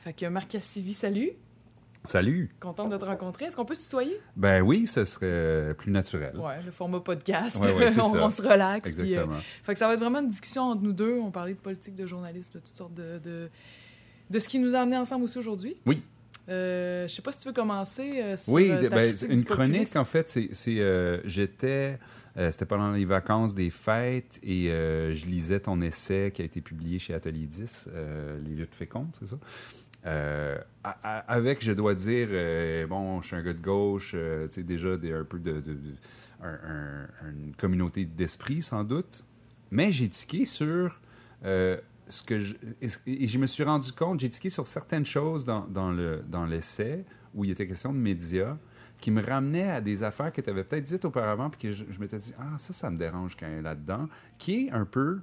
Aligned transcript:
Fait 0.00 0.12
que 0.12 0.26
Marc 0.26 0.48
Cassivi, 0.50 0.92
salut. 0.94 1.30
Salut. 2.04 2.48
Content 2.60 2.88
de 2.88 2.96
te 2.96 3.04
rencontrer. 3.04 3.44
Est-ce 3.44 3.56
qu'on 3.56 3.66
peut 3.66 3.74
se 3.74 3.84
tutoyer? 3.84 4.18
Ben 4.34 4.62
oui, 4.62 4.86
ce 4.86 5.04
serait 5.04 5.74
plus 5.76 5.90
naturel. 5.92 6.34
Ouais, 6.38 6.62
le 6.64 6.70
format 6.70 7.00
podcast. 7.00 7.56
Ouais, 7.56 7.74
ouais, 7.74 7.88
on, 8.00 8.12
ça. 8.14 8.24
on 8.24 8.30
se 8.30 8.40
relaxe. 8.40 8.94
puis, 8.94 9.02
euh, 9.14 9.20
Exactement. 9.24 9.36
fait 9.62 9.72
que 9.74 9.78
ça 9.78 9.86
va 9.86 9.92
être 9.94 10.00
vraiment 10.00 10.20
une 10.20 10.28
discussion 10.28 10.62
entre 10.62 10.82
nous 10.82 10.94
deux. 10.94 11.18
On 11.18 11.30
parlait 11.30 11.52
de 11.52 11.58
politique, 11.58 11.94
de 11.96 12.06
journalisme, 12.06 12.52
de 12.54 12.58
toutes 12.60 12.76
sortes 12.76 12.94
de, 12.94 13.18
de, 13.18 13.50
de 14.30 14.38
ce 14.38 14.48
qui 14.48 14.58
nous 14.58 14.74
a 14.74 14.80
amenés 14.80 14.96
ensemble 14.96 15.24
aussi 15.24 15.38
aujourd'hui. 15.38 15.76
Oui. 15.84 16.02
Euh, 16.48 17.06
je 17.06 17.12
sais 17.14 17.20
pas 17.22 17.32
si 17.32 17.40
tu 17.40 17.48
veux 17.48 17.54
commencer 17.54 18.22
euh, 18.22 18.36
sur 18.38 18.54
Oui, 18.54 18.70
euh, 18.70 18.88
ben, 18.88 19.14
une 19.28 19.44
chronique, 19.44 19.94
en 19.94 20.06
fait, 20.06 20.26
c'est. 20.30 20.48
euh, 20.80 21.20
J'étais. 21.26 21.98
euh, 22.38 22.50
C'était 22.50 22.64
pendant 22.64 22.92
les 22.92 23.04
vacances 23.04 23.54
des 23.54 23.68
fêtes 23.68 24.40
et 24.42 24.70
euh, 24.70 25.14
je 25.14 25.26
lisais 25.26 25.60
ton 25.60 25.82
essai 25.82 26.32
qui 26.34 26.40
a 26.40 26.46
été 26.46 26.62
publié 26.62 26.98
chez 26.98 27.12
Atelier 27.12 27.44
10, 27.46 27.90
euh, 27.92 28.40
Les 28.42 28.54
luttes 28.54 28.74
fécondes, 28.74 29.14
c'est 29.20 29.26
ça? 29.28 29.36
Euh, 30.06 30.56
avec, 31.04 31.62
je 31.62 31.72
dois 31.72 31.94
dire, 31.94 32.28
euh, 32.30 32.86
bon, 32.86 33.20
je 33.20 33.26
suis 33.28 33.36
un 33.36 33.42
gars 33.42 33.52
de 33.52 33.60
gauche, 33.62 34.12
euh, 34.14 34.46
tu 34.48 34.54
sais, 34.54 34.62
déjà 34.62 34.96
des, 34.96 35.12
un 35.12 35.24
peu 35.24 35.38
de. 35.38 35.52
de- 35.52 35.74
de- 35.74 35.94
un- 36.42 36.48
un- 36.48 37.30
une 37.32 37.54
communauté 37.54 38.06
d'esprit, 38.06 38.62
sans 38.62 38.82
doute. 38.82 39.24
Mais 39.70 39.92
j'ai 39.92 40.08
tiqué 40.08 40.46
sur 40.46 40.98
ce 41.42 42.22
que 42.24 42.40
je. 42.40 42.54
Et 43.06 43.28
je 43.28 43.38
me 43.38 43.46
suis 43.46 43.62
rendu 43.62 43.92
compte, 43.92 44.20
j'ai 44.20 44.30
tiqué 44.30 44.48
sur 44.50 44.66
certaines 44.66 45.04
choses 45.04 45.44
dans, 45.44 45.66
dans 45.66 45.92
le- 45.92 46.22
dans 46.28 46.46
l'essai 46.46 47.04
où 47.34 47.44
il 47.44 47.50
était 47.50 47.66
question 47.66 47.92
de 47.92 47.98
médias 47.98 48.56
qui 49.00 49.10
me 49.10 49.22
ramenaient 49.24 49.70
à 49.70 49.80
des 49.80 50.02
affaires 50.02 50.32
que 50.32 50.40
tu 50.40 50.50
avais 50.50 50.64
peut-être 50.64 50.84
dites 50.84 51.04
auparavant, 51.04 51.48
puis 51.50 51.60
que 51.68 51.72
je, 51.74 51.84
je 51.90 52.00
m'étais 52.00 52.18
dit, 52.18 52.34
ah, 52.38 52.58
ça, 52.58 52.72
ça 52.72 52.90
me 52.90 52.96
dérange 52.98 53.36
quand 53.38 53.46
même 53.48 53.62
là-dedans, 53.62 54.08
qui 54.38 54.66
est 54.66 54.70
un 54.72 54.84
peu 54.84 55.20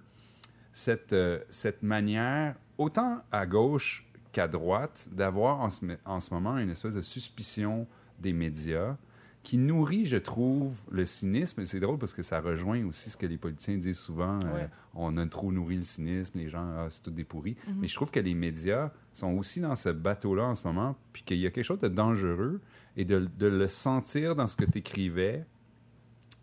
cette, 0.71 1.15
cette 1.49 1.83
manière, 1.83 2.55
autant 2.77 3.21
à 3.31 3.45
gauche 3.45 4.06
qu'à 4.37 4.47
droite, 4.47 5.09
d'avoir 5.13 5.61
en 5.61 5.71
ce, 5.71 5.83
en 6.05 6.19
ce 6.19 6.31
moment 6.31 6.59
une 6.59 6.69
espèce 6.69 6.93
de 6.93 7.01
suspicion 7.01 7.87
des 8.19 8.33
médias 8.33 8.95
qui 9.41 9.57
nourrit, 9.57 10.05
je 10.05 10.17
trouve, 10.17 10.77
le 10.91 11.07
cynisme. 11.07 11.65
C'est 11.65 11.79
drôle 11.79 11.97
parce 11.97 12.13
que 12.13 12.21
ça 12.21 12.39
rejoint 12.39 12.85
aussi 12.85 13.09
ce 13.09 13.17
que 13.17 13.25
les 13.25 13.39
politiciens 13.39 13.77
disent 13.77 13.97
souvent. 13.97 14.39
euh, 14.43 14.67
on 14.93 15.17
a 15.17 15.25
trop 15.25 15.51
nourri 15.51 15.77
le 15.77 15.83
cynisme, 15.83 16.37
les 16.37 16.49
gens, 16.49 16.69
ah, 16.77 16.85
c'est 16.91 17.01
tout 17.01 17.09
des 17.09 17.23
pourris. 17.23 17.57
Mhm. 17.67 17.77
Mais 17.79 17.87
je 17.87 17.95
trouve 17.95 18.11
que 18.11 18.19
les 18.19 18.35
médias 18.35 18.91
sont 19.11 19.31
aussi 19.31 19.59
dans 19.59 19.75
ce 19.75 19.89
bateau-là 19.89 20.43
en 20.43 20.53
ce 20.53 20.61
moment, 20.67 20.95
puis 21.13 21.23
qu'il 21.23 21.39
y 21.39 21.47
a 21.47 21.49
quelque 21.49 21.65
chose 21.65 21.79
de 21.79 21.87
dangereux 21.87 22.61
et 22.95 23.05
de, 23.05 23.27
de 23.39 23.47
le 23.47 23.67
sentir 23.67 24.35
dans 24.35 24.47
ce 24.47 24.55
que 24.55 24.65
tu 24.65 24.77
écrivais, 24.77 25.47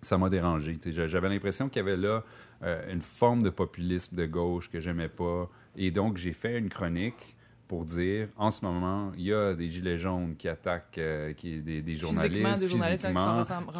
ça 0.02 0.18
m'a 0.18 0.28
dérangé. 0.30 0.76
J'avais 0.84 1.28
l'impression 1.28 1.68
qu'il 1.68 1.78
y 1.78 1.88
avait 1.88 1.96
là 1.96 2.24
euh, 2.64 2.92
une 2.92 3.02
forme 3.02 3.44
de 3.44 3.50
populisme 3.50 4.16
de 4.16 4.26
gauche 4.26 4.68
que 4.68 4.80
j'aimais 4.80 5.08
pas. 5.08 5.48
Et 5.76 5.92
donc, 5.92 6.16
j'ai 6.16 6.32
fait 6.32 6.58
une 6.58 6.70
chronique 6.70 7.36
pour 7.74 7.84
dire, 7.84 8.28
en 8.36 8.52
ce 8.52 8.64
moment, 8.64 9.10
il 9.16 9.24
y 9.24 9.34
a 9.34 9.52
des 9.54 9.68
gilets 9.68 9.98
jaunes 9.98 10.36
qui 10.36 10.48
attaquent 10.48 10.98
euh, 10.98 11.32
qui, 11.32 11.58
des, 11.60 11.82
des 11.82 11.96
journalistes, 11.96 12.32
Physiquement, 12.32 12.56
des 12.56 12.68
journalistes 12.68 13.06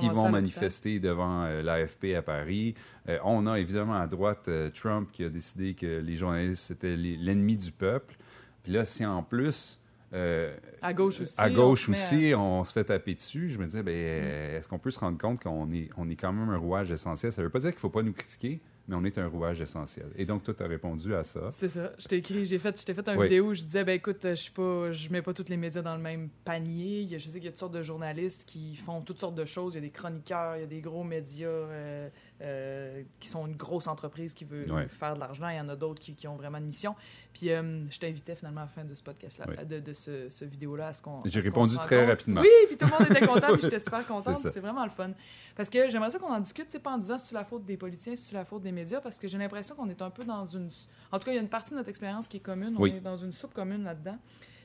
qui 0.00 0.06
sont 0.06 0.12
vont 0.12 0.28
manifester 0.30 0.98
devant 0.98 1.44
euh, 1.44 1.62
l'AFP 1.62 2.06
à 2.16 2.22
Paris. 2.22 2.74
Euh, 3.08 3.18
on 3.22 3.46
a 3.46 3.60
évidemment 3.60 3.94
à 3.94 4.08
droite 4.08 4.50
Trump 4.74 5.10
qui 5.12 5.22
a 5.22 5.28
décidé 5.28 5.74
que 5.74 6.00
les 6.00 6.16
journalistes 6.16 6.64
c'était 6.66 6.96
l'ennemi 6.96 7.56
du 7.56 7.70
peuple. 7.70 8.16
Puis 8.64 8.72
là, 8.72 8.84
si 8.84 9.06
en 9.06 9.22
plus 9.22 9.80
euh, 10.12 10.56
À 10.82 10.92
gauche 10.92 11.20
aussi. 11.20 11.40
à 11.40 11.46
on 11.46 11.54
gauche 11.54 11.88
à- 11.88 11.92
aussi, 11.92 12.32
on 12.36 12.64
se 12.64 12.72
fait 12.72 12.84
taper 12.84 13.14
dessus. 13.14 13.50
Je 13.50 13.58
me 13.58 13.64
disais, 13.66 13.84
ben, 13.84 13.92
euh, 13.94 14.58
est-ce 14.58 14.68
qu'on 14.68 14.78
peut 14.80 14.90
se 14.90 14.98
rendre 14.98 15.18
compte 15.18 15.40
qu'on 15.40 15.70
est, 15.72 15.88
on 15.96 16.10
est 16.10 16.16
quand 16.16 16.32
même 16.32 16.48
un 16.48 16.56
rouage 16.58 16.90
essentiel? 16.90 17.32
Ça 17.32 17.42
veut 17.42 17.50
pas 17.50 17.60
dire 17.60 17.70
qu'il 17.70 17.78
faut 17.80 17.90
pas 17.90 18.02
nous 18.02 18.12
critiquer, 18.12 18.60
mais 18.88 18.96
on 18.96 19.04
est 19.04 19.16
un 19.18 19.26
rouage 19.26 19.60
essentiel. 19.60 20.06
Et 20.16 20.24
donc, 20.26 20.42
toi, 20.42 20.52
tu 20.54 20.62
as 20.62 20.66
répondu 20.66 21.14
à 21.14 21.24
ça. 21.24 21.48
C'est 21.50 21.68
ça. 21.68 21.92
Je 21.98 22.06
t'ai 22.06 22.16
écrit, 22.16 22.44
j'ai 22.44 22.58
fait, 22.58 22.78
je 22.80 22.84
t'ai 22.84 22.94
fait 22.94 23.08
une 23.08 23.16
Oui. 23.18 23.24
vidéo 23.28 23.46
où 23.46 23.54
je 23.54 23.62
disais, 23.62 23.84
ben 23.84 23.92
écoute, 23.94 24.18
je 24.22 24.34
suis 24.34 24.52
pas, 24.52 24.92
je 24.92 25.08
mets 25.10 25.22
pas 25.22 25.32
tous 25.32 25.48
les 25.48 25.56
médias 25.56 25.82
dans 25.82 25.96
le 25.96 26.02
même 26.02 26.28
panier. 26.44 27.00
Il 27.00 27.10
y 27.10 27.14
a- 27.14 27.18
Je 27.18 27.24
sais 27.30 27.38
qu'il 27.38 27.44
y 27.44 27.48
a 27.48 27.50
toutes 27.52 27.60
sortes 27.60 27.74
de 27.74 27.82
journalistes 27.82 28.44
qui 28.48 28.76
font 28.76 29.00
toutes 29.00 29.20
sortes 29.20 29.34
de 29.36 29.44
choses. 29.46 29.74
Il 29.74 29.76
y 29.76 29.78
a 29.78 29.82
des 29.82 29.90
chroniqueurs, 29.90 30.56
il 30.56 30.60
y 30.60 30.64
a 30.64 30.66
des 30.66 30.80
gros 30.80 31.02
médias 31.04 31.46
euh, 31.48 32.08
euh, 32.42 33.02
qui 33.20 33.28
sont 33.28 33.46
une 33.46 33.56
grosse 33.56 33.86
entreprise 33.86 34.34
qui 34.34 34.44
veut 34.44 34.66
faire 34.88 35.14
de 35.14 35.20
l'argent. 35.20 35.48
Il 35.48 35.56
y 35.56 35.60
en 35.60 35.68
a 35.68 35.76
d'autres 35.76 36.00
qui, 36.02 36.14
qui 36.14 36.28
ont 36.28 36.36
vraiment 36.36 36.58
une 36.58 36.66
mission. 36.66 36.94
Puis 37.32 37.50
euh, 37.50 37.88
je 37.90 37.98
t'invitais 37.98 38.34
finalement 38.36 38.60
à 38.60 38.64
la 38.64 38.68
fin 38.70 38.84
de 38.84 38.94
ce 38.94 39.02
podcast-là, 39.02 39.46
Oui. 39.48 39.66
de, 39.66 39.80
de 39.80 39.92
ce, 39.92 40.28
ce 40.28 40.44
vidéo-là, 40.44 40.88
à 40.88 40.92
ce 40.92 41.02
qu'on. 41.02 41.20
J'ai 41.24 41.40
répondu 41.40 41.76
très 41.78 42.00
compte. 42.00 42.08
rapidement. 42.10 42.40
Oui, 42.42 42.48
puis 42.68 42.76
tout 42.76 42.84
le 42.86 42.90
monde 42.92 43.10
était 43.10 43.26
content, 43.26 43.52
puis 43.54 43.62
j'étais 43.62 43.80
super 43.80 44.06
contente. 44.06 44.36
C'est 44.36 44.60
vraiment 44.60 44.84
le 44.84 44.90
fun. 44.90 45.10
Parce 45.56 45.70
que 45.70 45.88
j'aimerais 45.88 46.10
ça 46.10 46.18
qu'on 46.18 46.32
en 46.32 46.40
discute, 46.40 46.66
c'est 46.68 46.78
pas 46.82 46.92
en 46.92 46.98
disant 46.98 47.18
si 47.18 47.28
c'est 47.28 47.34
la 47.34 47.44
faute 47.44 47.64
des 47.64 47.76
politiciens, 47.76 48.14
si 48.16 48.24
c'est 48.26 48.34
la 48.36 48.44
faute 48.44 48.62
des 48.62 48.72
médias, 48.74 49.00
parce 49.00 49.18
que 49.18 49.26
j'ai 49.28 49.38
l'impression 49.38 49.74
qu'on 49.74 49.88
est 49.88 50.02
un 50.02 50.10
peu 50.10 50.24
dans 50.24 50.44
une. 50.44 50.68
En 51.10 51.18
tout 51.18 51.24
cas, 51.24 51.32
il 51.32 51.36
y 51.36 51.38
a 51.38 51.40
une 51.40 51.48
partie 51.48 51.70
de 51.72 51.76
notre 51.78 51.88
expérience 51.88 52.28
qui 52.28 52.36
est 52.36 52.40
commune. 52.40 52.74
Oui. 52.78 52.92
On 52.92 52.96
est 52.98 53.00
dans 53.00 53.16
une 53.16 53.32
soupe 53.32 53.54
commune 53.54 53.84
là-dedans. 53.84 54.18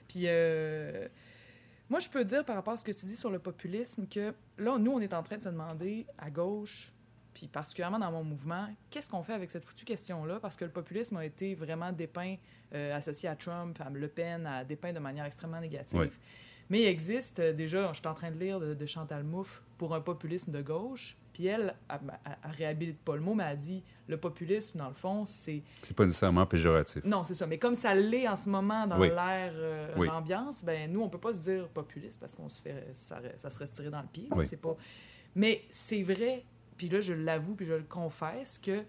Puis. 0.08 0.24
euh, 0.26 1.08
Moi, 1.90 2.00
je 2.00 2.10
peux 2.10 2.24
dire 2.24 2.46
par 2.46 2.56
rapport 2.56 2.74
à 2.74 2.78
ce 2.78 2.84
que 2.84 2.92
tu 2.92 3.06
dis 3.08 3.16
sur 3.16 3.32
le 3.32 3.40
populisme 3.40 4.06
que 4.08 4.34
là, 4.58 4.78
nous, 4.78 4.92
on 4.92 5.00
est 5.00 5.14
en 5.14 5.24
train 5.24 5.38
de 5.38 5.42
se 5.42 5.50
demander 5.50 6.06
à 6.20 6.30
gauche, 6.30 6.92
puis 7.34 7.48
particulièrement 7.48 7.98
dans 8.00 8.12
mon 8.12 8.24
mouvement, 8.24 8.68
qu'est-ce 8.92 9.10
qu'on 9.10 9.24
fait 9.24 9.34
avec 9.34 9.50
cette 9.50 9.66
foutue 9.66 9.86
question-là? 9.86 10.40
Parce 10.40 10.56
que 10.56 10.66
le 10.66 10.72
populisme 10.72 11.18
a 11.18 11.26
été 11.26 11.56
vraiment 11.56 11.92
dépeint, 11.92 12.36
euh, 12.76 12.96
associé 12.96 13.28
à 13.30 13.36
Trump, 13.36 13.80
à 13.82 13.90
Le 13.90 14.08
Pen, 14.08 14.46
à 14.46 14.64
dépeint 14.64 14.94
de 14.94 15.00
manière 15.00 15.26
extrêmement 15.26 15.60
négative. 15.62 16.00
Oui. 16.00 16.10
Mais 16.70 16.82
il 16.82 16.86
existe, 16.86 17.40
euh, 17.40 17.54
déjà, 17.54 17.92
je 17.94 17.98
suis 18.00 18.08
en 18.08 18.14
train 18.14 18.30
de 18.30 18.38
lire 18.38 18.60
de, 18.60 18.76
de 18.76 18.86
Chantal 18.86 19.24
Mouffe 19.24 19.64
pour 19.80 19.96
un 19.96 20.02
populisme 20.02 20.52
de 20.52 20.62
gauche, 20.62 21.18
puis 21.34 21.48
elle, 21.48 21.74
elle, 21.90 22.00
elle- 22.26 22.38
elle 22.46 22.52
réhabilite 22.52 23.00
pas 23.00 23.16
le 23.16 23.22
mot, 23.22 23.34
mais 23.34 23.46
elle 23.46 23.58
dit 23.58 23.84
le 24.10 24.18
populisme, 24.18 24.78
dans 24.80 24.88
le 24.90 24.94
fond, 24.94 25.26
c'est 25.26 25.62
C'est 25.84 25.96
pas 25.96 26.06
nécessairement 26.06 26.46
péjoratif. 26.46 27.04
non, 27.06 27.24
c'est 27.24 27.36
ça. 27.36 27.46
Mais 27.48 27.58
comme 27.60 27.76
ça 27.76 27.94
l'est 27.94 28.28
en 28.28 28.36
ce 28.36 28.50
moment 28.50 28.86
dans 28.88 29.00
Oui. 29.00 29.10
l'air, 29.10 29.54
euh, 29.56 29.94
Oui. 29.98 30.08
l'ambiance, 30.08 30.66
ben 30.66 30.92
nous, 30.92 31.02
on 31.02 31.10
peut 31.10 31.20
pas 31.20 31.32
se 31.32 31.40
dire 31.40 31.68
populiste 31.70 32.20
parce 32.20 32.34
qu'on 32.34 32.50
se 32.50 32.62
fait, 32.62 32.88
ça, 32.94 33.20
ça 33.38 33.50
serait 33.50 33.68
se 33.68 33.72
tirer 33.74 33.90
dans 33.92 34.02
le 34.02 34.08
pied. 34.12 34.28
ça, 34.32 34.38
Oui. 34.40 34.46
C'est 34.46 34.58
pas. 34.60 34.76
Mais 35.36 35.62
c'est 35.70 36.02
vrai. 36.04 36.44
Puis 36.76 36.90
là, 36.90 37.02
je 37.02 37.14
l'avoue, 37.14 37.54
puis 37.56 37.66
je 37.68 37.74
le 37.74 37.84
confesse 37.84 38.58
que 38.58 38.84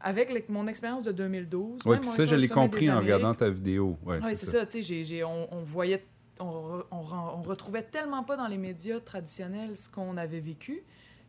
avec 0.00 0.30
le- 0.32 0.42
mon 0.48 0.66
expérience 0.66 1.02
de 1.02 1.12
2012, 1.12 1.80
Oui, 1.86 1.98
puis 1.98 2.08
ça, 2.08 2.26
je 2.26 2.34
l'ai 2.34 2.48
compris 2.48 2.90
en 2.90 3.00
regardant 3.00 3.34
ta 3.34 3.48
vidéo. 3.48 3.98
Ouais, 4.04 4.18
oui, 4.22 4.36
c'est 4.36 4.46
ça. 4.46 4.66
Tu 4.66 4.82
sais, 4.82 5.24
on, 5.24 5.52
on 5.54 5.62
voyait, 5.62 6.04
on, 6.40 6.82
on, 6.90 7.40
retrouvait 7.42 7.82
tellement 7.82 8.22
pas 8.22 8.36
dans 8.36 8.46
les 8.48 8.58
médias 8.58 9.00
traditionnels 9.00 9.76
ce 9.76 9.88
qu'on 9.88 10.16
avait 10.16 10.40
vécu 10.40 10.82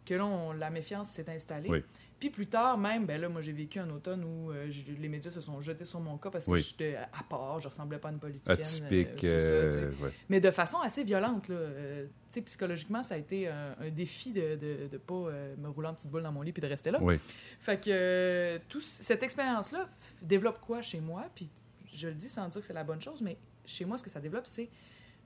que 0.05 0.13
là, 0.13 0.25
on- 0.25 0.51
la 0.53 0.69
méfiance 0.69 1.09
s'est 1.09 1.29
installée. 1.29 1.69
Oui. 1.69 1.83
Puis 2.19 2.29
plus 2.29 2.47
tard, 2.47 2.77
même, 2.77 3.05
ben 3.05 3.19
là, 3.19 3.27
moi, 3.27 3.41
j'ai 3.41 3.51
vécu 3.51 3.77
un 3.77 3.89
automne 3.89 4.23
où 4.23 4.51
euh, 4.51 4.71
les 4.99 5.09
médias 5.09 5.31
se 5.31 5.41
sont 5.41 5.59
jetés 5.59 5.83
sur 5.85 5.99
mon 5.99 6.17
cas 6.17 6.29
parce 6.29 6.45
que 6.45 6.51
Oui. 6.51 6.61
j'étais 6.61 6.95
à 6.95 7.23
part, 7.29 7.59
je 7.59 7.67
ressemblais 7.67 7.97
pas 7.97 8.07
à 8.07 8.11
une 8.13 8.19
politicienne. 8.19 8.59
Atypique. 8.85 9.23
euh, 9.25 9.71
ça, 9.71 9.77
euh, 9.79 9.91
ouais. 10.01 10.11
Mais 10.29 10.39
de 10.39 10.49
façon 10.49 10.79
assez 10.79 11.03
violente. 11.03 11.49
Là. 11.49 11.57
Tu 11.59 12.09
sais, 12.29 12.41
psychologiquement, 12.41 13.03
ça 13.03 13.15
a 13.15 13.17
été 13.17 13.47
un, 13.49 13.75
un 13.79 13.89
défi 13.89 14.31
de 14.31 14.41
ne 14.41 14.87
de, 14.87 14.97
pas 14.97 15.29
me 15.57 15.67
rouler 15.67 15.89
en 15.89 15.93
petite 15.93 16.09
boule 16.09 16.23
dans 16.23 16.31
mon 16.31 16.41
lit 16.41 16.53
puis 16.53 16.61
de 16.61 16.67
rester 16.67 16.89
là. 16.91 16.99
Oui. 17.01 17.19
Fait 17.59 17.79
que 17.83 18.57
tout, 18.69 18.81
cette 18.81 19.21
expérience-là 19.23 19.89
développe 20.21 20.61
quoi 20.61 20.81
chez 20.81 21.01
moi? 21.01 21.25
Puis 21.35 21.49
je 21.93 22.07
le 22.07 22.13
dis 22.13 22.29
sans 22.29 22.47
dire 22.47 22.61
que 22.61 22.65
c'est 22.65 22.73
la 22.73 22.83
bonne 22.85 23.01
chose, 23.01 23.21
mais 23.21 23.37
chez 23.65 23.83
moi, 23.85 23.97
ce 23.97 24.03
que 24.03 24.09
ça 24.09 24.19
développe, 24.21 24.47
c'est 24.47 24.69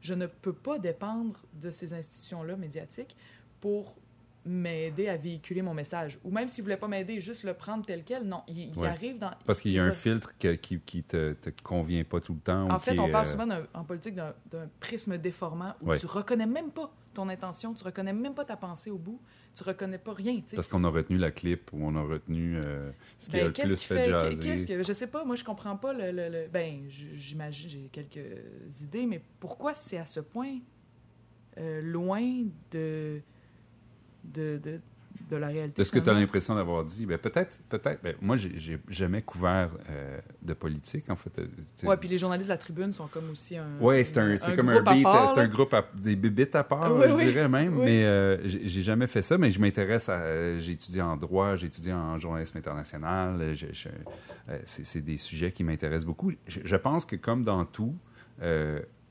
je 0.02 0.14
ne 0.14 0.26
peux 0.28 0.54
pas 0.54 0.80
dépendre 0.80 1.40
de 1.54 1.70
ces 1.72 1.94
institutions-là 1.94 2.56
médiatiques 2.56 3.16
pour 3.62 3.96
m'aider 4.50 5.08
à 5.10 5.16
véhiculer 5.16 5.62
mon 5.62 5.74
message. 5.76 6.18
Ou 6.24 6.32
même 6.32 6.50
s'ils 6.50 6.64
ne 6.64 6.66
voulaient 6.66 6.78
pas 6.78 6.88
m'aider, 6.88 7.20
juste 7.22 7.44
le 7.44 7.54
prendre 7.54 7.86
tel 7.86 8.04
quel. 8.04 8.24
Non, 8.24 8.42
il, 8.48 8.70
il 8.70 8.78
Ouais. 8.80 8.88
arrive 8.88 9.20
dans... 9.20 9.32
Parce 9.46 9.62
qu'il 9.62 9.72
y 9.72 9.80
a 9.80 9.84
un 9.84 9.90
il- 9.90 9.94
filtre 9.96 10.32
que- 10.40 10.56
qui, 10.56 10.80
qui 10.80 11.04
te, 11.04 11.34
te 11.34 11.50
convient 11.62 12.04
pas 12.04 12.20
tout 12.20 12.34
le 12.34 12.40
temps. 12.40 12.70
En 12.70 12.80
fait, 12.80 12.98
on 12.98 13.08
est, 13.08 13.12
parle 13.12 13.28
euh, 13.28 13.32
souvent 13.32 13.48
en 13.74 13.84
politique 13.84 14.16
d'un 14.16 14.34
prisme 14.80 15.18
déformant 15.20 15.76
où 15.82 15.90
Ouais. 15.90 16.00
tu 16.00 16.08
reconnais 16.08 16.48
même 16.48 16.72
pas 16.72 16.92
ton 17.14 17.30
intention, 17.30 17.74
tu 17.74 17.84
reconnais 17.84 18.14
même 18.14 18.34
pas 18.34 18.46
ta 18.46 18.56
pensée 18.56 18.90
au 18.92 18.98
bout, 18.98 19.20
tu 19.56 19.64
reconnais 19.64 19.98
pas 19.98 20.14
rien. 20.14 20.42
Parce 20.56 20.68
qu'on 20.68 20.84
a 20.84 20.90
retenu 20.90 21.18
la 21.18 21.32
clip 21.32 21.72
ou 21.74 21.80
on 21.86 21.96
a 21.96 22.02
retenu 22.02 22.60
euh, 22.64 22.92
ce 23.18 23.30
qui 23.30 23.36
a 23.36 23.40
Ben, 23.40 23.46
le 23.48 23.52
qu'est-ce 23.52 23.68
plus 23.68 23.76
qui 23.78 23.86
fait 23.86 24.04
fait- 24.04 24.10
jaser. 24.10 24.66
que- 24.78 24.84
je 24.84 24.94
sais 24.94 25.08
pas, 25.08 25.26
moi 25.26 25.36
je 25.36 25.44
comprends 25.44 25.76
pas 25.76 25.92
le. 25.94 26.12
le- 26.12 26.30
le- 26.30 26.48
ben, 26.48 26.84
j'imagine, 26.90 27.70
j'ai 27.70 27.90
quelques 27.92 28.82
idées, 28.82 29.06
mais 29.06 29.22
pourquoi 29.40 29.74
c'est 29.74 29.98
à 29.98 30.06
ce 30.06 30.20
point 30.22 30.60
euh, 31.58 31.82
loin 31.82 32.46
de, 32.72 33.22
de, 34.24 34.58
de, 34.64 34.80
de 35.30 35.36
la 35.38 35.48
réalité? 35.48 35.82
De 35.82 35.84
ce 35.86 35.92
que 35.92 36.00
tu 36.00 36.10
as 36.10 36.14
l'impression 36.14 36.56
d'avoir 36.56 36.84
dit, 36.84 37.06
ben 37.06 37.18
peut-être, 37.18 37.60
peut-être. 37.70 38.02
Ben, 38.04 38.16
moi, 38.22 38.36
j'ai 38.38 38.80
jamais 38.90 39.22
couvert 39.22 39.70
euh, 39.90 40.20
de 40.42 40.54
politique, 40.54 41.10
en 41.10 41.16
fait. 41.16 41.38
euh. 41.40 41.88
Ouais, 41.88 41.98
puis 41.98 42.10
les 42.10 42.18
journalistes 42.18 42.50
de 42.50 42.54
la 42.54 42.58
tribune 42.58 42.92
sont 42.94 43.08
comme 43.08 43.30
aussi 43.30 43.58
un. 43.58 43.78
Ouais, 43.80 44.04
c'est 44.04 44.18
un, 44.20 44.38
c'est 44.38 44.56
comme 44.56 44.70
un 44.70 44.82
beat, 44.82 45.04
part, 45.04 45.30
c'est 45.34 45.40
un 45.42 45.48
groupe, 45.48 45.74
à- 45.74 45.86
des 45.96 46.16
bibites 46.16 46.56
à 46.56 46.64
part, 46.64 46.96
Oui, 46.96 47.06
je 47.10 47.14
oui, 47.16 47.26
dirais 47.26 47.48
même. 47.50 47.78
oui. 47.78 47.86
Mais 47.86 48.06
euh, 48.06 48.38
j'ai 48.48 48.82
jamais 48.82 49.08
fait 49.08 49.22
ça, 49.22 49.38
mais 49.38 49.52
je 49.52 49.60
m'intéresse 49.60 50.10
à. 50.10 50.18
euh, 50.22 50.60
j'ai 50.60 50.72
étudié 50.74 51.02
en 51.02 51.16
droit, 51.16 51.56
j'ai 51.58 51.68
étudié 51.68 51.94
en 51.94 52.18
journalisme 52.18 52.58
international. 52.58 53.40
euh, 53.40 53.54
c'est 54.66 54.86
c'est 54.86 55.02
des 55.02 55.18
sujets 55.18 55.52
qui 55.52 55.64
m'intéressent 55.64 56.06
beaucoup. 56.06 56.32
Je, 56.48 56.60
je 56.64 56.76
pense 56.76 57.06
que 57.06 57.16
comme 57.16 57.44
dans 57.44 57.66
tout, 57.66 57.96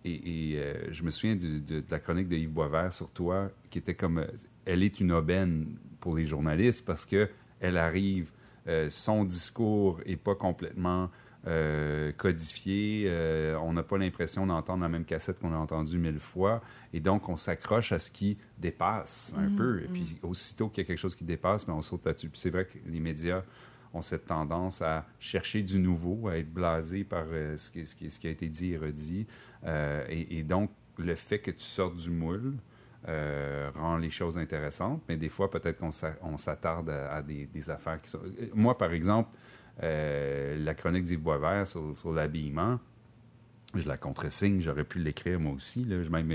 et, 0.04 0.52
et, 0.54 0.62
je 0.90 1.02
me 1.02 1.10
souviens 1.10 1.36
de, 1.36 1.58
de 1.58 1.84
la 1.90 1.98
chronique 1.98 2.28
de 2.28 2.36
Yves 2.36 2.50
Boisvert 2.50 2.92
sur 2.92 3.10
toi, 3.10 3.50
qui 3.70 3.78
était 3.78 3.94
comme. 3.94 4.24
Elle 4.68 4.82
est 4.82 5.00
une 5.00 5.12
aubaine 5.12 5.76
pour 6.00 6.16
les 6.16 6.26
journalistes 6.26 6.84
parce 6.84 7.04
que 7.06 7.28
elle 7.60 7.76
arrive, 7.76 8.30
euh, 8.68 8.88
son 8.90 9.24
discours 9.24 10.00
est 10.06 10.16
pas 10.16 10.34
complètement 10.36 11.10
euh, 11.46 12.12
codifié. 12.12 13.04
euh, 13.06 13.56
on 13.60 13.72
n'a 13.72 13.82
pas 13.82 13.96
l'impression 13.98 14.46
d'entendre 14.46 14.82
la 14.82 14.88
même 14.88 15.04
cassette 15.04 15.38
qu'on 15.40 15.52
a 15.52 15.56
entendue 15.56 15.98
mille 15.98 16.20
fois. 16.20 16.60
Et 16.92 17.00
donc, 17.00 17.28
on 17.28 17.36
s'accroche 17.36 17.92
à 17.92 17.98
ce 17.98 18.10
qui 18.10 18.38
dépasse 18.58 19.34
un 19.38 19.48
peu. 19.56 19.82
Et 19.82 19.88
puis, 19.88 20.18
aussitôt 20.22 20.68
qu'il 20.68 20.82
y 20.82 20.84
a 20.84 20.88
quelque 20.88 20.98
chose 21.00 21.14
qui 21.16 21.24
dépasse, 21.24 21.66
mais 21.66 21.72
on 21.74 21.80
saute 21.82 22.04
là-dessus. 22.04 22.28
Puis 22.28 22.40
c'est 22.40 22.50
vrai 22.50 22.66
que 22.66 22.78
les 22.86 23.00
médias 23.00 23.42
ont 23.94 24.02
cette 24.02 24.26
tendance 24.26 24.82
à 24.82 25.06
chercher 25.18 25.62
du 25.62 25.78
nouveau, 25.78 26.28
à 26.28 26.36
être 26.36 26.52
blasés 26.52 27.04
par 27.04 27.24
euh, 27.32 27.56
ce, 27.56 27.70
qui, 27.70 27.86
ce 27.86 27.96
qui- 27.96 28.10
ce 28.10 28.20
qui 28.20 28.26
a 28.26 28.30
été 28.30 28.48
dit 28.48 28.72
et 28.72 28.76
redit. 28.76 29.26
Et, 30.10 30.38
et 30.38 30.42
donc, 30.42 30.70
le 30.98 31.14
fait 31.14 31.38
que 31.38 31.50
tu 31.50 31.64
sortes 31.64 31.96
du 31.96 32.10
moule 32.10 32.54
euh, 33.06 33.70
rend 33.74 33.96
les 33.96 34.10
choses 34.10 34.36
intéressantes, 34.38 35.02
mais 35.08 35.16
des 35.16 35.28
fois, 35.28 35.50
peut-être 35.50 35.78
qu'on 35.78 35.92
s'a- 35.92 36.16
on 36.22 36.36
s'attarde 36.36 36.90
à, 36.90 37.22
des, 37.22 37.46
affaires 37.70 38.00
qui 38.02 38.10
sont... 38.10 38.20
euh, 38.24 38.48
Moi, 38.54 38.76
par 38.76 38.92
exemple, 38.92 39.30
euh, 39.82 40.56
la 40.64 40.74
chronique 40.74 41.04
d'Yves 41.04 41.20
Boisvert 41.20 41.66
sur, 41.66 41.96
sur 41.96 42.12
l'habillement, 42.12 42.80
je 43.74 43.86
la 43.86 43.96
contresigne, 43.96 44.60
j'aurais 44.60 44.84
pu 44.84 44.98
l'écrire 44.98 45.38
moi 45.38 45.52
aussi. 45.52 45.86
Je 45.88 46.08
même, 46.08 46.32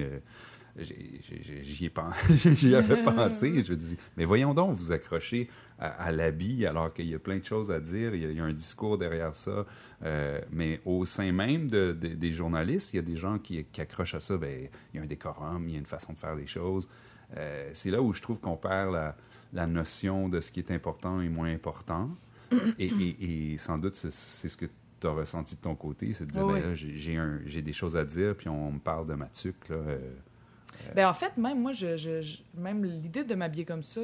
j'y 0.78 1.86
ai 1.86 1.92
j'y 2.56 2.76
avais 2.76 3.04
pensé. 3.04 3.64
Je 3.64 3.72
me 3.72 3.78
dis, 3.78 3.98
mais 4.18 4.26
voyons 4.26 4.54
donc, 4.54 4.78
vous 4.78 4.92
accrochez 4.92 5.50
à, 5.80 5.88
à 5.88 6.12
l'habit 6.12 6.66
alors 6.66 6.94
qu'il 6.94 7.08
y 7.08 7.14
a 7.16 7.20
plein 7.20 7.38
de 7.38 7.46
choses 7.46 7.72
à 7.72 7.80
dire, 7.80 8.16
il 8.16 8.22
y 8.22 8.26
a, 8.26 8.30
il 8.30 8.38
y 8.38 8.40
a 8.40 8.44
un 8.44 8.54
discours 8.54 8.98
derrière 8.98 9.36
ça. 9.36 9.66
Euh, 10.04 10.40
mais 10.52 10.82
au 10.86 11.06
sein 11.06 11.32
même 11.32 11.68
de- 11.70 11.94
de- 12.00 12.10
des 12.16 12.32
journalistes, 12.34 12.94
il 12.94 12.98
y 12.98 13.00
a 13.00 13.04
des 13.04 13.16
gens 13.16 13.38
qui, 13.40 13.64
qui 13.66 13.82
accrochent 13.82 14.16
à 14.16 14.20
ça. 14.20 14.38
Ben, 14.38 14.68
il 14.94 14.98
y 14.98 15.00
a 15.00 15.04
un 15.04 15.08
décorum, 15.08 15.68
il 15.68 15.74
y 15.74 15.76
a 15.76 15.80
une 15.80 15.86
façon 15.86 16.14
de 16.14 16.18
faire 16.18 16.36
les 16.36 16.48
choses. 16.48 16.90
Euh, 17.38 17.70
c'est 17.74 17.90
là 17.92 18.02
où 18.02 18.14
je 18.14 18.22
trouve 18.22 18.40
qu'on 18.40 18.58
perd 18.58 18.94
la, 18.94 19.16
la 19.54 19.66
notion 19.68 20.30
de 20.30 20.42
ce 20.42 20.52
qui 20.52 20.60
est 20.60 20.72
important 20.72 21.22
et 21.22 21.30
moins 21.30 21.52
important. 21.54 22.10
et, 22.78 22.86
et- 22.88 23.54
et 23.54 23.58
sans 23.58 23.78
doute, 23.78 23.96
c'est 23.96 24.12
ce 24.50 24.58
que 24.58 24.66
tu 25.00 25.08
as 25.08 25.12
ressenti 25.12 25.56
de 25.56 25.62
ton 25.62 25.76
côté, 25.76 26.14
c'est 26.14 26.26
de 26.26 26.32
dire, 26.32 26.46
Oui, 26.46 26.60
ben 26.62 26.76
oui. 26.76 27.18
un- 27.18 27.40
j'ai 27.46 27.62
des 27.62 27.74
choses 27.74 27.96
à 27.96 28.06
dire, 28.06 28.36
puis 28.36 28.50
on 28.50 28.72
me 28.74 28.80
parle 28.80 29.08
de 29.08 29.14
ma 29.16 29.26
tuque. 29.28 29.70
Là, 29.70 29.76
euh. 29.76 29.98
Ben, 30.96 31.08
en 31.10 31.14
fait, 31.14 31.36
même 31.38 31.62
moi, 31.62 31.72
je, 31.72 31.98
je- 31.98 32.22
je- 32.22 32.38
même 32.56 32.84
l'idée 32.84 33.24
de 33.24 33.36
m'habiller 33.36 33.66
comme 33.66 33.84
ça, 33.84 34.02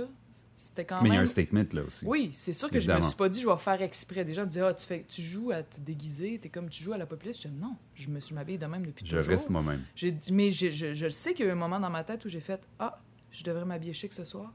c'était 0.56 0.84
quand 0.86 1.02
Mais 1.02 1.10
il 1.10 1.14
y 1.14 1.16
a 1.16 1.20
même. 1.20 1.26
un 1.26 1.32
statement 1.32 1.64
là 1.72 1.84
aussi. 1.84 2.06
Oui, 2.06 2.32
c'est 2.34 2.52
sûr 2.54 2.70
que 2.70 2.80
je 2.80 2.88
me 2.88 2.92
Évidemment. 2.94 3.08
suis 3.08 3.18
pas 3.18 3.30
dit 3.30 3.42
je 3.42 3.48
vais 3.48 3.58
faire 3.58 3.82
exprès. 3.82 4.26
Des 4.26 4.34
gens 4.34 4.42
me 4.44 4.48
disaient 4.48 4.62
ah, 4.62 4.74
tu, 4.74 4.86
fais, 4.86 5.06
tu 5.08 5.22
joues 5.22 5.52
à 5.52 5.64
te 5.64 5.80
déguiser, 5.80 6.38
t'es 6.40 6.50
comme 6.50 6.70
tu 6.70 6.84
joues 6.84 6.94
à 6.94 6.98
la 6.98 7.06
populace. 7.06 7.42
Je 7.42 7.48
dis 7.48 7.54
non, 7.56 7.76
je 7.96 8.10
me 8.10 8.20
suis 8.20 8.36
m'habillée 8.36 8.58
de 8.58 8.66
même 8.66 8.86
depuis 8.86 9.06
Je 9.06 9.16
toujours. 9.16 9.32
reste 9.34 9.50
moi-même. 9.50 9.84
J'ai 9.96 10.12
dit, 10.12 10.34
mais 10.34 10.52
je, 10.52 10.70
je, 10.70 10.94
je 10.94 11.10
sais 11.10 11.34
qu'il 11.34 11.46
y 11.46 11.48
a 11.48 11.52
eu 11.52 11.54
un 11.54 11.60
moment 11.60 11.80
dans 11.80 11.90
ma 11.90 12.04
tête 12.04 12.26
où 12.26 12.30
j'ai 12.30 12.42
fait 12.42 12.62
Ah, 12.78 13.00
je 13.32 13.44
devrais 13.44 13.66
m'habiller 13.66 13.94
chic 13.94 14.12
ce 14.12 14.24
soir. 14.26 14.54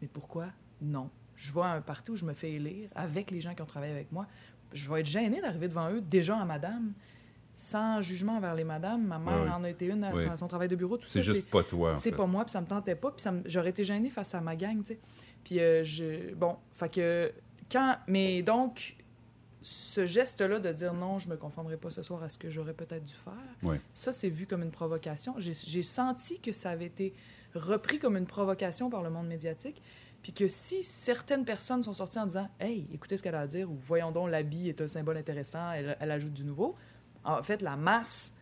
Mais 0.00 0.08
pourquoi? 0.08 0.46
Non. 0.80 1.10
Je 1.36 1.52
vois 1.52 1.68
un 1.68 1.82
parti 1.82 2.10
où 2.12 2.16
je 2.16 2.24
me 2.24 2.32
fais 2.32 2.52
élire 2.52 2.88
avec 2.94 3.30
les 3.30 3.42
gens 3.42 3.54
qui 3.54 3.60
ont 3.60 3.66
travaillé 3.66 3.92
avec 3.92 4.10
moi. 4.12 4.26
Je 4.72 4.90
vais 4.90 5.00
être 5.00 5.06
gênée 5.06 5.40
d'arriver 5.42 5.68
devant 5.68 5.90
eux, 5.90 6.00
déjà 6.00 6.38
à 6.38 6.44
madame, 6.46 6.92
sans 7.56 8.02
jugement 8.02 8.36
envers 8.36 8.54
les 8.54 8.64
madames. 8.64 9.06
Ma 9.06 9.18
mère 9.18 9.56
en 9.56 9.64
a 9.64 9.70
été 9.70 9.86
une 9.86 10.04
à, 10.04 10.14
son, 10.14 10.30
à 10.30 10.36
son 10.36 10.46
travail 10.46 10.68
de 10.68 10.76
bureau, 10.76 10.98
tout 10.98 11.08
C'est 11.08 11.20
ça. 11.24 11.32
juste 11.32 11.50
pas 11.50 11.64
toi. 11.64 11.96
C'est 11.96 12.12
pas 12.12 12.26
moi, 12.26 12.44
puis 12.44 12.52
ça 12.52 12.60
me 12.60 12.66
tentait 12.66 12.94
pas, 12.94 13.10
puis 13.10 13.24
j'aurais 13.46 13.70
été 13.70 13.82
gênée 13.82 14.10
face 14.10 14.34
à 14.34 14.42
ma 14.42 14.54
gang, 14.54 14.78
tu 14.80 14.88
sais. 14.88 14.98
Puis 15.42 15.58
euh, 15.58 15.82
je... 15.82 16.34
Bon, 16.34 16.56
fait 16.70 16.92
que... 16.92 17.32
Quand... 17.72 17.96
Mais 18.08 18.42
donc, 18.42 18.96
ce 19.62 20.04
geste-là 20.04 20.60
de 20.60 20.70
dire 20.70 20.92
non, 20.92 21.18
je 21.18 21.30
me 21.30 21.36
conformerai 21.36 21.78
pas 21.78 21.90
ce 21.90 22.02
soir 22.02 22.22
à 22.22 22.28
ce 22.28 22.36
que 22.36 22.50
j'aurais 22.50 22.74
peut-être 22.74 23.04
dû 23.04 23.14
faire, 23.14 23.78
ça, 23.94 24.12
c'est 24.12 24.28
vu 24.28 24.46
comme 24.46 24.62
une 24.62 24.70
provocation. 24.70 25.34
J'ai 25.38 25.54
j'ai 25.54 25.82
senti 25.82 26.40
que 26.40 26.52
ça 26.52 26.70
avait 26.70 26.84
été 26.84 27.14
repris 27.54 27.98
comme 27.98 28.18
une 28.18 28.26
provocation 28.26 28.90
par 28.90 29.02
le 29.02 29.08
monde 29.08 29.28
médiatique, 29.28 29.80
puis 30.22 30.34
que 30.34 30.46
si 30.46 30.82
certaines 30.82 31.46
personnes 31.46 31.82
sont 31.82 31.94
sorties 31.94 32.18
en 32.18 32.26
disant 32.26 32.50
«Hey, 32.60 32.86
écoutez 32.92 33.16
ce 33.16 33.22
qu'elle 33.22 33.34
a 33.34 33.40
à 33.40 33.46
dire» 33.46 33.70
ou 33.72 33.78
«Voyons 33.80 34.12
donc, 34.12 34.28
l'habit 34.28 34.68
est 34.68 34.82
un 34.82 34.86
symbole 34.86 35.16
intéressant, 35.16 35.72
elle, 35.72 35.96
elle 36.00 36.10
ajoute 36.10 36.34
du 36.34 36.44
nouveau», 36.44 36.76
en 37.26 37.42
fait, 37.42 37.62
la 37.62 37.76
masse... 37.76 38.32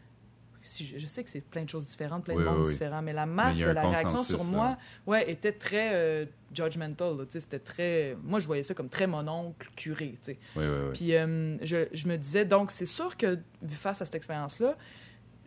Si 0.67 0.87
je, 0.87 0.99
je 0.99 1.07
sais 1.07 1.23
que 1.23 1.29
c'est 1.29 1.43
plein 1.43 1.65
de 1.65 1.69
choses 1.69 1.85
différentes, 1.85 2.25
plein 2.25 2.37
Oui, 2.37 2.43
de 2.43 2.49
mondes 2.49 2.65
oui. 2.65 2.73
différents, 2.73 3.03
mais 3.03 3.13
la 3.13 3.27
masse 3.27 3.59
de 3.59 3.67
la 3.67 3.87
réaction 3.87 4.23
sur 4.23 4.39
là. 4.39 4.45
moi, 4.45 4.79
ouais, 5.07 5.31
était 5.31 5.53
très 5.53 5.91
euh, 5.93 6.25
judgmental. 6.55 7.19
C'était 7.29 7.59
très. 7.59 8.17
Moi, 8.23 8.39
je 8.39 8.47
voyais 8.47 8.63
ça 8.63 8.73
comme 8.73 8.89
très 8.89 9.07
mon 9.07 9.29
oncle 9.29 9.69
curé. 9.77 10.19
Oui. 10.57 10.65
Puis 10.95 11.15
euh, 11.17 11.59
je, 11.61 11.89
je 11.93 12.09
me 12.09 12.17
disais, 12.17 12.47
donc, 12.47 12.71
c'est 12.71 12.87
sûr 12.87 13.19
que 13.19 13.39
face 13.69 14.01
à 14.01 14.07
cette 14.07 14.15
expérience-là, 14.15 14.75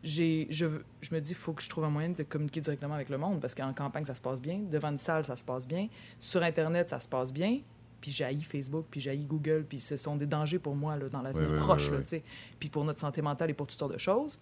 j'ai, 0.03 0.45
je, 0.51 0.67
je 1.01 1.15
me 1.15 1.19
dis, 1.19 1.31
il 1.31 1.35
faut 1.35 1.53
que 1.53 1.63
je 1.63 1.69
trouve 1.69 1.85
un 1.85 1.89
moyen 1.89 2.09
de 2.09 2.21
communiquer 2.21 2.61
directement 2.61 2.93
avec 2.93 3.09
le 3.09 3.17
monde 3.17 3.41
parce 3.41 3.55
qu'en 3.55 3.73
campagne, 3.73 4.05
ça 4.05 4.13
se 4.13 4.21
passe 4.21 4.39
bien. 4.39 4.59
Devant 4.69 4.89
une 4.89 4.99
salle, 4.99 5.25
ça 5.25 5.35
se 5.35 5.43
passe 5.43 5.67
bien. 5.67 5.87
Sur 6.19 6.43
Internet, 6.43 6.89
ça 6.89 6.99
se 6.99 7.07
passe 7.07 7.33
bien. 7.33 7.61
Puis 8.01 8.11
j'haïs 8.11 8.41
Facebook, 8.43 8.85
puis 8.91 8.99
j'haïs 8.99 9.25
Google, 9.25 9.65
puis 9.67 9.79
ce 9.79 9.97
sont 9.97 10.15
des 10.15 10.25
dangers 10.27 10.59
pour 10.59 10.75
moi 10.75 10.95
là, 10.97 11.09
dans 11.09 11.21
l'avenir 11.21 11.49
Oui, 11.51 11.57
proche, 11.57 11.87
oui, 11.89 11.97
oui. 11.97 12.03
tu 12.03 12.09
sais. 12.09 12.23
puis 12.59 12.69
pour 12.69 12.83
notre 12.85 12.99
santé 12.99 13.21
mentale 13.21 13.49
et 13.49 13.53
pour 13.53 13.65
toutes 13.67 13.79
sortes 13.79 13.93
de 13.93 13.97
choses. 13.97 14.37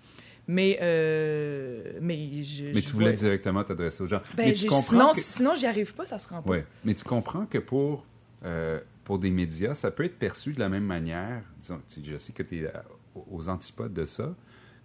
Mais, 0.48 0.78
euh, 0.82 1.98
mais, 2.02 2.44
je, 2.44 2.66
Mais 2.66 2.76
je 2.82 2.86
tu 2.88 2.92
voulais 2.94 3.06
vois- 3.08 3.14
directement 3.16 3.64
t'adresser 3.64 4.04
aux 4.04 4.08
gens. 4.08 4.20
Ben, 4.36 4.46
mais 4.48 4.54
tu 4.54 4.68
sinon, 4.70 5.12
que- 5.12 5.20
sinon 5.22 5.56
j'y 5.56 5.66
arrive 5.66 5.94
pas, 5.96 6.06
ça 6.06 6.20
se 6.20 6.28
rend 6.30 6.42
pas. 6.42 6.58
Mais 6.84 6.94
tu 6.94 7.04
comprends 7.04 7.46
que 7.46 7.58
pour, 7.58 8.06
euh, 8.44 8.80
pour 9.04 9.18
des 9.20 9.32
médias, 9.32 9.74
ça 9.74 9.90
peut 9.90 10.04
être 10.04 10.20
perçu 10.20 10.54
de 10.54 10.60
la 10.60 10.70
même 10.70 10.84
manière. 10.86 11.42
Disons, 11.60 11.82
tu- 11.88 12.02
je 12.04 12.18
sais 12.18 12.34
que 12.34 12.44
tu 12.44 12.64
es 12.64 12.72
aux 13.32 13.50
antipodes 13.50 13.94
de 13.94 14.06
ça, 14.06 14.36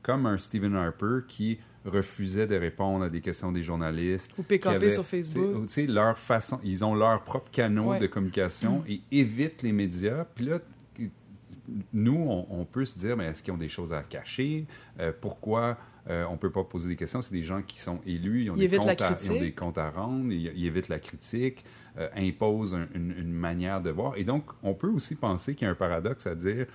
comme 0.03 0.25
un 0.27 0.39
Stephen 0.39 0.75
Harper 0.75 1.19
qui 1.29 1.59
refusait 1.85 2.47
de 2.47 2.57
répondre 2.57 3.05
à 3.05 3.09
des 3.09 3.21
questions 3.21 3.53
des 3.53 3.63
journalistes. 3.63 4.33
Ou 4.39 4.43
PKP 4.43 4.91
sur 4.91 5.05
Facebook. 5.07 5.69
Leur 5.89 6.19
façon, 6.19 6.61
ils 6.63 6.85
ont 6.85 6.95
leur 6.95 7.23
propre 7.25 7.51
canot 7.51 7.91
Ouais. 7.93 7.99
de 7.99 8.07
communication 8.07 8.85
et 8.89 9.01
évitent 9.11 9.63
les 9.63 9.73
médias. 9.73 10.25
Puis 10.35 10.45
là, 10.47 10.59
nous, 11.93 12.17
on, 12.17 12.47
on 12.51 12.65
peut 12.65 12.85
se 12.85 12.99
dire, 12.99 13.17
mais 13.17 13.27
est-ce 13.27 13.43
qu'ils 13.43 13.53
ont 13.53 13.57
des 13.59 13.69
choses 13.69 13.93
à 13.93 14.03
cacher? 14.03 14.67
Euh, 14.99 15.13
pourquoi 15.19 15.79
euh, 16.09 16.25
on 16.29 16.33
ne 16.33 16.37
peut 16.39 16.51
pas 16.51 16.65
poser 16.65 16.89
des 16.89 16.97
questions? 16.97 17.21
C'est 17.21 17.33
des 17.35 17.45
gens 17.45 17.63
qui 17.63 17.81
sont 17.81 18.01
élus, 18.07 18.45
ils 18.45 18.51
ont, 18.51 18.57
Ils 18.57 18.69
des 18.69 18.77
comptes, 18.79 18.89
à, 18.89 18.93
ils 18.95 19.03
ont 19.05 19.15
critique. 19.15 19.41
des 19.41 19.53
comptes 19.53 19.79
à 19.79 19.91
rendre, 19.91 20.33
ils, 20.33 20.53
ils 20.57 20.67
évitent 20.67 20.89
la 20.89 20.99
critique, 20.99 21.65
euh, 21.99 22.09
imposent 22.17 22.75
un- 22.75 22.89
une, 22.95 23.15
une 23.17 23.33
manière 23.33 23.81
de 23.81 23.91
voir. 23.91 24.17
Et 24.17 24.25
donc, 24.25 24.45
on 24.63 24.75
peut 24.75 24.89
aussi 24.89 25.15
penser 25.15 25.55
qu'il 25.55 25.65
y 25.67 25.69
a 25.69 25.71
un 25.71 25.77
paradoxe 25.77 26.27
à 26.27 26.35
dire, 26.35 26.67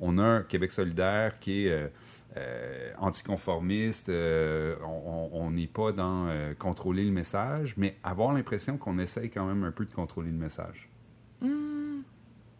on 0.00 0.18
a 0.18 0.24
un 0.24 0.42
Québec 0.42 0.72
solidaire 0.72 1.38
qui 1.40 1.66
est... 1.66 1.92
euh, 2.36 2.92
anticonformiste, 2.98 4.08
euh, 4.08 4.76
on- 4.84 5.50
n'est 5.50 5.66
pas 5.66 5.92
dans 5.92 6.26
euh, 6.28 6.54
contrôler 6.54 7.04
le 7.04 7.12
message, 7.12 7.74
mais 7.76 7.96
avoir 8.02 8.32
l'impression 8.34 8.76
qu'on 8.78 8.98
essaye 8.98 9.30
quand 9.30 9.46
même 9.46 9.64
un 9.64 9.70
peu 9.72 9.84
de 9.86 9.94
contrôler 9.94 10.30
le 10.30 10.36
message. 10.36 10.88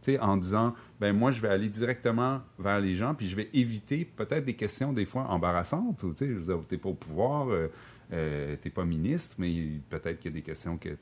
Tu 0.02 0.12
sais, 0.12 0.18
en 0.20 0.36
disant, 0.36 0.74
ben 1.00 1.14
moi, 1.16 1.32
je 1.32 1.40
vais 1.40 1.48
aller 1.48 1.68
directement 1.68 2.40
vers 2.58 2.80
les 2.80 2.94
gens, 2.94 3.14
puis 3.14 3.26
je 3.28 3.34
vais 3.36 3.48
éviter 3.52 4.04
peut-être 4.04 4.44
des 4.44 4.54
questions 4.54 4.92
des 4.92 5.04
fois 5.06 5.24
embarrassantes. 5.24 6.02
ou, 6.04 6.12
Tu 6.12 6.18
sais, 6.18 6.28
je 6.28 6.34
veux 6.38 6.44
dire, 6.54 6.60
t'es 6.68 6.78
pas 6.78 6.90
au 6.90 6.94
pouvoir, 6.94 7.48
euh, 8.12 8.56
t'es 8.60 8.70
pas 8.70 8.84
ministre, 8.84 9.36
mais 9.38 9.80
peut-être 9.90 10.20
qu'il 10.20 10.30
y 10.30 10.34
a 10.34 10.36
des 10.36 10.42
questions 10.42 10.78
que... 10.78 10.90
tu- 10.90 10.96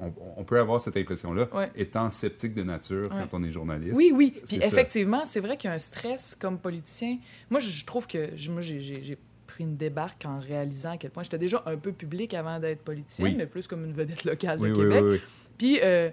on, 0.00 0.12
on 0.38 0.44
peut 0.44 0.58
avoir 0.58 0.80
cette 0.80 0.96
impression-là, 0.96 1.48
Ouais. 1.54 1.70
étant 1.74 2.08
sceptique 2.10 2.54
de 2.54 2.62
nature 2.62 3.10
Ouais. 3.12 3.18
quand 3.30 3.38
on 3.38 3.42
est 3.44 3.50
journaliste. 3.50 3.96
Oui, 3.96 4.12
oui. 4.14 4.34
Puis 4.46 4.56
effectivement, 4.56 5.24
c'est 5.24 5.40
vrai 5.40 5.56
qu'il 5.56 5.68
y 5.68 5.72
a 5.72 5.76
un 5.76 5.78
stress 5.78 6.34
comme 6.34 6.58
politicien. 6.58 7.18
Moi, 7.50 7.60
je, 7.60 7.70
je 7.70 7.84
trouve 7.84 8.06
que 8.06 8.28
moi, 8.50 8.60
j'ai- 8.62 9.18
pris 9.46 9.64
une 9.64 9.76
débarque 9.76 10.24
en 10.26 10.38
réalisant 10.38 10.92
à 10.92 10.96
quel 10.96 11.10
point 11.10 11.24
j'étais 11.24 11.36
déjà 11.38 11.60
un 11.66 11.76
peu 11.76 11.90
public 11.90 12.34
avant 12.34 12.60
d'être 12.60 12.82
politicien, 12.82 13.24
Oui. 13.24 13.34
mais 13.36 13.46
plus 13.46 13.66
comme 13.66 13.84
une 13.84 13.92
vedette 13.92 14.22
locale 14.24 14.60
Oui, 14.60 14.68
de 14.68 14.74
oui, 14.74 14.80
Québec. 14.82 15.02
oui, 15.04 15.10
oui. 15.14 15.20
Puis 15.58 15.80
euh, 15.82 16.08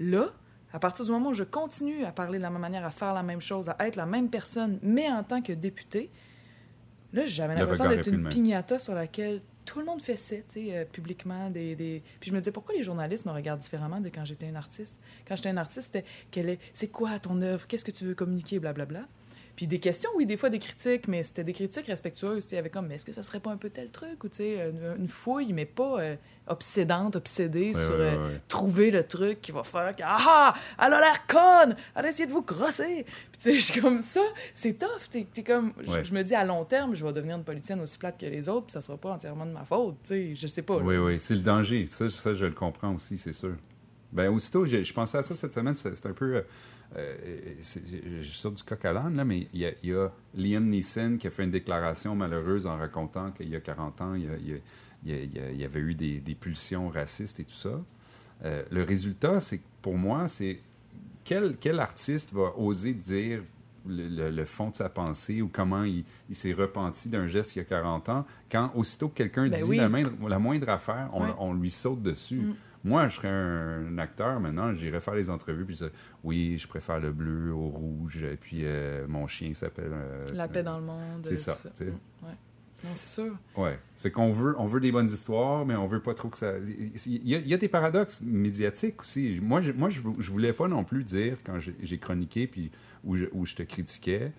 là, 0.00 0.32
à 0.72 0.78
partir 0.78 1.04
du 1.04 1.10
moment 1.10 1.28
où 1.28 1.34
je 1.34 1.44
continue 1.44 2.04
à 2.06 2.12
parler 2.12 2.38
de 2.38 2.42
la 2.44 2.48
même 2.50 2.62
manière, 2.62 2.86
à 2.86 2.90
faire 2.90 3.12
la 3.12 3.22
même 3.22 3.42
chose, 3.42 3.68
à 3.68 3.76
être 3.86 3.96
la 3.96 4.06
même 4.06 4.30
personne, 4.30 4.78
mais 4.82 5.06
en 5.10 5.22
tant 5.22 5.42
que 5.42 5.52
député, 5.52 6.10
là, 7.12 7.26
j'avais 7.26 7.54
l'impression 7.54 7.88
d'être 7.88 8.06
une 8.08 8.26
piñata 8.28 8.78
sur 8.78 8.94
laquelle 8.94 9.42
tout 9.68 9.80
le 9.80 9.84
monde 9.84 10.00
fessait, 10.00 10.44
tu 10.48 10.66
sais, 10.66 10.76
euh, 10.76 10.84
publiquement. 10.86 11.50
Des, 11.50 11.76
des... 11.76 12.02
Puis 12.20 12.30
je 12.30 12.34
me 12.34 12.40
disais, 12.40 12.52
pourquoi 12.52 12.74
les 12.74 12.82
journalistes 12.82 13.26
me 13.26 13.32
regardent 13.32 13.60
différemment 13.60 14.00
de 14.00 14.08
quand 14.08 14.24
j'étais 14.24 14.46
un 14.46 14.54
artiste? 14.54 14.98
Quand 15.26 15.36
j'étais 15.36 15.50
un 15.50 15.58
artiste, 15.58 15.94
c'était, 16.32 16.58
c'est 16.72 16.88
quoi 16.88 17.18
ton 17.18 17.42
œuvre? 17.42 17.66
Qu'est-ce 17.66 17.84
que 17.84 17.90
tu 17.90 18.04
veux 18.04 18.14
communiquer? 18.14 18.58
Blablabla. 18.60 19.06
Puis 19.58 19.66
des 19.66 19.80
questions, 19.80 20.08
oui, 20.14 20.24
des 20.24 20.36
fois 20.36 20.50
des 20.50 20.60
critiques, 20.60 21.08
mais 21.08 21.24
c'était 21.24 21.42
des 21.42 21.52
critiques 21.52 21.86
respectueuses. 21.88 22.44
Tu 22.44 22.50
sais, 22.50 22.54
il 22.54 22.58
y 22.58 22.60
avait 22.60 22.70
comme, 22.70 22.86
mais 22.86 22.94
est-ce 22.94 23.04
que 23.04 23.12
ça 23.12 23.24
serait 23.24 23.40
pas 23.40 23.50
un 23.50 23.56
peu 23.56 23.70
tel 23.70 23.90
truc? 23.90 24.22
Ou 24.22 24.28
tu 24.28 24.36
sais, 24.36 24.70
une, 24.70 25.00
une 25.02 25.08
fouille, 25.08 25.52
mais 25.52 25.64
pas 25.66 25.98
euh, 26.00 26.14
obsédante, 26.46 27.16
obsédée 27.16 27.72
Ouais, 27.74 27.74
sur 27.74 27.90
ouais, 27.94 28.00
euh, 28.14 28.28
ouais, 28.28 28.40
trouver 28.46 28.92
le 28.92 29.02
truc 29.02 29.40
qui 29.40 29.50
va 29.50 29.64
faire 29.64 29.96
que, 29.96 30.02
ah, 30.04 30.54
elle 30.78 30.92
a 30.92 31.00
l'air 31.00 31.26
conne! 31.26 31.74
Elle 31.96 32.04
a 32.06 32.08
essayé 32.08 32.28
de 32.28 32.32
vous 32.32 32.42
grosser! 32.42 33.04
Puis 33.32 33.40
tu 33.42 33.50
sais, 33.50 33.54
je 33.58 33.72
suis 33.72 33.80
comme 33.80 34.00
ça, 34.00 34.20
c'est 34.54 34.78
tough. 34.78 35.08
T'es, 35.10 35.26
t'es 35.34 35.42
comme, 35.42 35.72
je- 35.82 36.14
me 36.14 36.22
dis 36.22 36.36
à 36.36 36.44
long 36.44 36.64
terme, 36.64 36.94
je 36.94 37.04
vais 37.04 37.12
devenir 37.12 37.36
une 37.36 37.42
politicienne 37.42 37.80
aussi 37.80 37.98
plate 37.98 38.16
que 38.16 38.26
les 38.26 38.48
autres, 38.48 38.66
puis 38.66 38.72
ça 38.74 38.80
sera 38.80 38.96
pas 38.96 39.10
entièrement 39.10 39.44
de 39.44 39.50
ma 39.52 39.64
faute. 39.64 39.96
Tu 40.04 40.08
sais, 40.08 40.34
je 40.36 40.46
sais 40.46 40.62
pas. 40.62 40.74
là. 40.76 40.82
Oui, 40.84 40.96
oui, 40.98 41.16
c'est 41.18 41.34
le 41.34 41.40
danger. 41.42 41.86
Ça, 41.90 42.08
ça, 42.08 42.32
je 42.32 42.44
le 42.44 42.52
comprends 42.54 42.94
aussi, 42.94 43.18
c'est 43.18 43.32
sûr. 43.32 43.56
Ben, 44.12 44.28
aussitôt, 44.30 44.64
je, 44.66 44.84
je 44.84 44.92
pensais 44.94 45.18
à 45.18 45.22
ça 45.24 45.34
cette 45.34 45.52
semaine, 45.52 45.74
c'est 45.76 46.06
un 46.06 46.12
peu. 46.12 46.36
euh, 46.36 46.38
euh, 46.38 46.42
je 46.96 48.20
je 48.20 48.30
sors 48.32 48.52
du 48.52 48.62
coq 48.62 48.84
à 48.84 48.92
l'âne, 48.92 49.16
là, 49.16 49.24
mais 49.24 49.48
il 49.52 49.60
y, 49.60 49.66
a, 49.66 49.70
il 49.82 49.90
y 49.90 49.94
a 49.94 50.10
Liam 50.34 50.66
Neeson 50.68 51.16
qui 51.18 51.26
a 51.26 51.30
fait 51.30 51.44
une 51.44 51.50
déclaration 51.50 52.14
malheureuse 52.14 52.66
en 52.66 52.76
racontant 52.76 53.30
qu'il 53.32 53.48
y 53.50 53.56
a 53.56 53.60
40 53.60 54.00
ans, 54.00 54.14
il 54.14 54.60
y, 55.06 55.64
avait 55.64 55.80
eu 55.80 55.94
des, 55.94 56.20
des 56.20 56.34
pulsions 56.34 56.88
racistes 56.88 57.40
et 57.40 57.44
tout 57.44 57.52
ça. 57.52 57.80
Euh, 58.44 58.62
le 58.70 58.82
résultat, 58.84 59.40
c'est 59.40 59.60
pour 59.82 59.96
moi, 59.96 60.28
c'est 60.28 60.60
quel, 61.24 61.56
quel 61.60 61.78
artiste 61.80 62.32
va 62.32 62.52
oser 62.56 62.94
dire 62.94 63.42
le, 63.86 64.08
le- 64.08 64.30
le 64.30 64.44
fond 64.44 64.70
de 64.70 64.76
sa 64.76 64.88
pensée 64.88 65.40
ou 65.42 65.48
comment 65.48 65.84
il, 65.84 66.04
il 66.28 66.34
s'est 66.34 66.52
repenti 66.52 67.08
d'un 67.08 67.26
geste 67.26 67.54
il 67.56 67.60
y 67.60 67.62
a 67.62 67.64
40 67.64 68.08
ans, 68.10 68.26
quand 68.50 68.70
aussitôt 68.74 69.08
que 69.08 69.14
quelqu'un 69.14 69.48
Ben 69.48 69.58
dit 69.58 69.62
oui. 69.68 69.76
la, 69.76 69.88
moindre, 69.88 70.28
la 70.28 70.38
moindre 70.38 70.68
affaire, 70.68 71.10
on 71.12 71.54
lui 71.54 71.70
saute 71.70 72.02
dessus. 72.02 72.36
Mm. 72.40 72.54
Moi, 72.84 73.08
je 73.08 73.16
serais 73.16 73.28
un, 73.28 73.86
un 73.88 73.98
acteur 73.98 74.38
maintenant, 74.40 74.72
j'irais 74.74 75.00
faire 75.00 75.14
les 75.14 75.30
entrevues, 75.30 75.64
puis 75.64 75.74
je 75.74 75.78
dirais, 75.84 75.92
oui, 76.24 76.56
je 76.58 76.68
préfère 76.68 77.00
le 77.00 77.10
bleu 77.12 77.52
au 77.52 77.68
rouge, 77.68 78.22
et 78.22 78.36
puis 78.36 78.60
euh, 78.64 79.06
mon 79.08 79.26
chien 79.26 79.52
s'appelle... 79.54 79.90
euh, 79.92 80.24
La 80.32 80.46
paix 80.48 80.62
dans 80.62 80.78
le 80.78 80.84
monde. 80.84 81.24
c'est 81.24 81.36
ça, 81.36 81.56
Ouais. 81.80 82.28
Non, 82.84 82.90
c'est 82.94 83.08
sûr. 83.08 83.36
Ouais. 83.56 83.76
Ça 83.96 84.04
fait 84.04 84.12
qu'on 84.12 84.32
veut, 84.32 84.54
on 84.56 84.66
veut 84.66 84.78
des 84.78 84.92
bonnes 84.92 85.08
histoires, 85.10 85.66
mais 85.66 85.74
on 85.74 85.88
veut 85.88 86.00
pas 86.00 86.14
trop 86.14 86.28
que 86.28 86.38
ça. 86.38 86.52
Il 87.06 87.28
y 87.28 87.34
a, 87.34 87.38
il 87.38 87.48
y 87.48 87.52
a 87.54 87.56
des 87.56 87.66
paradoxes 87.68 88.20
médiatiques 88.22 89.00
aussi. 89.00 89.40
Moi, 89.42 89.60
je, 89.62 89.72
moi, 89.72 89.90
je, 89.90 90.00
vou- 90.00 90.14
je 90.20 90.30
voulais 90.30 90.52
pas 90.52 90.68
non 90.68 90.84
plus 90.84 91.02
dire, 91.02 91.38
quand 91.44 91.58
j'ai 91.58 91.74
j'ai 91.82 91.98
chroniqué, 91.98 92.46
puis 92.46 92.70
où 93.02 93.16
je, 93.16 93.24
où 93.32 93.44
je 93.44 93.56
te 93.56 93.64
critiquais, 93.64 94.30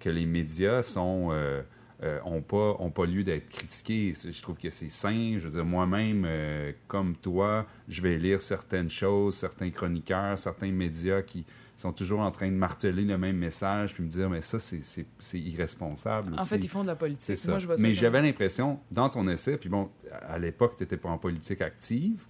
que 0.00 0.08
les 0.08 0.24
médias 0.24 0.80
sont. 0.80 1.28
euh, 1.32 1.60
euh, 2.02 2.18
ont 2.24 2.42
pas, 2.42 2.76
ont 2.80 2.90
pas 2.90 3.06
lieu 3.06 3.22
d'être 3.22 3.48
critiqués. 3.50 4.12
Je 4.14 4.42
trouve 4.42 4.56
que 4.58 4.70
c'est 4.70 4.88
sain. 4.90 5.36
Je 5.38 5.44
veux 5.46 5.50
dire, 5.50 5.64
moi-même, 5.64 6.24
euh, 6.26 6.72
comme 6.88 7.14
toi, 7.16 7.66
je 7.88 8.02
vais 8.02 8.18
lire 8.18 8.40
certaines 8.42 8.90
choses, 8.90 9.36
certains 9.36 9.70
chroniqueurs, 9.70 10.38
certains 10.38 10.72
médias 10.72 11.22
qui 11.22 11.44
sont 11.76 11.92
toujours 11.92 12.20
en 12.20 12.30
train 12.30 12.48
de 12.48 12.56
marteler 12.56 13.04
le 13.04 13.18
même 13.18 13.36
message, 13.36 13.94
puis 13.94 14.02
me 14.04 14.08
dire, 14.08 14.28
mais 14.30 14.40
ça, 14.40 14.58
c'est- 14.58 15.38
irresponsable. 15.38 16.34
En 16.38 16.44
fait, 16.44 16.58
ils 16.58 16.68
font 16.68 16.82
de 16.82 16.88
la 16.88 16.96
politique. 16.96 17.36
ça. 17.36 17.50
Moi, 17.50 17.58
je 17.58 17.66
vois 17.66 17.76
ça 17.76 17.82
Mais 17.82 17.94
j'avais 17.94 18.22
l'impression, 18.22 18.78
dans 18.90 19.08
ton 19.08 19.26
essai, 19.28 19.56
puis 19.56 19.68
bon, 19.68 19.90
à 20.28 20.38
l'époque, 20.38 20.74
tu 20.76 20.82
n'étais 20.84 20.96
pas 20.96 21.08
en 21.08 21.18
politique 21.18 21.60
active, 21.60 22.24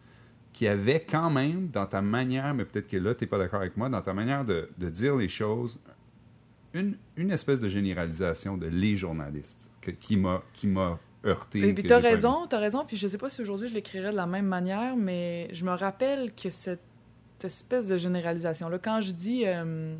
qu'il 0.52 0.66
y 0.66 0.68
avait 0.68 1.00
quand 1.08 1.30
même, 1.30 1.68
dans 1.68 1.86
ta 1.86 2.02
manière, 2.02 2.54
mais 2.54 2.64
peut-être 2.64 2.88
que 2.88 2.96
là, 2.98 3.14
tu 3.14 3.24
n'es 3.24 3.28
pas 3.28 3.38
d'accord 3.38 3.60
avec 3.60 3.76
moi, 3.76 3.88
dans 3.88 4.02
ta 4.02 4.12
manière 4.12 4.44
de, 4.44 4.68
de 4.78 4.88
dire 4.90 5.16
les 5.16 5.28
choses, 5.28 5.80
une, 6.74 6.96
une 7.16 7.30
espèce 7.30 7.60
de 7.60 7.68
généralisation 7.68 8.56
de 8.56 8.66
les 8.66 8.96
journalistes 8.96 9.70
que- 9.80 9.90
qui 9.90 10.16
m'a 10.16 10.42
qui 10.54 10.66
m'a 10.66 10.98
heurté. 11.24 11.60
Et 11.68 11.72
puis 11.74 11.84
t'as 11.84 11.98
raison, 12.00 12.46
t'as 12.48 12.58
raison. 12.58 12.84
Puis 12.86 12.96
je 12.96 13.06
sais 13.08 13.18
pas 13.18 13.30
si 13.30 13.42
aujourd'hui 13.42 13.68
je 13.68 13.74
l'écrirais 13.74 14.10
de 14.10 14.16
la 14.16 14.26
même 14.26 14.46
manière, 14.46 14.96
mais 14.96 15.48
je 15.52 15.64
me 15.64 15.72
rappelle 15.72 16.32
que 16.34 16.50
cette 16.50 16.80
espèce 17.42 17.88
de 17.88 17.96
généralisation-là, 17.96 18.78
quand 18.78 19.00
je 19.00 19.12
dis 19.12 19.42
euh, 19.46 19.96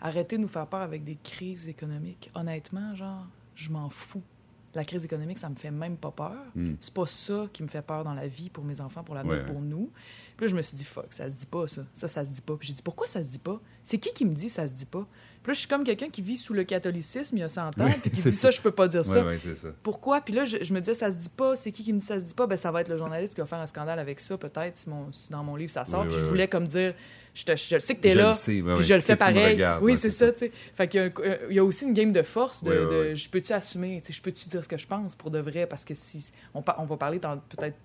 arrêtez 0.00 0.36
de 0.36 0.42
nous 0.42 0.48
faire 0.48 0.66
peur 0.66 0.80
avec 0.82 1.04
des 1.04 1.16
crises 1.22 1.68
économiques, 1.68 2.30
honnêtement, 2.34 2.94
genre, 2.94 3.26
je 3.54 3.70
m'en 3.70 3.90
fous. 3.90 4.22
La 4.74 4.84
crise 4.84 5.04
économique, 5.04 5.38
ça 5.38 5.48
me 5.48 5.54
fait 5.54 5.70
même 5.70 5.96
pas 5.96 6.10
peur. 6.10 6.36
Hmm. 6.54 6.74
C'est 6.78 6.92
pas 6.92 7.06
ça 7.06 7.48
qui 7.52 7.62
me 7.62 7.68
fait 7.68 7.82
peur 7.82 8.04
dans 8.04 8.12
la 8.14 8.28
vie 8.28 8.50
pour 8.50 8.64
mes 8.64 8.80
enfants, 8.80 9.02
pour 9.02 9.14
l'avenir, 9.14 9.38
Ouais. 9.38 9.46
pour 9.46 9.60
nous. 9.60 9.90
Puis 10.36 10.46
là, 10.46 10.50
je 10.52 10.56
me 10.56 10.62
suis 10.62 10.76
dit, 10.76 10.84
fuck, 10.84 11.06
ça 11.10 11.28
se 11.28 11.34
dit 11.34 11.46
pas, 11.46 11.66
ça. 11.66 11.82
Ça, 11.94 12.06
ça 12.06 12.24
se 12.24 12.30
dit 12.32 12.42
pas. 12.42 12.54
Puis 12.56 12.68
j'ai 12.68 12.74
dit, 12.74 12.82
pourquoi 12.82 13.06
ça 13.08 13.22
se 13.24 13.30
dit 13.30 13.38
pas? 13.38 13.60
C'est 13.82 13.98
qui 13.98 14.12
qui 14.12 14.24
me 14.26 14.34
dit 14.34 14.48
ça 14.50 14.68
se 14.68 14.74
dit 14.74 14.84
pas? 14.86 15.06
Puis 15.42 15.50
là, 15.50 15.54
je 15.54 15.58
suis 15.60 15.68
comme 15.68 15.84
quelqu'un 15.84 16.08
qui 16.08 16.22
vit 16.22 16.36
sous 16.36 16.54
le 16.54 16.64
catholicisme 16.64 17.36
il 17.36 17.40
y 17.40 17.42
a 17.42 17.48
100 17.48 17.60
ans, 17.62 17.72
Oui, 17.78 17.92
puis 18.02 18.10
qui 18.10 18.22
dit 18.22 18.30
ça, 18.32 18.50
je 18.50 18.60
peux 18.60 18.70
pas 18.70 18.88
dire 18.88 19.04
ça 19.04 19.24
ça. 19.54 19.68
pourquoi? 19.82 20.20
Puis 20.20 20.34
là, 20.34 20.44
je, 20.44 20.58
je 20.62 20.74
me 20.74 20.80
disais, 20.80 20.94
ça 20.94 21.10
se 21.10 21.16
dit 21.16 21.28
pas. 21.30 21.56
C'est 21.56 21.72
qui 21.72 21.82
qui 21.84 21.92
me 21.92 21.98
dit 21.98 22.04
ça 22.04 22.18
se 22.18 22.24
dit 22.26 22.34
pas? 22.34 22.46
Ben, 22.46 22.56
ça 22.56 22.70
va 22.70 22.80
être 22.80 22.88
le 22.88 22.98
journaliste 22.98 23.34
qui 23.34 23.40
va 23.40 23.46
faire 23.46 23.58
un 23.60 23.66
scandale 23.66 23.98
avec 23.98 24.20
ça, 24.20 24.36
peut-être, 24.36 24.76
si, 24.76 24.88
dans 25.30 25.44
mon 25.44 25.56
livre 25.56 25.72
ça 25.72 25.84
sort. 25.84 26.06
Puis 26.06 26.16
je 26.16 26.24
voulais 26.24 26.48
comme 26.48 26.66
dire, 26.66 26.94
je, 27.34 27.44
te, 27.44 27.54
je 27.54 27.78
sais 27.78 27.94
que 27.94 28.00
t'es 28.00 28.14
là, 28.14 28.30
le 28.30 28.34
sais, 28.34 28.60
ouais, 28.62 28.74
puis 28.74 28.84
je 28.84 28.94
le 28.94 29.00
fais 29.00 29.14
pareil. 29.14 29.54
regardes, 29.54 29.84
oui, 29.84 29.96
c'est 29.96 30.10
ça, 30.10 30.32
tu 30.32 30.38
sais. 30.38 30.52
Fait 30.74 30.88
qu'il 30.88 31.00
y 31.00 31.04
euh, 31.04 31.36
il 31.50 31.54
y 31.56 31.58
a 31.60 31.64
aussi 31.64 31.84
une 31.84 31.92
game 31.94 32.10
de 32.12 32.22
force 32.22 32.64
de, 32.64 33.14
je 33.14 33.28
peux-tu 33.28 33.52
assumer, 33.52 34.00
tu 34.04 34.12
sais, 34.12 34.18
je 34.18 34.22
peux-tu 34.22 34.48
dire 34.48 34.64
ce 34.64 34.68
que 34.68 34.76
je 34.76 34.86
pense 34.86 35.14
pour 35.14 35.30
de 35.30 35.38
vrai? 35.38 35.66
Parce 35.66 35.84
que 35.84 35.94
si 35.94 36.32
on, 36.54 36.64
on 36.78 36.84
va 36.84 36.96
parler 36.96 37.20
peut-être 37.20 37.76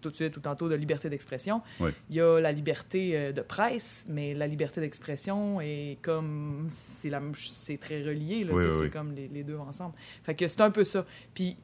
tout 0.00 0.10
de 0.10 0.14
suite 0.14 0.36
ou 0.36 0.40
tantôt 0.40 0.68
de 0.68 0.74
liberté 0.74 1.08
d'expression, 1.08 1.62
il 1.80 2.16
y 2.16 2.20
a 2.20 2.40
la 2.40 2.50
liberté 2.52 3.12
euh, 3.14 3.32
de 3.32 3.42
presse, 3.42 4.06
mais 4.08 4.34
la 4.34 4.46
liberté 4.48 4.80
d'expression 4.80 5.60
est 5.60 5.98
comme. 6.02 6.66
C'est 6.96 7.10
la- 7.10 7.22
c'est 7.36 7.78
très 7.78 8.02
relié, 8.02 8.44
là, 8.44 8.54
Oui, 8.54 8.64
oui, 8.64 8.70
c'est 8.70 8.80
oui. 8.84 8.90
comme 8.90 9.12
les, 9.12 9.28
les 9.28 9.44
deux 9.44 9.56
ensemble. 9.58 9.94
Fait 10.24 10.34
que 10.34 10.48
c'est 10.48 10.60
un 10.62 10.70
peu 10.70 10.84
ça. 10.84 11.04
Puis 11.34 11.56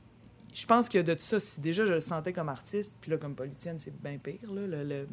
je 0.55 0.67
pense 0.67 0.89
que 0.89 0.99
de 0.99 1.15
tout 1.15 1.23
ça, 1.23 1.41
si 1.41 1.61
déjà 1.61 1.87
je 1.87 1.95
le 1.95 2.01
sentais 2.01 2.33
comme 2.33 2.49
artiste, 2.51 2.99
puis 3.01 3.11
là, 3.11 3.17
comme 3.17 3.35
politicienne, 3.35 3.79
c'est 3.79 3.95
bien 4.03 4.19
pire, 4.19 4.53
là, 4.53 4.67
le, 4.67 4.85
le, 4.85 5.09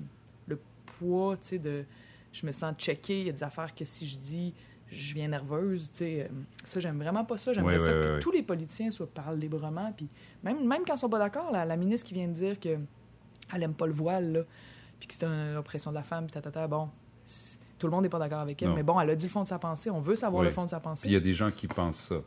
le 0.47 0.59
poids, 0.85 1.37
tu 1.37 1.47
sais, 1.47 1.59
de. 1.59 1.85
Je 2.33 2.45
me 2.45 2.51
sens 2.51 2.75
checkée, 2.77 3.21
il 3.21 3.25
y 3.27 3.29
a 3.29 3.33
des 3.33 3.43
affaires 3.43 3.73
que 3.73 3.83
si 3.85 4.05
je 4.05 4.19
dis, 4.19 4.53
je 4.91 5.13
viens 5.15 5.27
nerveuse, 5.29 5.89
tu 5.91 5.97
sais. 5.99 6.23
euh, 6.23 6.27
Ça, 6.63 6.79
j'aime 6.79 6.97
vraiment 7.01 7.23
pas 7.25 7.37
ça. 7.37 7.53
J'aimerais 7.53 7.73
Ouais, 7.73 7.79
ça 7.79 7.95
ouais, 7.95 8.01
que 8.03 8.13
ouais, 8.15 8.19
tous 8.19 8.31
les 8.31 8.43
politiciens 8.43 8.91
soient 8.91 9.07
parlent 9.11 9.39
librement, 9.39 9.91
puis 9.95 10.07
même, 10.43 10.67
même 10.67 10.83
quand 10.85 10.95
ils 10.95 10.99
sont 10.99 11.09
pas 11.09 11.19
d'accord, 11.19 11.51
la, 11.51 11.65
la 11.65 11.77
ministre 11.77 12.07
qui 12.07 12.13
vient 12.13 12.27
de 12.27 12.33
dire 12.33 12.59
que 12.59 12.77
elle 13.53 13.63
aime 13.63 13.73
pas 13.73 13.87
le 13.87 13.93
voile, 13.93 14.31
là, 14.33 14.41
puis 14.99 15.07
que 15.07 15.13
c'est 15.13 15.25
une 15.25 15.55
oppression 15.57 15.89
de 15.91 15.95
la 15.95 16.03
femme, 16.03 16.25
puis 16.25 16.33
tatata, 16.33 16.67
bon, 16.67 16.89
tout 17.79 17.87
le 17.87 17.91
monde 17.91 18.03
n'est 18.03 18.09
pas 18.09 18.19
d'accord 18.19 18.39
avec 18.41 18.61
elle, 18.61 18.69
Non. 18.69 18.75
mais 18.75 18.83
bon, 18.83 18.99
elle 18.99 19.09
a 19.09 19.15
dit 19.15 19.25
le 19.25 19.31
fond 19.31 19.41
de 19.41 19.47
sa 19.47 19.57
pensée, 19.57 19.89
on 19.89 20.01
veut 20.01 20.15
savoir 20.15 20.41
Oui. 20.41 20.47
le 20.47 20.53
fond 20.53 20.65
de 20.65 20.69
sa 20.69 20.79
pensée. 20.79 21.07
Il 21.07 21.13
y 21.13 21.15
a 21.15 21.19
des 21.19 21.33
gens 21.33 21.49
qui 21.49 21.67
pensent 21.67 21.97
ça. 22.09 22.17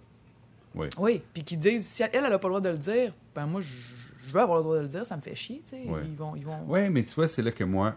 Oui. 0.74 0.86
Oui, 0.98 1.22
puis 1.34 1.44
qui 1.44 1.56
disent, 1.56 1.86
si 1.86 2.02
elle, 2.02 2.10
elle 2.14 2.24
a 2.32 2.38
pas 2.38 2.48
le 2.48 2.52
droit 2.54 2.60
de 2.60 2.70
le 2.70 2.78
dire, 2.78 3.12
ben 3.34 3.46
moi, 3.46 3.60
je, 3.60 3.68
veux 4.32 4.40
avoir 4.40 4.58
le 4.58 4.64
droit 4.64 4.76
de 4.76 4.80
le 4.82 4.88
dire, 4.88 5.04
ça 5.04 5.16
me 5.16 5.20
fait 5.22 5.34
chier, 5.34 5.62
tu 5.66 5.76
sais. 5.76 5.84
Ouais. 5.88 6.00
Ils 6.06 6.16
vont... 6.16 6.34
Ils 6.34 6.44
vont... 6.46 6.58
Oui, 6.66 6.88
mais 6.88 7.04
tu 7.04 7.14
vois, 7.14 7.28
c'est 7.28 7.42
là 7.42 7.52
que 7.52 7.64
moi, 7.64 7.94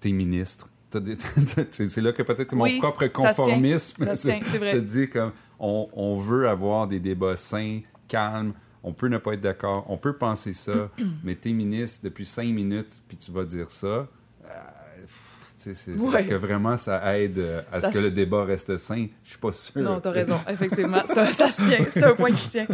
t'es 0.00 0.12
ministre. 0.12 0.68
C'est 1.72 2.00
là 2.00 2.12
que 2.12 2.22
peut-être 2.22 2.54
mon 2.54 2.62
Oui, 2.62 2.78
propre 2.78 3.02
se 3.02 3.08
conformisme 3.08 4.04
Ça 4.04 4.14
se 4.14 4.28
tient, 4.28 4.38
c'est 4.44 4.58
vrai. 4.58 4.70
se 4.70 4.76
dit 4.76 5.10
comme 5.10 5.32
on, 5.58 5.88
on 5.92 6.16
veut 6.18 6.48
avoir 6.48 6.86
des 6.86 7.00
débats 7.00 7.36
sains, 7.36 7.80
calmes. 8.06 8.52
On 8.84 8.92
peut 8.92 9.08
ne 9.08 9.18
pas 9.18 9.32
être 9.32 9.40
d'accord, 9.40 9.84
on 9.88 9.96
peut 9.96 10.12
penser 10.16 10.52
ça, 10.52 10.90
mais 11.24 11.34
t'es 11.34 11.50
ministre 11.52 12.04
depuis 12.04 12.24
cinq 12.26 12.46
minutes, 12.46 13.02
puis 13.08 13.16
tu 13.16 13.32
vas 13.32 13.44
dire 13.44 13.72
ça. 13.72 13.86
euh, 13.86 14.06
c'est- 15.72 15.92
Ouais. 15.92 16.20
Est-ce 16.20 16.26
que 16.28 16.34
vraiment 16.34 16.76
ça 16.76 17.16
aide 17.18 17.38
euh, 17.38 17.62
à 17.72 17.80
Ça 17.80 17.88
ce 17.88 17.94
que 17.94 17.98
le 18.00 18.10
débat 18.10 18.44
reste 18.44 18.76
sain? 18.76 19.06
Je 19.22 19.30
suis 19.30 19.38
pas 19.38 19.52
sûr. 19.52 19.80
Non, 19.80 20.00
t'as 20.00 20.10
raison, 20.10 20.38
effectivement. 20.48 20.98
Un- 20.98 21.04
ça 21.32 21.50
se 21.50 21.62
tient, 21.66 21.86
c'est 21.88 22.04
un 22.04 22.14
point 22.14 22.30
qui 22.32 22.40
se 22.40 22.50
tient. 22.50 22.66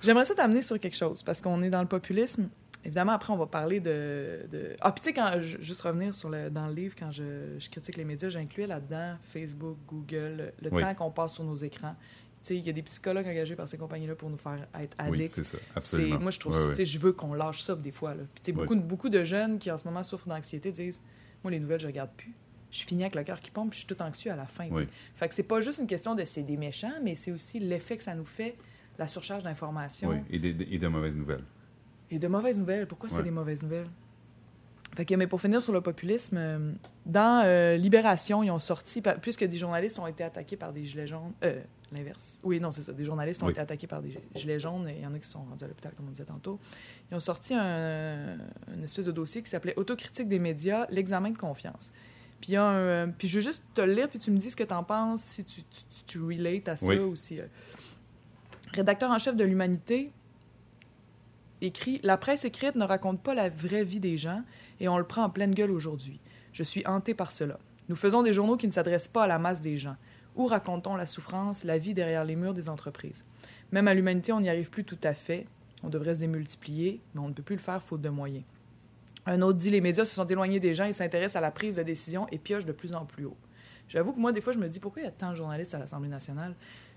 J'aimerais 0.00 0.24
ça 0.24 0.34
t'amener 0.34 0.62
sur 0.62 0.78
quelque 0.78 0.96
chose, 0.96 1.22
parce 1.24 1.40
qu'on 1.42 1.60
est 1.62 1.70
dans 1.70 1.80
le 1.82 1.88
populisme. 1.88 2.48
Évidemment, 2.84 3.12
après, 3.12 3.32
on 3.32 3.36
va 3.36 3.46
parler 3.46 3.80
de... 3.80 4.46
de... 4.52 4.76
Ah, 4.80 4.92
puis 4.92 5.00
tu 5.02 5.08
sais, 5.08 5.12
quand... 5.12 5.40
Juste 5.40 5.82
revenir 5.82 6.14
sur 6.14 6.30
le... 6.30 6.48
dans 6.48 6.68
le 6.68 6.72
livre, 6.74 6.94
quand 6.96 7.10
je, 7.10 7.56
je 7.58 7.68
critique 7.68 7.96
les 7.96 8.04
médias, 8.04 8.28
j'incluais 8.30 8.68
là-dedans 8.68 9.16
Facebook, 9.20 9.76
Google, 9.88 10.52
le 10.62 10.70
Oui. 10.72 10.80
temps 10.82 10.94
qu'on 10.94 11.10
passe 11.10 11.34
sur 11.34 11.42
nos 11.44 11.56
écrans. 11.56 11.96
Tu 12.40 12.54
sais, 12.54 12.56
il 12.56 12.64
y 12.64 12.70
a 12.70 12.72
des 12.72 12.82
psychologues 12.82 13.26
engagés 13.26 13.56
par 13.56 13.68
ces 13.68 13.76
compagnies-là 13.76 14.14
pour 14.14 14.30
nous 14.30 14.36
faire 14.36 14.64
être 14.80 14.96
Oui, 15.10 15.18
addicts. 15.18 15.34
c'est 15.34 15.44
ça, 15.44 15.58
absolument. 15.74 16.20
moi, 16.20 16.30
je 16.30 16.38
trouve, 16.38 16.68
ouais. 16.68 16.74
sais, 16.76 16.84
je 16.86 16.98
veux 17.00 17.12
qu'on 17.12 17.34
lâche 17.34 17.62
ça 17.62 17.74
des 17.74 17.90
fois. 17.90 18.14
Là. 18.14 18.22
Puis, 18.32 18.42
tu 18.44 18.52
sais, 18.52 18.56
Ouais. 18.56 18.64
beaucoup, 18.64 18.80
beaucoup 18.80 19.08
de 19.08 19.24
jeunes 19.24 19.58
qui 19.58 19.70
en 19.72 19.76
ce 19.76 19.84
moment 19.84 20.04
souffrent 20.04 20.28
d'anxiété 20.28 20.70
disent 20.70 21.02
Moi, 21.44 21.50
les 21.50 21.60
nouvelles, 21.60 21.80
je 21.80 21.86
regarde 21.86 22.10
plus. 22.16 22.32
Je 22.70 22.84
finis 22.84 23.02
avec 23.02 23.14
le 23.14 23.24
cœur 23.24 23.40
qui 23.40 23.50
pompe, 23.50 23.70
puis 23.70 23.80
je 23.80 23.86
suis 23.86 23.94
tout 23.94 24.02
anxieux 24.02 24.30
à 24.30 24.36
la 24.36 24.46
fin. 24.46 24.68
Oui. 24.70 24.86
Fait 25.14 25.28
que 25.28 25.34
c'est 25.34 25.42
pas 25.48 25.60
juste 25.60 25.78
une 25.78 25.86
question 25.86 26.14
de 26.14 26.24
c'est 26.24 26.42
des 26.42 26.56
méchants, 26.58 26.92
mais 27.02 27.14
c'est 27.14 27.32
aussi 27.32 27.58
l'effet 27.60 27.96
que 27.96 28.02
ça 28.02 28.14
nous 28.14 28.24
fait, 28.24 28.56
la 28.98 29.06
surcharge 29.06 29.42
d'informations 29.42 30.10
Oui, 30.10 30.16
et, 30.30 30.38
des- 30.38 30.66
et 30.70 30.78
de 30.78 30.86
mauvaises 30.88 31.16
nouvelles. 31.16 31.44
et 32.10 32.18
de 32.18 32.28
mauvaises 32.28 32.58
nouvelles. 32.58 32.86
Pourquoi 32.86 33.08
c'est 33.08 33.22
des 33.22 33.30
mauvaises 33.30 33.62
nouvelles? 33.62 33.88
Fait 34.96 35.04
que, 35.04 35.14
mais 35.14 35.26
pour 35.26 35.40
finir 35.40 35.62
sur 35.62 35.72
le 35.72 35.80
populisme, 35.80 36.36
euh, 36.38 36.72
dans 37.06 37.42
euh, 37.44 37.76
Libération, 37.76 38.42
ils 38.42 38.50
ont 38.50 38.58
sorti, 38.58 39.02
puisque 39.22 39.44
des 39.44 39.56
journalistes 39.58 39.98
ont 39.98 40.06
été 40.06 40.24
attaqués 40.24 40.56
par 40.56 40.72
des 40.72 40.84
gilets 40.84 41.06
jaunes, 41.06 41.32
euh, 41.44 41.60
l'inverse. 41.92 42.38
Oui, 42.42 42.60
non, 42.60 42.70
c'est 42.70 42.82
ça. 42.82 42.92
Des 42.92 43.04
journalistes 43.04 43.42
ont 43.42 43.46
Oui. 43.46 43.52
été 43.52 43.60
attaqués 43.60 43.86
par 43.86 44.02
des 44.02 44.18
gilets 44.34 44.60
jaunes, 44.60 44.88
et 44.88 44.96
il 44.96 45.02
y 45.02 45.06
en 45.06 45.14
a 45.14 45.18
qui 45.18 45.28
sont 45.28 45.42
rendus 45.44 45.64
à 45.64 45.68
l'hôpital, 45.68 45.92
comme 45.96 46.06
on 46.08 46.10
disait 46.10 46.24
tantôt. 46.24 46.58
Ils 47.10 47.14
ont 47.14 47.20
sorti 47.20 47.54
un, 47.54 48.36
une 48.74 48.84
espèce 48.84 49.04
de 49.06 49.12
dossier 49.12 49.42
qui 49.42 49.48
s'appelait 49.50 49.74
Autocritique 49.78 50.28
des 50.28 50.38
médias, 50.38 50.86
l'examen 50.90 51.30
de 51.30 51.38
confiance. 51.38 51.92
Puis, 52.40 52.50
il 52.50 52.54
y 52.54 52.56
a 52.56 52.64
un, 52.64 52.74
euh, 52.76 53.06
puis 53.18 53.26
je 53.26 53.36
veux 53.36 53.42
juste 53.42 53.62
te 53.74 53.80
le 53.80 53.92
lire, 53.94 54.08
puis 54.08 54.18
tu 54.18 54.30
me 54.30 54.38
dis 54.38 54.50
ce 54.50 54.56
que 54.56 54.62
tu 54.64 54.72
en 54.74 54.84
penses, 54.84 55.22
si 55.22 55.44
tu, 55.44 55.62
tu, 55.64 55.80
tu, 55.84 56.04
tu 56.06 56.22
relates 56.22 56.68
à 56.68 56.76
ça 56.76 56.86
Oui. 56.86 56.98
ou 56.98 57.16
si. 57.16 57.40
euh, 57.40 57.46
Rédacteur 58.74 59.10
en 59.10 59.18
chef 59.18 59.34
de 59.34 59.44
l'Humanité 59.44 60.12
écrit 61.60 62.00
La 62.02 62.16
presse 62.16 62.44
écrite 62.44 62.74
ne 62.76 62.84
raconte 62.84 63.22
pas 63.22 63.34
la 63.34 63.48
vraie 63.48 63.84
vie 63.84 64.00
des 64.00 64.16
gens 64.18 64.42
et 64.80 64.88
on 64.88 64.98
le 64.98 65.04
prend 65.04 65.24
en 65.24 65.30
pleine 65.30 65.54
gueule 65.54 65.70
aujourd'hui. 65.70 66.20
Je 66.52 66.62
suis 66.62 66.86
hanté 66.86 67.14
par 67.14 67.32
cela. 67.32 67.58
Nous 67.88 67.96
faisons 67.96 68.22
des 68.22 68.32
journaux 68.32 68.56
qui 68.56 68.66
ne 68.66 68.72
s'adressent 68.72 69.08
pas 69.08 69.24
à 69.24 69.26
la 69.26 69.38
masse 69.38 69.60
des 69.60 69.76
gens. 69.76 69.96
Où 70.38 70.46
raconte-t-on 70.46 70.96
la 70.96 71.04
souffrance, 71.06 71.64
la 71.64 71.76
vie 71.78 71.92
derrière 71.94 72.24
les 72.24 72.36
murs 72.36 72.54
des 72.54 72.68
entreprises 72.70 73.26
Même 73.72 73.88
à 73.88 73.92
l'humanité, 73.94 74.32
on 74.32 74.40
n'y 74.40 74.48
arrive 74.48 74.70
plus 74.70 74.84
tout 74.84 74.98
à 75.02 75.12
fait. 75.12 75.46
On 75.82 75.88
devrait 75.90 76.14
se 76.14 76.20
démultiplier, 76.20 77.00
mais 77.14 77.20
on 77.20 77.28
ne 77.28 77.34
peut 77.34 77.42
plus 77.42 77.56
le 77.56 77.60
faire 77.60 77.82
faute 77.82 78.00
de 78.00 78.08
moyens. 78.08 78.44
Un 79.26 79.42
autre 79.42 79.58
dit 79.58 79.70
Les 79.70 79.80
médias 79.80 80.04
se 80.06 80.14
sont 80.14 80.24
éloignés 80.26 80.60
des 80.60 80.72
gens 80.74 80.84
et 80.86 80.92
s'intéressent 80.92 81.36
à 81.36 81.40
la 81.40 81.50
prise 81.50 81.76
de 81.76 81.82
décision 81.82 82.26
et 82.30 82.38
piochent 82.38 82.64
de 82.64 82.72
plus 82.72 82.94
en 82.94 83.04
plus 83.04 83.26
haut. 83.26 83.36
J'avoue 83.88 84.12
que 84.12 84.20
moi, 84.20 84.32
des 84.32 84.40
fois, 84.40 84.52
je 84.52 84.58
me 84.58 84.68
dis 84.68 84.80
pourquoi 84.80 85.02
il 85.02 85.04
y 85.06 85.08
a 85.08 85.12
tant 85.12 85.30
de 85.30 85.36
journalistes 85.36 85.74
à 85.74 85.78
l'Assemblée 85.78 86.08
nationale? 86.08 86.54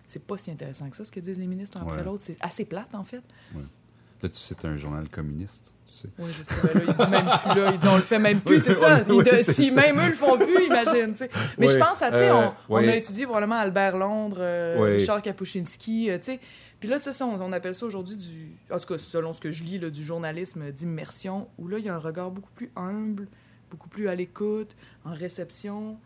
C'est 0.07 0.23
pas 0.25 0.37
si 0.37 0.51
intéressant 0.51 0.89
que 0.89 0.95
ça, 0.97 1.03
ce 1.05 1.11
que 1.11 1.19
disent 1.19 1.39
les 1.39 1.47
ministres 1.47 1.77
un 1.77 1.81
après 1.81 1.97
Ouais. 1.97 2.03
l'autre. 2.03 2.21
C'est 2.23 2.37
assez 2.41 2.65
plate, 2.65 2.93
en 2.93 3.03
fait. 3.05 3.23
Là, 3.55 4.29
tu 4.29 4.35
c'est 4.35 4.65
un 4.65 4.77
journal 4.77 5.09
communiste, 5.09 5.73
tu 5.91 5.97
sais. 5.97 6.07
Oui, 6.17 6.29
je 6.37 6.43
sais. 6.43 6.55
ben 6.73 6.79
là, 6.79 6.85
il 6.87 6.93
dit 7.05 7.11
même 7.11 7.25
plus, 7.25 7.61
là. 7.61 7.71
Il 7.73 7.79
dit 7.79 7.87
on 7.87 7.95
le 7.95 8.01
fait 8.01 8.19
même 8.19 8.41
plus, 8.41 8.59
c'est 8.59 8.73
ça. 8.73 9.03
Oui, 9.09 9.23
de- 9.23 9.31
si 9.43 9.69
ça. 9.71 9.81
même 9.81 9.99
eux 9.99 10.07
le 10.09 10.13
font 10.13 10.37
plus, 10.37 10.65
imagine. 10.65 11.13
Mais 11.57 11.67
je 11.67 11.77
pense 11.77 12.01
à, 12.01 12.11
tu 12.11 12.17
sais, 12.17 12.29
euh, 12.29 12.47
on, 12.69 12.77
a 12.77 12.95
étudié 12.95 13.25
probablement 13.25 13.57
Albert 13.59 13.97
Londres, 13.97 14.37
euh. 14.39 14.95
Richard 14.97 15.21
Kapuscinski, 15.21 16.09
euh, 16.09 16.17
tu 16.17 16.25
sais. 16.25 16.39
Puis 16.79 16.89
là, 16.89 16.97
ça, 16.97 17.11
on, 17.25 17.39
on 17.39 17.51
appelle 17.51 17.75
ça 17.75 17.85
aujourd'hui 17.85 18.17
du... 18.17 18.51
En 18.71 18.79
tout 18.79 18.87
cas, 18.87 18.97
selon 18.97 19.33
ce 19.33 19.41
que 19.41 19.51
je 19.51 19.63
lis, 19.63 19.77
là, 19.77 19.89
du 19.91 20.03
journalisme 20.03 20.71
d'immersion, 20.71 21.47
où 21.59 21.67
là, 21.67 21.77
il 21.77 21.85
y 21.85 21.89
a 21.89 21.93
un 21.93 21.99
regard 21.99 22.31
beaucoup 22.31 22.51
plus 22.55 22.71
humble, 22.75 23.27
beaucoup 23.69 23.87
plus 23.89 24.07
à 24.07 24.15
l'écoute, 24.15 24.75
en 25.05 25.13
réception. 25.13 25.97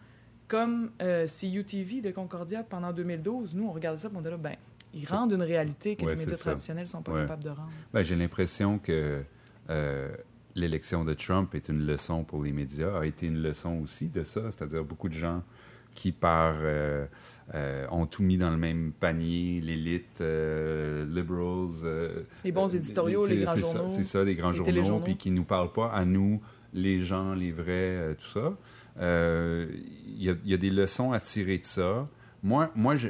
comme 0.50 0.92
euh, 1.02 1.28
CUTV 1.28 2.02
de 2.02 2.12
Concordia 2.12 2.64
pendant 2.64 2.92
2012, 2.92 3.56
nous, 3.56 3.68
on 3.68 3.72
regardait 3.72 3.98
ça 4.00 4.10
on 4.14 4.20
était 4.20 4.30
là, 4.32 4.38
ben, 4.38 4.56
ils 4.94 5.06
rendent 5.08 5.32
une 5.32 5.42
réalité 5.44 5.96
que 5.96 6.06
Ouais, 6.06 6.14
les 6.14 6.20
médias 6.20 6.38
traditionnels 6.38 6.88
sont 6.88 7.02
pas 7.02 7.12
Ouais. 7.14 7.22
capables 7.22 7.44
de 7.44 7.50
rendre. 7.50 7.70
Ben, 7.94 8.04
J'ai 8.04 8.16
l'impression 8.16 8.78
que 8.78 9.24
l'élection 10.56 11.04
de 11.04 11.14
Trump 11.14 11.54
est 11.56 11.70
une 11.70 11.86
leçon 11.86 12.24
pour 12.24 12.44
les 12.44 12.52
médias, 12.52 12.98
a 13.00 13.06
été 13.06 13.28
une 13.28 13.42
leçon 13.42 13.82
aussi 13.84 14.10
de 14.10 14.24
ça, 14.24 14.42
c'est-à-dire 14.52 14.84
beaucoup 14.84 15.10
de 15.10 15.14
gens 15.14 15.44
qui, 15.94 16.12
par, 16.12 16.56
euh, 16.62 17.06
euh, 17.54 17.86
ont 17.92 18.06
tout 18.06 18.24
mis 18.24 18.38
dans 18.38 18.50
le 18.50 18.58
même 18.58 18.92
panier, 19.00 19.62
l'élite, 19.62 20.20
euh, 20.22 21.06
liberals. 21.06 21.70
euh, 21.84 22.24
Les 22.44 22.52
bons 22.52 22.74
euh, 22.74 22.78
éditoriaux, 22.78 23.26
les 23.28 23.40
grands 23.42 23.56
journaux, 23.56 23.90
C'est 23.90 24.04
ça, 24.04 24.24
les 24.24 24.36
grands 24.36 24.52
les 24.52 24.58
journaux, 24.58 24.74
puis 25.04 25.16
qui 25.18 25.32
nous 25.32 25.44
parlent 25.46 25.72
pas 25.72 25.90
à 25.92 26.04
nous, 26.06 26.42
les 26.74 27.00
gens, 27.00 27.34
les 27.34 27.52
vrais, 27.52 27.66
euh, 27.70 28.14
tout 28.16 28.28
ça. 28.40 28.58
Euh, 29.00 29.68
Il 30.18 30.24
y, 30.24 30.30
a, 30.30 30.36
il 30.46 30.52
y 30.52 30.54
a 30.54 30.58
des 30.58 30.70
leçons 30.70 31.12
à 31.12 31.20
tirer 31.20 31.58
de 31.58 31.66
ça. 31.66 32.08
Moi, 32.44 32.72
moi 32.76 32.96
je- 32.96 33.10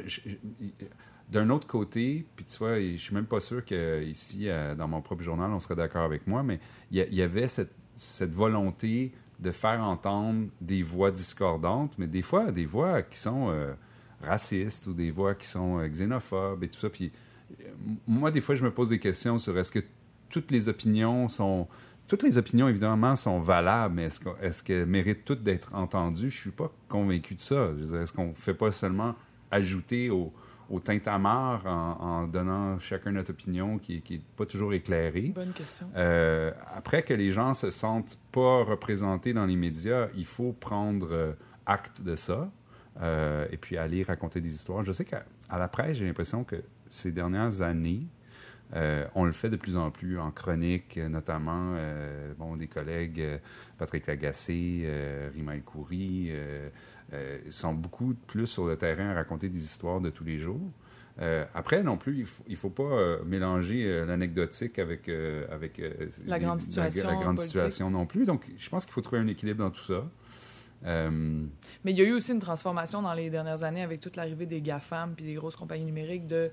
d'un 1.30 1.50
autre 1.50 1.66
côté, 1.66 2.24
puis 2.36 2.44
tu 2.44 2.58
vois, 2.58 2.80
je 2.80 2.96
suis 2.96 3.14
même 3.14 3.26
pas 3.26 3.40
sûr 3.40 3.64
que 3.64 4.02
ici, 4.04 4.48
euh, 4.48 4.74
dans 4.74 4.86
mon 4.86 5.00
propre 5.00 5.22
journal, 5.22 5.50
on 5.50 5.58
serait 5.58 5.74
d'accord 5.74 6.04
avec 6.04 6.26
moi, 6.26 6.42
mais 6.42 6.60
il 6.90 6.98
y, 6.98 7.22
avait 7.22 7.48
cette, 7.48 8.34
volonté 8.34 9.12
de 9.40 9.50
faire 9.50 9.82
entendre 9.82 10.48
des 10.60 10.82
voix 10.82 11.10
discordantes, 11.10 11.94
mais 11.98 12.06
des 12.06 12.22
fois, 12.22 12.52
des 12.52 12.64
voix 12.64 13.02
qui 13.02 13.18
sont 13.18 13.48
euh, 13.50 13.74
racistes 14.22 14.86
ou 14.86 14.92
des 14.94 15.10
voix 15.10 15.34
qui 15.34 15.46
sont 15.46 15.80
euh, 15.80 15.88
xénophobes 15.88 16.62
et 16.62 16.68
tout 16.68 16.78
ça. 16.78 16.90
Puis 16.90 17.10
moi, 18.06 18.30
des 18.30 18.40
fois, 18.40 18.54
je 18.54 18.64
me 18.64 18.70
pose 18.70 18.88
des 18.88 19.00
questions 19.00 19.38
sur 19.38 19.58
est-ce 19.58 19.72
que 19.72 19.84
toutes 20.28 20.50
les 20.50 20.68
opinions 20.68 21.28
sont... 21.28 21.66
Toutes 22.06 22.22
les 22.22 22.38
opinions, 22.38 22.68
évidemment, 22.68 23.16
sont 23.16 23.40
valables, 23.40 23.96
mais 23.96 24.04
est-ce 24.04 24.20
que- 24.20 24.40
est-ce 24.40 24.62
qu'elles 24.62 24.86
méritent 24.86 25.24
toutes 25.24 25.42
d'être 25.42 25.74
entendues? 25.74 26.30
Je 26.30 26.36
suis 26.36 26.50
pas 26.52 26.72
convaincu 26.88 27.34
de 27.34 27.40
ça. 27.40 27.70
Est-ce 28.00 28.12
qu'on 28.12 28.32
fait 28.32 28.54
pas 28.54 28.70
seulement 28.70 29.16
ajouter 29.50 30.08
au, 30.10 30.32
au 30.68 30.80
tintamarre 30.80 31.64
en, 31.66 31.96
en 32.00 32.26
donnant 32.26 32.78
chacun 32.78 33.12
notre 33.12 33.30
opinion 33.30 33.78
qui 33.78 34.02
n'est 34.10 34.20
pas 34.36 34.46
toujours 34.46 34.74
éclairée? 34.74 35.32
Bonne 35.34 35.52
question. 35.52 35.88
Euh, 35.96 36.50
après 36.74 37.02
que 37.02 37.14
les 37.14 37.30
gens 37.30 37.54
se 37.54 37.70
sentent 37.70 38.18
pas 38.32 38.64
représentés 38.64 39.32
dans 39.32 39.46
les 39.46 39.56
médias, 39.56 40.08
il 40.16 40.26
faut 40.26 40.52
prendre 40.52 41.08
euh, 41.12 41.32
acte 41.66 42.02
de 42.02 42.16
ça 42.16 42.50
euh, 43.00 43.46
et 43.50 43.56
puis 43.56 43.76
aller 43.76 44.02
raconter 44.02 44.40
des 44.40 44.54
histoires. 44.54 44.84
Je 44.84 44.92
sais 44.92 45.04
qu'à 45.04 45.24
la 45.50 45.68
presse, 45.68 45.98
j'ai 45.98 46.06
l'impression 46.06 46.44
que 46.44 46.56
ces 46.88 47.12
dernières 47.12 47.62
années, 47.62 48.06
euh, 48.74 49.06
on 49.14 49.24
le 49.24 49.32
fait 49.32 49.48
de 49.50 49.56
plus 49.56 49.76
en 49.76 49.92
plus 49.92 50.18
en 50.18 50.32
chronique, 50.32 50.96
notamment 50.96 51.76
bon, 52.36 52.56
des 52.56 52.66
collègues, 52.66 53.22
Patrick 53.78 54.06
Lagacé, 54.08 54.90
Rima 55.32 55.54
El 55.54 55.62
Khoury, 55.62 56.32
euh, 57.12 57.38
sont 57.50 57.74
beaucoup 57.74 58.14
plus 58.26 58.46
sur 58.46 58.66
le 58.66 58.76
terrain 58.76 59.10
à 59.10 59.14
raconter 59.14 59.48
des 59.48 59.62
histoires 59.62 60.00
de 60.00 60.10
tous 60.10 60.24
les 60.24 60.38
jours. 60.38 60.72
Euh, 61.20 61.44
après, 61.54 61.82
non 61.82 61.96
plus, 61.96 62.14
il 62.16 62.20
ne 62.20 62.56
faut, 62.56 62.68
faut 62.68 62.70
pas 62.70 62.82
euh, 62.82 63.24
mélanger 63.24 63.84
euh, 63.84 64.04
l'anecdotique 64.04 64.78
avec, 64.78 65.08
avec 65.50 65.80
La 66.26 66.38
les- 66.38 66.44
grande 66.44 66.60
situation 66.60 67.08
la, 67.08 67.16
grande 67.16 67.38
situation 67.38 67.90
non 67.90 68.06
plus. 68.06 68.26
Donc, 68.26 68.44
je 68.56 68.68
pense 68.68 68.84
qu'il 68.84 68.92
faut 68.92 69.00
trouver 69.00 69.20
un 69.20 69.26
équilibre 69.26 69.64
dans 69.64 69.70
tout 69.70 69.82
ça. 69.82 70.04
Mais 70.84 71.92
il 71.92 71.96
y 71.96 72.02
a 72.02 72.04
eu 72.04 72.12
aussi 72.12 72.32
une 72.32 72.40
transformation 72.40 73.02
dans 73.02 73.14
les 73.14 73.30
dernières 73.30 73.62
années 73.64 73.82
avec 73.82 74.00
toute 74.00 74.16
l'arrivée 74.16 74.46
des 74.46 74.60
GAFAM 74.60 75.14
puis 75.14 75.24
des 75.24 75.34
grosses 75.34 75.56
compagnies 75.56 75.86
numériques 75.86 76.26
de... 76.26 76.50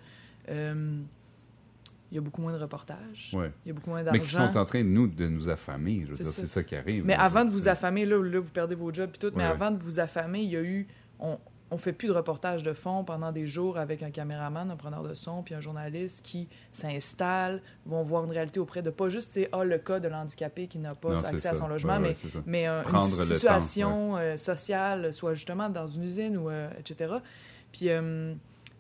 il 2.14 2.18
y 2.18 2.20
a 2.20 2.22
beaucoup 2.22 2.44
moins 2.44 2.54
de 2.54 2.60
reportages. 2.60 3.32
ouais. 3.34 3.52
Il 3.66 3.70
y 3.70 3.72
a 3.72 3.74
beaucoup 3.74 3.90
moins 3.90 4.04
Mais 4.04 4.20
qui 4.20 4.30
sont 4.30 4.38
d'argent. 4.38 4.62
en 4.62 4.66
train 4.66 4.84
de 4.84 4.88
nous, 4.90 5.08
de 5.08 5.28
nous 5.28 5.50
affamer. 5.50 6.02
Je 6.06 6.10
veux 6.12 6.16
C'est 6.16 6.24
dire, 6.26 6.32
ça. 6.32 6.42
c'est 6.42 6.48
ça 6.48 6.64
qui 6.64 6.76
arrive. 6.76 7.04
Mais 7.06 7.16
là. 7.18 7.24
avant 7.24 7.44
de 7.44 7.50
vous 7.50 7.68
affamer, 7.68 8.06
là, 8.06 8.22
là 8.22 8.40
vous 8.40 8.52
perdez 8.52 8.76
vos 8.76 8.94
jobs 8.94 9.10
et 9.16 9.18
tout, 9.18 9.32
mais 9.36 9.44
Ouais, 9.44 9.50
avant 9.50 9.72
de 9.72 9.78
vous 9.78 10.00
affamer, 10.00 10.42
il 10.44 10.52
y 10.52 10.56
a 10.58 10.62
eu... 10.62 10.88
On, 11.20 11.40
on 11.72 11.78
fait 11.80 11.92
plus 11.92 12.08
de 12.10 12.14
reportages 12.14 12.62
de 12.62 12.72
fond 12.74 13.04
pendant 13.04 13.32
des 13.32 13.48
jours 13.48 13.80
avec 13.80 14.04
un 14.04 14.12
caméraman, 14.12 14.70
un 14.70 14.76
preneur 14.76 15.02
de 15.02 15.16
son, 15.16 15.42
puis 15.42 15.56
un 15.56 15.60
journaliste 15.60 16.24
qui 16.24 16.48
s'installe, 16.72 17.64
vont 17.88 18.04
voir 18.04 18.26
une 18.26 18.32
réalité 18.32 18.60
auprès 18.60 18.84
de 18.84 18.92
pas 18.92 19.10
juste, 19.10 19.32
c'est 19.32 19.50
ah, 19.52 19.64
le 19.64 19.80
cas 19.80 20.00
de 20.00 20.08
l'handicapé 20.08 20.68
qui 20.68 20.78
n'a 20.78 20.94
pas 20.94 21.16
Non, 21.16 21.24
accès 21.24 21.48
à 21.48 21.56
son 21.56 21.68
logement, 21.68 21.94
Ouais, 21.98 22.00
mais 22.00 22.14
mais 22.46 22.68
euh, 22.68 22.84
une 22.84 22.92
temps, 22.92 23.02
situation 23.06 24.18
euh, 24.18 24.38
sociale, 24.38 25.12
soit 25.16 25.34
justement 25.34 25.68
dans 25.70 25.88
une 25.88 26.04
usine 26.04 26.38
ou 26.38 26.52
euh, 26.52 26.70
etc. 26.78 27.16
Puis 27.72 27.90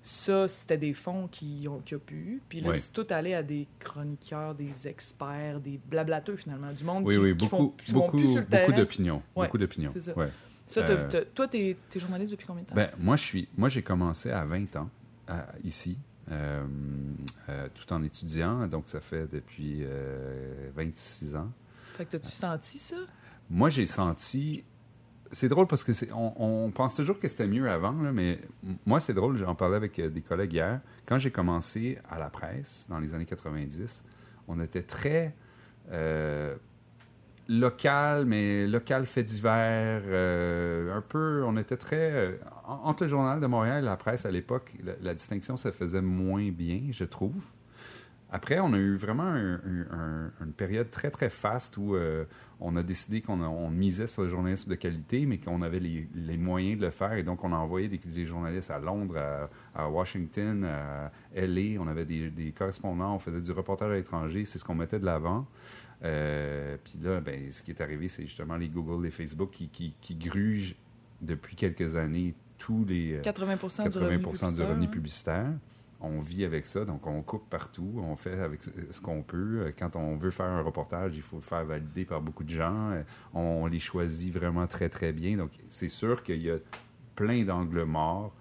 ça, 0.05 0.47
c'était 0.49 0.77
des 0.77 0.93
fonds 0.93 1.27
qui 1.29 1.65
ont, 1.69 1.79
qui 1.79 1.95
ont 1.95 1.99
pu 1.99 2.15
eu. 2.15 2.41
Puis 2.49 2.59
là, 2.59 2.73
c'est 2.73 2.91
tout 2.91 3.07
allé 3.09 3.33
à 3.33 3.41
des 3.41 3.67
chroniqueurs, 3.79 4.53
des 4.53 4.87
experts, 4.87 5.61
des 5.61 5.79
blablateux 5.89 6.35
finalement, 6.35 6.71
du 6.73 6.83
monde 6.83 7.05
Oui, 7.05 7.15
qui, 7.15 7.19
oui, 7.21 7.29
qui 7.37 7.45
beaucoup, 7.45 7.55
font, 7.57 7.69
qui 7.69 7.91
beaucoup, 7.93 8.17
plus 8.17 8.27
sur 8.27 8.41
le 8.41 8.45
beaucoup 8.45 8.73
d'opinions. 8.73 9.23
Ouais, 9.35 9.45
Beaucoup 9.47 9.57
d'opinions. 9.57 9.89
c'est 9.93 10.01
ça. 10.01 10.17
Ouais. 10.17 10.29
Ça, 10.65 10.83
t'as- 10.83 10.93
Euh, 10.93 11.25
toi, 11.33 11.47
t'es 11.47 11.77
es 11.95 11.99
journaliste 11.99 12.31
depuis 12.33 12.45
combien 12.45 12.63
de 12.63 12.67
temps? 12.67 12.75
Ben, 12.75 12.89
moi, 12.99 13.15
je 13.15 13.23
suis, 13.23 13.47
moi, 13.57 13.69
j'ai 13.69 13.81
commencé 13.81 14.29
à 14.29 14.43
20 14.45 14.75
ans, 14.75 14.89
à- 15.27 15.47
ici, 15.63 15.97
euh, 16.31 16.65
euh, 17.49 17.67
tout 17.73 17.91
en 17.93 18.03
étudiant. 18.03 18.67
Donc, 18.67 18.87
ça 18.87 18.99
fait 19.01 19.27
depuis 19.31 19.79
euh, 19.83 20.69
26 20.75 21.35
ans. 21.35 21.51
fait 21.97 22.05
que 22.05 22.11
t'as-tu 22.17 22.31
senti 22.31 22.77
ça? 22.77 22.95
Moi, 23.49 23.69
j'ai 23.69 23.85
senti. 23.85 24.63
C'est 25.33 25.49
drôle 25.49 25.67
parce 25.67 25.83
que 25.83 25.91
on, 26.13 26.33
on 26.37 26.71
pense 26.71 26.95
toujours 26.95 27.19
que 27.19 27.27
c'était 27.27 27.47
mieux 27.47 27.69
avant, 27.69 27.91
là, 28.01 28.11
mais 28.13 28.39
moi, 28.85 28.99
c'est 29.01 29.13
drôle. 29.13 29.35
J'en 29.37 29.55
parlais 29.55 29.75
avec 29.75 29.97
euh, 29.99 30.09
des 30.09 30.21
collègues 30.21 30.53
hier. 30.53 30.79
Quand 31.05 31.17
j'ai 31.17 31.31
commencé 31.31 31.97
à 32.09 32.19
la 32.19 32.29
presse 32.29 32.85
dans 32.89 32.99
les 32.99 33.13
années 33.13 33.25
90, 33.25 34.03
on 34.47 34.59
était 34.61 34.83
très 34.83 35.33
euh, 35.91 36.55
local, 37.49 38.25
mais 38.25 38.67
local 38.67 39.05
fait 39.05 39.23
divers. 39.23 40.01
euh, 40.05 40.95
un 40.95 41.01
peu, 41.01 41.43
on 41.45 41.57
était 41.57 41.77
très. 41.77 42.39
en- 42.65 42.81
entre 42.89 43.03
le 43.03 43.09
journal 43.09 43.39
de 43.39 43.47
Montréal 43.47 43.83
et 43.83 43.85
la 43.85 43.97
presse 43.97 44.25
à 44.25 44.31
l'époque, 44.31 44.73
la 45.01 45.13
distinction 45.13 45.57
se 45.57 45.71
faisait 45.71 46.01
moins 46.01 46.49
bien, 46.51 46.81
je 46.91 47.03
trouve. 47.05 47.43
Après, 48.35 48.59
on 48.59 48.73
a 48.73 48.77
eu 48.77 48.95
vraiment 48.95 49.23
un- 49.23 49.53
un- 49.55 49.87
un- 49.91 50.31
une 50.43 50.53
période 50.53 50.89
très, 50.89 51.11
très 51.11 51.29
faste 51.29 51.77
où 51.77 51.95
euh, 51.95 52.25
on 52.59 52.75
a 52.75 52.81
décidé 52.81 53.21
qu'on 53.21 53.39
on 53.41 53.69
misait 53.69 54.07
sur 54.07 54.23
le 54.23 54.27
journalisme 54.29 54.71
de 54.71 54.75
qualité, 54.75 55.27
mais 55.27 55.37
qu'on 55.37 55.61
avait 55.61 55.79
les, 55.79 56.09
les 56.15 56.35
moyens 56.37 56.79
de 56.79 56.85
le 56.85 56.91
faire. 56.91 57.13
Et 57.13 57.21
donc, 57.21 57.43
on 57.43 57.53
a 57.53 57.57
envoyé 57.57 57.87
des, 57.89 57.99
des 57.99 58.25
journalistes 58.25 58.71
à 58.71 58.79
Londres, 58.79 59.17
à, 59.17 59.49
à 59.83 59.87
Washington, 59.87 60.63
à 60.65 61.11
LA. 61.35 61.79
On 61.79 61.87
avait 61.87 62.05
des, 62.05 62.31
des 62.31 62.51
correspondants, 62.51 63.13
on 63.15 63.19
faisait 63.19 63.39
du 63.39 63.51
reportage 63.51 63.91
à 63.91 63.95
l'étranger. 63.95 64.45
C'est 64.45 64.57
ce 64.57 64.65
qu'on 64.65 64.75
mettait 64.75 64.99
de 64.99 65.05
l'avant. 65.05 65.45
Euh, 66.03 66.75
Puis 66.83 66.95
là, 67.03 67.21
ben, 67.21 67.51
ce 67.51 67.61
qui 67.61 67.69
est 67.69 67.81
arrivé, 67.81 68.07
c'est 68.07 68.23
justement 68.23 68.57
les 68.57 68.67
Google, 68.67 69.03
les 69.05 69.11
Facebook 69.11 69.51
qui, 69.51 69.69
qui, 69.69 69.93
qui 70.01 70.15
grugent 70.15 70.75
depuis 71.21 71.55
quelques 71.55 71.95
années 71.95 72.33
tous 72.57 72.83
les... 72.85 73.13
euh, 73.13 73.21
80 73.83 73.89
du 73.89 73.97
revenu 73.99 74.23
80 74.23 74.25
du 74.25 74.27
publicitaire, 74.31 74.69
revenu 74.69 74.85
hein? 74.85 75.59
On 76.05 76.19
vit 76.19 76.43
avec 76.43 76.65
ça, 76.65 76.83
donc 76.83 77.07
on 77.07 77.21
coupe 77.21 77.49
partout, 77.49 77.93
on 78.03 78.17
fait 78.17 78.37
avec 78.39 78.61
ce- 78.61 78.99
qu'on 79.01 79.23
peut. 79.23 79.73
Quand 79.79 79.95
on 79.95 80.17
veut 80.17 80.31
faire 80.31 80.47
un 80.47 80.61
reportage, 80.61 81.13
il 81.15 81.21
faut 81.21 81.37
le 81.37 81.41
faire 81.41 81.63
valider 81.63 82.03
par 82.03 82.21
beaucoup 82.21 82.43
de 82.43 82.49
gens. 82.49 82.91
On 83.33 83.65
les 83.67 83.79
choisit 83.79 84.33
vraiment 84.33 84.67
très, 84.67 84.89
très 84.89 85.13
bien. 85.13 85.37
Donc, 85.37 85.51
c'est 85.69 85.87
sûr 85.87 86.21
qu'il 86.21 86.41
y 86.41 86.51
a 86.51 86.57
plein 87.15 87.43
d'angles 87.45 87.83
morts, 87.83 88.35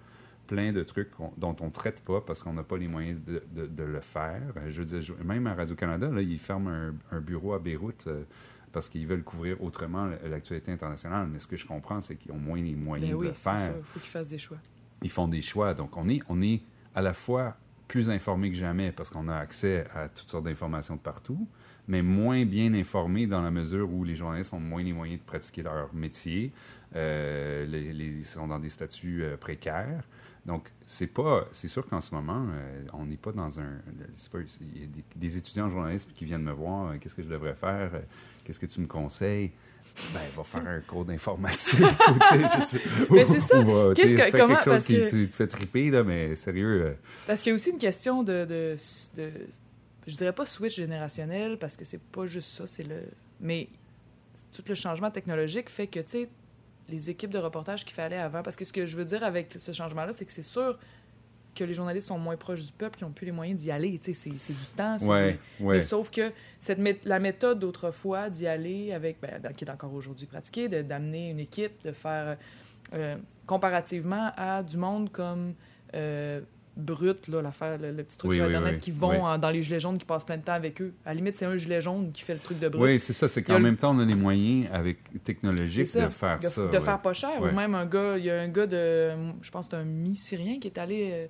plein 0.45 0.73
de 0.73 0.83
trucs 0.83 1.11
dont 1.37 1.55
on 1.61 1.65
ne 1.67 1.71
traite 1.71 2.01
pas 2.01 2.19
parce 2.19 2.43
qu'on 2.43 2.51
n'a 2.53 2.63
pas 2.63 2.75
les 2.77 2.89
moyens 2.89 3.19
de, 3.25 3.41
de- 3.55 3.67
de 3.67 3.83
le 3.83 4.01
faire. 4.01 4.41
Je 4.67 4.79
veux 4.81 4.85
dire, 4.85 5.01
je- 5.01 5.13
même 5.23 5.47
à 5.47 5.53
Radio-Canada, 5.55 6.09
là, 6.09 6.21
ils 6.21 6.39
ferment 6.39 6.69
un, 6.69 6.93
un 7.11 7.21
bureau 7.21 7.53
à 7.53 7.59
Beyrouth 7.59 8.07
euh, 8.07 8.23
parce 8.73 8.89
qu'ils 8.89 9.07
veulent 9.07 9.23
couvrir 9.23 9.63
autrement 9.63 10.09
l'actualité 10.25 10.71
internationale. 10.71 11.29
Mais 11.31 11.39
ce 11.39 11.47
que 11.47 11.55
je 11.55 11.65
comprends, 11.65 12.01
c'est 12.01 12.17
qu'ils 12.17 12.33
ont 12.33 12.39
moins 12.39 12.59
les 12.61 12.75
moyens 12.75 13.11
Ben 13.11 13.17
de 13.19 13.23
le 13.27 13.33
faire. 13.33 13.73
Il 13.77 13.83
faut 13.85 13.99
qu'ils 14.01 14.09
fassent 14.09 14.27
des 14.29 14.37
choix. 14.39 14.57
ils 15.01 15.09
font 15.09 15.27
des 15.29 15.41
choix. 15.41 15.73
Donc, 15.73 15.95
on 15.95 16.09
est, 16.09 16.19
on 16.27 16.41
est 16.41 16.61
à 16.95 17.01
la 17.01 17.13
fois 17.13 17.55
plus 17.87 18.09
informé 18.09 18.51
que 18.51 18.57
jamais 18.57 18.91
parce 18.91 19.09
qu'on 19.09 19.27
a 19.27 19.35
accès 19.35 19.85
à 19.93 20.09
toutes 20.09 20.29
sortes 20.29 20.45
d'informations 20.45 20.95
de 20.95 21.01
partout, 21.01 21.47
mais 21.87 22.01
moins 22.01 22.45
bien 22.45 22.73
informé 22.73 23.27
dans 23.27 23.41
la 23.41 23.51
mesure 23.51 23.91
où 23.91 24.03
les 24.03 24.15
journalistes 24.15 24.53
ont 24.53 24.59
moins 24.59 24.83
les 24.83 24.93
moyens 24.93 25.19
de 25.19 25.25
pratiquer 25.25 25.63
leur 25.63 25.93
métier. 25.93 26.51
Euh, 26.95 27.65
les, 27.65 27.93
les- 27.93 28.05
ils 28.19 28.25
sont 28.25 28.47
dans 28.47 28.59
des 28.59 28.69
statuts 28.69 29.23
euh, 29.23 29.37
précaires. 29.37 30.03
Donc, 30.45 30.69
c'est 30.85 31.07
pas. 31.07 31.45
C'est 31.51 31.67
sûr 31.67 31.85
qu'en 31.87 32.01
ce 32.01 32.13
moment, 32.13 32.45
euh, 32.51 32.85
on 32.93 33.05
n'est 33.05 33.17
pas 33.17 33.31
dans 33.31 33.59
un. 33.59 33.79
Il 34.61 34.81
y 34.81 34.83
a 34.83 34.87
des, 35.15 35.37
étudiants 35.37 35.67
en 35.67 35.69
journalisme 35.69 36.11
qui 36.13 36.25
viennent 36.25 36.43
me 36.43 36.51
voir. 36.51 36.91
euh, 36.91 36.97
Qu'est-ce 36.99 37.15
que 37.15 37.23
je 37.23 37.29
devrais 37.29 37.55
faire 37.55 37.91
Qu'est-ce 38.43 38.59
que 38.59 38.65
tu 38.65 38.81
me 38.81 38.87
conseilles? 38.87 39.51
Ben, 40.13 40.19
va 40.35 40.43
faire 40.43 40.67
un 40.67 40.79
cours 40.81 41.05
d'informatique. 41.05 41.79
Mais 43.11 43.25
c'est 43.25 43.39
ça. 43.39 43.59
ou 43.59 43.93
Qu'est-ce 43.93 44.15
que- 44.15 44.31
comment- 44.31 44.47
quelque 44.55 44.63
chose 44.63 44.73
parce 44.73 44.85
qui 44.85 44.95
que- 44.95 45.25
te, 45.27 45.33
fait 45.33 45.47
triper, 45.47 45.91
là, 45.91 46.03
mais 46.03 46.35
sérieux. 46.35 46.81
euh, 46.85 46.93
Parce 47.27 47.41
qu'il 47.41 47.51
y 47.51 47.53
a 47.53 47.55
aussi 47.55 47.69
une 47.71 47.77
question 47.77 48.23
de, 48.23 48.45
de, 48.45 48.75
de- 49.15 49.31
je 50.07 50.15
dirais 50.15 50.33
pas 50.33 50.45
switch 50.45 50.75
générationnel 50.75 51.57
parce 51.59 51.77
que 51.77 51.85
c'est 51.85 52.01
pas 52.01 52.25
juste 52.25 52.49
ça, 52.49 52.67
c'est 52.67 52.83
le 52.83 53.01
mais 53.39 53.67
tout 54.51 54.63
le 54.67 54.75
changement 54.75 55.11
technologique 55.11 55.69
fait 55.69 55.87
que 55.87 55.99
tu 55.99 56.07
sais 56.07 56.29
les 56.89 57.09
équipes 57.09 57.29
de 57.31 57.37
reportage 57.37 57.85
qu'il 57.85 57.93
fallait 57.93 58.17
avant 58.17 58.41
parce 58.43 58.55
que 58.55 58.65
ce 58.65 58.73
que 58.73 58.85
je 58.85 58.97
veux 58.97 59.05
dire 59.05 59.23
avec 59.23 59.53
ce 59.57 59.71
changement 59.71 60.05
là, 60.05 60.11
c'est 60.11 60.25
que 60.25 60.31
c'est 60.31 60.41
sûr 60.43 60.77
que 61.55 61.63
les 61.63 61.73
journalistes 61.73 62.07
sont 62.07 62.17
moins 62.19 62.35
proches 62.37 62.65
du 62.65 62.71
peuple, 62.73 62.99
ils 63.01 63.05
ont 63.05 63.11
plus 63.11 63.25
les 63.25 63.31
moyens 63.31 63.59
d'y 63.61 63.71
aller, 63.71 63.99
c'est 64.01 64.13
c'est 64.13 64.29
du 64.31 64.65
temps, 64.75 64.97
c'est 64.99 65.07
Ouais, 65.07 65.39
des- 65.59 65.65
ouais. 65.65 65.75
Mais 65.75 65.81
sauf 65.81 66.09
que 66.11 66.31
cette 66.59 66.79
la 67.05 67.19
méthode 67.19 67.59
d'autrefois 67.59 68.29
d'y 68.29 68.47
aller 68.47 68.91
avec 68.93 69.17
ben, 69.21 69.41
qui 69.55 69.65
est 69.65 69.69
encore 69.69 69.93
aujourd'hui 69.93 70.25
pratiquée, 70.27 70.67
d'amener 70.69 71.29
une 71.29 71.39
équipe, 71.39 71.83
de 71.83 71.91
faire 71.91 72.37
Euh, 72.93 73.15
comparativement 73.47 74.31
à 74.35 74.61
du 74.61 74.77
monde 74.77 75.09
comme 75.11 75.53
euh, 75.95 76.41
Brut, 76.75 77.27
là, 77.27 77.41
l'affaire, 77.41 77.77
le, 77.77 77.91
le 77.91 78.03
petit 78.03 78.17
truc 78.17 78.31
Oui, 78.31 78.37
sur 78.37 78.45
Internet 78.45 78.73
oui. 78.75 78.79
qui 78.81 78.91
vont 78.91 79.23
en- 79.23 79.37
dans 79.37 79.49
les 79.51 79.61
gilets 79.63 79.79
jaunes, 79.79 79.97
qui 79.97 80.05
passent 80.05 80.25
plein 80.25 80.37
de 80.37 80.43
temps 80.43 80.53
avec 80.53 80.81
eux. 80.81 80.91
À 81.05 81.09
la 81.09 81.15
limite, 81.15 81.37
c'est 81.37 81.45
un 81.45 81.55
gilet 81.55 81.79
jaune 81.81 82.11
qui 82.11 82.23
fait 82.23 82.33
le 82.33 82.39
truc 82.39 82.59
de 82.59 82.67
Brut. 82.67 82.81
Oui, 82.83 82.99
c'est 82.99 83.13
ça. 83.13 83.27
C'est 83.27 83.41
qu'en 83.43 83.53
le- 83.57 83.63
même 83.63 83.77
temps, 83.77 83.95
on 83.95 83.99
a 83.99 84.05
les 84.05 84.15
moyens 84.15 84.67
avec 84.73 84.97
technologiques 85.23 85.87
ça, 85.87 86.05
de 86.07 86.09
faire 86.11 86.39
de, 86.39 86.45
ça. 86.47 86.61
de 86.61 86.67
ouais. 86.67 86.81
faire 86.81 87.01
pas 87.01 87.13
cher. 87.13 87.41
Ou 87.41 87.45
même 87.51 87.73
un 87.75 87.85
gars, 87.85 88.17
il 88.17 88.25
y 88.25 88.29
a 88.31 88.41
un 88.41 88.47
gars 88.49 88.67
de, 88.67 89.11
je 89.41 89.49
pense 89.51 89.67
que 89.67 89.71
c'est 89.75 89.81
un 89.81 89.85
mi-syrien 89.85 90.59
qui 90.59 90.67
est 90.67 90.77
allé 90.79 91.09
euh, 91.13 91.27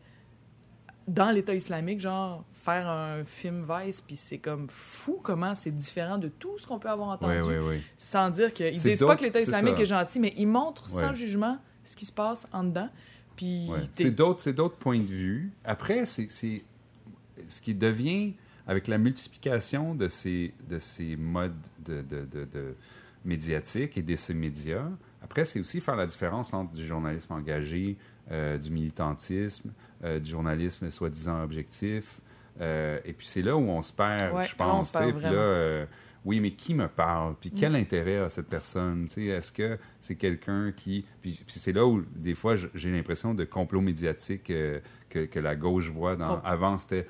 dans 1.07 1.31
l'État 1.31 1.53
islamique, 1.53 1.99
genre, 1.99 2.45
faire 2.53 2.87
un 2.87 3.25
film 3.25 3.65
Vice, 3.69 4.01
puis 4.01 4.15
c'est 4.15 4.37
comme 4.37 4.67
fou 4.69 5.19
comment 5.21 5.53
c'est 5.55 5.75
différent 5.75 6.17
de 6.17 6.29
tout 6.29 6.57
ce 6.57 6.65
qu'on 6.65 6.79
peut 6.79 6.89
avoir 6.89 7.09
entendu. 7.09 7.39
Oui, 7.41 7.55
oui, 7.57 7.65
oui. 7.75 7.81
Sans 7.97 8.29
dire 8.29 8.53
qu'ils 8.53 8.79
disent 8.81 8.99
pas 9.03 9.15
que 9.15 9.23
l'État 9.23 9.41
islamique 9.41 9.79
est 9.79 9.85
gentil, 9.85 10.19
mais 10.19 10.33
ils 10.37 10.47
montrent 10.47 10.87
sans 10.89 11.13
jugement 11.13 11.57
ce 11.83 11.95
qui 11.95 12.05
se 12.05 12.11
passe 12.13 12.47
en 12.53 12.63
dedans. 12.63 12.89
Puis 13.35 13.69
C'est 13.93 14.11
d'autres, 14.11 14.75
points 14.77 14.99
de 14.99 15.03
vue. 15.05 15.51
Après, 15.65 16.05
c'est, 16.05 16.29
c'est- 16.29 16.63
ce 17.49 17.59
qui 17.61 17.73
devient 17.75 18.33
avec 18.67 18.87
la 18.87 18.97
multiplication 18.97 19.95
de 19.95 20.07
ces, 20.07 20.53
de 20.69 20.79
ces 20.79 21.17
modes 21.17 21.51
de, 21.83 22.01
de, 22.01 22.25
de- 22.25 22.45
de 22.45 22.75
médiatiques 23.25 23.97
et 23.97 24.01
de 24.01 24.15
ces 24.15 24.33
médias. 24.33 24.87
Après, 25.21 25.45
c'est 25.45 25.59
aussi 25.59 25.81
faire 25.81 25.95
la 25.95 26.05
différence 26.05 26.53
entre 26.53 26.73
du 26.73 26.85
journalisme 26.85 27.33
engagé, 27.33 27.97
euh, 28.31 28.57
du 28.57 28.69
militantisme, 28.71 29.71
euh, 30.03 30.19
du 30.19 30.31
journalisme 30.31 30.89
soi-disant 30.89 31.43
objectif. 31.43 32.19
Euh, 32.61 32.99
et 33.05 33.13
puis 33.13 33.25
c'est 33.25 33.41
là 33.41 33.55
où 33.57 33.61
on 33.69 33.81
se 33.81 33.91
perd, 33.93 34.35
Ouais, 34.35 34.45
je 34.45 34.55
pense. 34.55 34.91
se 34.91 34.97
perd. 34.97 35.13
Puis 35.13 35.23
là, 35.23 35.31
euh, 35.31 35.85
oui, 36.25 36.39
mais 36.39 36.51
qui 36.51 36.73
me 36.73 36.87
parle? 36.87 37.35
Puis 37.39 37.49
Mm. 37.51 37.57
quel 37.59 37.75
intérêt 37.75 38.17
a 38.17 38.29
cette 38.29 38.47
personne? 38.47 39.07
Est-ce 39.17 39.51
que 39.51 39.77
c'est 39.99 40.15
quelqu'un 40.15 40.71
qui... 40.71 41.05
Puis, 41.21 41.41
puis 41.45 41.55
c'est 41.59 41.73
là 41.73 41.85
où, 41.85 42.03
des 42.15 42.35
fois, 42.35 42.55
j'ai 42.75 42.91
l'impression 42.91 43.33
de 43.33 43.43
complot 43.43 43.81
médiatique 43.81 44.43
que, 44.43 44.81
que 45.09 45.39
la 45.39 45.55
gauche 45.55 45.89
voit. 45.89 46.15
Dans... 46.15 46.39
Avant, 46.43 46.77
c'était... 46.77 47.07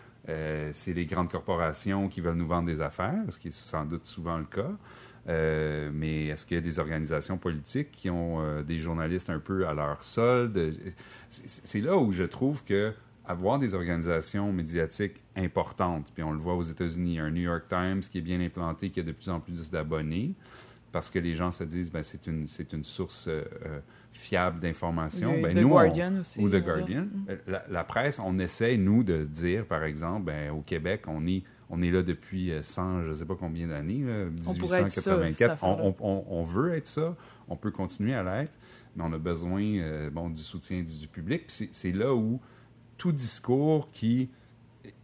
c'est 0.71 0.93
les 0.93 1.05
grandes 1.05 1.29
corporations 1.29 2.07
qui 2.07 2.21
veulent 2.21 2.35
nous 2.37 2.47
vendre 2.47 2.67
des 2.67 2.79
affaires, 2.81 3.23
ce 3.29 3.39
qui 3.39 3.49
est 3.49 3.53
sans 3.53 3.85
doute 3.85 4.05
souvent 4.05 4.37
le 4.37 4.45
cas. 4.45 4.71
Euh, 5.29 5.89
mais 5.93 6.27
est-ce 6.27 6.45
qu'il 6.45 6.55
y 6.55 6.57
a 6.57 6.61
des 6.61 6.79
organisations 6.79 7.37
politiques 7.37 7.91
qui 7.91 8.09
ont 8.09 8.41
euh, 8.41 8.61
des 8.61 8.77
journalistes 8.77 9.29
un 9.29 9.39
peu 9.39 9.65
à 9.67 9.73
leur 9.73 10.03
solde? 10.03 10.73
C'est 11.29 11.79
là 11.81 11.97
où 11.97 12.11
je 12.11 12.23
trouve 12.23 12.63
que 12.63 12.93
avoir 13.25 13.57
des 13.57 13.73
organisations 13.73 14.51
médiatiques 14.51 15.23
importantes, 15.37 16.11
puis 16.13 16.23
on 16.23 16.33
le 16.33 16.39
voit 16.39 16.55
aux 16.55 16.61
États-Unis, 16.63 17.19
un 17.19 17.31
New 17.31 17.43
York 17.43 17.63
Times 17.69 18.01
qui 18.01 18.17
est 18.17 18.21
bien 18.21 18.41
implanté, 18.41 18.89
qui 18.89 18.99
a 18.99 19.03
de 19.03 19.13
plus 19.13 19.29
en 19.29 19.39
plus 19.39 19.71
d'abonnés, 19.71 20.33
parce 20.91 21.09
que 21.09 21.19
les 21.19 21.33
gens 21.33 21.51
se 21.51 21.63
disent 21.63 21.89
ben 21.89 22.03
c'est 22.03 22.27
une 22.27 22.49
c'est 22.49 22.73
une 22.73 22.83
source 22.83 23.27
euh, 23.29 23.43
fiable 24.11 24.59
d'information. 24.59 25.33
Le- 25.37 25.41
Ben, 25.41 25.65
on- 25.65 25.69
Guardian 25.69 26.19
aussi, 26.19 26.41
ou 26.41 26.49
The. 26.49 26.61
Guardian. 26.61 27.03
Mm. 27.05 27.25
La, 27.47 27.63
la 27.69 27.83
presse, 27.85 28.19
on 28.19 28.37
essaie 28.39 28.75
nous 28.75 29.03
de 29.03 29.23
dire 29.23 29.65
par 29.65 29.85
exemple, 29.85 30.25
ben, 30.25 30.51
au 30.51 30.59
Québec, 30.61 31.03
on 31.07 31.25
est 31.25 31.43
on 31.69 31.81
est 31.81 31.91
là 31.91 32.03
depuis 32.03 32.51
euh, 32.51 32.61
100, 32.63 33.03
je 33.03 33.09
ne 33.09 33.13
sais 33.13 33.25
pas 33.25 33.35
combien 33.35 33.67
d'années, 33.67 34.03
là, 34.03 34.25
On 34.47 34.53
pourrait 34.55 34.81
être 34.81 34.91
ça, 34.91 35.01
cette 35.01 35.13
1884. 35.13 35.51
affaire-là. 35.63 35.83
on, 35.83 35.95
on- 36.07 36.25
on 36.29 36.43
veut 36.43 36.73
être 36.75 36.87
ça, 36.87 37.15
on 37.47 37.55
peut 37.55 37.71
continuer 37.71 38.13
à 38.13 38.23
l'être, 38.23 38.57
mais 38.95 39.03
on 39.05 39.13
a 39.13 39.17
besoin 39.17 39.61
euh, 39.63 40.09
bon, 40.09 40.29
du 40.29 40.41
soutien 40.41 40.83
du, 40.83 40.97
du 40.99 41.07
public. 41.07 41.43
C'est- 41.47 41.91
là 41.93 42.13
où 42.13 42.39
tout 42.97 43.11
discours 43.11 43.89
qui 43.91 44.29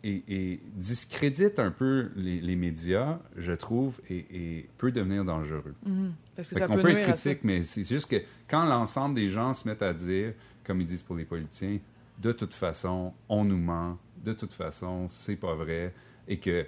et, 0.04 0.24
et 0.28 0.62
discrédite 0.76 1.58
un 1.60 1.72
peu 1.72 2.10
les, 2.15 2.41
les 2.41 2.56
médias, 2.58 3.19
je 3.38 3.54
trouve, 3.54 4.00
et, 4.10 4.26
et 4.60 4.69
peut 4.78 4.91
devenir 4.91 5.24
dangereux. 5.24 5.74
Mhm. 5.86 6.13
Parce 6.36 6.50
que 6.50 6.65
qu'on 6.65 6.78
peut 6.78 6.89
être 6.89 7.04
critique, 7.08 7.39
mais 7.43 7.63
c'est 7.63 7.86
juste 7.88 8.10
que 8.12 8.17
quand 8.50 8.65
l'ensemble 8.65 9.15
des 9.15 9.30
gens 9.30 9.54
se 9.54 9.67
mettent 9.67 9.82
à 9.82 9.93
dire, 9.93 10.34
comme 10.65 10.82
ils 10.82 10.86
disent 10.86 11.02
pour 11.04 11.15
les 11.15 11.24
politiciens, 11.26 11.80
de 12.22 12.32
toute 12.34 12.54
façon, 12.54 13.13
on 13.30 13.45
nous 13.45 13.58
ment, 13.58 13.98
de 14.24 14.34
toute 14.34 14.54
façon, 14.54 15.08
c'est 15.10 15.38
pas 15.38 15.56
vrai, 15.56 15.93
et 16.30 16.38
que 16.38 16.65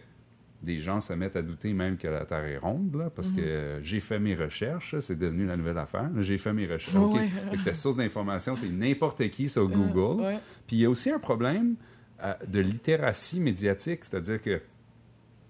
des 0.62 0.78
gens 0.78 1.00
se 1.00 1.14
mettent 1.14 1.38
à 1.38 1.42
douter 1.42 1.72
même 1.74 1.98
que 1.98 2.08
la 2.08 2.26
Terre 2.26 2.44
est 2.44 2.58
ronde, 2.58 2.94
là, 2.96 3.10
parce 3.10 3.32
que 3.32 3.42
euh, 3.42 3.82
j'ai 3.82 4.00
fait 4.02 4.20
mes 4.20 4.36
recherches, 4.36 5.00
c'est 5.00 5.18
devenu 5.18 5.46
la 5.48 5.56
nouvelle 5.58 5.78
affaire, 5.78 6.10
j'ai 6.20 6.38
fait 6.38 6.54
mes 6.54 6.68
recherches. 6.68 6.94
Ouais, 6.96 7.04
OK. 7.04 7.16
ouais. 7.16 7.58
Ta 7.64 7.74
source 7.74 7.96
d'information, 7.96 8.56
c'est 8.56 8.70
n'importe 8.70 9.28
qui 9.30 9.48
sur 9.48 9.68
Google. 9.70 10.22
Ouais. 10.22 10.40
Puis 10.68 10.76
il 10.76 10.80
y 10.82 10.86
a 10.86 10.90
aussi 10.90 11.10
un 11.10 11.18
problème 11.20 11.76
euh, 12.24 12.34
de 12.48 12.60
littératie 12.60 13.40
médiatique, 13.40 14.04
c'est-à-dire 14.06 14.42
que 14.42 14.62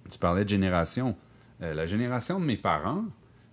tu 0.09 0.19
parlais 0.19 0.43
de 0.43 0.49
génération. 0.49 1.17
Euh, 1.61 1.73
la 1.73 1.85
génération 1.85 2.39
de 2.39 2.45
mes 2.45 2.57
parents, 2.57 3.05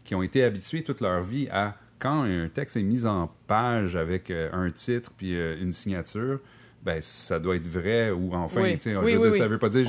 qui 0.05 0.15
ont 0.15 0.23
été 0.23 0.43
habitués 0.43 0.83
toute 0.83 1.03
leur 1.03 1.23
vie 1.23 1.49
à 1.51 1.77
quand 1.99 2.23
un 2.23 2.49
texte 2.49 2.77
est 2.79 2.83
mis 2.83 3.05
en 3.05 3.31
page 3.47 3.95
avec 3.95 4.31
euh, 4.31 4.49
un 4.53 4.71
titre 4.71 5.13
puis 5.17 5.35
euh, 5.37 5.61
une 5.61 5.73
signature, 5.73 6.41
ben 6.83 7.03
ça 7.03 7.39
doit 7.39 7.57
être 7.57 7.67
vrai 7.67 8.11
ou 8.11 8.33
enfin, 8.33 8.63
Oui. 8.63 8.79
tu 8.79 8.85
sais, 8.91 8.97
Oui, 8.97 9.17
oui, 9.17 9.37
ça 9.37 9.49
veut 9.49 9.59
pas 9.59 9.69
dire 9.69 9.85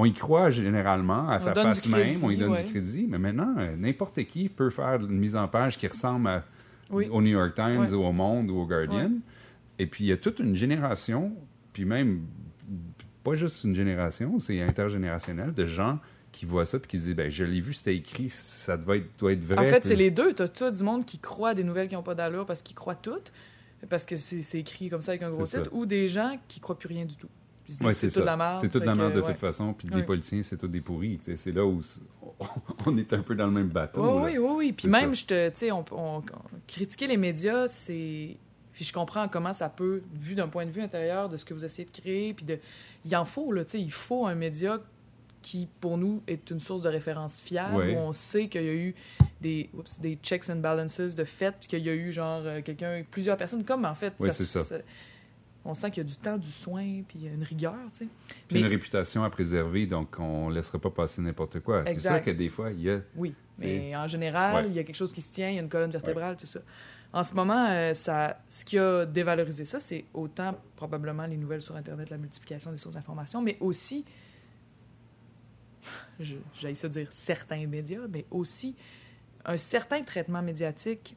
On 0.00 0.04
y 0.04 0.12
croit. 0.12 0.50
généralement 0.50 1.28
à 1.28 1.36
On 1.36 1.38
sa 1.40 1.54
face 1.54 1.86
même, 1.88 2.00
crédit, 2.02 2.20
on 2.22 2.30
y 2.30 2.36
donne 2.36 2.50
ouais. 2.52 2.62
du 2.62 2.70
crédit, 2.70 3.06
mais 3.08 3.18
maintenant 3.18 3.54
euh, 3.58 3.74
n'importe 3.76 4.22
qui 4.24 4.48
peut 4.48 4.70
faire 4.70 5.00
une 5.00 5.18
mise 5.18 5.34
en 5.36 5.48
page 5.48 5.76
qui 5.76 5.86
ressemble 5.88 6.28
à- 6.28 6.44
Oui. 6.90 7.08
au 7.10 7.20
New 7.20 7.28
York 7.30 7.54
Times 7.54 7.80
Ouais. 7.80 7.92
ou 7.92 8.04
au 8.04 8.12
Monde 8.12 8.50
ou 8.50 8.58
au 8.58 8.66
Guardian. 8.66 9.06
Ouais. 9.06 9.10
Et 9.80 9.86
puis 9.86 10.04
il 10.04 10.06
y 10.08 10.12
a 10.12 10.16
toute 10.16 10.38
une 10.38 10.54
génération, 10.56 11.32
puis 11.72 11.84
même 11.84 12.22
pas 13.24 13.34
juste 13.34 13.64
une 13.64 13.74
génération, 13.74 14.38
c'est 14.38 14.60
intergénérationnel 14.62 15.52
de 15.52 15.66
gens 15.66 15.98
qui 16.30 16.46
voient 16.46 16.64
ça 16.64 16.78
puis 16.78 16.88
qui 16.88 16.98
se 16.98 17.04
disent 17.04 17.16
ben 17.16 17.30
je 17.30 17.42
l'ai 17.44 17.60
vu, 17.60 17.72
c'était 17.74 17.96
écrit, 17.96 18.28
ça 18.28 18.76
doit 18.76 18.96
être, 18.98 19.08
doit 19.18 19.32
être 19.32 19.42
vrai. 19.44 19.58
En 19.58 19.64
fait, 19.64 19.80
Puis- 19.80 19.88
c'est 19.88 19.96
les 19.96 20.10
deux. 20.12 20.32
T'as 20.32 20.46
tout 20.48 20.70
du 20.70 20.82
monde 20.84 21.04
qui 21.04 21.18
croit 21.18 21.50
à 21.50 21.54
des 21.54 21.64
nouvelles 21.64 21.88
qui 21.88 21.94
n'ont 21.96 22.02
pas 22.02 22.14
d'allure 22.14 22.46
parce 22.46 22.62
qu'ils 22.62 22.76
croient 22.76 22.94
toutes, 22.94 23.32
parce 23.88 24.04
que 24.06 24.14
c'est 24.16 24.58
écrit 24.60 24.88
comme 24.90 25.00
ça 25.02 25.12
avec 25.12 25.22
un 25.22 25.30
gros 25.30 25.44
titre, 25.44 25.64
ça. 25.64 25.70
ou 25.72 25.86
des 25.86 26.06
gens 26.08 26.38
qui 26.48 26.60
croient 26.60 26.78
plus 26.78 26.88
rien 26.88 27.04
du 27.04 27.16
tout. 27.16 27.28
Puis 27.68 27.86
Ouais, 27.86 27.92
c'est 27.92 28.08
tout 28.08 28.14
de 28.14 28.20
ça. 28.20 28.24
la 28.24 28.36
merde. 28.36 28.58
C'est 28.60 28.70
tout 28.70 28.80
de 28.80 28.86
la 28.86 28.94
merde 28.94 29.12
de 29.12 29.20
ouais. 29.20 29.26
toute 29.28 29.36
façon. 29.36 29.74
Puis 29.74 29.88
les 29.92 30.02
politiciens, 30.02 30.42
c'est 30.42 30.56
tous 30.56 30.68
des 30.68 30.80
pourris. 30.80 31.20
C'est 31.36 31.52
là 31.52 31.64
où 31.66 31.80
on 32.86 32.96
est 32.96 33.12
un 33.12 33.20
peu 33.22 33.34
dans 33.34 33.46
le 33.46 33.52
même 33.52 33.68
bateau. 33.68 34.20
Oui, 34.22 34.38
oui, 34.38 34.48
oui. 34.56 34.72
Puis 34.72 34.88
même, 34.88 35.14
ça. 35.14 35.22
je 35.22 35.50
te, 35.50 35.70
on, 35.72 35.84
on- 35.92 36.18
on- 36.18 36.22
critiquer 36.66 37.06
les 37.06 37.16
médias, 37.18 37.68
c'est. 37.68 38.36
Puis 38.72 38.84
je 38.84 38.92
comprends 38.92 39.28
comment 39.28 39.52
ça 39.52 39.68
peut, 39.68 40.02
vu 40.14 40.34
d'un 40.34 40.46
point 40.48 40.64
de 40.64 40.70
vue 40.70 40.82
intérieur 40.82 41.28
de 41.28 41.36
ce 41.36 41.44
que 41.44 41.52
vous 41.52 41.64
essayez 41.64 41.86
de 41.86 41.96
créer, 42.00 42.32
puis 42.32 42.44
de. 42.44 42.58
Il 43.04 43.14
en 43.16 43.24
faut, 43.24 43.52
là, 43.52 43.64
tu 43.64 43.72
sais, 43.72 43.80
il 43.80 43.92
faut 43.92 44.26
un 44.26 44.34
média 44.34 44.78
qui, 45.42 45.68
pour 45.80 45.98
nous, 45.98 46.22
est 46.26 46.50
une 46.50 46.60
source 46.60 46.82
de 46.82 46.88
référence 46.88 47.38
fiable, 47.38 47.76
Ouais. 47.76 47.94
où 47.94 47.98
on 47.98 48.12
sait 48.12 48.48
qu'il 48.48 48.62
y 48.64 48.68
a 48.68 48.72
eu 48.74 48.94
des, 49.40 49.70
des 50.00 50.16
checks 50.22 50.48
and 50.50 50.56
balances 50.56 51.00
de 51.14 51.24
fait, 51.24 51.54
puis 51.60 51.68
qu'il 51.68 51.84
y 51.84 51.90
a 51.90 51.94
eu, 51.94 52.12
genre, 52.12 52.42
euh, 52.44 52.60
quelqu'un, 52.62 53.02
plusieurs 53.10 53.36
personnes, 53.36 53.64
comme 53.64 53.84
en 53.84 53.94
fait. 53.94 54.14
Ouais, 54.20 54.30
c'est 54.32 54.46
ça. 54.46 54.76
On 55.68 55.74
sent 55.74 55.90
qu'il 55.90 55.98
y 55.98 56.06
a 56.06 56.08
du 56.08 56.16
temps, 56.16 56.38
du 56.38 56.50
soin, 56.50 57.02
puis 57.06 57.26
une 57.26 57.42
rigueur, 57.42 57.76
tu 57.92 57.98
sais. 57.98 58.08
Puis 58.48 58.54
Mais- 58.56 58.60
une 58.60 58.66
réputation 58.66 59.22
à 59.22 59.28
préserver, 59.28 59.86
donc 59.86 60.16
on 60.18 60.48
ne 60.48 60.54
laissera 60.54 60.78
pas 60.78 60.90
passer 60.90 61.20
n'importe 61.20 61.60
quoi. 61.60 61.84
C'est 61.86 61.98
sûr 62.00 62.22
que 62.22 62.30
des 62.30 62.48
fois, 62.48 62.70
il 62.70 62.80
y 62.80 62.90
a. 62.90 63.00
Oui, 63.14 63.34
T'sais, 63.56 63.66
mais 63.66 63.96
en 63.96 64.06
général, 64.06 64.64
ouais. 64.64 64.70
il 64.70 64.76
y 64.76 64.78
a 64.78 64.84
quelque 64.84 64.96
chose 64.96 65.12
qui 65.12 65.20
se 65.20 65.34
tient, 65.34 65.50
il 65.50 65.56
y 65.56 65.58
a 65.58 65.62
une 65.62 65.68
colonne 65.68 65.90
vertébrale, 65.90 66.36
tout 66.38 66.46
ça. 66.46 66.60
En 67.12 67.22
ce 67.22 67.34
moment, 67.34 67.66
euh, 67.68 67.92
ça, 67.94 68.40
ce 68.48 68.64
qui 68.64 68.78
a 68.78 69.04
dévalorisé 69.04 69.64
ça, 69.66 69.78
c'est 69.78 70.06
autant 70.14 70.58
probablement 70.76 71.26
les 71.26 71.36
nouvelles 71.36 71.62
sur 71.62 71.76
Internet, 71.76 72.08
la 72.10 72.18
multiplication 72.18 72.70
des 72.70 72.78
sources 72.78 72.94
d'information, 72.94 73.42
mais 73.42 73.58
aussi, 73.60 74.04
j'aille 76.20 76.76
ça 76.76 76.88
dire 76.88 77.08
certains 77.10 77.66
médias, 77.66 78.06
mais 78.10 78.24
aussi 78.30 78.74
un 79.44 79.56
certain 79.58 80.02
traitement 80.02 80.42
médiatique 80.42 81.14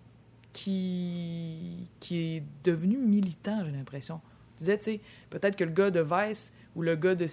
qui, 0.53 1.87
qui 2.01 2.17
est 2.37 2.43
devenu 2.63 2.97
militant, 2.97 3.63
j'ai 3.65 3.71
l'impression. 3.71 4.19
Disais, 4.61 4.77
tu 4.77 4.83
sais, 4.85 5.01
peut-être 5.29 5.55
que 5.55 5.63
le 5.63 5.71
gars 5.71 5.91
de 5.91 5.99
Vice 5.99 6.53
ou 6.75 6.81
le 6.83 6.95
gars 6.95 7.15
de 7.15 7.25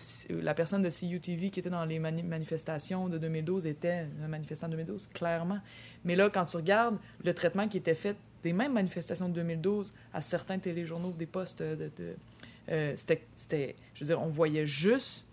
la 0.42 0.52
personne 0.54 0.82
de 0.82 0.90
CUTV 0.90 1.50
qui 1.50 1.60
était 1.60 1.70
dans 1.70 1.84
les 1.84 1.98
mani- 1.98 2.22
manifestations 2.24 3.08
de 3.08 3.18
2012 3.18 3.66
était 3.66 4.06
un 4.24 4.28
manifestant 4.28 4.66
de 4.66 4.72
2012, 4.72 5.08
clairement. 5.14 5.60
Mais 6.04 6.16
là, 6.16 6.28
quand 6.30 6.44
tu 6.46 6.56
regardes 6.56 6.98
le 7.24 7.32
traitement 7.34 7.68
qui 7.68 7.76
était 7.78 7.94
fait 7.94 8.16
des 8.42 8.52
mêmes 8.52 8.72
manifestations 8.72 9.28
de 9.28 9.34
2012 9.34 9.92
à 10.12 10.20
certains 10.20 10.58
téléjournaux, 10.58 11.12
des 11.12 11.26
postes 11.26 11.62
de... 11.62 11.90
de- 11.98 12.16
euh, 12.70 12.92
c'était, 12.96 13.76
je 13.94 14.00
veux 14.04 14.06
dire, 14.06 14.20
on 14.20 14.28
voyait 14.28 14.66
juste 14.66 15.24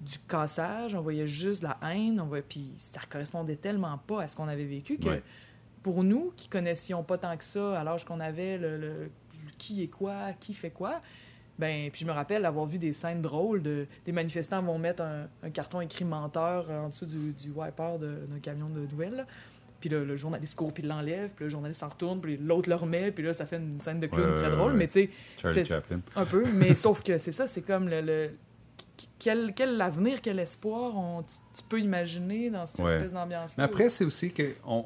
du 0.00 0.18
cassage, 0.28 0.94
on 0.94 1.00
voyait 1.00 1.26
juste 1.26 1.62
de 1.62 1.68
la 1.68 1.78
haine, 1.92 2.20
on 2.20 2.26
voyait, 2.26 2.44
puis 2.48 2.72
ça 2.76 3.00
correspondait 3.08 3.56
tellement 3.56 3.98
pas 3.98 4.22
à 4.22 4.28
ce 4.28 4.36
qu'on 4.36 4.46
avait 4.48 4.64
vécu 4.66 4.98
que 4.98 5.08
Ouais. 5.08 5.22
pour 5.82 6.04
nous, 6.04 6.32
qui 6.36 6.48
connaissions 6.48 7.02
pas 7.02 7.18
tant 7.18 7.36
que 7.36 7.42
ça 7.44 7.80
à 7.80 7.84
l'âge 7.84 8.04
qu'on 8.04 8.20
avait, 8.20 8.58
le, 8.58 8.76
le- 8.76 9.10
qui 9.58 9.82
est 9.82 9.88
quoi, 9.88 10.32
qui 10.40 10.54
fait 10.54 10.70
quoi, 10.70 11.00
ben, 11.58 11.90
puis 11.90 12.02
je 12.02 12.06
me 12.06 12.12
rappelle 12.12 12.44
avoir 12.46 12.66
vu 12.66 12.78
des 12.78 12.92
scènes 12.92 13.20
drôles 13.20 13.62
de 13.62 13.86
des 14.04 14.12
manifestants 14.12 14.62
vont 14.62 14.78
mettre 14.78 15.02
un, 15.02 15.26
un 15.42 15.50
carton 15.50 15.80
écrit 15.80 16.04
menteur 16.04 16.66
euh, 16.70 16.80
en 16.84 16.88
dessous 16.88 17.06
du, 17.06 17.32
du 17.32 17.50
wiper 17.50 17.98
d'un 17.98 18.38
camion 18.40 18.68
de 18.68 18.80
nouvelles. 18.86 19.16
là. 19.16 19.26
Puis 19.80 19.88
le 19.90 20.16
journaliste 20.16 20.56
court 20.56 20.72
puis 20.72 20.82
il 20.82 20.88
l'enlève, 20.88 21.30
puis 21.36 21.44
le 21.44 21.50
journaliste 21.50 21.80
s'en 21.80 21.88
retourne, 21.88 22.20
puis 22.20 22.36
l'autre 22.36 22.68
le 22.68 22.74
remet, 22.74 23.12
puis 23.12 23.22
là, 23.24 23.32
ça 23.32 23.46
fait 23.46 23.58
une 23.58 23.78
scène 23.78 24.00
de 24.00 24.06
clown 24.08 24.30
Ouais, 24.30 24.36
très 24.38 24.50
ouais, 24.50 24.56
drôle. 24.56 24.72
ouais. 24.72 24.78
Mais 24.78 24.88
tu 24.88 25.08
sais, 25.44 25.80
un 26.16 26.24
peu, 26.24 26.44
mais 26.54 26.74
sauf 26.76 27.00
que 27.02 27.16
c'est 27.18 27.30
ça, 27.32 27.46
c'est 27.46 27.62
comme 27.62 27.88
le, 27.88 28.00
le- 28.00 28.30
quel, 29.20 29.52
quel 29.54 29.80
avenir, 29.80 30.20
quel 30.20 30.38
espoir 30.40 30.96
on, 30.96 31.22
tu, 31.22 31.34
tu 31.56 31.62
peux 31.68 31.80
imaginer 31.80 32.50
dans 32.50 32.66
cette 32.66 32.80
Ouais. 32.80 32.92
espèce 32.96 33.12
d'ambiance-là. 33.12 33.54
Mais 33.56 33.64
après, 33.64 33.88
c'est 33.88 34.04
aussi 34.04 34.32
que 34.32 34.52
on, 34.66 34.84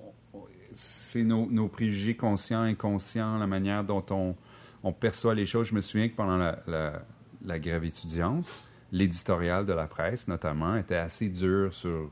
c'est 0.74 1.24
nos, 1.24 1.46
nos 1.46 1.68
préjugés 1.68 2.16
conscients, 2.16 2.62
inconscients, 2.62 3.38
la 3.38 3.46
manière 3.46 3.84
dont 3.84 4.04
on, 4.10 4.34
on 4.82 4.92
perçoit 4.92 5.34
les 5.34 5.46
choses. 5.46 5.68
Je 5.68 5.74
me 5.74 5.80
souviens 5.80 6.08
que 6.08 6.14
pendant 6.16 6.36
la, 6.36 6.58
la, 7.44 7.58
grève 7.58 7.84
étudiante, 7.84 8.46
l'éditorial 8.90 9.66
de 9.66 9.72
la 9.72 9.86
presse, 9.86 10.28
notamment, 10.28 10.76
était 10.76 10.96
assez 10.96 11.28
dur 11.28 11.72
sur 11.72 12.10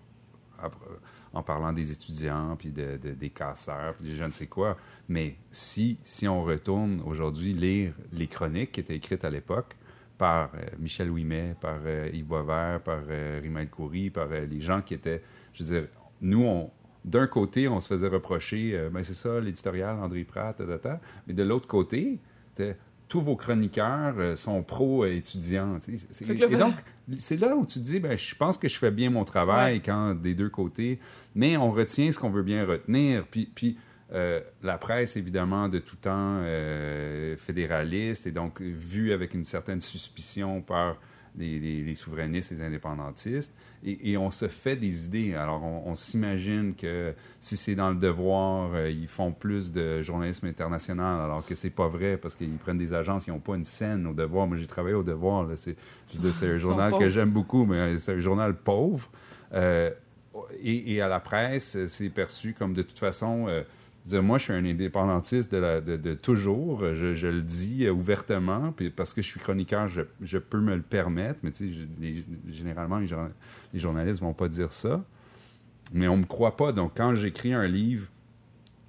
en 1.32 1.42
parlant 1.42 1.72
des 1.72 1.92
étudiants, 1.92 2.56
puis 2.56 2.70
de, 2.70 2.98
de- 3.02 3.12
des 3.12 3.30
casseurs, 3.30 3.94
puis 3.94 4.16
je 4.16 4.24
ne 4.24 4.30
sais 4.32 4.46
quoi. 4.46 4.76
Mais 5.08 5.36
si, 5.50 5.98
si 6.02 6.26
on 6.26 6.42
retourne 6.42 7.00
aujourd'hui 7.06 7.52
lire 7.52 7.94
les 8.12 8.26
chroniques 8.26 8.72
qui 8.72 8.80
étaient 8.80 8.96
écrites 8.96 9.24
à 9.24 9.30
l'époque 9.30 9.76
par 10.18 10.50
euh, 10.54 10.58
Michel 10.78 11.10
Ouimet, 11.10 11.54
par 11.60 11.78
euh, 11.86 12.10
Yves 12.12 12.26
Boisvert, 12.26 12.80
par 12.82 13.00
euh, 13.08 13.40
Rima 13.42 13.62
El 13.62 13.70
Khoury, 13.70 14.10
par 14.10 14.28
euh, 14.30 14.44
les 14.44 14.60
gens 14.60 14.82
qui 14.82 14.94
étaient... 14.94 15.22
Je 15.52 15.64
veux 15.64 15.80
dire, 15.80 15.88
nous, 16.20 16.68
d'un 17.04 17.26
côté, 17.26 17.68
on 17.68 17.80
se 17.80 17.86
faisait 17.88 18.08
reprocher, 18.08 18.72
euh, 18.76 18.90
ben 18.90 19.02
c'est 19.02 19.14
ça, 19.14 19.40
l'éditorial, 19.40 19.96
André 19.98 20.24
Pratt, 20.24 20.56
ta, 20.56 20.66
ta, 20.66 20.78
ta. 20.78 21.00
mais 21.26 21.32
de 21.32 21.42
l'autre 21.42 21.66
côté, 21.68 22.18
c'était 22.60 22.76
tous 23.08 23.20
vos 23.22 23.34
chroniqueurs 23.36 24.14
euh, 24.18 24.36
sont 24.36 24.62
pro-étudiants. 24.62 25.78
là, 26.26 26.34
Et 26.46 26.56
donc, 26.58 26.74
c'est 27.18 27.36
là 27.40 27.56
où 27.56 27.66
tu 27.66 27.80
te 27.80 27.84
dis, 27.84 27.98
ben, 28.00 28.16
je 28.16 28.34
pense 28.36 28.56
que 28.56 28.68
je 28.68 28.76
fais 28.78 28.90
bien 28.92 29.10
mon 29.10 29.24
travail 29.24 29.80
quand 29.82 30.14
des 30.14 30.34
deux 30.34 30.48
côtés, 30.48 31.00
mais 31.34 31.56
on 31.56 31.72
retient 31.72 32.12
ce 32.12 32.18
qu'on 32.18 32.30
veut 32.30 32.42
bien 32.44 32.64
retenir. 32.66 33.26
Puis, 33.26 33.50
puis 33.52 33.78
euh, 34.12 34.40
la 34.62 34.78
presse, 34.78 35.16
évidemment, 35.16 35.68
de 35.68 35.78
tout 35.80 35.96
temps 35.96 36.38
euh, 36.42 37.36
fédéraliste 37.36 38.26
et 38.26 38.32
donc 38.32 38.60
vue 38.60 39.12
avec 39.12 39.34
une 39.34 39.44
certaine 39.44 39.80
suspicion 39.80 40.60
par 40.62 40.96
les, 41.36 41.58
les- 41.60 41.82
les 41.82 41.94
souverainistes 41.94 42.52
et 42.52 42.56
les 42.56 42.62
indépendantistes. 42.62 43.54
Et, 43.84 44.10
et 44.12 44.16
on 44.18 44.30
se 44.30 44.46
fait 44.48 44.76
des 44.76 45.06
idées. 45.06 45.34
Alors, 45.34 45.62
on, 45.62 45.84
on 45.86 45.94
s'imagine 45.94 46.74
que 46.74 47.14
si 47.40 47.56
c'est 47.56 47.74
dans 47.74 47.88
le 47.90 47.96
devoir, 47.96 48.72
euh, 48.74 48.90
ils 48.90 49.08
font 49.08 49.32
plus 49.32 49.72
de 49.72 50.02
journalisme 50.02 50.46
international, 50.46 51.20
alors 51.20 51.46
que 51.46 51.54
c'est 51.54 51.70
pas 51.70 51.88
vrai 51.88 52.18
parce 52.18 52.36
qu'ils 52.36 52.50
prennent 52.58 52.76
des 52.78 52.92
agences, 52.92 53.26
ils 53.26 53.30
n'ont 53.30 53.38
pas 53.38 53.54
une 53.56 53.64
scène 53.64 54.06
au 54.06 54.12
devoir. 54.12 54.46
Moi, 54.46 54.58
j'ai 54.58 54.66
travaillé 54.66 54.94
au 54.94 55.02
devoir. 55.02 55.46
là. 55.46 55.54
C'est, 55.56 55.76
un 56.46 56.56
journal 56.56 56.92
que 56.98 57.08
j'aime 57.08 57.30
beaucoup, 57.30 57.64
mais 57.64 57.98
c'est 57.98 58.12
un 58.14 58.18
journal 58.18 58.54
pauvre. 58.54 59.08
Euh, 59.54 59.90
et, 60.62 60.94
et 60.94 61.00
à 61.00 61.08
la 61.08 61.20
presse, 61.20 61.78
c'est 61.88 62.10
perçu 62.10 62.52
comme 62.52 62.74
de 62.74 62.82
toute 62.82 62.98
façon. 62.98 63.46
euh, 63.48 63.62
dire, 64.06 64.22
moi, 64.22 64.38
je 64.38 64.44
suis 64.44 64.52
un 64.52 64.64
indépendantiste 64.64 65.52
de, 65.52 65.58
la- 65.58 65.80
de- 65.80 65.96
de 65.96 66.14
toujours. 66.14 66.80
Je, 66.94 67.14
je 67.14 67.26
le 67.26 67.42
dis 67.42 67.86
euh, 67.86 67.90
ouvertement, 67.92 68.72
puis 68.72 68.90
parce 68.90 69.12
que 69.14 69.22
je 69.22 69.26
suis 69.26 69.40
chroniqueur, 69.40 69.88
je, 69.88 70.02
je 70.22 70.38
peux 70.38 70.60
me 70.60 70.74
le 70.76 70.82
permettre. 70.82 71.40
Mais 71.42 71.52
tu 71.52 71.72
sais, 71.72 71.80
les- 72.00 72.24
généralement, 72.50 72.98
les, 72.98 73.06
jour- 73.06 73.28
les 73.72 73.78
journalistes 73.80 74.20
vont 74.20 74.32
pas 74.34 74.48
dire 74.48 74.72
ça. 74.72 75.04
Mais 75.92 76.08
on 76.08 76.16
me 76.16 76.24
croit 76.24 76.56
pas. 76.56 76.72
Donc, 76.72 76.92
quand 76.96 77.14
j'écris 77.14 77.52
un 77.52 77.66
livre 77.66 78.06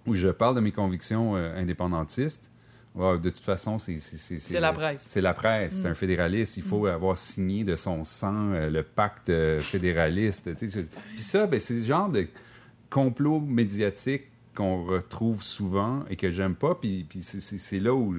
où 0.08 0.14
je 0.16 0.28
parle 0.30 0.56
de 0.56 0.62
mes 0.62 0.72
convictions 0.72 1.36
euh, 1.36 1.56
indépendantistes, 1.60 2.50
ouais, 2.96 3.20
de 3.20 3.30
toute 3.30 3.44
façon, 3.44 3.78
c'est 3.80 3.98
c'est- 3.98 4.60
la 4.60 4.72
presse. 4.74 5.08
c'est 5.10 5.22
la 5.22 5.34
presse, 5.34 5.76
c'est 5.76 5.88
Mm. 5.88 5.92
un 5.92 5.96
fédéraliste. 5.96 6.58
Il 6.58 6.64
faut 6.64 6.86
avoir 6.88 7.18
signé 7.18 7.64
de 7.64 7.76
son 7.76 8.04
sang 8.06 8.52
euh, 8.54 8.70
le 8.70 8.84
pacte 8.84 9.30
euh, 9.30 9.60
fédéraliste. 9.60 10.50
Puis 10.56 11.22
ça, 11.22 11.48
ben, 11.48 11.60
c'est 11.60 11.74
le 11.76 11.84
genre 11.84 12.10
de 12.10 12.28
complot 12.90 13.40
médiatique 13.42 14.24
qu'on 14.56 14.86
retrouve 14.86 15.44
souvent 15.44 16.02
et 16.10 16.16
que 16.16 16.32
j'aime 16.32 16.56
pas. 16.56 16.76
Puis, 16.76 17.06
puis 17.08 17.22
c'est- 17.24 17.80
là 17.80 17.94
où, 17.94 18.16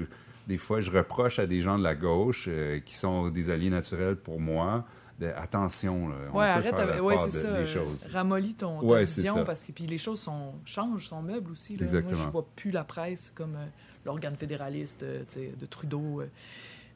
des 0.47 0.57
fois, 0.59 0.81
je 0.81 0.91
reproche 0.91 1.39
à 1.39 1.47
des 1.47 1.61
gens 1.61 1.79
de 1.79 1.83
la 1.83 1.95
gauche 1.95 2.47
euh, 2.49 2.81
qui 2.81 2.95
sont 2.95 3.29
des 3.31 3.51
alliés 3.51 3.71
naturels 3.71 4.17
pour 4.17 4.41
moi. 4.41 4.85
De, 5.21 5.27
attention, 5.27 6.09
là, 6.09 6.17
on 6.33 6.39
Ouais, 6.39 6.45
peut 6.47 6.51
arrête 6.51 6.75
faire 6.75 6.87
la 6.87 7.03
ouais, 7.03 7.15
part 7.15 7.25
c'est 7.29 7.39
de- 7.39 7.43
ça. 7.43 7.53
des 7.53 7.59
euh, 7.59 7.67
choses. 7.67 8.07
Ramollis 8.13 8.55
ton, 8.55 8.81
ta 8.81 8.87
Ouais, 8.87 9.05
vision 9.05 9.45
parce 9.45 9.63
que 9.63 9.71
puis 9.71 9.87
les 9.87 9.99
choses 9.99 10.21
sont, 10.21 10.55
changent, 10.65 11.07
sont 11.07 11.23
meubles 11.23 11.53
aussi. 11.53 11.77
Là. 11.77 11.85
Exactement. 11.85 12.17
Moi, 12.17 12.27
je 12.27 12.31
vois 12.33 12.47
plus 12.57 12.71
la 12.71 12.83
presse 12.85 13.31
comme 13.35 13.55
euh, 13.55 13.67
l'organe 14.07 14.37
fédéraliste 14.37 15.05
de 15.05 15.67
Trudeau. 15.67 16.23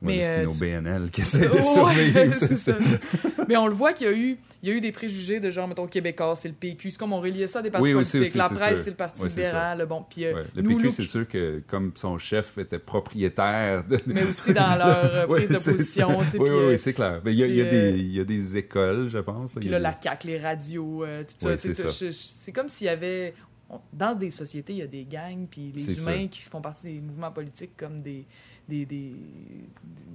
Ouais, 0.07 0.17
Mais, 0.17 0.23
c'est 0.23 0.31
euh, 0.31 0.45
nos 0.45 0.53
su- 0.53 0.61
BNL 0.61 1.11
qui 1.11 1.21
essaient 1.23 1.39
de 1.49 1.49
Ouais, 1.53 1.63
survivre, 1.63 2.35
c'est 2.35 2.47
c'est 2.47 2.57
ça. 2.57 2.77
Mais 3.49 3.57
on 3.57 3.67
le 3.67 3.75
voit 3.75 3.93
qu'il 3.93 4.07
y 4.07 4.11
a 4.11 4.13
eu, 4.13 4.39
il 4.63 4.69
y 4.69 4.73
a 4.73 4.75
eu 4.75 4.81
des 4.81 4.91
préjugés 4.93 5.39
de 5.39 5.51
genre, 5.51 5.69
mettons, 5.69 5.87
Québécois, 5.87 6.35
c'est 6.37 6.49
le 6.49 6.55
PQ. 6.55 6.91
C'est 6.91 6.99
comme 6.99 7.13
on 7.13 7.21
reliait 7.21 7.47
ça 7.47 7.61
à 7.61 7.63
des 7.63 7.71
partis 7.71 7.83
Oui, 7.85 7.93
politiques. 7.93 8.23
aussi, 8.23 8.39
la 8.39 8.49
presse, 8.49 8.83
c'est 8.83 8.91
le 8.91 8.97
Parti 8.97 9.23
Ouais, 9.23 9.29
c'est 9.29 9.37
libéral. 9.37 9.87
Bon, 9.87 10.05
puis 10.09 10.25
euh, 10.25 10.35
Ouais, 10.35 10.45
Le 10.57 10.63
nous, 10.63 10.77
PQ, 10.79 10.91
c'est 10.91 11.03
sûr 11.05 11.29
que 11.29 11.63
comme 11.69 11.93
son 11.95 12.19
chef 12.19 12.59
était 12.59 12.79
propriétaire 12.79 13.85
de, 13.85 13.99
mais 14.07 14.25
aussi 14.31 14.53
dans 14.53 14.77
leur 14.77 15.15
euh, 15.15 15.27
Oui, 15.29 15.45
prise 15.45 15.51
de 15.65 15.71
position. 15.73 16.09
Oui, 16.19 16.25
oui, 16.41 16.49
euh, 16.49 16.71
oui, 16.73 16.79
c'est 16.79 16.93
clair. 16.95 17.21
Mais 17.25 17.33
il 17.33 17.39
y, 17.39 17.43
y 17.43 18.15
y 18.17 18.21
a 18.21 18.25
des 18.25 18.57
écoles, 18.57 19.09
je 19.09 19.19
pense. 19.19 19.53
Puis 19.53 19.69
là, 19.69 19.79
la 19.79 19.97
CAQ, 20.03 20.27
les 20.29 20.39
radios, 20.39 21.05
euh, 21.05 21.23
tout 21.23 21.35
ça. 21.39 21.49
Ouais, 21.51 21.57
c'est 21.59 21.75
ça. 21.75 22.53
comme 22.53 22.69
s'il 22.69 22.87
y 22.87 22.91
avait... 22.91 23.35
Dans 23.93 24.15
des 24.15 24.31
sociétés, 24.31 24.75
il 24.75 24.79
y 24.79 24.83
a 24.83 24.87
des 24.87 25.05
gangs, 25.05 25.49
puis 25.51 25.73
les 25.75 25.99
humains 26.01 26.29
qui 26.29 26.41
font 26.41 26.61
partie 26.61 26.87
des 26.95 27.01
mouvements 27.01 27.33
politiques 27.33 27.77
comme 27.77 28.01
des... 28.01 28.25
des, 28.69 28.87
des- 28.87 29.17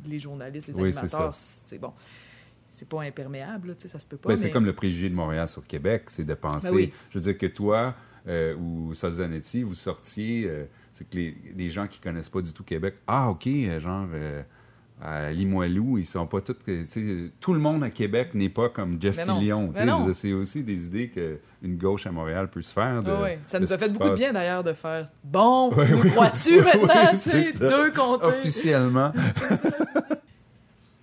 les 0.06 0.20
journalistes, 0.20 0.68
les 0.70 0.74
Oui, 0.76 0.92
c'est 0.94 1.00
animateurs, 1.00 1.34
c'est 1.36 1.80
bon. 1.80 1.94
C'est 2.70 2.88
pas 2.88 3.02
imperméable, 3.02 3.70
là, 3.70 3.76
tu 3.76 3.82
sais, 3.82 3.88
ça 3.90 4.00
se 4.00 4.08
peut 4.08 4.18
pas. 4.18 4.30
Ben, 4.30 4.36
mais... 4.36 4.42
C'est 4.42 4.52
comme 4.52 4.66
le 4.66 4.74
préjugé 4.74 5.10
de 5.10 5.16
Montréal 5.16 5.48
sur 5.48 5.66
Québec, 5.68 6.04
c'est 6.08 6.24
de 6.24 6.34
penser. 6.34 6.70
Ben 6.70 6.76
oui. 6.76 6.94
Je 7.10 7.18
veux 7.20 7.24
dire 7.26 7.38
que 7.38 7.48
toi 7.48 7.96
euh, 8.28 8.56
ou 8.56 8.94
Solzanetti, 8.94 9.64
vous 9.64 9.74
sortiez, 9.74 10.46
euh, 10.48 10.66
c'est 10.94 11.10
que 11.10 11.16
les, 11.18 11.36
les 11.56 11.70
gens 11.70 11.88
qui 11.88 12.00
connaissent 12.00 12.30
pas 12.30 12.42
du 12.42 12.54
tout 12.54 12.64
Québec, 12.64 12.96
ah, 13.08 13.30
OK, 13.30 13.48
euh, 13.48 13.80
genre. 13.80 14.08
euh, 14.14 14.42
à 15.02 15.32
Limoilou, 15.32 15.98
ils 15.98 16.06
sont 16.06 16.28
pas 16.28 16.42
tous. 16.42 16.56
Tout 17.40 17.54
le 17.54 17.60
monde 17.60 17.84
à 17.84 17.90
Québec 17.90 18.34
n'est 18.36 18.50
pas 18.50 18.70
comme 18.70 19.02
Jeff. 19.02 19.20
Fillion. 19.20 19.74
C'est 20.14 20.34
aussi 20.34 20.64
des 20.64 20.88
idées 20.88 21.10
qu'une 21.10 21.78
gauche 21.78 22.06
à 22.08 22.12
Montréal 22.12 22.50
peut 22.50 22.62
se 22.62 22.72
faire. 22.74 23.02
De, 23.02 23.12
Ah 23.12 23.30
Ça 23.44 23.58
de 23.60 23.64
nous 23.66 23.74
a 23.74 23.78
fait 23.78 23.92
beaucoup 23.92 24.10
de 24.10 24.16
bien 24.16 24.34
d'ailleurs 24.34 24.64
de 24.64 24.74
faire 24.74 25.10
Bon, 25.24 25.74
Ouais, 25.74 25.88
nous 25.90 26.02
oui, 26.02 26.12
crois-tu 26.12 26.52
oui, 26.60 26.64
maintenant? 26.66 27.12
oui. 27.34 27.54
Deux 27.60 27.92
comtés. 27.92 28.26
Officiellement. 28.26 29.12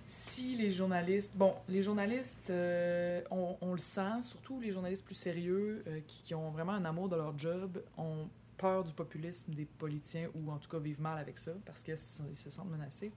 Si 0.05 0.55
les 0.55 0.71
journalistes. 0.71 1.33
Bon, 1.35 1.53
les 1.67 1.83
journalistes, 1.83 2.49
euh, 2.49 3.21
on, 3.31 3.55
on 3.61 3.73
le 3.73 3.77
sent, 3.79 4.21
surtout 4.23 4.59
les 4.59 4.71
journalistes 4.71 5.05
plus 5.05 5.15
sérieux, 5.15 5.81
euh, 5.87 5.99
qui, 6.07 6.21
qui 6.23 6.35
ont 6.35 6.49
vraiment 6.51 6.73
un 6.73 6.85
amour 6.85 7.09
de 7.09 7.15
leur 7.15 7.37
job, 7.37 7.81
ont 7.97 8.27
peur 8.57 8.83
du 8.83 8.93
populisme 8.93 9.53
des 9.53 9.65
politiciens 9.65 10.27
ou 10.35 10.51
en 10.51 10.57
tout 10.57 10.69
cas 10.69 10.79
vivent 10.79 11.01
mal 11.01 11.17
avec 11.17 11.37
ça 11.37 11.51
parce 11.65 11.83
qu'ils 11.83 11.97
se 11.97 12.49
sentent 12.49 12.71
menacés. 12.71 13.11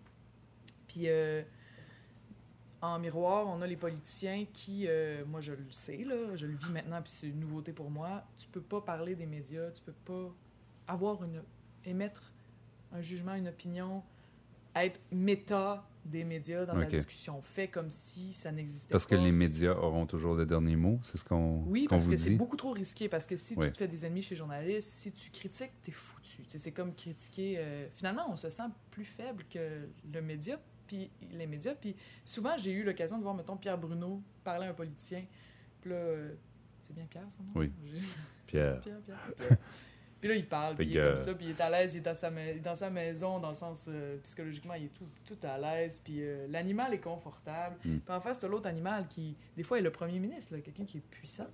Puis 0.93 1.09
euh, 1.09 1.43
en 2.81 2.99
miroir, 2.99 3.47
on 3.49 3.63
a 3.63 3.67
les 3.67 3.77
politiciens 3.77 4.45
qui, 4.53 4.87
euh, 4.89 5.25
moi 5.25 5.41
je 5.41 5.53
le 5.53 5.65
sais, 5.71 5.99
là, 5.99 6.35
je 6.35 6.47
le 6.47 6.55
vis 6.57 6.71
maintenant, 6.73 7.01
puis 7.01 7.13
c'est 7.13 7.29
une 7.29 7.41
nouveauté 7.41 7.73
pour 7.73 7.91
moi. 7.91 8.25
Tu 8.37 8.49
peux 8.49 8.61
pas 8.61 8.81
parler 8.81 9.15
des 9.15 9.27
médias, 9.27 9.71
tu 9.71 9.83
peux 9.83 9.93
pas 9.93 10.35
avoir 10.89 11.23
une. 11.25 11.43
émettre 11.85 12.33
un 12.93 13.01
jugement, 13.01 13.35
une 13.35 13.49
opinion, 13.49 14.03
être 14.75 15.01
méta 15.11 15.89
des 16.05 16.25
médias 16.25 16.67
dans 16.67 16.75
ta 16.75 16.85
discussion. 16.87 17.41
Fais 17.41 17.69
comme 17.69 17.89
si 17.91 18.33
ça 18.35 18.51
n'existait 18.53 18.91
Parce 18.91 19.07
pas. 19.07 19.17
que 19.17 19.21
les 19.23 19.31
médias 19.33 19.73
auront 19.75 20.05
toujours 20.05 20.35
le 20.35 20.45
dernier 20.45 20.75
mot, 20.77 20.99
c'est 21.03 21.17
ce 21.17 21.25
qu'on 21.25 21.63
Oui, 21.69 21.85
ce 21.85 21.89
parce 21.89 22.05
vous 22.05 22.11
que 22.11 22.17
c'est 22.19 22.35
beaucoup 22.35 22.57
trop 22.57 22.73
risqué. 22.73 23.09
Parce 23.09 23.27
que 23.29 23.37
si 23.37 23.55
Oui. 23.57 23.67
tu 23.67 23.73
te 23.73 23.77
fais 23.79 23.87
des 23.89 24.05
ennemis 24.05 24.23
chez 24.23 24.35
les 24.35 24.39
journalistes, 24.41 24.91
si 24.91 25.13
tu 25.13 25.31
critiques, 25.31 25.71
t'es 25.83 25.93
foutu. 25.93 26.43
C'est 26.49 26.73
comme 26.73 26.93
critiquer. 26.95 27.55
euh, 27.59 27.87
Finalement, 27.95 28.25
on 28.31 28.37
se 28.37 28.51
sent 28.51 28.65
plus 28.91 29.05
faible 29.05 29.45
que 29.49 29.87
le 30.13 30.21
média, 30.23 30.61
puis 30.93 31.11
les 31.33 31.47
médias. 31.47 31.75
Puis 31.75 31.97
souvent, 32.25 32.57
j'ai 32.59 32.73
eu 32.73 32.85
l'occasion 32.85 33.17
de 33.17 33.23
voir, 33.23 33.35
mettons, 33.35 33.57
Pierre 33.57 33.79
Bruno 33.79 34.23
parler 34.45 34.67
à 34.67 34.71
un 34.71 34.75
politicien. 34.75 35.25
Puis 35.81 35.91
là, 35.91 35.97
euh, 35.97 36.35
c'est 36.81 36.95
bien 36.95 37.07
Pierre, 37.09 37.25
son 37.31 37.43
nom? 37.45 37.53
Oui. 37.55 37.73
Pierre. 38.47 38.81
Pierre, 38.81 39.01
Pierre, 39.01 39.35
Pierre. 39.37 39.59
Puis 40.21 40.29
là, 40.29 40.37
il 40.37 40.47
parle, 40.47 40.77
Fait 40.77 40.85
puis 40.85 40.93
il 40.93 40.99
est 40.99 41.03
comme 41.03 41.17
ça, 41.17 41.35
puis 41.35 41.47
il 41.47 41.51
est 41.51 41.61
à 41.61 41.69
l'aise, 41.69 41.95
il 41.95 41.99
est 41.99 42.03
dans 42.03 42.15
sa, 42.15 42.31
ma- 42.31 42.55
dans 42.55 42.75
sa 42.77 42.91
maison, 42.91 43.41
dans 43.41 43.49
le 43.49 43.55
sens 43.55 43.89
euh, 43.89 44.19
psychologiquement, 44.23 44.75
il 44.75 44.85
est 44.85 44.93
tout, 44.95 45.09
tout 45.25 45.47
à 45.47 45.59
l'aise, 45.59 46.01
puis 46.05 46.19
euh, 46.21 46.47
l'animal 46.49 46.95
est 46.95 47.01
confortable. 47.01 47.77
Mm. 47.85 47.99
Puis 47.99 48.15
en 48.15 48.21
face, 48.21 48.39
t'as 48.39 48.47
l'autre 48.47 48.69
animal 48.69 49.09
qui, 49.09 49.35
des 49.57 49.65
fois, 49.65 49.79
est 49.79 49.83
le 49.83 49.91
premier 49.91 50.21
ministre, 50.21 50.57
quelqu'un 50.59 50.85
qui 50.85 50.99
est 50.99 51.11
puissant. 51.11 51.49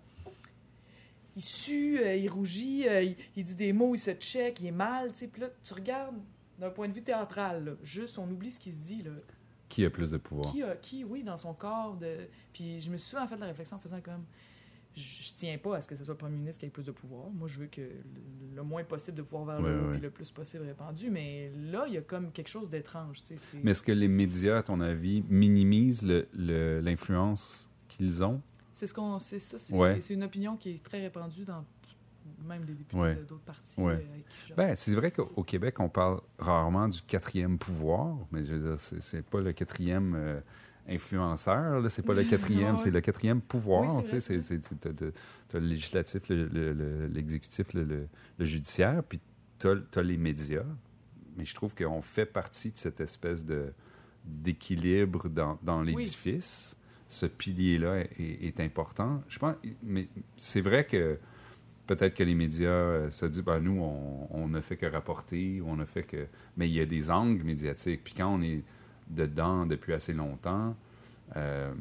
Il 1.34 1.42
sue, 1.42 1.98
euh, 1.98 2.14
il 2.16 2.28
rougit, 2.28 2.86
euh, 2.88 3.02
il, 3.04 3.16
il 3.36 3.44
dit 3.44 3.54
des 3.54 3.72
mots, 3.72 3.94
il 3.94 3.98
se 3.98 4.10
check, 4.10 4.60
il 4.60 4.66
est 4.66 4.70
mal, 4.72 5.12
tu 5.12 5.20
sais. 5.20 5.28
Puis 5.28 5.40
là, 5.40 5.48
tu 5.64 5.72
regardes 5.72 6.18
d'un 6.58 6.70
point 6.70 6.88
de 6.88 6.92
vue 6.92 7.02
théâtral, 7.02 7.64
là, 7.64 7.72
juste, 7.82 8.18
on 8.18 8.28
oublie 8.30 8.50
ce 8.50 8.58
qui 8.60 8.72
se 8.72 8.80
dit, 8.86 9.02
là. 9.02 9.12
Qui 9.68 9.84
a 9.84 9.90
plus 9.90 10.10
de 10.12 10.16
pouvoir? 10.16 10.50
Qui, 10.50 10.62
a, 10.62 10.76
qui, 10.76 11.04
oui, 11.04 11.22
dans 11.22 11.36
son 11.36 11.52
corps. 11.54 11.96
De... 11.96 12.16
Puis 12.54 12.80
je 12.80 12.90
me 12.90 12.96
suis 12.96 13.10
souvent 13.10 13.26
fait 13.28 13.36
la 13.36 13.46
réflexion 13.46 13.76
en 13.76 13.80
faisant 13.80 14.00
comme. 14.00 14.24
Je, 14.96 15.32
tiens 15.36 15.58
pas 15.58 15.76
à 15.76 15.82
ce 15.82 15.88
que 15.88 15.94
ce 15.94 16.02
soit 16.02 16.14
le 16.14 16.18
premier 16.18 16.36
ministre 16.38 16.58
qui 16.60 16.66
ait 16.66 16.70
plus 16.70 16.86
de 16.86 16.90
pouvoir. 16.90 17.28
Moi, 17.30 17.46
je 17.46 17.58
veux 17.58 17.66
que 17.66 17.82
le, 17.82 17.92
le 18.56 18.62
moins 18.62 18.82
possible 18.82 19.18
de 19.18 19.22
pouvoir 19.22 19.44
vers 19.44 19.60
le 19.60 19.78
haut, 19.86 19.90
puis 19.92 20.00
le 20.00 20.10
plus 20.10 20.30
possible 20.32 20.64
répandu. 20.64 21.10
Mais 21.10 21.52
là, 21.54 21.84
il 21.86 21.94
y 21.94 21.98
a 21.98 22.00
comme 22.00 22.32
quelque 22.32 22.48
chose 22.48 22.68
d'étrange. 22.70 23.22
tu 23.22 23.36
sais, 23.36 23.58
Mais 23.62 23.70
est-ce 23.72 23.82
que 23.82 23.92
les 23.92 24.08
médias, 24.08 24.56
à 24.58 24.62
ton 24.62 24.80
avis, 24.80 25.22
minimisent 25.28 26.02
le- 26.02 26.26
le- 26.32 26.80
l'influence 26.80 27.68
qu'ils 27.88 28.24
ont? 28.24 28.40
C'est 28.72 28.86
ce 28.88 28.94
qu'on. 28.94 29.20
C'est 29.20 29.38
ça, 29.38 29.58
c'est 29.58 29.74
Ouais. 29.76 30.00
c'est 30.00 30.14
une 30.14 30.24
opinion 30.24 30.56
qui 30.56 30.70
est 30.70 30.82
très 30.82 31.00
répandue 31.02 31.44
dans 31.44 31.64
même 32.46 32.64
les 32.66 32.74
députés 32.74 32.96
Ouais. 33.00 33.14
d'autres 33.16 33.44
partis. 33.44 33.80
Ouais. 33.80 33.94
euh. 34.50 34.54
Ben, 34.56 34.74
c'est 34.74 34.94
vrai 34.94 35.10
qu'au 35.10 35.30
au 35.36 35.42
Québec, 35.42 35.80
on 35.80 35.88
parle 35.88 36.20
rarement 36.38 36.88
du 36.88 37.00
quatrième 37.02 37.58
pouvoir, 37.58 38.16
mais 38.32 38.44
je 38.44 38.54
veux 38.54 38.70
dire, 38.70 38.80
c'est, 38.80 39.22
pas 39.24 39.40
le 39.40 39.52
quatrième 39.52 40.14
euh, 40.16 40.40
influenceur. 40.88 41.88
C'est 41.90 42.04
pas 42.04 42.14
le 42.14 42.24
quatrième, 42.24 42.74
Ouais. 42.76 42.80
c'est 42.82 42.90
le 42.90 43.00
quatrième 43.00 43.40
pouvoir. 43.40 43.96
Oui, 43.96 44.04
tu 44.04 44.20
c'est 44.20 44.40
le 45.58 45.66
législatif, 45.66 46.28
le- 46.28 46.46
le- 46.48 46.72
le- 46.72 47.06
l'exécutif, 47.06 47.72
le, 47.74 48.08
judiciaire, 48.40 49.02
puis 49.04 49.20
t'as 49.58 49.74
as 49.96 50.02
les 50.02 50.16
médias. 50.18 50.64
Mais 51.36 51.44
je 51.44 51.54
trouve 51.54 51.74
qu'on 51.74 52.02
fait 52.02 52.26
partie 52.26 52.72
de 52.72 52.76
cette 52.76 53.00
espèce 53.00 53.44
de 53.44 53.72
d'équilibre 54.24 55.28
dans, 55.28 55.58
dans 55.62 55.80
l'édifice. 55.82 56.76
Ce 57.06 57.24
pilier-là 57.24 58.00
est, 58.00 58.44
est 58.44 58.60
important. 58.60 59.22
Je 59.28 59.38
pense, 59.38 59.54
mais 59.82 60.08
c'est 60.36 60.60
vrai 60.60 60.84
que 60.86 61.18
peut-être 61.88 62.14
que 62.14 62.22
les 62.22 62.36
médias 62.36 62.68
euh, 62.68 63.10
se 63.10 63.26
disent, 63.26 63.42
ben, 63.42 63.58
nous, 63.58 63.80
on, 63.82 64.28
on 64.30 64.46
ne 64.46 64.60
fait 64.60 64.76
que 64.76 64.86
rapporter, 64.86 65.60
on 65.66 65.74
ne 65.74 65.84
fait 65.84 66.04
que... 66.04 66.26
Mais 66.56 66.68
il 66.68 66.74
y 66.74 66.80
a 66.80 66.86
des 66.86 67.10
angles 67.10 67.42
médiatiques. 67.42 68.04
Puis 68.04 68.14
quand 68.16 68.28
on 68.32 68.40
est 68.42 68.62
dedans 69.08 69.66
depuis 69.66 69.92
assez 69.92 70.12
longtemps, 70.12 70.76
euh, 71.36 71.72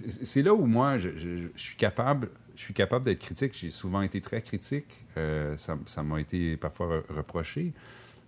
c'est 0.00 0.42
là 0.42 0.54
où 0.54 0.64
moi, 0.66 0.98
je, 0.98 1.10
je- 1.16 1.48
je 1.54 1.60
suis 1.62 1.76
capable, 1.76 2.30
je 2.54 2.60
suis 2.62 2.74
capable 2.74 3.04
d'être 3.04 3.18
critique. 3.20 3.52
J'ai 3.54 3.70
souvent 3.70 4.02
été 4.02 4.20
très 4.20 4.40
critique. 4.42 5.04
Euh, 5.16 5.56
ça 5.56 6.02
m'a 6.02 6.20
été 6.20 6.56
parfois 6.56 6.86
re- 7.00 7.12
reproché. 7.16 7.72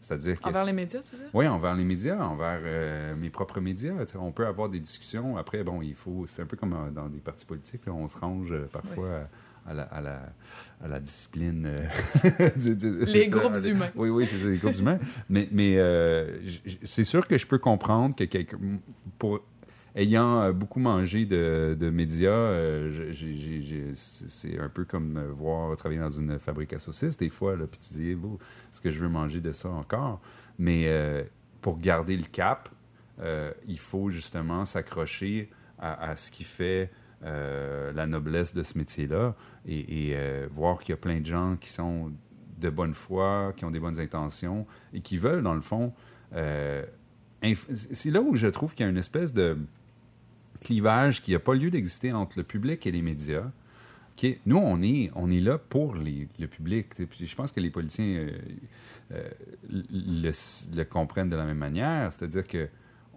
C'est-à-dire 0.03 0.41
que... 0.41 0.49
Envers 0.49 0.65
les 0.65 0.73
médias, 0.73 1.01
tu 1.03 1.13
veux 1.15 1.19
dire? 1.23 1.31
Oui, 1.35 1.47
envers 1.47 1.75
les 1.75 1.85
médias, 1.85 2.19
envers 2.25 2.61
euh, 2.63 3.15
mes 3.17 3.29
propres 3.31 3.61
médias. 3.61 3.93
On 4.17 4.33
peut 4.33 4.47
avoir 4.47 4.69
des 4.71 4.81
discussions. 4.81 5.37
Après, 5.37 5.63
bon, 5.63 5.83
il 5.83 5.95
faut. 5.95 6.27
C'est 6.27 6.41
un 6.43 6.47
peu 6.47 6.57
comme 6.57 6.91
dans 6.95 7.09
des 7.09 7.19
partis 7.19 7.45
politiques. 7.45 7.85
là, 7.87 7.93
on 7.93 8.09
se 8.09 8.19
range 8.19 8.51
euh, 8.51 8.67
parfois 8.73 9.11
à, 9.11 9.29
à 9.71 9.75
la, 9.75 9.83
à, 9.85 10.01
la, 10.01 10.23
à 10.85 10.89
la 10.89 11.01
discipline. 11.01 11.67
euh, 11.67 12.49
du- 12.57 12.77
du- 12.77 13.05
Les 13.07 13.29
ça, 13.29 13.37
groupes 13.39 13.57
humains. 13.67 13.91
Oui, 13.95 14.09
oui, 14.11 14.27
c'est 14.27 14.39
ça, 14.39 14.47
les 14.49 14.57
groupes 14.57 14.79
humains. 14.79 14.99
Mais, 15.29 15.49
mais 15.53 15.75
euh, 15.79 16.39
c'est 16.85 17.05
sûr 17.05 17.27
que 17.27 17.39
je 17.39 17.47
peux 17.47 17.59
comprendre 17.59 18.15
que 18.17 18.25
quelqu'un. 18.25 18.59
Pour, 19.19 19.41
ayant 19.95 20.43
euh, 20.43 20.53
beaucoup 20.53 20.81
mangé 20.81 21.25
de, 21.27 21.77
de 21.79 21.91
médias, 21.91 22.31
euh, 22.31 23.13
c'est 23.95 24.59
un 24.59 24.69
peu 24.69 24.85
comme 24.85 25.21
voir 25.37 25.77
travailler 25.77 26.01
dans 26.01 26.11
une 26.11 26.39
fabrique 26.39 26.73
à 26.73 26.79
saucisses 26.79 27.17
des 27.17 27.31
fois, 27.31 27.57
là, 27.57 27.67
puis 27.67 27.81
tu 27.81 27.95
dis, 27.95 28.15
bon, 28.15 28.35
est-ce 28.73 28.81
que 28.81 28.91
je 28.91 28.99
veux 29.01 29.09
manger 29.09 29.41
de 29.41 29.53
ça 29.53 29.69
encore? 29.71 30.21
Mais 30.59 30.85
euh, 30.87 31.23
pour 31.61 31.79
garder 31.79 32.17
le 32.17 32.25
cap, 32.25 32.69
euh, 33.21 33.53
il 33.67 33.79
faut 33.79 34.11
justement 34.11 34.65
s'accrocher 34.65 35.51
à, 35.79 36.11
à 36.11 36.17
ce 36.17 36.31
qui 36.31 36.45
fait 36.45 36.91
euh, 37.23 37.93
la 37.93 38.07
noblesse 38.07 38.55
de 38.55 38.63
ce 38.63 38.79
métier-là 38.79 39.35
et, 39.67 40.13
euh, 40.15 40.49
voir 40.51 40.79
qu'il 40.79 40.91
y 40.91 40.95
a 40.95 40.97
plein 40.97 41.21
de 41.21 41.27
gens 41.27 41.57
qui 41.61 41.69
sont 41.69 42.13
de 42.59 42.71
bonne 42.71 42.95
foi, 42.95 43.53
qui 43.59 43.67
ont 43.67 43.71
des 43.71 43.79
bonnes 43.79 44.01
intentions 44.01 44.67
et 44.95 45.03
qui 45.03 45.19
veulent, 45.19 45.43
dans 45.43 45.55
le 45.55 45.61
fond, 45.61 45.93
euh, 46.35 46.83
c'est 47.63 48.11
là 48.11 48.23
où 48.23 48.37
je 48.37 48.47
trouve 48.47 48.75
qu'il 48.75 48.85
y 48.85 48.87
a 48.87 48.91
une 48.91 48.97
espèce 48.97 49.35
de 49.35 49.59
clivage 50.63 51.23
qui 51.23 51.33
n'a 51.33 51.39
pas 51.39 51.55
lieu 51.55 51.71
d'exister 51.71 52.11
entre 52.13 52.39
le 52.39 52.43
public 52.43 52.87
et 52.87 52.91
les 52.91 53.03
médias. 53.03 53.51
OK? 54.17 54.41
Nous, 54.47 54.57
on 54.57 54.81
est, 54.81 55.11
on 55.15 55.31
est 55.31 55.41
là 55.41 55.59
pour 55.59 55.95
le 55.95 56.47
public. 56.47 56.87
je 56.99 57.35
pense 57.35 57.53
que 57.53 57.61
les 57.61 57.71
politiciens 57.71 58.29
le, 59.11 60.31
le 60.31 60.85
comprennent 60.85 61.31
de 61.31 61.37
la 61.37 61.45
même 61.45 61.59
manière. 61.59 62.13
C'est-à-dire 62.15 62.47
que 62.47 62.69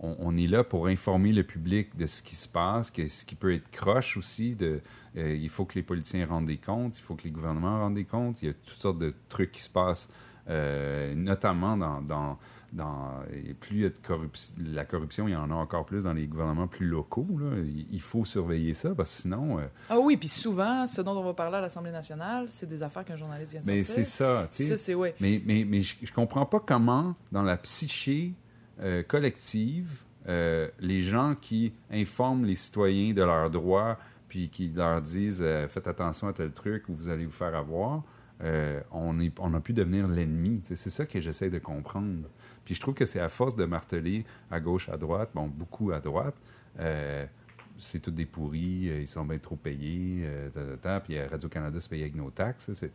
on, 0.01 0.15
on 0.19 0.35
est 0.37 0.47
là 0.47 0.63
pour 0.63 0.87
informer 0.87 1.31
le 1.33 1.43
public 1.43 1.95
de 1.95 2.07
ce 2.07 2.21
qui 2.23 2.35
se 2.35 2.47
passe, 2.47 2.91
que 2.91 3.07
ce 3.07 3.25
qui 3.25 3.35
peut 3.35 3.53
être 3.53 3.69
croche 3.71 4.17
aussi. 4.17 4.55
De, 4.55 4.81
euh, 5.17 5.35
il 5.35 5.49
faut 5.49 5.65
que 5.65 5.75
les 5.75 5.83
politiciens 5.83 6.25
rendent 6.25 6.45
des 6.47 6.57
comptes, 6.57 6.97
il 6.97 7.01
faut 7.01 7.15
que 7.15 7.23
les 7.23 7.31
gouvernements 7.31 7.79
rendent 7.79 7.95
des 7.95 8.05
comptes. 8.05 8.41
Il 8.41 8.47
y 8.47 8.51
a 8.51 8.53
toutes 8.53 8.79
sortes 8.79 8.99
de 8.99 9.13
trucs 9.29 9.51
qui 9.51 9.61
se 9.61 9.69
passent, 9.69 10.09
euh, 10.49 11.13
notamment 11.15 11.77
dans, 11.77 12.01
dans, 12.01 12.37
dans 12.73 13.21
plus 13.59 13.77
il 13.77 13.81
y 13.83 13.85
a 13.85 13.89
de 13.89 13.97
corruption, 13.99 14.55
la 14.59 14.83
corruption, 14.83 15.27
il 15.27 15.31
y 15.31 15.35
en 15.35 15.51
a 15.51 15.53
encore 15.53 15.85
plus 15.85 16.03
dans 16.05 16.13
les 16.13 16.25
gouvernements 16.25 16.67
plus 16.67 16.87
locaux. 16.87 17.27
là. 17.39 17.55
Il, 17.91 18.01
faut 18.01 18.25
surveiller 18.25 18.73
ça 18.73 18.95
parce 18.95 19.15
que 19.15 19.21
sinon, 19.21 19.59
euh, 19.59 19.65
Ah 19.89 19.99
oui, 19.99 20.17
puis 20.17 20.27
souvent, 20.27 20.87
ce 20.87 21.01
dont 21.01 21.15
on 21.15 21.23
va 21.23 21.33
parler 21.35 21.57
à 21.57 21.61
l'Assemblée 21.61 21.91
nationale, 21.91 22.45
c'est 22.49 22.67
des 22.67 22.81
affaires 22.81 23.05
qu'un 23.05 23.15
journaliste 23.15 23.51
vient 23.51 23.61
de 23.61 23.65
mais 23.67 23.83
sortir. 23.83 24.05
c'est 24.05 24.11
ça. 24.11 24.47
tu 24.49 24.55
Puis 24.57 24.65
sais. 24.65 24.71
ça, 24.71 24.77
c'est 24.77 24.95
ouais. 24.95 25.13
Mais, 25.19 25.41
mais, 25.45 25.65
mais 25.65 25.81
je, 25.81 25.95
je 26.03 26.11
comprends 26.11 26.47
pas 26.47 26.59
comment, 26.59 27.15
dans 27.31 27.43
la 27.43 27.57
psyché 27.57 28.33
euh, 28.81 29.03
collective, 29.03 30.01
euh, 30.27 30.67
les 30.79 31.01
gens 31.01 31.35
qui 31.39 31.73
informent 31.91 32.45
les 32.45 32.55
citoyens 32.55 33.13
de 33.13 33.21
leurs 33.23 33.49
droits, 33.49 33.97
puis 34.29 34.49
qui 34.49 34.69
leur 34.69 35.01
disent 35.01 35.41
euh, 35.41 35.67
faites 35.67 35.87
attention 35.87 36.27
à 36.27 36.33
tel 36.33 36.51
truc 36.51 36.89
ou 36.89 36.95
vous 36.95 37.09
allez 37.09 37.25
vous 37.25 37.31
faire 37.31 37.55
avoir, 37.55 38.03
on, 38.91 39.19
est, 39.21 39.31
on 39.39 39.53
a 39.53 39.59
pu 39.61 39.71
devenir 39.71 40.05
l'ennemi. 40.07 40.59
C'est 40.65 40.89
ça 40.89 41.05
que 41.05 41.17
j'essaie 41.21 41.49
de 41.49 41.59
comprendre. 41.59 42.27
Puis 42.65 42.75
je 42.75 42.81
trouve 42.81 42.93
que 42.93 43.05
c'est 43.05 43.21
à 43.21 43.29
force 43.29 43.55
de 43.55 43.63
marteler 43.63 44.25
à 44.51 44.59
gauche, 44.59 44.89
à 44.89 44.97
droite, 44.97 45.29
bon, 45.33 45.47
beaucoup 45.47 45.91
à 45.93 46.01
droite, 46.01 46.35
c'est 47.77 47.99
tous 48.01 48.11
des 48.11 48.25
pourris, 48.25 48.89
ils 49.01 49.07
sont 49.07 49.23
bien 49.23 49.37
trop 49.37 49.55
payés, 49.55 50.27
puis 51.05 51.21
Radio-Canada 51.25 51.79
se 51.79 51.87
paye 51.87 52.01
avec 52.01 52.15
nos 52.15 52.31
taxes. 52.31 52.71
c'est- 52.73 52.91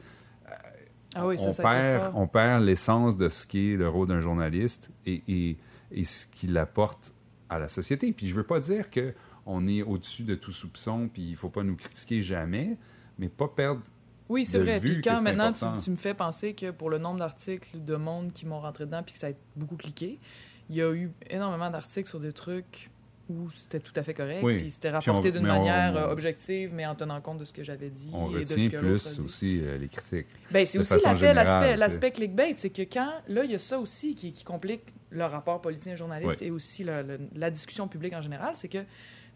Ah 1.14 1.26
oui, 1.26 1.38
ça, 1.38 1.48
on, 1.48 1.52
ça 1.52 1.62
perd, 1.62 2.04
fort. 2.04 2.16
on 2.20 2.26
perd 2.26 2.62
l'essence 2.64 3.16
de 3.16 3.30
ce 3.30 3.46
qui 3.46 3.72
est 3.72 3.76
le 3.76 3.88
rôle 3.88 4.08
d'un 4.08 4.20
journaliste 4.20 4.90
et, 5.06 5.22
et, 5.28 5.56
et 5.92 6.04
ce 6.04 6.26
qu'il 6.26 6.56
apporte 6.58 7.12
à 7.48 7.58
la 7.58 7.68
société. 7.68 8.12
Puis 8.12 8.26
je 8.28 8.34
veux 8.34 8.44
pas 8.46 8.60
dire 8.60 8.90
que 8.90 9.14
on 9.46 9.66
est 9.66 9.82
au-dessus 9.82 10.24
de 10.24 10.34
tout 10.34 10.52
soupçon, 10.52 11.08
puis 11.12 11.22
il 11.30 11.36
faut 11.36 11.48
pas 11.48 11.62
nous 11.62 11.76
critiquer 11.76 12.22
jamais, 12.22 12.76
mais 13.18 13.28
pas 13.30 13.48
perdre. 13.48 13.80
Oui, 14.28 14.44
c'est 14.44 14.58
vrai. 14.58 14.78
Puis 14.78 15.00
quand 15.00 15.22
maintenant 15.22 15.52
tu, 15.54 15.90
me 15.90 15.96
fais 15.96 16.12
penser 16.12 16.52
que 16.52 16.70
pour 16.70 16.90
le 16.90 16.98
nombre 16.98 17.18
d'articles 17.20 17.82
de 17.82 17.96
monde 17.96 18.32
qui 18.34 18.44
m'ont 18.44 18.60
rentré 18.60 18.84
dedans 18.84 19.02
puis 19.02 19.14
que 19.14 19.18
ça 19.18 19.28
a 19.28 19.32
beaucoup 19.56 19.76
cliqué, 19.76 20.20
il 20.68 20.76
y 20.76 20.82
a 20.82 20.92
eu 20.92 21.10
énormément 21.30 21.70
d'articles 21.70 22.08
sur 22.10 22.20
des 22.20 22.34
trucs 22.34 22.90
où 23.30 23.50
c'était 23.50 23.80
tout 23.80 23.92
à 23.96 24.02
fait 24.02 24.12
correct. 24.12 24.42
Oui. 24.42 24.58
Puis 24.58 24.70
c'était 24.70 24.90
rapporté 24.90 25.32
d'une 25.32 25.44
on- 25.46 25.48
manière 25.48 25.94
on- 25.94 25.96
euh, 25.98 26.12
objective, 26.12 26.72
mais 26.74 26.84
en 26.86 26.94
tenant 26.94 27.20
compte 27.22 27.38
de 27.38 27.44
ce 27.44 27.52
que 27.54 27.62
j'avais 27.62 27.88
dit 27.90 28.10
On 28.12 28.36
et 28.36 28.44
de 28.44 28.46
ce 28.46 28.68
que 28.68 28.76
l'autre 28.76 29.06
a 29.06 29.10
plus 29.10 29.18
dit. 29.18 29.24
aussi 29.24 29.60
euh, 29.62 29.78
les 29.78 29.88
critiques. 29.88 30.26
Ben, 30.50 30.66
c'est 30.66 30.78
aussi 30.78 30.94
l'aspect, 31.02 31.76
l'aspect 31.76 32.10
clickbait, 32.10 32.52
c'est 32.58 32.70
que 32.70 32.82
quand, 32.82 33.12
là, 33.28 33.44
il 33.44 33.50
y 33.50 33.54
a 33.54 33.58
ça 33.58 33.78
aussi 33.78 34.14
qui, 34.14 34.32
qui 34.32 34.44
complique 34.44 34.82
le 35.10 35.24
rapport 35.24 35.60
politicien-journaliste 35.60 36.38
Oui. 36.40 36.46
et 36.48 36.50
aussi 36.50 36.84
le- 36.84 37.02
le- 37.02 37.20
la 37.34 37.50
discussion 37.50 37.88
publique 37.88 38.12
en 38.14 38.20
général, 38.22 38.54
c'est 38.56 38.68
que 38.68 38.84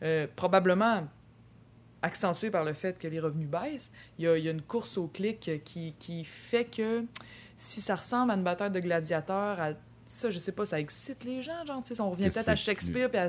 euh, 0.02 0.26
probablement 0.37 1.06
accentué 2.02 2.50
par 2.50 2.64
le 2.64 2.72
fait 2.72 2.98
que 2.98 3.06
les 3.06 3.20
revenus 3.20 3.48
baissent, 3.48 3.92
il 4.18 4.24
y 4.24 4.28
a, 4.28 4.37
il 4.37 4.44
y 4.44 4.48
a 4.48 4.50
une 4.50 4.62
course 4.62 4.98
au 4.98 5.06
clic 5.06 5.50
qui, 5.64 5.94
qui 5.98 6.24
fait 6.24 6.64
que 6.64 7.04
si 7.56 7.80
ça 7.80 7.94
ressemble 7.94 8.32
à 8.32 8.35
une 8.35 8.42
bataille 8.42 8.72
de 8.72 8.80
gladiateurs, 8.80 9.61
à 9.61 9.70
ça, 10.04 10.30
je 10.30 10.38
sais 10.40 10.52
pas, 10.52 10.66
ça 10.66 10.80
excite 10.80 11.22
les 11.24 11.40
gens, 11.42 11.64
genre, 11.64 11.80
on 12.00 12.11
revient 12.11 12.28
peut-être 12.28 12.48
à 12.48 12.56
Shakespeare 12.56 13.08
puis 13.08 13.20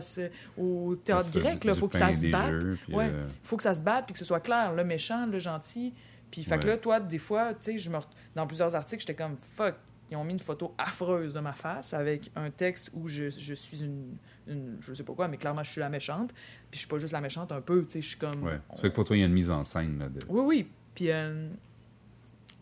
au 0.58 0.96
théâtre 0.96 1.32
grec, 1.40 1.60
du 1.62 1.72
faut 1.74 1.88
que 1.88 1.98
ça 1.98 2.12
se 2.12 2.28
batte. 2.32 2.60
puis, 2.86 2.96
Ouais. 2.96 3.10
euh, 3.10 3.28
faut 3.44 3.56
que 3.58 3.64
ça 3.64 3.76
se 3.76 3.82
batte 3.84 4.06
puis 4.08 4.14
que 4.14 4.20
ce 4.20 4.26
soit 4.26 4.40
clair, 4.42 4.74
le 4.74 4.84
méchant, 4.84 5.28
le 5.28 5.38
gentil. 5.40 5.94
Puis, 6.32 6.44
fait 6.44 6.58
que 6.60 6.66
là, 6.66 6.78
toi, 6.78 7.00
des 7.00 7.20
fois, 7.20 7.54
tu 7.54 7.74
sais, 7.74 7.78
je 7.78 7.90
me 7.92 7.98
re- 7.98 8.08
dans 8.34 8.48
plusieurs 8.48 8.74
articles, 8.76 9.02
j'étais 9.02 9.14
comme 9.14 9.38
fuck. 9.40 9.76
Ils 10.12 10.18
ont 10.18 10.24
mis 10.24 10.34
une 10.34 10.40
photo 10.40 10.76
affreuse 10.78 11.34
de 11.34 11.40
ma 11.40 11.54
face 11.54 11.94
avec 11.94 12.30
un 12.36 12.52
texte 12.52 12.92
où 12.94 13.08
je, 13.08 13.30
je 13.30 13.54
suis 13.54 13.84
une, 13.84 14.16
une- 14.48 14.78
Je 14.82 14.94
sais 14.94 15.04
pas 15.04 15.14
quoi, 15.14 15.28
mais 15.28 15.38
clairement, 15.38 15.64
je 15.64 15.72
suis 15.72 15.80
la 15.80 15.90
méchante. 15.90 16.32
Puis, 16.70 16.74
je 16.74 16.80
suis 16.80 16.88
pas 16.88 17.00
juste 17.00 17.14
la 17.14 17.22
méchante 17.22 17.52
un 17.52 17.62
peu, 17.62 17.84
tu 17.84 17.94
sais, 17.94 18.02
je 18.02 18.10
suis 18.10 18.18
comme. 18.20 18.44
ouais. 18.44 18.60
Ça 18.76 18.82
fait 18.82 18.90
que 18.90 18.96
pour 18.96 19.06
toi, 19.06 19.16
il 19.18 19.22
y 19.22 19.24
a 19.24 19.26
une 19.28 19.34
mise 19.34 19.50
en 19.50 19.64
scène. 19.64 19.98
Là, 20.00 20.10
de... 20.10 20.20
Oui, 20.30 20.42
oui. 20.46 20.68
Puis, 20.94 21.10
euh, 21.10 21.50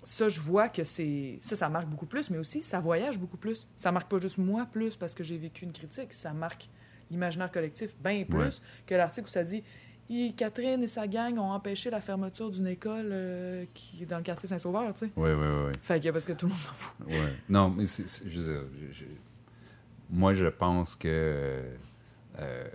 ça, 0.03 0.29
je 0.29 0.39
vois 0.39 0.69
que 0.69 0.83
c'est. 0.83 1.37
Ça, 1.41 1.55
ça 1.55 1.69
marque 1.69 1.87
beaucoup 1.87 2.05
plus, 2.05 2.29
mais 2.29 2.37
aussi, 2.37 2.61
ça 2.63 2.79
voyage 2.79 3.19
beaucoup 3.19 3.37
plus. 3.37 3.67
Ça 3.77 3.91
marque 3.91 4.09
pas 4.09 4.19
juste 4.19 4.37
moi 4.37 4.65
plus 4.71 4.95
parce 4.95 5.13
que 5.13 5.23
j'ai 5.23 5.37
vécu 5.37 5.65
une 5.65 5.73
critique, 5.73 6.13
ça 6.13 6.33
marque 6.33 6.69
l'imaginaire 7.09 7.51
collectif 7.51 7.95
bien 8.01 8.23
plus 8.23 8.37
Ouais. 8.39 8.49
que 8.87 8.95
l'article 8.95 9.27
où 9.27 9.29
ça 9.31 9.43
dit 9.43 9.63
Catherine 10.35 10.83
et 10.83 10.87
sa 10.87 11.07
gang 11.07 11.37
ont 11.37 11.51
empêché 11.51 11.89
la 11.89 12.01
fermeture 12.01 12.51
d'une 12.51 12.67
école 12.67 13.09
euh, 13.11 13.65
qui 13.73 14.03
est 14.03 14.05
dans 14.05 14.17
le 14.17 14.23
quartier 14.23 14.49
Saint-Sauveur, 14.49 14.93
tu 14.93 15.05
sais. 15.05 15.11
Oui, 15.15 15.29
oui, 15.31 15.47
oui. 15.67 15.73
Fait 15.81 15.99
que 16.01 16.09
parce 16.09 16.25
que 16.25 16.33
tout 16.33 16.45
le 16.47 16.51
monde 16.51 16.59
s'en 16.61 16.73
fout. 16.73 16.95
Ouais. 17.07 17.33
Non, 17.49 17.69
mais 17.69 17.85
c'est, 17.85 18.07
c'est- 18.09 18.29
je 18.29 18.37
veux 18.39 18.53
dire, 18.53 18.63
je- 18.89 18.93
je- 18.99 19.05
moi, 20.09 20.33
je 20.33 20.45
pense 20.47 20.95
que 20.95 21.07
euh, 22.39 22.67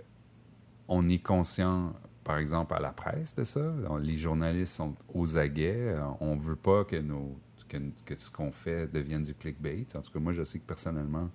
on 0.87 1.07
est 1.09 1.19
conscient, 1.23 1.93
par 2.23 2.37
exemple, 2.39 2.73
à 2.73 2.79
la 2.79 2.91
presse 2.91 3.35
de 3.35 3.43
ça. 3.43 3.61
Les 4.01 4.17
journalistes 4.17 4.73
sont 4.75 4.95
aux 5.13 5.37
aguets. 5.37 5.75
Euh, 5.95 6.01
On 6.19 6.35
veut 6.37 6.55
pas 6.55 6.83
que, 6.85 6.95
nos, 6.95 7.37
que, 7.67 7.77
que 8.05 8.15
ce 8.17 8.31
qu'on 8.31 8.51
fait 8.51 8.87
devienne 8.87 9.23
du 9.23 9.33
clickbait. 9.35 9.85
En 9.95 10.01
tout 10.01 10.11
cas, 10.11 10.19
moi, 10.19 10.33
je 10.33 10.43
sais 10.43 10.57
que 10.59 10.65
personnellement, 10.65 11.29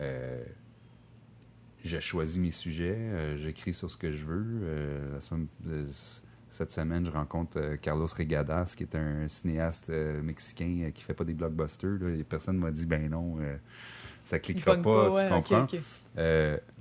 euh, 0.00 0.42
je 1.84 1.98
choisis 1.98 2.38
mes 2.38 2.50
sujets, 2.50 2.96
euh, 2.96 3.36
j'écris 3.36 3.72
sur 3.74 3.90
ce 3.90 3.96
que 3.96 4.10
je 4.12 4.24
veux. 4.24 4.44
Euh, 4.62 5.14
la 5.14 5.20
semaine- 5.20 5.46
euh, 5.68 5.84
cette 6.50 6.70
semaine, 6.70 7.06
je 7.06 7.10
rencontre 7.10 7.76
Carlos 7.80 8.06
Regadas, 8.06 8.74
qui 8.76 8.82
est 8.82 8.94
un 8.94 9.26
cinéaste 9.26 9.88
mexicain 10.22 10.90
qui 10.94 11.02
fait 11.02 11.14
pas 11.14 11.24
des 11.24 11.32
blockbusters. 11.32 11.98
Là, 11.98 12.10
et 12.14 12.24
personne 12.24 12.58
m'a 12.58 12.70
dit, 12.70 12.84
ben 12.84 13.08
non, 13.08 13.38
ça 14.22 14.38
cliquera 14.38 14.76
pas, 14.82 15.10
ouais, 15.14 15.22
tu 15.28 15.32
comprends? 15.32 15.66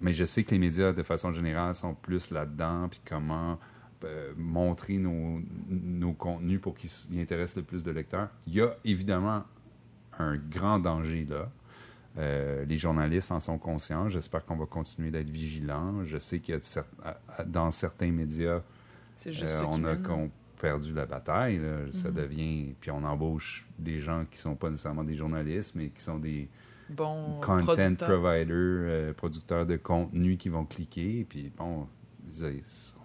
mais 0.02 0.12
je 0.12 0.26
sais 0.26 0.43
que 0.43 0.52
les 0.52 0.60
médias, 0.60 0.91
de 0.91 1.04
façon 1.04 1.32
générale, 1.32 1.74
sont 1.74 1.93
plus 1.93 2.32
là-dedans, 2.32 2.89
puis 2.89 2.99
comment 3.06 3.60
montrer 4.36 4.97
nos, 4.97 5.39
nos 5.70 6.12
contenus 6.14 6.60
pour 6.60 6.76
qu'ils 6.76 6.89
intéressent 7.20 7.58
le 7.58 7.64
plus 7.64 7.84
de 7.84 7.91
lecteurs. 7.91 8.30
Il 8.47 8.56
y 8.56 8.62
a 8.62 8.76
évidemment 8.84 9.43
un 10.20 10.36
grand 10.36 10.80
danger 10.80 11.26
là. 11.30 11.49
Euh, 12.18 12.66
les 12.66 12.78
journalistes 12.78 13.32
en 13.32 13.39
sont 13.39 13.57
conscients. 13.57 14.09
J'espère 14.09 14.45
qu'on 14.45 14.57
va 14.57 14.66
continuer 14.66 15.12
d'être 15.12 15.30
vigilants. 15.30 16.03
Je 16.03 16.18
sais 16.18 16.39
qu'il 16.39 16.53
y 16.53 16.57
a 16.57 16.59
cer- 16.62 16.84
à- 17.03 17.18
à- 17.38 17.43
dans 17.45 17.72
certains 17.72 18.12
médias, 18.12 18.62
juste 19.32 19.43
euh, 19.43 19.64
on 19.68 19.82
a 19.86 19.95
qu'on 19.95 20.30
perdu 20.59 20.93
la 20.93 21.05
bataille. 21.05 21.57
là. 21.59 21.89
Ça 21.91 22.09
Mhm. 22.09 22.16
devient. 22.16 22.76
Puis 22.82 22.91
on 22.91 23.03
embauche 23.03 23.66
des 23.80 23.99
gens 23.99 24.26
qui 24.30 24.38
sont 24.38 24.55
pas 24.55 24.70
nécessairement 24.70 25.03
des 25.05 25.16
journalistes, 25.16 25.74
mais 25.76 25.89
qui 25.89 26.01
sont 26.01 26.20
des 26.20 26.49
content 27.41 27.64
providers, 28.05 28.45
euh, 28.51 29.14
producteurs 29.14 29.66
de 29.66 29.78
contenu 29.78 30.36
qui 30.38 30.49
vont 30.49 30.66
cliquer. 30.66 31.26
Puis 31.28 31.51
bon, 31.57 31.88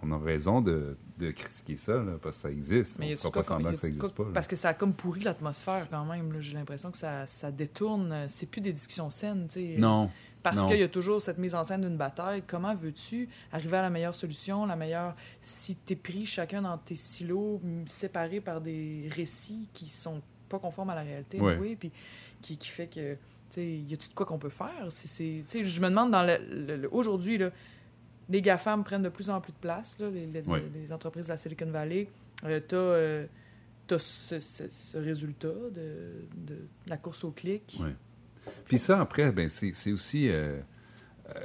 on 0.03 0.11
a 0.11 0.17
raison 0.19 0.61
de, 0.61 0.97
de 1.17 1.31
critiquer 1.31 1.77
ça, 1.77 1.93
là, 2.03 2.13
parce 2.21 2.35
que 2.37 2.41
ça 2.43 2.51
existe. 2.51 2.99
Mais 2.99 3.15
on 3.15 3.17
quoi 3.17 3.31
pas 3.31 3.43
semblant 3.43 3.71
que 3.71 3.77
ça 3.77 3.87
n'existe 3.87 4.13
pas. 4.13 4.23
là. 4.23 4.29
Parce 4.33 4.47
que 4.47 4.55
ça 4.55 4.69
a 4.69 4.73
comme 4.73 4.93
pourri 4.93 5.21
l'atmosphère 5.21 5.87
quand 5.89 6.05
même. 6.05 6.41
J'ai 6.41 6.53
l'impression 6.53 6.91
que 6.91 6.97
ça, 6.97 7.25
ça 7.27 7.51
détourne. 7.51 8.11
euh, 8.11 8.25
C'est 8.29 8.45
plus 8.49 8.61
des 8.61 8.71
discussions 8.71 9.09
saines. 9.09 9.47
tu 9.49 9.59
sais. 9.61 9.75
Non. 9.79 10.09
Parce 10.43 10.65
qu'il 10.65 10.77
y 10.79 10.83
a 10.83 10.87
toujours 10.87 11.21
cette 11.21 11.39
mise 11.39 11.55
en 11.55 11.63
scène 11.65 11.81
d'une 11.81 11.97
bataille. 11.97 12.41
Comment 12.47 12.73
veux-tu 12.73 13.27
arriver 13.51 13.77
à 13.77 13.81
la 13.81 13.89
meilleure 13.89 14.15
solution, 14.15 14.65
la 14.65 14.77
meilleure... 14.77 15.13
Si 15.41 15.75
t'es 15.75 15.95
pris 15.97 16.25
chacun 16.25 16.61
dans 16.61 16.77
tes 16.77 16.95
silos, 16.95 17.59
séparés 17.85 18.39
par 18.39 18.61
des 18.61 19.09
récits 19.13 19.67
qui 19.73 19.89
sont 19.89 20.21
pas 20.47 20.59
conformes 20.59 20.91
à 20.91 20.95
la 20.95 21.01
réalité, 21.01 21.41
Ouais. 21.41 21.57
oui, 21.59 21.75
puis 21.75 21.91
qui, 22.41 22.55
qui 22.57 22.69
fait 22.69 22.87
que... 22.87 23.17
Tu 23.49 23.61
y 23.61 23.93
a-tu 23.93 24.09
de 24.09 24.13
quoi 24.13 24.25
qu'on 24.25 24.37
peut 24.37 24.49
faire? 24.49 24.85
Si 24.89 25.43
tu 25.47 25.65
je 25.65 25.81
me 25.81 25.89
demande, 25.89 26.11
dans 26.11 26.23
le, 26.23 26.37
le- 26.49 26.75
le- 26.77 26.93
aujourd'hui, 26.93 27.37
là, 27.37 27.49
les 28.29 28.41
GAFAM 28.41 28.83
prennent 28.83 29.03
de 29.03 29.09
plus 29.09 29.29
en 29.29 29.39
plus 29.41 29.53
de 29.53 29.57
place, 29.57 29.97
là, 29.99 30.09
les, 30.09 30.25
les- 30.27 30.47
Ouais. 30.47 30.63
les 30.73 30.91
entreprises 30.91 31.25
de 31.25 31.29
la 31.31 31.37
Silicon 31.37 31.69
Valley. 31.71 32.09
Euh, 32.43 32.59
t'as, 32.67 32.75
euh, 32.77 33.25
t'as 33.87 33.99
ce, 33.99 34.39
ce- 34.39 34.69
ce 34.69 34.97
résultat 34.97 35.47
de, 35.73 36.25
de 36.35 36.57
la 36.87 36.97
course 36.97 37.23
au 37.23 37.31
clic. 37.31 37.77
Ouais. 37.81 37.93
Puis 38.65 38.79
ça, 38.79 38.99
après, 39.01 39.31
ben, 39.31 39.49
c'est 39.49 39.91
aussi. 39.91 40.29
euh, 40.29 40.59
euh, 41.35 41.39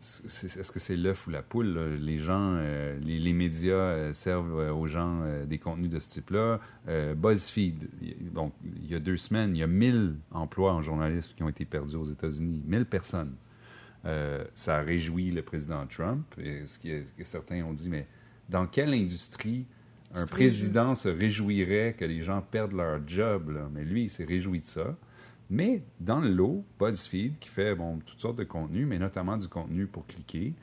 Est-ce 0.00 0.72
que 0.72 0.80
c'est 0.80 0.96
l'œuf 0.96 1.26
ou 1.26 1.30
la 1.30 1.42
poule? 1.42 1.74
là? 1.74 1.86
Les 1.96 2.18
gens, 2.18 2.54
euh, 2.56 2.98
les, 3.00 3.18
les 3.18 3.32
médias 3.32 3.74
euh, 3.74 4.12
servent 4.12 4.58
euh, 4.58 4.72
aux 4.72 4.86
gens 4.88 5.20
euh, 5.22 5.44
des 5.46 5.58
contenus 5.58 5.90
de 5.90 6.00
ce 6.00 6.08
type-là. 6.10 6.60
Euh, 6.88 7.14
BuzzFeed, 7.14 7.88
il 8.00 8.90
y 8.90 8.94
a 8.94 8.98
deux 8.98 9.16
semaines, 9.16 9.54
il 9.54 9.60
y 9.60 9.62
a 9.62 9.66
1000 9.66 10.16
emplois 10.30 10.72
en 10.72 10.82
journalisme 10.82 11.32
qui 11.36 11.42
ont 11.42 11.48
été 11.48 11.64
perdus 11.64 11.96
aux 11.96 12.04
États-Unis. 12.10 12.62
1000 12.66 12.84
personnes. 12.86 13.34
Euh, 14.04 14.44
ça 14.54 14.78
a 14.78 14.82
réjoui 14.82 15.30
le 15.30 15.42
président 15.42 15.86
Trump. 15.86 16.26
Et 16.38 16.66
ce 16.66 16.78
qui 16.78 16.90
est, 16.90 17.04
ce 17.04 17.12
que 17.12 17.24
certains 17.24 17.62
ont 17.62 17.72
dit, 17.72 17.88
mais 17.88 18.06
dans 18.48 18.66
quelle 18.66 18.94
industrie 18.94 19.66
un 20.14 20.26
président 20.26 20.94
se 20.94 21.08
réjouirait 21.08 21.94
que 21.98 22.04
les 22.04 22.22
gens 22.22 22.42
perdent 22.42 22.72
leur 22.72 23.00
job? 23.06 23.50
là? 23.50 23.68
Mais 23.72 23.84
lui, 23.84 24.04
il 24.04 24.10
s'est 24.10 24.24
réjoui 24.24 24.60
de 24.60 24.66
ça. 24.66 24.96
Mais 25.48 25.82
dans 26.00 26.20
le 26.20 26.30
lot, 26.30 26.64
BuzzFeed, 26.78 27.38
qui 27.38 27.48
fait 27.48 27.74
bon, 27.74 27.98
toutes 28.04 28.20
sortes 28.20 28.36
de 28.36 28.44
contenus, 28.44 28.86
mais 28.86 28.98
notamment 28.98 29.36
du 29.36 29.48
contenu 29.48 29.86
pour 29.86 30.06
cliquer, 30.06 30.54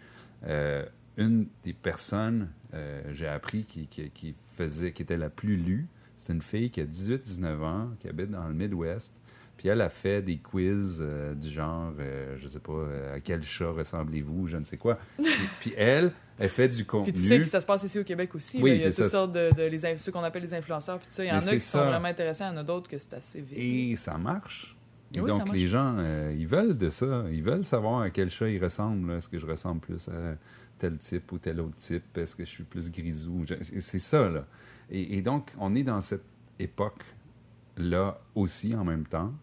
euh, 0.46 0.86
une 1.18 1.48
des 1.64 1.74
personnes, 1.74 2.50
euh, 2.74 3.02
j'ai 3.12 3.28
appris, 3.28 3.66
qui, 3.66 3.88
qui, 3.88 4.10
qui 4.10 4.36
faisait, 4.56 4.92
qui 4.92 5.02
était 5.02 5.18
la 5.18 5.30
plus 5.30 5.58
lue, 5.58 5.88
c'est 6.18 6.34
une 6.34 6.42
fille 6.42 6.70
qui 6.70 6.82
a 6.82 6.86
18-19 6.86 7.64
ans, 7.64 7.90
qui 8.00 8.08
habite 8.08 8.32
dans 8.32 8.48
le 8.48 8.54
Midwest. 8.54 9.18
Puis 9.60 9.68
elle 9.68 9.82
a 9.82 9.89
fait 9.89 10.22
des 10.22 10.38
quiz 10.38 10.99
euh, 11.01 11.36
du 11.36 11.49
genre, 11.49 11.91
euh, 11.99 12.38
je 12.38 12.47
sais 12.47 12.60
pas, 12.62 12.72
euh, 12.72 13.16
à 13.18 13.20
quel 13.20 13.43
chat 13.43 13.70
ressemblez-vous, 13.72 14.47
je 14.47 14.55
ne 14.55 14.64
sais 14.64 14.78
quoi. 14.78 14.97
puis, 15.18 15.26
puis 15.60 15.74
elle, 15.76 16.14
elle 16.38 16.47
fait 16.47 16.70
du 16.70 16.86
contenu. 16.86 17.12
Puis 17.12 17.22
tu 17.22 17.28
sais 17.28 17.38
que 17.39 17.43
ça 17.43 17.60
se 17.60 17.66
passe 17.66 17.84
ici 17.84 17.99
au 17.99 18.05
Québec 18.05 18.34
aussi. 18.36 18.62
Oui, 18.62 18.70
là. 18.70 18.76
il 18.78 18.82
y 18.82 18.84
a 18.86 18.88
toutes 18.88 18.95
ça- 19.03 19.10
sortes 19.10 19.34
de, 19.34 19.49
de- 19.53 19.64
les, 19.64 19.97
ceux 19.97 20.14
qu'on 20.14 20.24
appelle 20.24 20.43
les 20.43 20.53
influenceurs. 20.53 20.97
Puis 20.99 21.07
ça, 21.10 21.26
il 21.26 21.28
y 21.28 21.32
en 21.32 21.39
Mais 21.39 21.47
a 21.49 21.51
qui 21.55 21.60
sont 21.60 21.84
vraiment 21.86 22.07
intéressants, 22.07 22.45
il 22.49 22.53
y 22.53 22.57
en 22.57 22.62
a 22.62 22.64
d'autres 22.64 22.89
que 22.89 22.97
c'est 22.97 23.14
assez 23.16 23.41
vite. 23.41 23.57
Et 23.57 23.97
ça 23.97 24.18
marche. 24.18 24.78
Et 25.14 25.20
Oui, 25.20 25.30
ça 25.30 25.38
donc, 25.39 25.47
marche. 25.47 25.60
les 25.60 25.68
gens, 25.68 25.95
euh, 25.99 26.34
ils 26.38 26.47
veulent 26.47 26.78
de 26.78 26.89
ça. 26.89 27.26
Ils 27.30 27.43
veulent 27.43 27.66
savoir 27.66 27.99
à 28.03 28.10
quel 28.12 28.30
chat 28.30 28.47
ils 28.47 28.64
ressemblent. 28.64 29.12
Est-ce 29.12 29.28
que 29.28 29.39
je 29.39 29.45
ressemble 29.45 29.82
plus 29.82 30.07
à 30.07 30.36
tel 30.78 30.97
type 30.99 31.30
ou 31.34 31.38
tel 31.38 31.60
autre 31.60 31.76
type? 31.76 32.18
Est-ce 32.18 32.34
que 32.38 32.45
je 32.45 32.49
suis 32.49 32.64
plus 32.64 32.89
grisou? 32.89 33.43
C'est 33.82 33.99
ça, 33.99 34.30
là. 34.30 34.45
Et, 34.89 35.18
et 35.18 35.22
donc, 35.22 35.51
on 35.60 35.76
est 35.76 35.84
dans 35.84 35.99
cette 35.99 36.24
époque-là 36.60 38.20
aussi 38.36 38.76
en 38.76 38.84
même 38.84 39.05
temps. 39.05 39.34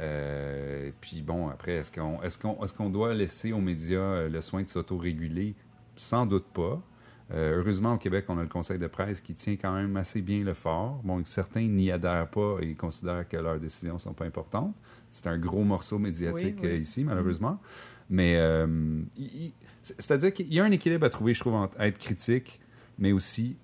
Euh, 0.00 0.90
puis 1.00 1.22
bon, 1.22 1.48
après, 1.48 1.72
est-ce 1.72 1.90
qu'on 1.92 2.22
est 2.22 2.40
qu'on 2.40 2.64
est 2.64 2.76
qu'on 2.76 2.90
doit 2.90 3.14
laisser 3.14 3.52
aux 3.52 3.60
médias 3.60 3.98
euh, 4.00 4.28
le 4.28 4.40
soin 4.40 4.62
de 4.62 4.68
s'autoréguler? 4.68 5.54
Sans 5.96 6.26
doute 6.26 6.46
pas. 6.54 6.80
Euh, 7.30 7.58
heureusement, 7.58 7.94
au 7.94 7.98
Québec, 7.98 8.24
on 8.28 8.38
a 8.38 8.42
le 8.42 8.48
conseil 8.48 8.78
de 8.78 8.86
presse 8.86 9.20
qui 9.20 9.34
tient 9.34 9.56
quand 9.56 9.74
même 9.74 9.96
assez 9.96 10.22
bien 10.22 10.42
le 10.44 10.54
fort. 10.54 11.00
Bon, 11.04 11.22
certains 11.26 11.66
n'y 11.66 11.90
adhèrent 11.90 12.28
pas 12.30 12.56
et 12.62 12.74
considèrent 12.74 13.28
que 13.28 13.36
leurs 13.36 13.58
décisions 13.60 13.94
ne 13.94 13.98
sont 13.98 14.14
pas 14.14 14.24
importantes. 14.24 14.74
C'est 15.10 15.26
un 15.26 15.36
gros 15.36 15.64
morceau 15.64 15.98
médiatique 15.98 16.58
Oui, 16.62 16.68
oui. 16.72 16.78
ici, 16.80 17.04
malheureusement. 17.04 17.60
Mais 18.08 18.36
euh, 18.36 18.66
il- 19.16 19.24
il- 19.46 19.52
c'est-à-dire 19.82 20.32
qu'il 20.32 20.52
y 20.52 20.58
a 20.60 20.64
un 20.64 20.70
équilibre 20.70 21.04
à 21.04 21.10
trouver, 21.10 21.34
je 21.34 21.40
trouve, 21.40 21.54
entre 21.54 21.78
être 21.80 21.98
critique, 21.98 22.60
mais 22.98 23.12
aussi 23.12 23.56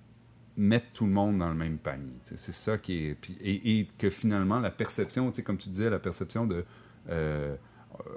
mettre 0.57 0.91
tout 0.93 1.05
le 1.05 1.11
monde 1.11 1.37
dans 1.39 1.49
le 1.49 1.55
même 1.55 1.77
panier. 1.77 2.13
C'est 2.23 2.37
ça 2.37 2.77
qui 2.77 3.07
est. 3.07 3.15
puis- 3.15 3.37
et, 3.41 3.79
et 3.79 3.87
que 3.97 4.09
finalement, 4.09 4.59
la 4.59 4.71
perception, 4.71 5.31
comme 5.43 5.57
tu 5.57 5.69
disais, 5.69 5.89
la 5.89 5.99
perception 5.99 6.45
de. 6.47 6.63
euh, 7.09 7.55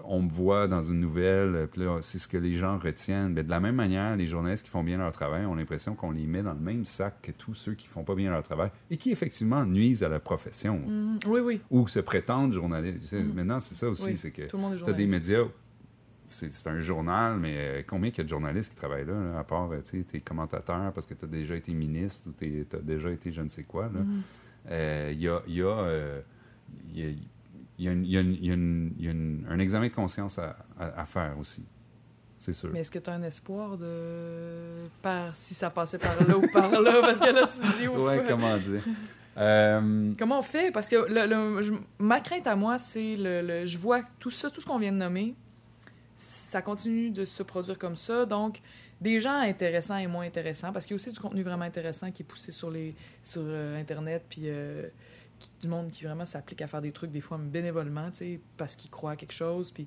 on 0.05 0.23
me 0.23 0.29
voit 0.29 0.67
dans 0.67 0.83
une 0.83 0.99
nouvelle, 0.99 1.69
puis 1.71 1.83
là, 1.83 1.99
c'est 2.03 2.19
ce 2.19 2.27
que 2.27 2.37
les 2.37 2.57
gens 2.57 2.79
retiennent. 2.81 3.33
Mais 3.35 3.45
de 3.45 3.51
la 3.51 3.61
même 3.61 3.77
manière, 3.77 4.17
les 4.17 4.27
journalistes 4.27 4.65
qui 4.65 4.71
font 4.71 4.83
bien 4.83 4.99
leur 4.99 5.13
travail 5.13 5.47
ont 5.47 5.55
l'impression 5.55 5.95
qu'on 5.95 6.11
les 6.11 6.27
met 6.27 6.43
dans 6.43 6.55
le 6.55 6.59
même 6.59 6.85
sac 6.85 7.23
que 7.23 7.31
tous 7.31 7.55
ceux 7.55 7.75
qui 7.75 7.87
font 7.87 8.03
pas 8.03 8.17
bien 8.17 8.33
leur 8.33 8.43
travail 8.43 8.71
et 8.91 8.97
qui, 8.97 9.13
effectivement, 9.13 9.65
nuisent 9.65 10.03
à 10.03 10.09
la 10.09 10.19
profession 10.19 10.81
Mhm. 10.85 11.19
Oui, 11.29 11.41
oui. 11.41 11.61
ou 11.71 11.87
se 11.87 12.01
prétendent 12.01 12.53
journalistes. 12.53 13.13
Mhm. 13.13 13.35
Maintenant, 13.35 13.61
c'est 13.61 13.77
ça 13.77 13.89
aussi, 13.89 14.05
Oui, 14.07 14.17
c'est 14.17 14.33
que 14.33 14.43
Tout 14.49 14.57
le 14.57 14.63
monde 14.63 14.75
est 14.75 14.83
tu 14.83 14.91
as 14.91 14.93
des 14.95 15.07
médias, 15.07 15.45
c'est 16.29 16.67
un 16.69 16.81
journal, 16.81 17.37
mais 17.39 17.55
euh, 17.57 17.83
combien 17.87 18.11
il 18.11 18.17
y 18.17 18.21
a 18.21 18.25
de 18.25 18.29
journalistes 18.29 18.71
qui 18.71 18.77
travaillent 18.77 19.07
là, 19.07 19.15
là, 19.33 19.39
à 19.41 19.45
part, 19.45 19.71
euh, 19.73 19.81
tu 19.83 19.99
sais, 19.99 20.05
t'es 20.05 20.21
commentateur 20.21 20.93
parce 20.93 21.07
que 21.07 21.15
tu 21.15 21.25
as 21.25 21.29
déjà 21.29 21.57
été 21.57 21.73
ministre 21.73 22.29
ou 22.29 22.33
tu 22.39 22.67
as 22.73 22.79
déjà 22.81 23.11
été 23.11 23.33
je 23.33 23.41
ne 23.43 23.49
sais 23.49 23.65
quoi. 23.65 23.85
là. 23.85 24.01
Mhm. 24.01 24.23
Euh, 24.71 25.11
Il 25.13 25.21
y 25.23 25.29
a, 25.29 25.43
il 25.47 25.55
y 25.55 25.63
a, 25.63 25.67
euh, 25.67 26.21
y 26.95 27.03
une- 27.03 27.19
il 27.79 27.85
y 27.85 27.89
a 27.89 27.93
une- 27.93 28.05
il 28.05 28.13
y 28.47 28.51
a 28.51 28.55
une- 28.55 28.93
il 28.99 29.05
y 29.05 29.09
a 29.09 29.11
une- 29.13 29.47
un 29.49 29.59
examen 29.59 29.89
de 29.89 29.95
conscience 29.95 30.39
à, 30.39 30.57
à- 30.79 31.01
à 31.03 31.07
faire 31.07 31.37
aussi. 31.39 31.65
C'est 32.41 32.53
sûr. 32.53 32.71
Mais 32.73 32.81
est-ce 32.81 32.91
que 32.91 32.99
tu 32.99 33.11
as 33.11 33.15
un 33.15 33.23
espoir 33.23 33.77
de. 33.79 34.87
Par... 35.03 35.35
Si 35.35 35.55
ça 35.55 35.71
passait 35.71 35.99
par 35.99 36.15
là 36.27 36.37
ou 36.39 36.47
par 36.53 36.71
là? 36.71 36.93
Parce 37.01 37.19
que 37.21 37.33
là, 37.33 37.47
tu 37.49 37.59
te 37.61 37.79
dis. 37.81 37.89
ouf. 37.89 37.99
Ouais, 37.99 38.23
comment 38.29 38.57
dire. 38.59 38.83
Euh, 39.37 40.13
Comment 40.19 40.41
on 40.41 40.43
fait? 40.43 40.71
Parce 40.73 40.89
que 40.89 40.97
le- 40.97 41.27
le- 41.27 41.63
je- 41.63 41.73
ma 41.99 42.21
crainte 42.21 42.47
à 42.47 42.57
moi, 42.57 42.77
c'est 42.79 43.17
le, 43.17 43.41
le- 43.43 43.67
je 43.67 43.79
vois 43.79 44.03
tout 44.19 44.31
ça, 44.31 44.51
tout 44.51 44.61
ce 44.61 44.67
qu'on 44.67 44.79
vient 44.79 44.93
de 44.93 44.97
nommer, 44.97 45.35
ça 46.21 46.61
continue 46.63 47.11
de 47.11 47.25
se 47.25 47.43
produire 47.45 47.79
comme 47.79 47.95
ça. 47.97 48.27
Donc, 48.27 48.61
des 49.01 49.21
gens 49.21 49.37
intéressants 49.41 49.97
et 49.99 50.09
moins 50.09 50.27
intéressants, 50.27 50.73
parce 50.73 50.85
qu'il 50.85 50.95
y 50.95 50.97
a 50.97 51.01
aussi 51.01 51.13
du 51.13 51.21
contenu 51.21 51.43
vraiment 51.43 51.65
intéressant 51.65 52.11
qui 52.11 52.23
est 52.23 52.27
poussé 52.27 52.51
sur, 52.51 52.71
les, 52.71 52.95
sur 53.23 53.43
euh, 53.45 53.81
Internet, 53.81 54.25
puis 54.29 54.43
euh, 54.47 54.89
qui- 55.39 55.51
du 55.61 55.69
monde 55.69 55.93
qui 55.93 56.03
vraiment 56.05 56.27
s'applique 56.27 56.61
à 56.63 56.67
faire 56.67 56.83
des 56.83 56.91
trucs, 56.91 57.13
des 57.13 57.21
fois 57.21 57.39
bénévolement, 57.39 58.11
tu 58.11 58.17
sais, 58.19 58.41
parce 58.57 58.75
qu'ils 58.75 58.91
croient 58.91 59.13
à 59.13 59.17
quelque 59.17 59.33
chose. 59.33 59.71
Puis, 59.71 59.87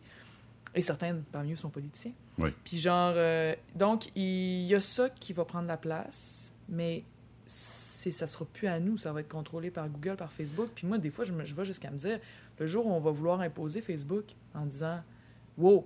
et 0.74 0.82
certains, 0.82 1.18
parmi 1.34 1.52
eux, 1.52 1.58
sont 1.58 1.70
politiciens. 1.70 2.14
Oui. 2.38 2.52
Puis 2.64 2.78
genre, 2.78 3.12
euh, 3.18 3.54
donc, 3.76 4.10
il 4.16 4.62
y 4.64 4.74
a 4.74 4.80
ça 4.80 5.10
qui 5.10 5.34
va 5.34 5.44
prendre 5.44 5.68
la 5.68 5.76
place, 5.78 6.54
mais 6.70 7.04
c'est 7.46 8.12
ça 8.12 8.28
sera 8.28 8.46
plus 8.46 8.68
à 8.68 8.80
nous, 8.80 8.98
ça 8.98 9.12
va 9.12 9.20
être 9.20 9.28
contrôlé 9.28 9.70
par 9.70 9.90
Google, 9.90 10.16
par 10.16 10.32
Facebook. 10.32 10.70
Puis 10.74 10.88
moi, 10.88 10.98
des 10.98 11.10
fois, 11.10 11.26
je, 11.26 11.34
me, 11.34 11.44
je 11.44 11.54
vais 11.54 11.66
jusqu'à 11.66 11.92
me 11.92 11.98
dire, 11.98 12.18
le 12.58 12.68
jour 12.68 12.86
où 12.88 12.92
on 12.94 13.02
va 13.02 13.12
vouloir 13.12 13.42
imposer 13.42 13.82
Facebook 13.82 14.24
en 14.56 14.66
disant, 14.66 15.02
wow, 15.58 15.86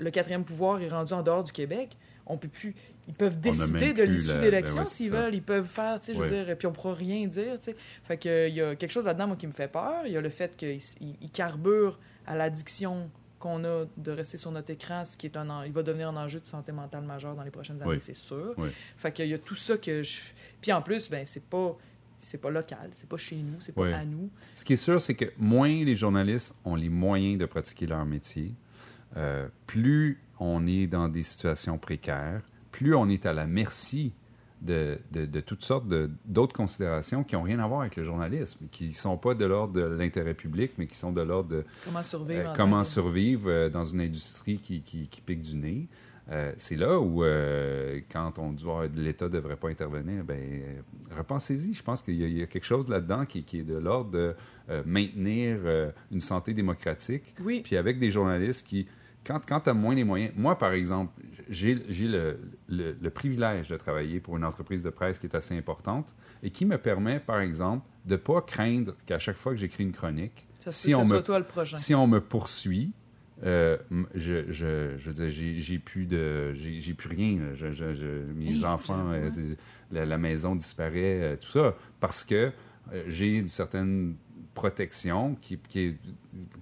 le 0.00 0.10
quatrième 0.10 0.44
pouvoir 0.44 0.80
est 0.80 0.88
rendu 0.88 1.12
en 1.12 1.22
dehors 1.22 1.44
du 1.44 1.52
Québec, 1.52 1.96
on 2.28 2.36
peut 2.38 2.48
plus, 2.48 2.74
ils 3.06 3.14
peuvent 3.14 3.38
décider 3.38 3.92
de 3.92 4.02
l'issue 4.02 4.26
la- 4.28 4.34
de 4.46 4.50
ben 4.50 4.78
ouais, 4.78 4.86
s'ils 4.86 5.12
veulent, 5.12 5.34
ils 5.34 5.42
peuvent 5.42 5.66
faire, 5.68 6.00
tu 6.00 6.06
sais, 6.06 6.14
je 6.14 6.20
veux 6.20 6.28
Ouais. 6.38 6.44
dire, 6.44 6.58
puis 6.58 6.66
on 6.66 6.72
pourra 6.72 6.94
rien 6.94 7.24
dire, 7.28 7.56
tu 7.58 7.66
sais. 7.66 7.76
Fait 8.04 8.16
que 8.16 8.48
il 8.48 8.54
y 8.54 8.60
a 8.60 8.74
quelque 8.74 8.90
chose 8.90 9.06
là-dedans 9.06 9.28
moi 9.28 9.36
qui 9.36 9.46
me 9.46 9.52
fait 9.52 9.68
peur. 9.68 10.02
Il 10.06 10.12
y 10.12 10.16
a 10.16 10.20
le 10.20 10.28
fait 10.30 10.56
qu'il 10.56 10.70
il- 11.00 11.16
il 11.20 11.30
carbure 11.30 12.00
à 12.26 12.34
l'addiction 12.36 13.08
qu'on 13.38 13.62
a 13.64 13.84
de 13.96 14.10
rester 14.10 14.38
sur 14.38 14.50
notre 14.50 14.70
écran, 14.70 15.04
ce 15.04 15.16
qui 15.16 15.26
est 15.26 15.36
un, 15.36 15.48
en- 15.50 15.62
il 15.62 15.70
va 15.70 15.84
devenir 15.84 16.08
un 16.08 16.16
enjeu 16.16 16.40
de 16.40 16.46
santé 16.46 16.72
mentale 16.72 17.04
majeur 17.04 17.36
dans 17.36 17.44
les 17.44 17.50
prochaines 17.52 17.80
années, 17.82 17.92
Oui. 17.92 18.00
c'est 18.00 18.14
sûr. 18.16 18.54
Oui. 18.56 18.70
Fait 18.96 19.12
qu'il 19.12 19.28
y 19.28 19.34
a 19.34 19.38
tout 19.38 19.54
ça 19.54 19.76
que 19.76 20.02
je. 20.02 20.20
Puis 20.60 20.72
en 20.72 20.82
plus, 20.82 21.08
ben 21.08 21.24
c'est 21.24 21.48
pas 21.48 21.76
c'est 22.18 22.40
pas 22.40 22.50
local, 22.50 22.88
c'est 22.92 23.08
pas 23.08 23.18
chez 23.18 23.36
nous, 23.36 23.60
c'est 23.60 23.74
pas 23.74 23.82
Oui. 23.82 23.92
à 23.92 24.02
nous. 24.04 24.30
Ce 24.54 24.64
qui 24.64 24.72
est 24.72 24.78
sûr, 24.78 25.00
c'est 25.02 25.14
que 25.14 25.26
moins 25.38 25.68
les 25.84 25.94
journalistes 25.94 26.54
ont 26.64 26.74
les 26.74 26.88
moyens 26.88 27.38
de 27.38 27.44
pratiquer 27.44 27.86
leur 27.86 28.06
métier, 28.06 28.54
euh, 29.16 29.48
plus 29.66 30.20
on 30.38 30.66
est 30.66 30.86
dans 30.86 31.08
des 31.08 31.22
situations 31.22 31.78
précaires, 31.78 32.42
plus 32.72 32.94
on 32.94 33.08
est 33.08 33.24
à 33.26 33.32
la 33.32 33.46
merci 33.46 34.12
de, 34.62 34.98
de- 35.12 35.26
de 35.26 35.40
toutes 35.40 35.62
sortes 35.62 35.86
d'autres 36.24 36.54
considérations 36.54 37.24
qui 37.24 37.34
n'ont 37.34 37.42
rien 37.42 37.58
à 37.58 37.66
voir 37.66 37.80
avec 37.82 37.96
le 37.96 38.04
journalisme, 38.04 38.66
qui 38.70 38.88
ne 38.88 38.92
sont 38.94 39.16
pas 39.18 39.34
de 39.34 39.44
l'ordre 39.44 39.74
de 39.74 39.82
l'intérêt 39.82 40.34
public, 40.34 40.72
mais 40.78 40.86
qui 40.86 40.96
sont 40.96 41.12
de 41.12 41.20
l'ordre 41.20 41.50
de 41.50 41.64
Comment 41.84 42.02
survivre 42.02 42.48
euh, 42.48 42.52
en 42.52 42.56
comment 42.56 42.84
survivre 42.84 43.50
euh, 43.50 43.68
dans 43.70 43.84
une 43.84 44.00
industrie 44.00 44.58
qui, 44.58 44.80
qui, 44.82 45.08
qui 45.08 45.20
pique 45.20 45.40
du 45.40 45.56
nez. 45.56 45.88
Euh, 46.30 46.52
c'est 46.56 46.74
là 46.76 46.98
où, 46.98 47.22
euh, 47.22 48.00
quand 48.10 48.38
on 48.40 48.50
dit 48.50 48.64
oh, 48.66 48.80
l'État 48.96 49.26
ne 49.26 49.30
devrait 49.30 49.56
pas 49.56 49.68
intervenir, 49.68 50.24
ben, 50.24 50.40
repensez-y. 51.16 51.72
Je 51.72 51.82
pense 51.82 52.02
qu'il 52.02 52.14
y, 52.16 52.42
a 52.42 52.46
quelque 52.46 52.64
chose 52.66 52.88
là-dedans 52.88 53.26
qui, 53.26 53.44
est 53.58 53.62
de 53.62 53.76
l'ordre 53.76 54.10
de 54.10 54.34
maintenir 54.84 55.58
une 56.10 56.20
santé 56.20 56.52
démocratique. 56.52 57.22
Oui. 57.40 57.60
Puis 57.62 57.76
avec 57.76 58.00
des 58.00 58.10
journalistes 58.10 58.66
qui, 58.66 58.88
quand, 59.26 59.40
quand 59.46 59.60
tu 59.60 59.70
as 59.70 59.74
moins 59.74 59.94
les 59.94 60.04
moyens, 60.04 60.32
moi 60.36 60.56
par 60.58 60.72
exemple, 60.72 61.12
j'ai 61.48 61.74
le, 61.74 62.38
le, 62.68 63.08
privilège 63.10 63.68
de 63.68 63.76
travailler 63.76 64.20
pour 64.20 64.36
une 64.36 64.44
entreprise 64.44 64.82
de 64.82 64.90
presse 64.90 65.18
qui 65.18 65.26
est 65.26 65.34
assez 65.34 65.56
importante 65.56 66.14
et 66.42 66.50
qui 66.50 66.64
me 66.64 66.78
permet, 66.78 67.20
par 67.20 67.40
exemple, 67.40 67.86
de 68.04 68.12
ne 68.12 68.16
pas 68.16 68.40
craindre 68.40 68.94
qu'à 69.06 69.18
chaque 69.18 69.36
fois 69.36 69.52
que 69.52 69.58
j'écris 69.58 69.84
une 69.84 69.92
chronique, 69.92 70.46
si, 70.68 70.94
on 70.94 71.04
me, 71.04 71.22
si 71.76 71.94
on 71.94 72.06
me 72.06 72.20
poursuit, 72.20 72.92
euh, 73.44 73.76
je, 74.14 74.50
je, 74.50 74.96
je 74.96 75.10
veux 75.10 75.28
j'ai 75.28 75.78
plus 75.78 76.06
de, 76.06 76.52
j'ai 76.54 76.94
plus 76.94 77.08
rien. 77.08 77.38
Je, 77.54 78.32
mes 78.34 78.64
enfants, 78.64 79.10
euh, 79.12 79.30
la, 79.92 80.18
maison 80.18 80.56
disparaît, 80.56 81.22
euh, 81.22 81.36
tout 81.36 81.48
ça, 81.48 81.76
parce 82.00 82.24
que 82.24 82.50
j'ai 83.08 83.36
une 83.36 83.48
certaine 83.48 84.14
protection 84.56 85.36
qui, 85.40 85.58
qui, 85.68 85.80
est 85.80 85.96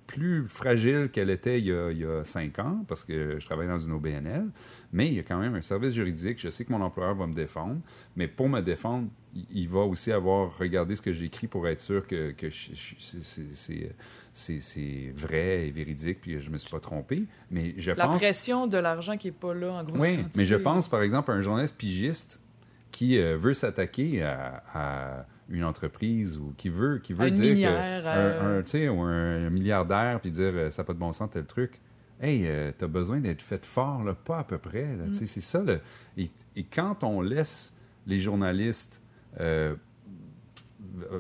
plus 0.07 0.47
fragile 0.47 1.09
qu'elle 1.11 1.31
était 1.31 1.59
il 1.59 1.67
y, 1.67 1.73
a, 1.73 1.91
il 1.91 1.99
y, 1.99 2.05
a, 2.05 2.23
cinq 2.25 2.59
ans, 2.59 2.85
parce 2.87 3.05
que 3.05 3.39
je 3.39 3.47
travaille 3.47 3.69
dans 3.69 3.79
une 3.79 3.93
OBNL, 3.93 4.51
mais 4.93 5.07
il 5.07 5.15
y 5.15 5.19
a 5.19 5.23
quand 5.23 5.39
même 5.39 5.55
un 5.55 5.63
service 5.63 5.95
juridique. 5.95 6.39
Je 6.39 6.51
sais 6.51 6.65
que 6.65 6.73
mon 6.73 6.83
employeur 6.83 7.15
va 7.15 7.27
me 7.27 7.33
défendre, 7.33 7.81
mais 8.17 8.29
pour 8.29 8.49
me 8.49 8.61
défendre, 8.61 9.09
il, 9.51 9.69
va 9.69 9.81
aussi 9.81 10.13
avoir 10.13 10.57
regardé 10.59 10.97
ce 10.97 11.03
que 11.03 11.13
j'écris 11.13 11.47
pour 11.47 11.67
être 11.67 11.81
sûr 11.81 12.07
que, 12.07 12.33
que 12.33 12.49
c'est 14.33 15.13
vrai 15.17 15.69
et 15.69 15.71
véridique, 15.71 16.21
puis 16.21 16.41
je 16.41 16.51
me 16.51 16.59
suis 16.59 16.71
pas 16.71 16.81
trompé. 16.81 17.25
Mais 17.51 17.75
je 17.79 17.93
La 17.93 18.09
pense... 18.09 18.19
pression 18.19 18.67
de 18.67 18.77
l'argent 18.77 19.17
qui 19.17 19.29
est 19.29 19.33
pas 19.33 19.55
là, 19.55 19.73
en 19.73 19.85
gros. 19.85 19.99
Oui, 19.99 20.19
mais 20.37 20.45
je 20.45 20.57
pense, 20.57 20.89
par 20.89 21.03
exemple, 21.03 21.31
à 21.31 21.35
un 21.35 21.43
journaliste 21.43 21.77
pigiste 21.77 22.41
qui 22.91 23.19
euh, 23.19 23.37
veut 23.37 23.55
s'attaquer 23.55 24.23
à 24.23 25.27
une 25.49 25.65
entreprise 25.65 26.39
ou 26.39 26.55
qui 26.57 26.69
veut, 26.69 26.99
qui 26.99 27.13
veut 27.13 27.31
dire 27.31 27.55
que 27.55 27.65
un, 27.65 28.63
euh. 28.63 28.89
ou 28.91 29.03
un, 29.03 29.51
milliardaire 29.51 30.21
puis 30.21 30.31
dire 30.31 30.53
euh, 30.55 30.71
ça 30.71 30.83
n'a 30.83 30.87
pas 30.87 30.95
de 30.95 30.99
bon 30.99 31.13
sens 31.13 31.31
tel 31.31 31.45
truc. 31.45 31.81
Hey, 32.21 32.47
euh, 32.47 32.73
tu 32.77 32.85
as 32.85 32.89
besoin 32.89 33.21
d'être 33.21 33.43
fait 33.43 33.65
fort, 33.65 34.03
là, 34.05 34.15
pas 34.15 34.39
à 34.39 34.45
peu 34.45 34.59
près. 34.59 34.85
Mm. 34.85 35.13
C'est 35.13 35.27
ça. 35.27 35.63
Et, 36.17 36.31
et, 36.57 36.65
quand 36.65 37.03
on 37.03 37.21
laisse 37.21 37.77
les 38.07 38.21
journalistes 38.21 39.03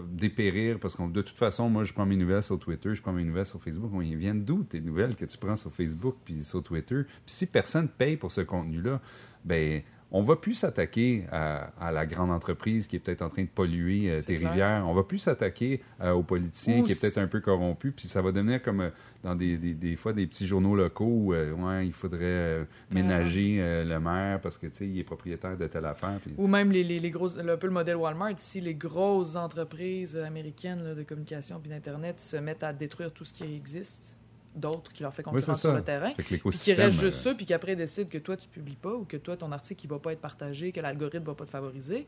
dépérir, 0.08 0.78
parce 0.78 0.96
que 0.96 1.02
de 1.10 1.22
toute 1.22 1.38
façon, 1.38 1.68
moi, 1.68 1.84
je 1.84 1.92
prends 1.92 2.06
mes 2.06 2.16
nouvelles 2.16 2.42
sur 2.42 2.58
Twitter, 2.58 2.94
je 2.94 3.02
prends 3.02 3.12
mes 3.12 3.24
nouvelles 3.24 3.46
sur 3.46 3.60
Facebook. 3.60 3.90
ils 4.04 4.16
viennent 4.16 4.44
d'où 4.44 4.62
tes 4.62 4.80
nouvelles 4.80 5.16
que 5.16 5.24
tu 5.24 5.36
prends 5.36 5.56
sur 5.56 5.72
Facebook 5.72 6.16
puis 6.24 6.44
sur 6.44 6.62
Twitter? 6.62 7.02
Puis 7.04 7.34
si 7.34 7.46
personne 7.46 7.88
paye 7.88 8.16
pour 8.16 8.30
ce 8.30 8.40
contenu-là, 8.42 9.00
ben 9.44 9.82
on 10.16 10.22
va 10.22 10.36
plus 10.36 10.54
s'attaquer 10.54 11.24
à, 11.32 11.90
la 11.92 12.06
grande 12.06 12.30
entreprise 12.30 12.86
qui 12.86 12.94
est 12.94 12.98
peut-être 13.00 13.22
en 13.22 13.28
train 13.28 13.42
de 13.42 13.48
polluer 13.48 14.10
euh, 14.10 14.22
tes 14.22 14.36
rivières. 14.36 14.84
On 14.86 14.94
va 14.94 15.02
plus 15.02 15.18
s'attaquer 15.18 15.82
euh, 16.00 16.12
aux 16.12 16.22
politiciens 16.22 16.84
qui 16.84 16.92
est 16.92 17.00
peut-être 17.00 17.18
un 17.18 17.26
peu 17.26 17.40
corrompu. 17.40 17.90
Puis 17.90 18.06
ça 18.06 18.22
va 18.22 18.30
devenir 18.30 18.62
comme 18.62 18.80
euh, 18.80 18.90
dans 19.24 19.34
des, 19.34 19.56
des, 19.56 19.96
fois 19.96 20.12
des 20.12 20.28
petits 20.28 20.46
journaux 20.46 20.76
locaux 20.76 21.04
où 21.04 21.34
ouais, 21.34 21.84
il 21.84 21.92
faudrait 21.92 22.64
ménager 22.92 23.58
le 23.84 23.98
maire 23.98 24.40
parce 24.40 24.56
que 24.56 24.66
il 24.82 25.00
est 25.00 25.04
propriétaire 25.04 25.56
de 25.56 25.66
telle 25.66 25.86
affaire. 25.86 26.20
Ou 26.36 26.46
même 26.46 26.70
les, 26.70 26.84
les, 26.84 27.10
grosses, 27.10 27.38
un 27.38 27.56
peu 27.56 27.66
le 27.66 27.72
modèle 27.72 27.96
Walmart 27.96 28.32
ici, 28.32 28.60
les 28.60 28.74
grosses 28.74 29.34
entreprises 29.34 30.16
américaines 30.16 30.94
de 30.94 31.02
communication 31.02 31.58
puis 31.58 31.70
d'Internet 31.70 32.20
se 32.20 32.36
mettent 32.36 32.62
à 32.62 32.72
détruire 32.72 33.12
tout 33.12 33.24
ce 33.24 33.32
qui 33.32 33.44
existe 33.44 34.16
d'autres 34.54 34.92
qui 34.92 35.02
leur 35.02 35.12
fait 35.12 35.22
concurrence 35.22 35.60
sur 35.60 35.74
le 35.74 35.82
terrain. 35.82 36.12
Puis 36.16 36.40
qui 36.40 36.72
reste 36.72 36.98
juste 36.98 37.18
ça, 37.18 37.34
puis 37.34 37.46
qu'après 37.46 37.76
décide 37.76 38.08
que 38.08 38.18
toi, 38.18 38.36
tu 38.36 38.48
publies 38.48 38.76
pas 38.76 38.94
ou 38.94 39.04
que 39.04 39.16
toi, 39.16 39.36
ton 39.36 39.52
article, 39.52 39.84
il 39.84 39.88
va 39.88 39.98
pas 39.98 40.12
être 40.12 40.20
partagé, 40.20 40.72
que 40.72 40.80
l'algorithme 40.80 41.24
va 41.24 41.34
pas 41.34 41.44
te 41.44 41.50
favoriser. 41.50 42.06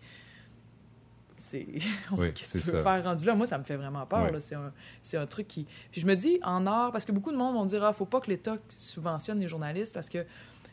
C'est. 1.36 1.66
Qu'est-ce 2.34 2.58
que 2.58 2.64
tu 2.64 2.70
veux 2.70 2.82
faire 2.82 3.04
rendu 3.04 3.26
là? 3.26 3.34
Moi, 3.34 3.46
ça 3.46 3.58
me 3.58 3.64
fait 3.64 3.76
vraiment 3.76 4.06
peur. 4.06 4.30
C'est 4.40 4.54
un, 4.54 4.72
un, 5.20 5.26
truc 5.26 5.48
qui. 5.48 5.66
Puis 5.90 6.00
je 6.00 6.06
me 6.06 6.14
dis, 6.14 6.38
en 6.42 6.66
art, 6.66 6.92
parce 6.92 7.04
que 7.04 7.12
beaucoup 7.12 7.32
de 7.32 7.36
monde 7.36 7.54
vont 7.54 7.66
dire, 7.66 7.84
ah, 7.84 7.92
faut 7.92 8.06
pas 8.06 8.20
que 8.20 8.30
l'État 8.30 8.56
subventionne 8.68 9.40
les 9.40 9.48
journalistes 9.48 9.94
parce 9.94 10.08
que 10.08 10.24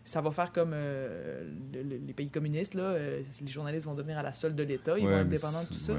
ça 0.06 0.20
va 0.20 0.32
faire 0.32 0.52
comme 0.52 0.72
euh, 0.74 1.50
les 1.72 2.14
pays 2.14 2.30
communistes, 2.30 2.74
là. 2.74 2.84
Euh, 2.84 3.22
les 3.42 3.52
journalistes 3.52 3.86
vont 3.86 3.94
devenir 3.94 4.18
à 4.18 4.24
la 4.24 4.34
solde 4.34 4.56
de 4.56 4.64
l'État, 4.64 4.98
ils 4.98 5.08
vont 5.08 5.18
être 5.18 5.30
dépendants 5.30 5.64
de 5.64 5.68
tout 5.68 5.74
ça. 5.76 5.94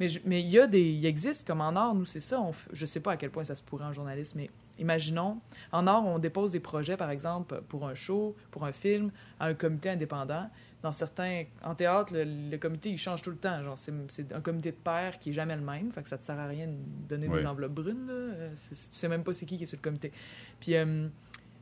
Mais 0.00 0.08
mais 0.24 0.40
il 0.40 0.50
y 0.50 0.58
a 0.58 0.66
des, 0.66 0.82
il 0.82 1.06
existe 1.06 1.46
comme 1.46 1.60
en 1.60 1.76
art, 1.76 1.94
nous 1.94 2.04
c'est 2.04 2.20
ça. 2.20 2.40
On, 2.40 2.50
je 2.72 2.86
sais 2.86 3.00
pas 3.00 3.12
à 3.12 3.16
quel 3.16 3.30
point 3.30 3.44
ça 3.44 3.54
se 3.54 3.62
pourrait 3.62 3.84
en 3.84 3.92
journalisme, 3.92 4.38
mais 4.40 4.50
imaginons, 4.78 5.40
en 5.72 5.86
art 5.86 6.04
on 6.06 6.18
dépose 6.18 6.52
des 6.52 6.60
projets 6.60 6.96
par 6.96 7.10
exemple 7.10 7.62
pour 7.68 7.86
un 7.86 7.94
show, 7.94 8.36
pour 8.50 8.64
un 8.64 8.72
film, 8.72 9.10
à 9.40 9.46
un 9.46 9.54
comité 9.54 9.90
indépendant. 9.90 10.50
Dans 10.82 10.92
certains, 10.92 11.44
en 11.62 11.74
théâtre, 11.74 12.12
le, 12.14 12.56
comité 12.58 12.90
il 12.90 12.98
change 12.98 13.22
tout 13.22 13.30
le 13.30 13.36
temps. 13.36 13.62
Genre 13.62 13.78
c'est 14.08 14.32
un 14.32 14.40
comité 14.40 14.70
de 14.70 14.76
pairs 14.76 15.18
qui 15.18 15.30
est 15.30 15.32
jamais 15.32 15.56
le 15.56 15.62
même, 15.62 15.90
fait 15.90 16.02
que 16.02 16.08
ça 16.08 16.18
te 16.18 16.24
sert 16.24 16.38
à 16.38 16.46
rien 16.46 16.66
de 16.66 16.74
donner 17.08 17.28
des 17.28 17.46
enveloppes 17.46 17.72
brunes. 17.72 18.06
Là. 18.06 18.12
Euh, 18.12 18.50
tu 18.50 18.74
sais 18.74 19.08
même 19.08 19.24
pas 19.24 19.32
c'est 19.32 19.46
qui 19.46 19.56
qui 19.56 19.62
est 19.62 19.66
sur 19.66 19.78
le 19.78 19.82
comité. 19.82 20.12
Puis 20.60 20.74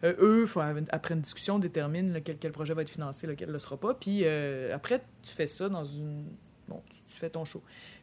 euh, 0.04 0.14
eux, 0.18 0.46
faut, 0.46 0.60
après 0.60 1.14
une 1.14 1.20
discussion, 1.20 1.58
déterminent 1.58 2.12
lequel, 2.12 2.36
quel 2.38 2.52
projet 2.52 2.74
va 2.74 2.82
être 2.82 2.90
financé, 2.90 3.26
lequel 3.26 3.48
ne 3.48 3.52
le 3.52 3.58
sera 3.58 3.76
pas. 3.76 3.94
Puis 3.94 4.22
euh, 4.24 4.74
après, 4.74 5.02
tu 5.22 5.32
fais 5.32 5.46
ça 5.46 5.68
dans 5.68 5.84
une. 5.84 6.26
Bon, 6.68 6.82
tu, 7.08 7.18
fais 7.18 7.30
ton 7.30 7.44
show. 7.44 7.62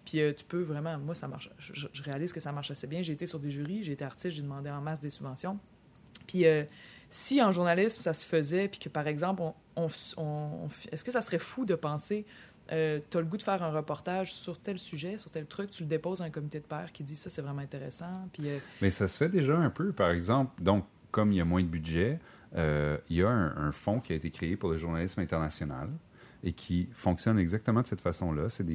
Puis 0.09 0.21
euh, 0.21 0.33
tu 0.33 0.45
peux 0.45 0.61
vraiment. 0.61 0.97
Moi, 0.97 1.13
ça 1.13 1.27
marche. 1.27 1.49
Je, 1.59 1.87
réalise 2.03 2.33
que 2.33 2.39
ça 2.39 2.51
marche 2.51 2.71
assez 2.71 2.87
bien. 2.87 3.01
J'ai 3.01 3.13
été 3.13 3.27
sur 3.27 3.39
des 3.39 3.51
jurys, 3.51 3.83
j'ai 3.83 3.91
été 3.91 4.03
artiste, 4.05 4.35
j'ai 4.35 4.41
demandé 4.41 4.69
en 4.69 4.81
masse 4.81 4.99
des 4.99 5.09
subventions. 5.09 5.59
Puis 6.25 6.45
si 7.09 7.41
en 7.41 7.51
journalisme, 7.51 8.01
ça 8.01 8.13
se 8.13 8.25
faisait, 8.25 8.67
puis 8.67 8.79
que 8.79 8.89
par 8.89 9.07
exemple, 9.07 9.41
on, 9.75 9.87
est-ce 10.91 11.03
que 11.03 11.11
ça 11.11 11.21
serait 11.21 11.39
fou 11.39 11.65
de 11.65 11.75
penser. 11.75 12.25
Euh, 12.71 12.99
tu 13.09 13.17
as 13.17 13.21
le 13.21 13.25
goût 13.25 13.37
de 13.37 13.43
faire 13.43 13.63
un 13.63 13.71
reportage 13.71 14.31
sur 14.31 14.59
tel 14.59 14.77
sujet, 14.77 15.17
sur 15.17 15.31
tel 15.31 15.47
truc, 15.47 15.71
tu 15.71 15.81
le 15.81 15.89
déposes 15.89 16.21
à 16.21 16.25
un 16.25 16.29
comité 16.29 16.59
de 16.59 16.65
pairs 16.65 16.91
qui 16.91 17.03
dit 17.03 17.15
ça, 17.15 17.31
c'est 17.31 17.41
vraiment 17.41 17.61
intéressant. 17.61 18.13
Puis, 18.31 18.43
Mais 18.81 18.91
ça 18.91 19.07
se 19.07 19.17
fait 19.17 19.29
déjà 19.29 19.57
un 19.57 19.71
peu, 19.71 19.91
par 19.91 20.11
exemple. 20.11 20.61
Donc, 20.61 20.85
comme 21.09 21.31
il 21.31 21.37
y 21.37 21.41
a 21.41 21.45
moins 21.45 21.63
de 21.63 21.67
budget, 21.67 22.19
euh, 22.55 22.97
il 23.09 23.17
y 23.17 23.23
a 23.23 23.29
un, 23.29 23.71
fonds 23.71 23.99
qui 23.99 24.13
a 24.13 24.15
été 24.15 24.29
créé 24.29 24.55
pour 24.55 24.69
le 24.69 24.77
journalisme 24.77 25.19
international 25.19 25.89
et 26.43 26.53
qui 26.53 26.89
fonctionne 26.93 27.37
exactement 27.39 27.81
de 27.81 27.87
cette 27.87 28.01
façon-là. 28.01 28.49
C'est 28.49 28.65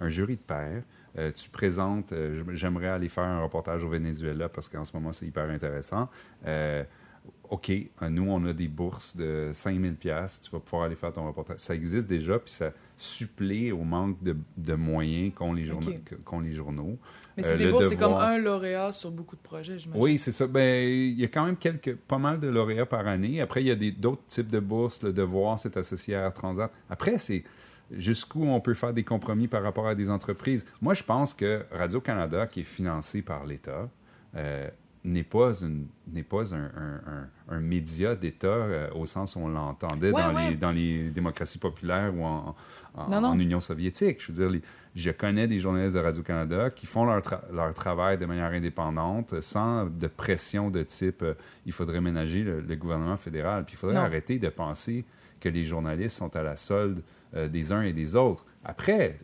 un 0.00 0.08
jury 0.08 0.36
de 0.36 0.42
pairs. 0.42 0.82
Euh, 1.16 1.30
tu 1.30 1.48
présentes, 1.48 2.12
euh, 2.12 2.42
j'aimerais 2.54 2.88
aller 2.88 3.08
faire 3.08 3.24
un 3.24 3.42
reportage 3.42 3.84
au 3.84 3.88
Venezuela 3.88 4.48
parce 4.48 4.68
qu'en 4.68 4.84
ce 4.84 4.92
moment, 4.94 5.12
c'est 5.12 5.26
hyper 5.26 5.48
intéressant. 5.48 6.08
OK, 7.50 7.72
nous, 8.10 8.28
on 8.28 8.44
a 8.46 8.52
des 8.52 8.68
bourses 8.68 9.16
de 9.16 9.50
5000 9.52 9.94
pièces 9.96 10.40
tu 10.42 10.50
vas 10.50 10.60
pouvoir 10.60 10.84
aller 10.84 10.96
faire 10.96 11.12
ton 11.12 11.26
reportage. 11.26 11.58
Ça 11.58 11.74
existe 11.74 12.08
déjà, 12.08 12.38
puis 12.38 12.52
ça 12.52 12.72
supplée 12.96 13.72
au 13.72 13.82
manque 13.82 14.22
de, 14.22 14.36
de 14.56 14.74
moyens 14.74 15.32
qu'ont 15.34 15.52
les, 15.52 15.64
journaux, 15.64 15.92
qu'ont 16.24 16.40
les 16.40 16.52
journaux. 16.52 16.98
Mais 17.36 17.42
c'est 17.42 17.60
euh, 17.60 17.88
c'est 17.88 17.96
comme 17.96 18.14
un 18.14 18.38
lauréat 18.38 18.92
sur 18.92 19.10
beaucoup 19.10 19.34
de 19.34 19.40
projets, 19.40 19.78
j'imagine. 19.78 20.02
Oui, 20.02 20.18
c'est 20.18 20.32
ça. 20.32 20.46
Ben, 20.46 20.88
il 20.88 21.18
y 21.18 21.24
a 21.24 21.28
quand 21.28 21.44
même 21.44 21.56
quelques, 21.56 21.96
pas 21.96 22.18
mal 22.18 22.38
de 22.38 22.48
lauréats 22.48 22.86
par 22.86 23.06
année. 23.06 23.40
Après, 23.40 23.62
il 23.62 23.66
y 23.66 23.70
a 23.70 23.92
d'autres 23.92 24.24
types 24.28 24.48
de 24.48 24.60
bourses. 24.60 25.02
Le 25.02 25.12
devoir, 25.12 25.58
c'est 25.58 25.76
associé 25.76 26.14
à 26.14 26.30
Transat. 26.30 26.70
Après, 26.88 27.18
c'est 27.18 27.42
jusqu'où 27.90 28.44
on 28.44 28.60
peut 28.60 28.74
faire 28.74 28.92
des 28.92 29.04
compromis 29.04 29.48
par 29.48 29.62
rapport 29.62 29.88
à 29.88 29.94
des 29.94 30.10
entreprises. 30.10 30.64
Moi, 30.80 30.94
je 30.94 31.02
pense 31.02 31.34
que 31.34 31.64
Radio-Canada, 31.72 32.46
qui 32.46 32.60
est 32.60 32.64
financé 32.64 33.22
par 33.22 33.44
l'État, 33.44 33.90
euh, 34.36 34.68
n'est 35.04 35.22
pas, 35.22 35.52
une, 35.62 35.86
n'est 36.10 36.22
pas 36.22 36.54
un, 36.54 36.70
un, 37.48 37.60
média 37.60 38.16
d'État 38.16 38.46
euh, 38.46 38.90
au 38.94 39.04
sens 39.06 39.36
où 39.36 39.40
on 39.40 39.48
l'entendait 39.48 40.12
dans, 40.12 40.32
Les, 40.32 40.56
dans 40.56 40.70
les 40.70 41.10
démocraties 41.10 41.58
populaires 41.58 42.14
ou 42.16 42.24
en, 42.24 42.54
en, 42.94 43.38
Union 43.38 43.60
soviétique. 43.60 44.22
Je 44.22 44.32
veux 44.32 44.48
dire, 44.48 44.60
je 44.94 45.10
connais 45.10 45.46
des 45.46 45.58
journalistes 45.58 45.94
de 45.94 46.00
Radio-Canada 46.00 46.70
qui 46.70 46.86
font 46.86 47.04
leur, 47.04 47.20
leur, 47.52 47.74
travail 47.74 48.16
de 48.16 48.24
manière 48.24 48.52
indépendante, 48.52 49.40
sans 49.42 49.86
de 49.86 50.06
pression 50.06 50.70
de 50.70 50.82
type 50.82 51.22
euh, 51.22 51.34
il 51.66 51.72
faudrait 51.72 52.00
ménager 52.00 52.42
le, 52.42 52.76
gouvernement 52.76 53.16
fédéral. 53.16 53.64
Puis 53.64 53.74
il 53.74 53.78
faudrait 53.78 53.96
arrêter 53.96 54.38
de 54.38 54.48
penser 54.48 55.04
que 55.38 55.48
les 55.50 55.64
journalistes 55.64 56.16
sont 56.16 56.34
à 56.34 56.42
la 56.42 56.56
solde 56.56 57.02
euh, 57.34 57.48
des 57.48 57.72
uns 57.72 57.82
et 57.82 57.92
des 57.92 58.16
autres. 58.16 58.46
Après, 58.64 59.18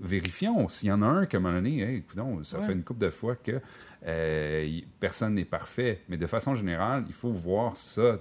vérifions. 0.00 0.68
S'il 0.68 0.88
y 0.88 0.92
en 0.92 1.02
a 1.02 1.06
un, 1.06 1.26
comme 1.26 1.46
un 1.46 1.60
moment 1.60 1.62
donné, 1.62 2.04
ça 2.42 2.60
fait 2.60 2.72
une 2.72 2.84
couple 2.84 3.00
de 3.00 3.10
fois 3.10 3.36
que 3.36 3.60
euh, 4.06 4.80
personne 5.00 5.34
n'est 5.34 5.44
parfait. 5.44 6.02
Mais 6.08 6.16
de 6.16 6.26
façon 6.26 6.54
générale, 6.54 7.04
il 7.08 7.14
faut 7.14 7.32
voir 7.32 7.76
ça 7.76 8.18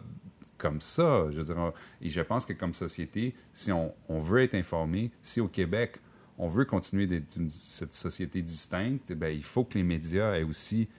comme 0.57 0.81
ça. 0.81 1.27
Je 1.31 1.41
veux 1.41 1.55
et 2.01 2.09
je 2.09 2.21
pense 2.21 2.45
que 2.45 2.53
comme 2.53 2.73
société, 2.73 3.35
si 3.53 3.71
on, 3.71 3.93
veut 4.09 4.41
être 4.41 4.55
informé, 4.55 5.11
si 5.21 5.39
au 5.39 5.47
Québec, 5.47 5.99
on 6.37 6.47
veut 6.47 6.65
continuer 6.65 7.07
d'être 7.07 7.37
cette 7.49 7.93
société 7.93 8.41
distincte, 8.41 9.13
ben, 9.13 9.29
il 9.29 9.43
faut 9.43 9.63
que 9.63 9.75
les 9.75 9.83
médias 9.83 10.33
aient 10.35 10.43
aussi 10.43 10.89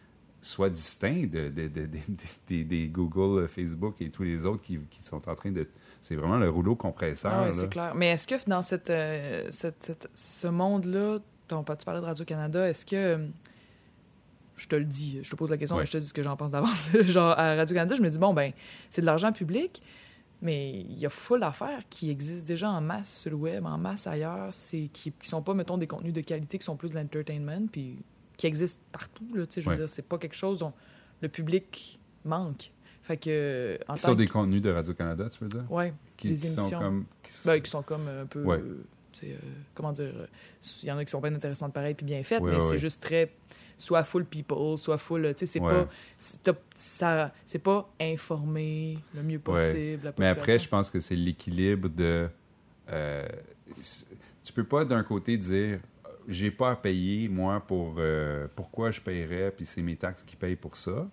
soient 0.40 0.70
distincts 0.70 1.26
des 1.26 2.88
Google, 2.92 3.48
Facebook 3.48 4.00
et 4.00 4.10
tous 4.10 4.22
les 4.22 4.46
autres 4.46 4.62
qui, 4.62 4.78
sont 5.00 5.28
en 5.28 5.34
train 5.34 5.50
de... 5.50 5.68
C'est 6.00 6.14
vraiment 6.14 6.38
le 6.38 6.48
rouleau 6.48 6.76
compresseur. 6.76 7.32
Ah 7.32 7.52
c'est 7.52 7.68
clair. 7.68 7.92
Mais 7.96 8.10
est-ce 8.10 8.28
que 8.28 8.36
dans 8.48 8.62
cette, 8.62 8.88
euh, 8.90 9.50
ce 9.50 10.46
monde-là, 10.46 11.18
tu 11.48 11.84
parlais 11.84 12.00
de 12.00 12.06
Radio-Canada, 12.06 12.68
est-ce 12.68 12.86
que 12.86 13.18
je 14.58 14.68
te 14.68 14.76
le 14.76 14.84
dis, 14.84 15.20
je 15.22 15.30
te 15.30 15.36
pose 15.36 15.48
la 15.50 15.56
question, 15.56 15.80
et 15.80 15.86
je 15.86 15.92
te 15.92 15.96
dis 15.98 16.06
ce 16.06 16.12
que 16.12 16.22
j'en 16.22 16.36
pense 16.36 16.50
d'avance. 16.50 16.90
Genre, 17.04 17.30
à 17.38 17.54
Radio-Canada, 17.54 17.94
je 17.94 18.02
me 18.02 18.10
dis, 18.10 18.18
bon, 18.18 18.34
ben, 18.34 18.52
c'est 18.90 19.00
de 19.00 19.06
l'argent 19.06 19.32
public. 19.32 19.82
Mais 20.40 20.70
il 20.82 20.98
y 20.98 21.04
a 21.06 21.10
full 21.10 21.40
d'affaires 21.40 21.82
qui 21.90 22.10
existent 22.10 22.46
déjà 22.46 22.70
en 22.70 22.80
masse 22.80 23.12
sur 23.22 23.30
le 23.30 23.36
web, 23.36 23.66
en 23.66 23.76
masse 23.76 24.06
ailleurs, 24.06 24.50
c'est 24.52 24.88
qui, 24.92 25.10
qui 25.10 25.28
sont 25.28 25.42
pas, 25.42 25.52
mettons, 25.52 25.78
des 25.78 25.88
contenus 25.88 26.12
de 26.12 26.20
qualité, 26.20 26.58
qui 26.58 26.64
sont 26.64 26.76
plus 26.76 26.90
de 26.90 26.94
l'entertainment, 26.94 27.66
puis 27.72 27.96
qui 28.36 28.46
existent 28.46 28.82
partout. 28.92 29.24
Là, 29.34 29.46
tu 29.46 29.54
sais, 29.54 29.62
je 29.62 29.66
veux 29.68 29.72
Ouais. 29.74 29.80
dire, 29.80 29.88
c'est 29.88 30.06
pas 30.06 30.16
quelque 30.16 30.36
chose 30.36 30.60
dont 30.60 30.72
le 31.22 31.28
public 31.28 31.98
manque. 32.24 32.70
Fait 33.02 33.16
que, 33.16 33.78
en 33.88 33.94
Qui 33.94 34.02
tant 34.02 34.08
sont 34.08 34.12
que- 34.14 34.18
des 34.18 34.28
contenus 34.28 34.62
de 34.62 34.70
Radio-Canada, 34.70 35.28
tu 35.28 35.42
veux 35.42 35.50
dire? 35.50 35.64
Qui, 36.16 36.28
des 36.28 36.34
qui 36.36 36.48
sont 36.48 36.60
émissions. 36.60 36.78
comme... 36.78 37.04
qui- 37.22 37.32
ben, 37.46 37.60
qui 37.60 37.70
sont 37.70 37.82
comme 37.82 38.06
un 38.06 38.26
peu. 38.26 38.44
Ouais. 38.44 38.58
euh, 38.58 38.84
euh, 39.24 39.36
comment 39.74 39.90
dire. 39.90 40.12
euh, 40.14 40.26
Il 40.84 40.88
y 40.88 40.92
en 40.92 40.98
a 40.98 41.04
qui 41.04 41.10
sont 41.10 41.20
bien 41.20 41.34
intéressantes 41.34 41.72
pareil, 41.72 41.94
puis 41.94 42.06
bien 42.06 42.22
faites, 42.22 42.42
mais 42.42 42.60
c'est 42.60 42.78
juste 42.78 43.02
très. 43.02 43.34
Soit 43.80 44.02
full 44.04 44.24
people, 44.24 44.76
soit 44.76 44.98
full. 44.98 45.22
Tu 45.28 45.38
sais, 45.40 45.46
c'est 45.46 45.60
Ouais. 45.60 45.70
pas. 45.84 45.88
c'est- 46.18 46.42
t'as- 46.42 46.52
ça- 46.74 47.32
C'est 47.44 47.60
pas 47.60 47.88
informé 48.00 48.98
le 49.14 49.22
mieux 49.22 49.38
possible. 49.38 50.12
Mais 50.18 50.26
après, 50.26 50.58
je 50.58 50.68
pense 50.68 50.90
que 50.90 50.98
c'est 51.00 51.14
l'équilibre 51.16 51.88
de. 51.88 52.28
euh, 52.90 53.28
tu 54.44 54.52
peux 54.52 54.64
pas 54.64 54.84
d'un 54.84 55.02
côté 55.02 55.36
dire 55.36 55.78
j'ai 56.26 56.50
pas 56.50 56.72
à 56.72 56.76
payer, 56.76 57.28
moi, 57.28 57.60
pour. 57.60 57.94
euh, 57.98 58.48
pourquoi 58.54 58.90
je 58.90 59.00
paierais, 59.00 59.50
puis 59.56 59.64
c'est 59.64 59.80
mes 59.82 59.96
taxes 59.96 60.22
qui 60.24 60.36
payent 60.36 60.56
pour 60.56 60.76
ça. 60.76 61.08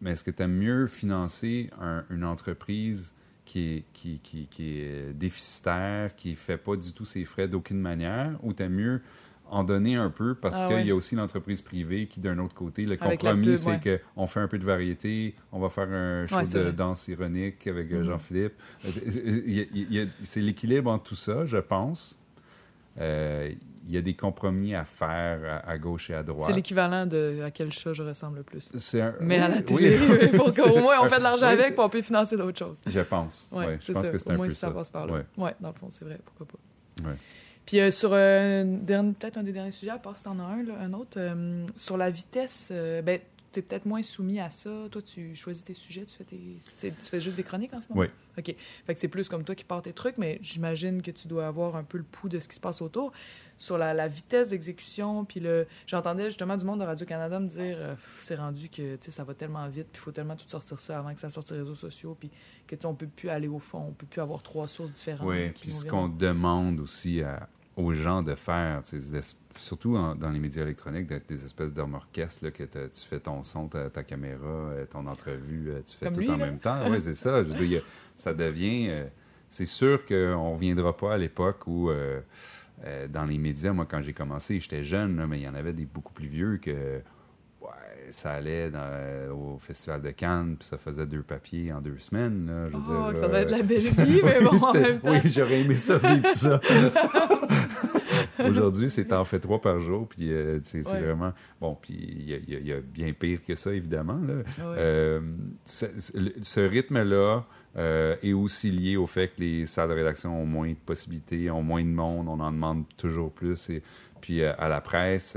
Mais 0.00 0.12
est-ce 0.12 0.24
que 0.24 0.30
tu 0.30 0.42
aimes 0.42 0.56
mieux 0.56 0.86
financer 0.86 1.68
un- 1.80 2.04
une 2.08 2.24
entreprise 2.24 3.12
qui 3.44 3.74
est, 3.76 3.84
qui, 3.92 4.18
qui, 4.22 4.46
qui 4.46 4.78
est 4.80 5.12
déficitaire, 5.12 6.14
qui 6.16 6.34
fait 6.36 6.56
pas 6.56 6.76
du 6.76 6.92
tout 6.94 7.04
ses 7.04 7.24
frais 7.24 7.48
d'aucune 7.48 7.80
manière, 7.80 8.38
ou 8.42 8.52
tu 8.54 8.62
aimes 8.62 8.74
mieux 8.74 9.02
en 9.50 9.64
donner 9.64 9.96
un 9.96 10.10
peu 10.10 10.34
parce 10.34 10.56
Ah 10.58 10.66
qu'il 10.68 10.76
ouais. 10.76 10.84
y 10.86 10.90
a 10.90 10.94
aussi 10.94 11.16
l'entreprise 11.16 11.60
privée 11.60 12.06
qui, 12.06 12.20
d'un 12.20 12.38
autre 12.38 12.54
côté, 12.54 12.84
le 12.84 12.92
Avec 13.00 13.20
compromis, 13.20 13.58
c'est 13.58 13.68
ouais. 13.84 14.02
qu'on 14.16 14.26
fait 14.26 14.40
un 14.40 14.48
peu 14.48 14.58
de 14.58 14.64
variété, 14.64 15.34
on 15.52 15.58
va 15.58 15.68
faire 15.68 15.88
un 15.90 16.26
show 16.26 16.36
Ouais, 16.36 16.44
de 16.44 16.58
vrai. 16.60 16.72
danse 16.72 17.08
ironique 17.08 17.66
avec 17.66 17.90
euh, 17.92 18.00
Mhm. 18.02 18.06
Jean-Philippe. 18.06 18.54
Euh, 18.86 20.04
c'est- 20.22 20.40
l'équilibre 20.40 20.90
entre 20.90 21.04
tout 21.04 21.16
ça, 21.16 21.44
je 21.46 21.56
pense. 21.58 22.16
Euh, 23.00 23.50
Il 23.86 23.94
y 23.94 23.98
a 23.98 24.02
des 24.02 24.14
compromis 24.14 24.74
à 24.74 24.84
faire 24.84 25.40
à, 25.64 25.68
à 25.70 25.78
gauche 25.78 26.10
et 26.10 26.14
à 26.14 26.22
droite. 26.22 26.44
C'est 26.46 26.52
l'équivalent 26.54 27.06
de 27.06 27.40
à 27.44 27.50
quel 27.50 27.72
chat 27.72 27.92
je 27.92 28.02
ressemble 28.04 28.36
le 28.36 28.42
plus. 28.44 28.70
Un- 28.94 29.14
Mais 29.20 29.38
à 29.38 29.48
la 29.48 29.56
oui, 29.56 29.64
télé, 29.64 29.98
oui. 30.32 30.36
pour 30.36 30.54
qu'au 30.54 30.78
moins 30.78 31.00
on 31.02 31.06
fait 31.06 31.18
de 31.18 31.22
l'argent 31.24 31.46
Oui, 31.48 31.54
avec, 31.54 31.74
pour 31.74 31.84
on 31.86 31.88
peut 31.88 32.02
financer 32.02 32.36
d'autres 32.36 32.58
choses. 32.58 32.76
Je 32.86 33.00
pense. 33.00 33.48
Je 33.52 33.58
c'est 33.80 33.92
pense 33.94 34.04
ça. 34.04 34.10
que 34.10 34.18
c'est 34.18 34.28
Au 34.28 34.32
un 34.34 34.36
moins 34.36 34.46
peu 34.46 34.52
si 34.52 34.58
ça, 34.60 34.68
ça. 34.68 34.72
passe 34.74 34.90
par 34.90 35.06
là. 35.06 35.24
Ouais. 35.38 35.54
dans 35.60 35.68
le 35.70 35.74
fond, 35.74 35.86
c'est 35.88 36.04
vrai, 36.04 36.20
pourquoi 36.24 36.46
pas. 36.46 37.08
Ouais. 37.08 37.16
Puis 37.70 37.78
euh, 37.78 37.92
sur 37.92 38.10
euh, 38.12 38.64
peut-être 38.64 39.36
un 39.36 39.44
des 39.44 39.52
derniers 39.52 39.70
sujets, 39.70 39.92
à 39.92 39.98
part 39.98 40.16
si 40.16 40.24
t'en 40.24 40.40
as 40.40 40.42
un, 40.42 40.64
là, 40.64 40.74
un 40.80 40.92
autre, 40.92 41.12
euh, 41.18 41.64
sur 41.76 41.96
la 41.96 42.10
vitesse, 42.10 42.70
euh, 42.72 43.00
ben, 43.00 43.20
t'es 43.52 43.62
peut-être 43.62 43.86
moins 43.86 44.02
soumis 44.02 44.40
à 44.40 44.50
ça. 44.50 44.88
Toi, 44.90 45.00
tu 45.02 45.36
choisis 45.36 45.62
tes 45.62 45.74
sujets, 45.74 46.04
tu 46.04 46.16
fais, 46.16 46.24
tes, 46.24 46.90
tu 46.90 46.90
fais 47.00 47.20
juste 47.20 47.36
des 47.36 47.44
chroniques 47.44 47.72
en 47.72 47.80
ce 47.80 47.88
moment? 47.88 48.00
Oui. 48.00 48.08
OK. 48.36 48.56
Fait 48.86 48.94
que 48.94 48.98
c'est 48.98 49.06
plus 49.06 49.28
comme 49.28 49.44
toi 49.44 49.54
qui 49.54 49.62
pars 49.62 49.82
tes 49.82 49.92
trucs, 49.92 50.18
mais 50.18 50.40
j'imagine 50.42 51.00
que 51.00 51.12
tu 51.12 51.28
dois 51.28 51.46
avoir 51.46 51.76
un 51.76 51.84
peu 51.84 51.98
le 51.98 52.02
pouls 52.02 52.28
de 52.28 52.40
ce 52.40 52.48
qui 52.48 52.56
se 52.56 52.60
passe 52.60 52.82
autour. 52.82 53.12
Sur 53.56 53.78
la, 53.78 53.94
la 53.94 54.08
vitesse 54.08 54.48
d'exécution, 54.48 55.24
puis 55.24 55.38
le... 55.38 55.68
J'entendais 55.86 56.24
justement 56.24 56.56
du 56.56 56.64
monde 56.64 56.80
de 56.80 56.84
Radio-Canada 56.86 57.38
me 57.38 57.46
dire 57.46 57.96
c'est 58.18 58.34
rendu 58.34 58.68
que, 58.68 58.98
ça 59.00 59.22
va 59.22 59.34
tellement 59.34 59.68
vite, 59.68 59.86
puis 59.92 60.00
il 60.00 60.04
faut 60.04 60.10
tellement 60.12 60.34
tout 60.34 60.48
sortir 60.48 60.80
ça 60.80 60.98
avant 60.98 61.14
que 61.14 61.20
ça 61.20 61.30
sorte 61.30 61.46
sur 61.46 61.54
les 61.54 61.62
réseaux 61.62 61.76
sociaux, 61.76 62.16
puis 62.18 62.32
que, 62.66 62.74
tu 62.74 62.84
on 62.86 62.96
peut 62.96 63.06
plus 63.06 63.28
aller 63.28 63.46
au 63.46 63.60
fond, 63.60 63.86
on 63.90 63.92
peut 63.92 64.06
plus 64.06 64.20
avoir 64.20 64.42
trois 64.42 64.66
sources 64.66 64.92
différentes. 64.92 65.28
Oui, 65.28 65.50
puis 65.50 65.70
ce 65.70 65.86
qu'on 65.86 66.08
demande 66.08 66.80
aussi 66.80 67.22
à- 67.22 67.48
aux 67.76 67.92
gens 67.94 68.22
de 68.22 68.34
faire, 68.34 68.82
surtout 69.56 69.96
en- 69.96 70.14
dans 70.14 70.30
les 70.30 70.38
médias 70.40 70.62
électroniques, 70.62 71.06
d'être 71.06 71.28
des 71.28 71.44
espèces 71.44 71.72
d'hommes 71.72 71.94
orchestres, 71.94 72.44
là, 72.44 72.50
que 72.50 72.64
tu 72.64 73.00
fais 73.08 73.20
ton 73.20 73.42
son, 73.42 73.68
ta, 73.68 73.88
ta 73.90 74.02
caméra, 74.02 74.44
euh, 74.44 74.86
ton 74.86 75.06
entrevue, 75.06 75.70
euh, 75.70 75.80
tu 75.86 75.96
fais 75.96 76.06
Comme 76.06 76.14
tout 76.14 76.20
lui, 76.20 76.28
en 76.30 76.36
là. 76.36 76.46
même 76.46 76.58
temps. 76.58 76.78
Oui, 76.90 77.00
c'est 77.00 77.14
ça. 77.14 77.42
Je 77.42 77.48
veux 77.48 77.66
dire, 77.66 77.82
ça 78.16 78.34
devient... 78.34 78.88
euh, 78.90 79.04
c'est 79.48 79.66
sûr 79.66 80.04
qu'on 80.06 80.14
ne 80.14 80.54
reviendra 80.54 80.96
pas 80.96 81.14
à 81.14 81.18
l'époque 81.18 81.66
où, 81.66 81.90
euh, 81.90 82.20
euh, 82.84 83.08
dans 83.08 83.24
les 83.24 83.38
médias, 83.38 83.72
moi, 83.72 83.86
quand 83.88 84.00
j'ai 84.02 84.12
commencé, 84.12 84.60
j'étais 84.60 84.84
jeune, 84.84 85.16
là, 85.16 85.26
mais 85.26 85.38
il 85.38 85.42
y 85.42 85.48
en 85.48 85.54
avait 85.54 85.72
des 85.72 85.86
beaucoup 85.86 86.12
plus 86.12 86.28
vieux 86.28 86.58
que... 86.58 87.00
ouais, 87.60 87.68
ça 88.10 88.32
allait 88.32 88.70
dans- 88.70 88.78
euh, 88.82 89.30
au 89.30 89.58
Festival 89.58 90.02
de 90.02 90.10
Cannes, 90.10 90.56
puis 90.58 90.66
ça 90.68 90.78
faisait 90.78 91.06
deux 91.06 91.22
papiers 91.22 91.72
en 91.72 91.80
deux 91.80 91.98
semaines. 91.98 92.46
Là, 92.46 92.68
je 92.70 92.76
veux 92.76 92.82
Oh, 92.88 93.08
dire, 93.12 93.16
ça 93.16 93.28
doit 93.28 93.38
euh, 93.38 93.42
être 93.42 93.50
la 93.50 93.62
belle 93.62 93.78
vie, 94.06 94.20
mais 94.24 94.40
bon, 94.40 94.56
en 94.58 94.72
même 94.72 95.00
temps. 95.00 95.10
Oui, 95.10 95.18
j'aurais 95.32 95.60
aimé 95.60 95.76
ça 95.76 95.98
vivre 95.98 96.26
ça. 96.28 96.60
Aujourd'hui, 98.48 98.88
c'est 98.88 99.12
en 99.12 99.24
fait 99.24 99.38
trois 99.40 99.60
par 99.60 99.78
jour, 99.80 100.08
puis 100.08 100.32
euh, 100.32 100.58
c'est 100.62 100.86
Ouais. 100.90 101.00
vraiment... 101.00 101.32
Bon, 101.60 101.76
puis 101.80 101.92
il 101.94 102.30
y, 102.30 102.34
a- 102.34 102.58
y 102.58 102.70
y 102.70 102.80
bien 102.80 103.12
pire 103.12 103.40
que 103.46 103.54
ça, 103.54 103.72
évidemment. 103.72 104.18
Là. 104.26 104.34
Ouais. 104.36 104.42
Euh, 104.78 105.20
ce, 105.64 105.86
ce 106.42 106.60
rythme-là 106.60 107.44
est 107.76 108.32
aussi 108.32 108.70
lié 108.70 108.96
au 108.96 109.06
fait 109.06 109.28
que 109.28 109.40
les 109.40 109.66
salles 109.66 109.90
de 109.90 109.94
rédaction 109.94 110.40
ont 110.40 110.46
moins 110.46 110.70
de 110.70 110.74
possibilités, 110.86 111.50
ont 111.50 111.62
moins 111.62 111.82
de 111.82 111.88
monde, 111.88 112.28
on 112.28 112.40
en 112.40 112.50
demande 112.50 112.84
toujours 112.96 113.30
plus. 113.30 113.70
Et, 113.70 113.82
puis 114.20 114.42
à 114.44 114.68
la 114.68 114.80
presse, 114.80 115.36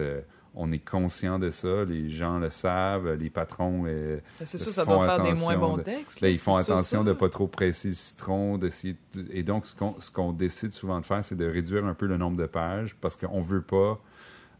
on 0.55 0.71
est 0.71 0.79
conscient 0.79 1.39
de 1.39 1.49
ça, 1.49 1.83
les 1.85 2.09
gens 2.09 2.37
le 2.37 2.49
savent, 2.49 3.13
les 3.13 3.29
patrons... 3.29 3.85
euh, 3.87 4.19
Ben, 4.39 4.45
c'est 4.45 4.57
sûr, 4.57 4.71
ça 4.71 4.85
doit 4.85 5.03
faire 5.05 5.23
des 5.23 5.33
moins 5.39 5.57
bons 5.57 5.77
textes. 5.77 6.21
Là, 6.21 6.29
ils 6.29 6.37
font 6.37 6.53
sûr, 6.61 6.73
attention 6.73 7.03
de 7.03 7.09
ne 7.09 7.13
pas 7.15 7.29
trop 7.29 7.47
presser 7.47 7.89
le 7.89 7.93
citron. 7.95 8.57
d'essayer 8.57 8.95
de- 9.15 9.25
Et 9.31 9.43
donc, 9.43 9.65
ce 9.65 9.75
qu'on 9.75 9.95
ce 9.99 10.11
qu'on 10.11 10.31
décide 10.31 10.73
souvent 10.73 10.99
de 10.99 11.05
faire, 11.05 11.23
c'est 11.23 11.35
de 11.35 11.45
réduire 11.45 11.85
un 11.85 11.93
peu 11.95 12.05
le 12.05 12.17
nombre 12.17 12.37
de 12.37 12.45
pages 12.45 12.95
parce 13.01 13.15
qu'on 13.17 13.39
ne 13.39 13.43
veut 13.45 13.61
pas 13.63 13.99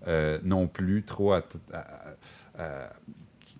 euh, 0.08 0.40
non 0.44 0.68
plus 0.68 1.04
trop 1.04 1.34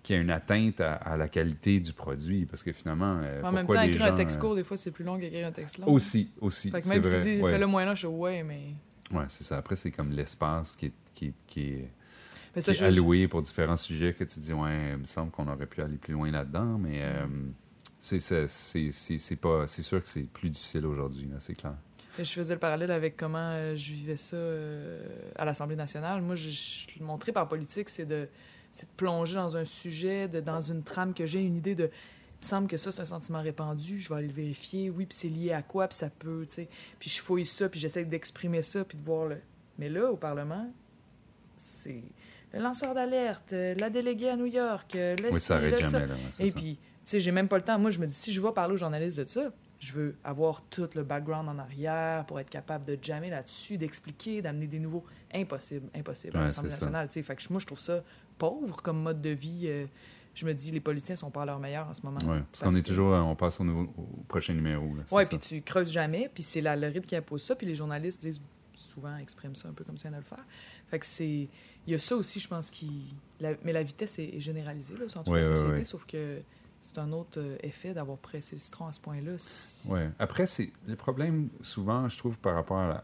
qu'il 0.02 0.16
y 0.16 0.18
ait 0.18 0.22
une 0.22 0.30
atteinte 0.30 0.80
à, 0.80 0.94
à 0.94 1.16
la 1.16 1.28
qualité 1.28 1.80
du 1.80 1.92
produit. 1.92 2.44
Parce 2.46 2.62
que 2.62 2.72
finalement, 2.72 3.20
euh, 3.22 3.42
En 3.42 3.52
même 3.52 3.66
temps, 3.66 3.80
les 3.80 3.88
écrire 3.88 4.06
gens, 4.06 4.12
un 4.12 4.16
texte 4.16 4.36
euh, 4.36 4.40
court, 4.40 4.54
des 4.54 4.64
fois, 4.64 4.76
c'est 4.76 4.90
plus 4.90 5.04
long 5.04 5.18
qu'écrire 5.18 5.46
un 5.46 5.52
texte 5.52 5.78
long. 5.78 5.86
Aussi, 5.88 6.30
aussi. 6.40 6.70
Fait 6.70 6.80
que 6.80 6.86
c'est 6.86 6.90
même 7.00 7.04
si 7.04 7.16
tu 7.28 7.36
dis, 7.36 7.42
ouais. 7.42 7.50
fais-le 7.52 7.66
moins 7.66 7.84
long, 7.86 7.92
je 7.94 7.98
suis 8.00 8.06
ouais, 8.08 8.42
mais. 8.42 8.74
Ouais, 9.12 9.24
c'est 9.28 9.44
ça. 9.44 9.56
Après, 9.58 9.76
c'est 9.76 9.90
comme 9.90 10.10
l'espace 10.10 10.76
qui 10.76 10.86
est, 10.86 10.92
qui, 11.14 11.32
qui 11.46 11.60
est- 11.70 11.90
Mais 12.54 12.62
qui 12.62 12.66
ça, 12.66 12.72
est 12.72 12.74
je- 12.74 12.84
alloué 12.84 13.28
pour 13.28 13.42
différents 13.42 13.76
sujets 13.76 14.12
que 14.14 14.24
tu 14.24 14.40
dis, 14.40 14.52
ouais, 14.52 14.90
il 14.92 14.98
me 14.98 15.04
semble 15.04 15.30
qu'on 15.30 15.48
aurait 15.48 15.66
pu 15.66 15.80
aller 15.82 15.96
plus 15.96 16.12
loin 16.14 16.30
là-dedans, 16.30 16.78
mais 16.78 17.00
euh, 17.02 17.26
c'est 17.98 18.20
sûr 18.20 20.02
que 20.02 20.08
c'est 20.08 20.28
plus 20.32 20.50
difficile 20.50 20.86
aujourd'hui, 20.86 21.28
c'est 21.38 21.54
clair. 21.54 21.74
Je 22.18 22.24
faisais 22.24 22.54
le 22.54 22.60
parallèle 22.60 22.92
avec 22.92 23.16
comment 23.16 23.38
euh, 23.40 23.74
je 23.74 23.92
vivais 23.92 24.16
ça 24.16 24.36
euh, 24.36 25.04
à 25.34 25.44
l'Assemblée 25.44 25.74
nationale. 25.74 26.22
Moi, 26.22 26.36
je, 26.36 26.48
je, 26.50 26.86
mon 27.02 27.18
trip 27.18 27.36
en 27.36 27.44
politique, 27.46 27.88
c'est 27.88 28.06
de, 28.06 28.28
c'est 28.70 28.86
de 28.86 28.92
plonger 28.96 29.34
dans 29.34 29.56
un 29.56 29.64
sujet, 29.64 30.28
de, 30.28 30.40
dans 30.40 30.60
une 30.60 30.84
trame 30.84 31.12
que 31.12 31.26
j'ai, 31.26 31.42
une 31.42 31.56
idée 31.56 31.74
de. 31.74 31.84
Il 31.86 32.46
me 32.46 32.48
semble 32.48 32.68
que 32.68 32.76
ça, 32.76 32.92
c'est 32.92 33.00
un 33.00 33.04
sentiment 33.06 33.42
répandu, 33.42 33.98
je 34.00 34.08
vais 34.10 34.16
aller 34.16 34.26
le 34.28 34.32
vérifier. 34.34 34.90
Oui, 34.90 35.06
puis 35.06 35.16
c'est 35.18 35.28
lié 35.28 35.52
à 35.52 35.62
quoi, 35.62 35.88
puis 35.88 35.96
ça 35.96 36.08
peut, 36.10 36.44
tu 36.46 36.54
sais. 36.54 36.68
Puis 37.00 37.10
je 37.10 37.20
fouille 37.20 37.46
ça, 37.46 37.68
puis 37.68 37.80
j'essaie 37.80 38.04
d'exprimer 38.04 38.62
ça, 38.62 38.84
puis 38.84 38.96
de 38.96 39.02
voir 39.02 39.26
le. 39.26 39.38
Mais 39.78 39.88
là, 39.88 40.12
au 40.12 40.16
Parlement, 40.16 40.70
c'est 41.56 42.02
le 42.54 42.62
lanceur 42.62 42.94
d'alerte, 42.94 43.52
euh, 43.52 43.74
la 43.78 43.90
déléguée 43.90 44.30
à 44.30 44.36
New 44.36 44.46
York, 44.46 44.94
euh, 44.94 45.16
le 45.22 45.28
Oui, 45.30 45.40
ci, 45.40 45.46
ça 45.46 45.56
arrête 45.56 45.72
le 45.74 45.80
ça. 45.80 45.90
jamais, 45.90 46.06
là, 46.06 46.14
ouais, 46.14 46.20
c'est 46.30 46.44
Et 46.46 46.50
ça. 46.50 46.56
puis, 46.58 46.76
tu 46.76 46.80
sais, 47.04 47.20
j'ai 47.20 47.32
même 47.32 47.48
pas 47.48 47.56
le 47.56 47.62
temps. 47.64 47.78
Moi, 47.78 47.90
je 47.90 47.98
me 47.98 48.06
dis, 48.06 48.14
si 48.14 48.32
je 48.32 48.40
vais 48.40 48.52
parler 48.52 48.74
aux 48.74 48.78
journalistes 48.78 49.18
de 49.18 49.24
ça, 49.26 49.50
je 49.80 49.92
veux 49.92 50.16
avoir 50.24 50.62
tout 50.70 50.88
le 50.94 51.02
background 51.02 51.48
en 51.48 51.58
arrière 51.58 52.24
pour 52.26 52.40
être 52.40 52.48
capable 52.48 52.86
de 52.86 52.98
jammer 53.02 53.28
là-dessus, 53.28 53.76
d'expliquer, 53.76 54.40
d'amener 54.40 54.66
des 54.66 54.78
nouveaux. 54.78 55.04
Impossible, 55.34 55.88
impossible 55.94 56.36
à 56.36 56.40
Ouais, 56.40 56.46
l'Assemblée 56.46 56.70
nationale. 56.70 57.08
tu 57.08 57.14
sais. 57.14 57.22
Fait 57.22 57.36
que 57.36 57.42
moi, 57.50 57.60
je 57.60 57.66
trouve 57.66 57.78
ça 57.80 58.02
pauvre 58.38 58.76
comme 58.82 59.02
mode 59.02 59.20
de 59.20 59.30
vie. 59.30 59.64
euh, 59.66 59.86
je 60.34 60.46
me 60.46 60.52
dis, 60.54 60.70
les 60.72 60.80
politiciens 60.80 61.14
sont 61.16 61.30
pas 61.30 61.42
à 61.42 61.46
leur 61.46 61.60
meilleur 61.60 61.86
en 61.88 61.94
ce 61.94 62.02
moment. 62.02 62.18
Ouais, 62.20 62.40
parce, 62.50 62.60
Parce 62.60 62.72
qu'on 62.72 62.78
est 62.78 62.82
que- 62.82 62.88
toujours, 62.88 63.12
on 63.12 63.36
passe 63.36 63.60
au, 63.60 63.64
nouveau- 63.64 63.92
au 63.98 64.22
prochain 64.26 64.54
numéro. 64.54 64.84
ça. 65.08 65.24
puis 65.26 65.38
tu 65.38 65.62
creuses 65.62 65.92
jamais, 65.92 66.28
puis 66.32 66.42
c'est 66.42 66.60
la- 66.60 66.74
le 66.76 66.86
rythme 66.88 67.04
qui 67.06 67.14
impose 67.16 67.42
ça, 67.42 67.54
puis 67.54 67.66
les 67.66 67.74
journalistes 67.76 68.20
disent 68.22 68.40
souvent, 68.74 69.16
expriment 69.16 69.54
ça 69.54 69.68
un 69.68 69.72
peu 69.72 69.84
comme 69.84 69.98
ça, 69.98 70.10
de 70.10 70.16
le 70.16 70.22
faire. 70.22 70.44
Fait 70.88 70.98
que 70.98 71.06
c'est. 71.06 71.48
Il 71.86 71.92
y 71.92 71.96
a 71.96 71.98
ça 71.98 72.16
aussi, 72.16 72.40
je 72.40 72.48
pense, 72.48 72.70
qui. 72.70 73.14
la- 73.40 73.54
Mais 73.64 73.72
la 73.72 73.82
vitesse 73.82 74.18
est, 74.18 74.36
est 74.36 74.40
généralisée, 74.40 74.94
là, 74.96 75.06
dans 75.14 75.22
toute 75.22 75.32
Ouais, 75.32 75.40
la 75.42 75.48
société, 75.54 75.72
ouais. 75.78 75.84
sauf 75.84 76.06
que 76.06 76.40
c'est 76.80 76.98
un 76.98 77.12
autre 77.12 77.38
euh, 77.40 77.56
effet 77.62 77.94
d'avoir 77.94 78.18
pressé 78.18 78.56
le 78.56 78.60
citron 78.60 78.86
à 78.86 78.92
ce 78.92 79.00
point-là. 79.00 79.32
Ouais. 79.90 80.08
Après, 80.18 80.46
c'est 80.46 80.70
le 80.86 80.96
problème, 80.96 81.48
souvent, 81.60 82.08
je 82.08 82.16
trouve, 82.18 82.36
par 82.38 82.54
rapport 82.54 82.78
à 82.78 82.88
la... 82.88 83.02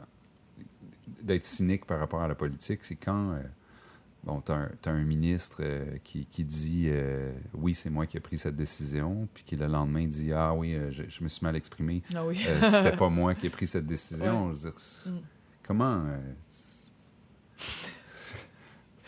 d'être 1.23 1.45
cynique 1.45 1.85
par 1.87 1.99
rapport 1.99 2.21
à 2.23 2.29
la 2.29 2.35
politique, 2.35 2.85
c'est 2.85 2.97
quand 2.97 3.33
euh, 3.33 3.43
bon, 4.25 4.43
tu 4.43 4.53
as, 4.53 4.71
un 4.91 5.03
ministre 5.03 5.59
euh, 5.61 5.97
qui, 6.05 6.27
qui 6.27 6.45
dit 6.45 6.87
euh, 6.89 7.33
oui, 7.55 7.75
c'est 7.75 7.91
moi 7.91 8.07
qui 8.07 8.17
ai 8.17 8.21
pris 8.21 8.37
cette 8.39 8.57
décision, 8.57 9.29
puis 9.35 9.45
qui 9.45 9.57
le 9.57 9.67
lendemain 9.67 10.07
dit 10.07 10.33
ah 10.33 10.55
oui, 10.55 10.75
euh, 10.75 10.91
je, 10.91 11.03
je 11.09 11.23
me 11.23 11.29
suis 11.29 11.43
mal 11.45 11.57
exprimé, 11.57 12.03
Ah 12.15 12.25
oui. 12.27 12.37
C'était 12.71 12.97
pas 12.97 13.09
moi 13.09 13.35
qui 13.35 13.47
ai 13.47 13.51
pris 13.51 13.67
cette 13.67 13.87
décision. 13.97 14.49
Ouais. 14.49 14.55
Je 14.55 14.61
veux 14.69 14.71
dire, 14.73 14.81
Mm. 15.07 15.19
comment. 15.67 16.05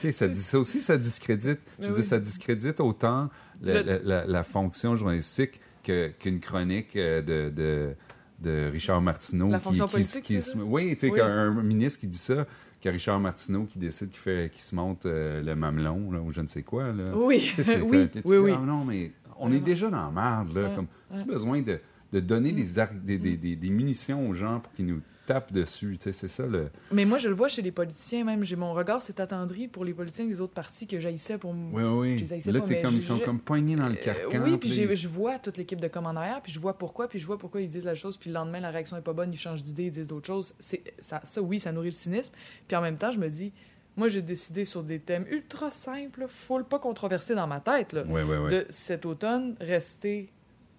Sais, 0.03 0.13
ça, 0.13 0.29
dit- 0.29 0.43
ça 0.43 0.59
aussi, 0.59 0.81
ça 0.81 0.97
discrédite. 0.97 1.61
Je 1.79 1.85
Mais 1.85 1.89
oui. 1.91 1.95
dire, 1.97 2.05
ça 2.05 2.19
discrédite 2.19 2.81
autant 2.81 3.31
la, 3.63 3.83
Le- 3.83 3.87
la- 3.89 3.99
la- 3.99 4.27
la 4.27 4.43
fonction 4.45 4.97
journalistique 4.97 5.61
que- 5.85 6.09
qu'une 6.09 6.41
chronique 6.41 6.95
euh, 6.97 7.21
de, 7.23 7.51
de, 7.51 7.95
de 8.41 8.71
Richard 8.71 9.01
Martineau. 9.03 9.49
La 9.51 9.59
qui- 9.59 9.65
fonction 9.65 9.87
qui, 9.87 9.93
politique, 9.93 10.23
qui 10.25 10.41
ça? 10.41 10.59
Oui, 10.65 10.91
tu 10.95 11.01
sais, 11.07 11.11
Oui. 11.13 11.19
qu'un 11.19 11.51
ministre 11.63 12.01
qui 12.01 12.07
dit 12.09 12.19
ça, 12.19 12.47
que 12.81 12.89
Richard 12.89 13.21
Martineau 13.21 13.65
qui 13.65 13.79
décide 13.79 14.11
qu'il 14.11 14.19
fait, 14.19 14.51
se 14.63 14.75
monte 14.75 15.07
euh, 15.07 15.41
le 15.43 15.55
mamelon, 15.55 16.11
là, 16.11 16.21
ou 16.21 16.33
je 16.33 16.41
ne 16.41 16.49
sais 16.49 16.63
quoi. 16.63 16.93
Là. 16.93 17.13
Oui, 17.15 17.39
Tu 17.41 17.55
sais, 17.55 17.63
c'est 17.63 17.81
oui, 17.83 18.09
que- 18.09 18.19
que 18.19 18.25
tu 18.25 18.29
oui, 18.31 18.37
dis, 18.39 18.43
oui. 18.45 18.53
Ah 18.57 18.61
non, 18.61 18.85
mais 18.85 19.13
on 19.39 19.53
est 19.53 19.61
déjà 19.61 19.89
dans 19.91 20.07
la 20.07 20.11
merde. 20.11 20.55
Là, 20.57 20.69
Ouais, 20.69 20.75
comme, 20.75 20.87
ouais. 21.13 21.19
tu 21.19 21.25
besoin 21.25 21.63
de, 21.63 21.79
de 22.13 22.21
donner 22.21 22.53
des, 22.53 23.19
des, 23.19 23.37
des, 23.37 23.57
des 23.57 23.71
munitions 23.71 24.29
aux 24.29 24.35
gens 24.35 24.61
pour 24.61 24.73
qu'ils 24.73 24.87
nous 24.87 25.01
tapent 25.27 25.53
dessus. 25.53 25.97
Tu 25.99 26.05
sais, 26.05 26.13
c'est 26.13 26.29
ça 26.29 26.47
le. 26.47 26.71
Mais 26.91 27.05
moi, 27.05 27.19
je 27.19 27.29
le 27.29 27.35
vois 27.35 27.49
chez 27.49 27.63
les 27.63 27.71
politiciens, 27.73 28.25
même. 28.25 28.43
J'ai 28.45 28.57
mon 28.57 28.73
regard 28.73 29.01
s'est 29.03 29.21
attendri 29.21 29.69
pour 29.69 29.85
les 29.85 29.95
politiciens 29.95 30.27
des 30.27 30.41
autres 30.41 30.53
partis 30.55 30.87
que 30.87 30.99
j'haïssais 31.01 31.39
pour 31.39 31.53
m- 31.53 31.73
Oui, 31.73 31.83
oui, 31.83 32.19
Là, 32.47 32.61
pas, 32.61 32.67
mais 32.69 32.83
comme 32.83 32.95
ils 32.95 33.03
sont 33.03 33.19
comme 33.19 33.41
poignés 33.41 33.77
dans 33.77 33.89
le 33.89 33.93
Euh, 33.95 34.03
carcan. 34.03 34.43
oui, 34.45 34.57
puis 34.59 34.71
je 34.97 35.09
vois 35.09 35.39
toute 35.39 35.57
l'équipe 35.57 35.81
de 35.81 35.89
com 35.89 36.07
en 36.07 36.17
arrière, 36.17 36.41
puis 36.43 36.53
je 36.53 36.59
vois 36.59 36.77
pourquoi, 36.77 37.09
puis 37.09 37.19
je 37.19 37.27
vois 37.27 37.39
pourquoi 37.39 37.61
ils 37.61 37.69
disent 37.69 37.85
la 37.85 37.95
chose, 37.95 38.17
puis 38.17 38.31
le 38.31 38.35
lendemain, 38.35 38.61
la 38.61 38.71
réaction 38.71 38.97
est 38.97 39.03
pas 39.03 39.13
bonne, 39.13 39.33
ils 39.33 39.39
changent 39.39 39.63
d'idée, 39.63 39.85
ils 39.85 39.91
disent 39.91 40.09
d'autres 40.09 40.27
choses. 40.27 40.55
Ça, 40.59 41.21
ça, 41.23 41.43
oui, 41.43 41.61
ça 41.61 41.73
nourrit 41.73 41.89
le 41.89 41.93
cynisme. 41.93 42.35
Puis 42.67 42.77
en 42.77 42.81
même 42.81 42.97
temps, 42.99 43.11
je 43.11 43.19
me 43.19 43.29
dis, 43.29 43.53
moi, 43.97 44.09
j'ai 44.09 44.23
décidé 44.23 44.65
sur 44.65 44.83
des 44.83 44.99
thèmes 45.01 45.27
ultra 45.31 45.71
simples, 45.71 46.27
full, 46.29 46.65
pas 46.65 46.79
controversés 46.79 47.35
dans 47.35 47.47
ma 47.47 47.61
tête, 47.61 47.93
là, 47.93 48.05
de 48.05 48.67
cet 48.71 49.05
automne, 49.07 49.55
rester 49.61 50.31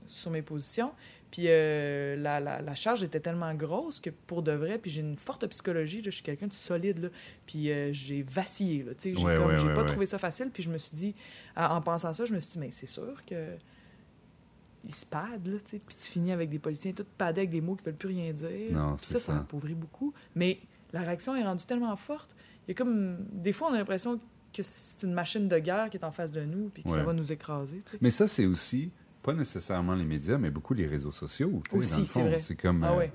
sur 0.08 0.32
mes 0.32 0.42
positions. 0.42 0.92
Puis 1.34 1.46
euh, 1.48 2.16
la, 2.16 2.40
la, 2.40 2.62
la 2.62 2.76
charge 2.76 3.02
était 3.02 3.20
tellement 3.20 3.56
grosse 3.56 4.00
que 4.00 4.12
pour 4.12 4.44
de 4.44 4.52
vrai, 4.52 4.78
puis 4.78 4.92
j'ai 4.92 5.02
une 5.02 5.18
forte 5.18 5.48
psychologie, 5.48 5.98
là, 5.98 6.12
je 6.12 6.12
suis 6.12 6.22
quelqu'un 6.22 6.46
de 6.46 6.54
solide, 6.54 7.00
là, 7.00 7.10
puis 7.48 7.72
euh, 7.72 7.92
j'ai 7.92 8.22
vacillé, 8.22 8.84
là, 8.84 8.94
tu 8.94 9.16
sais, 9.16 9.20
j'ai 9.20 9.26
Ouais, 9.26 9.40
ouais, 9.40 9.74
pas 9.74 9.84
trouvé 9.84 10.06
ça 10.06 10.20
facile, 10.20 10.52
puis 10.54 10.62
je 10.62 10.70
me 10.70 10.78
suis 10.78 10.96
dit, 10.96 11.16
en 11.58 11.78
en 11.78 11.82
pensant 11.82 12.14
ça, 12.14 12.26
je 12.26 12.36
me 12.36 12.40
suis 12.40 12.52
dit, 12.52 12.60
mais 12.60 12.70
c'est 12.70 12.86
sûr 12.86 13.26
que 13.26 13.56
ils 14.86 14.94
se 14.94 15.08
padent, 15.08 15.48
là, 15.48 15.58
tu 15.58 15.72
sais, 15.72 15.80
puis 15.80 15.96
tu 15.96 16.08
finis 16.08 16.32
avec 16.34 16.52
des 16.52 16.60
policiers 16.60 16.94
tout 16.94 17.06
padés 17.18 17.42
avec 17.42 17.50
des 17.50 17.62
mots 17.62 17.78
qui 17.78 17.86
veulent 17.86 17.96
plus 17.96 18.10
rien 18.10 18.32
dire. 18.32 18.72
Non, 18.72 18.96
ça, 19.00 19.14
ça 19.14 19.20
ça. 19.20 19.38
appauvrit 19.40 19.74
beaucoup. 19.74 20.14
Mais 20.36 20.60
la 20.92 21.02
réaction 21.02 21.36
est 21.36 21.44
rendue 21.44 21.66
tellement 21.66 21.96
forte. 21.96 22.36
Il 22.68 22.72
y 22.72 22.74
a 22.74 22.76
comme... 22.76 23.26
Des 23.32 23.54
fois, 23.54 23.70
on 23.72 23.74
a 23.74 23.78
l'impression 23.80 24.20
que 24.54 24.62
c'est 24.62 25.02
une 25.02 25.14
machine 25.14 25.48
de 25.48 25.58
guerre 25.58 25.90
qui 25.90 25.98
est 25.98 26.06
en 26.06 26.12
face 26.12 26.32
de 26.32 26.42
nous, 26.42 26.70
puis 26.70 26.84
que 26.84 26.92
ça 26.92 27.02
va 27.02 27.12
nous 27.14 27.32
écraser. 27.32 27.82
Mais 28.02 28.12
ça, 28.12 28.28
c'est 28.28 28.46
aussi, 28.46 28.92
pas 29.24 29.34
nécessairement 29.34 29.96
les 29.96 30.04
médias, 30.06 30.38
mais 30.38 30.52
beaucoup 30.52 30.74
les 30.74 30.86
réseaux 30.88 31.12
sociaux. 31.12 31.62
Aussi, 31.72 32.06
c'est. 32.06 32.40
C'est 32.40 32.56
comme. 32.56 32.84
Ah 32.84 32.92
euh, 32.94 32.98
ouais. 32.98 33.12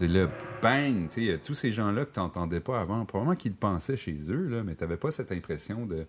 Là, 0.00 0.28
bang, 0.60 1.08
tu 1.08 1.38
tous 1.42 1.54
ces 1.54 1.72
gens-là 1.72 2.04
que 2.04 2.12
tu 2.12 2.20
n'entendais 2.20 2.60
pas 2.60 2.80
avant, 2.80 3.06
probablement 3.06 3.34
qu'ils 3.36 3.52
le 3.52 3.56
pensaient 3.56 3.96
chez 3.96 4.18
eux, 4.30 4.46
là, 4.48 4.62
mais 4.62 4.74
tu 4.74 4.84
n'avais 4.84 4.98
pas 4.98 5.10
cette 5.10 5.32
impression 5.32 5.86
de 5.86 6.06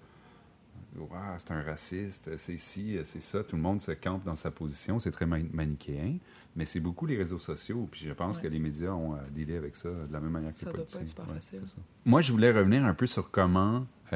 Waouh, 0.97 1.09
c'est 1.37 1.51
un 1.51 1.61
raciste, 1.61 2.35
c'est 2.37 2.57
ci, 2.57 2.97
c'est 3.03 3.21
ça, 3.21 3.43
tout 3.43 3.55
le 3.55 3.61
monde 3.61 3.81
se 3.83 3.91
campe 3.91 4.23
dans 4.25 4.35
sa 4.35 4.49
position, 4.49 4.97
c'est 4.97 5.11
très 5.11 5.27
man- 5.27 5.47
manichéen, 5.53 6.17
mais 6.55 6.65
c'est 6.65 6.79
beaucoup 6.79 7.05
les 7.05 7.15
réseaux 7.15 7.37
sociaux, 7.37 7.87
puis 7.91 8.01
je 8.07 8.11
pense 8.13 8.37
Ouais. 8.37 8.43
que 8.43 8.47
les 8.47 8.57
médias 8.57 8.91
ont 8.93 9.13
à 9.13 9.21
dealer 9.31 9.57
avec 9.57 9.75
ça 9.75 9.89
de 9.89 10.11
la 10.11 10.19
même 10.19 10.31
manière 10.31 10.53
que 10.53 10.57
Ça 10.57 10.65
les 10.65 10.71
doit 10.73 10.85
pas 10.85 10.91
politiciens. 10.91 11.01
être 11.03 11.07
super 11.09 11.25
facile. 11.27 11.59
c'est 11.65 11.71
ça. 11.75 11.77
Moi, 12.03 12.21
je 12.21 12.31
voulais 12.31 12.51
revenir 12.51 12.83
un 12.83 12.95
peu 12.95 13.05
sur 13.05 13.29
comment 13.29 13.85
tu 14.09 14.15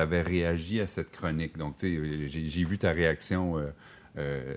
avais 0.00 0.22
réagi 0.22 0.80
à 0.80 0.86
cette 0.86 1.10
chronique. 1.10 1.58
Donc, 1.58 1.78
tu 1.78 1.96
sais, 1.98 2.28
j'ai 2.28 2.46
j'ai 2.46 2.64
vu 2.64 2.78
ta 2.78 2.92
réaction 2.92 3.58
euh, 3.58 3.70
euh, 4.20 4.56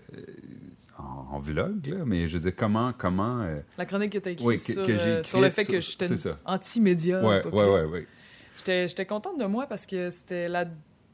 en, 0.97 1.36
en 1.36 1.39
vlog, 1.39 1.86
là, 1.88 2.03
mais 2.05 2.28
je 2.28 2.38
veux 2.38 2.43
dire, 2.43 2.55
comment. 2.55 2.93
comment 2.97 3.41
euh, 3.41 3.59
La 3.78 3.86
chronique 3.86 4.11
que 4.14 4.18
tu 4.20 4.30
as 4.30 4.32
écrite 4.32 4.47
Oui, 4.47 4.59
sur, 4.59 4.80
euh, 4.82 4.84
écrite 4.86 5.26
sur 5.26 5.41
le 5.41 5.49
fait 5.49 5.64
sur- 5.64 5.74
que 5.74 5.80
j'étais 5.80 6.30
anti-média. 6.45 7.20
populiste. 7.20 7.53
ouais, 7.55 7.84
ouais. 7.86 8.07
J'étais 8.88 9.05
contente 9.05 9.39
de 9.39 9.45
moi 9.45 9.66
parce 9.68 9.86
que 9.88 10.09
c'était 10.11 10.47
la 10.47 10.66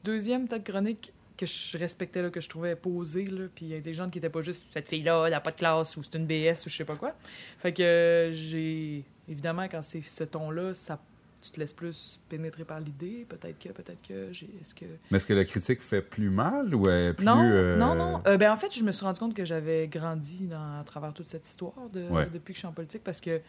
deuxième 0.04 0.46
peut-être 0.46 0.64
chronique 0.64 1.12
que 1.36 1.46
je 1.46 1.78
respectais, 1.78 2.20
là, 2.20 2.28
que 2.28 2.40
je 2.40 2.48
trouvais 2.50 2.76
posée. 2.76 3.24
Là, 3.24 3.44
puis 3.54 3.64
il 3.64 3.68
y 3.70 3.74
a 3.74 3.80
des 3.80 3.94
gens 3.94 4.10
qui 4.10 4.18
étaient 4.18 4.28
pas 4.28 4.42
juste 4.42 4.62
cette 4.70 4.88
fille-là, 4.88 5.24
elle 5.24 5.30
n'a 5.32 5.40
pas 5.40 5.50
de 5.52 5.56
classe 5.56 5.96
ou 5.96 6.02
c'est 6.02 6.16
une 6.18 6.26
BS 6.26 6.66
ou 6.66 6.68
je 6.68 6.76
sais 6.76 6.84
pas 6.84 6.96
quoi. 6.96 7.14
Fait 7.58 7.72
que 7.72 8.30
j'ai. 8.32 9.04
Évidemment, 9.26 9.62
quand 9.70 9.80
c'est 9.82 10.02
ce 10.02 10.24
ton-là, 10.24 10.74
ça 10.74 11.00
tu 11.40 11.50
te 11.50 11.60
laisses 11.60 11.72
plus 11.72 12.20
pénétrer 12.28 12.64
par 12.64 12.80
l'idée. 12.80 13.26
Peut-être 13.28 13.58
que, 13.58 13.68
peut-être 13.70 14.00
que. 14.06 14.32
j'ai 14.32 14.50
Est-ce 14.60 14.74
que. 14.74 14.84
Mais 15.10 15.16
est-ce 15.16 15.26
que 15.26 15.32
la 15.34 15.44
critique 15.44 15.80
fait 15.82 16.02
plus 16.02 16.30
mal 16.30 16.74
ou 16.74 16.88
est 16.88 17.14
plus. 17.14 17.24
Non, 17.24 17.42
euh, 17.42 17.76
non, 17.76 17.94
non. 17.94 18.22
Euh, 18.26 18.36
ben, 18.36 18.52
en 18.52 18.56
fait, 18.56 18.74
je 18.74 18.82
me 18.82 18.92
suis 18.92 19.04
rendu 19.04 19.18
compte 19.20 19.34
que 19.34 19.44
j'avais 19.44 19.88
grandi 19.88 20.46
dans, 20.48 20.78
à 20.80 20.84
travers 20.84 21.12
toute 21.14 21.28
cette 21.28 21.46
histoire 21.46 21.88
de- 21.92 22.08
Ouais. 22.08 22.28
depuis 22.32 22.52
que 22.52 22.56
je 22.56 22.60
suis 22.60 22.68
en 22.68 22.72
politique 22.72 23.02
parce 23.04 23.20
que 23.20 23.40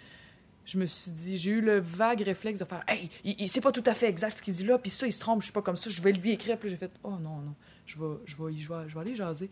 je 0.64 0.78
me 0.78 0.86
suis 0.86 1.12
dit, 1.12 1.38
j'ai 1.38 1.52
eu 1.52 1.62
le 1.62 1.80
vague 1.80 2.22
réflexe 2.22 2.60
de 2.60 2.66
faire 2.66 2.84
Hey, 2.88 3.10
il, 3.24 3.36
il- 3.39 3.50
c'est 3.50 3.62
pas 3.62 3.72
tout 3.72 3.84
à 3.86 3.94
fait 3.94 4.08
exact 4.08 4.38
ce 4.38 4.42
qu'il 4.44 4.54
dit 4.54 4.66
là, 4.66 4.78
puis 4.78 4.92
ça, 4.92 5.08
il 5.08 5.12
se 5.12 5.20
trompe, 5.20 5.42
je 5.42 5.46
suis 5.46 5.54
pas 5.54 5.62
comme 5.64 5.76
ça, 5.76 5.89
je 5.89 6.02
vais 6.02 6.12
lui 6.12 6.32
écrire. 6.32 6.58
Puis 6.58 6.70
j'ai 6.70 6.76
fait 6.78 6.92
Oh 7.04 7.12
non, 7.20 7.38
non, 7.42 7.56
je 7.86 7.98
vais, 8.00 8.06
je 8.26 8.36
vais, 8.38 8.54
je 8.58 8.68
vais, 8.72 8.88
je 8.88 8.94
vais 8.94 9.02
aller 9.02 9.16
jaser. 9.16 9.50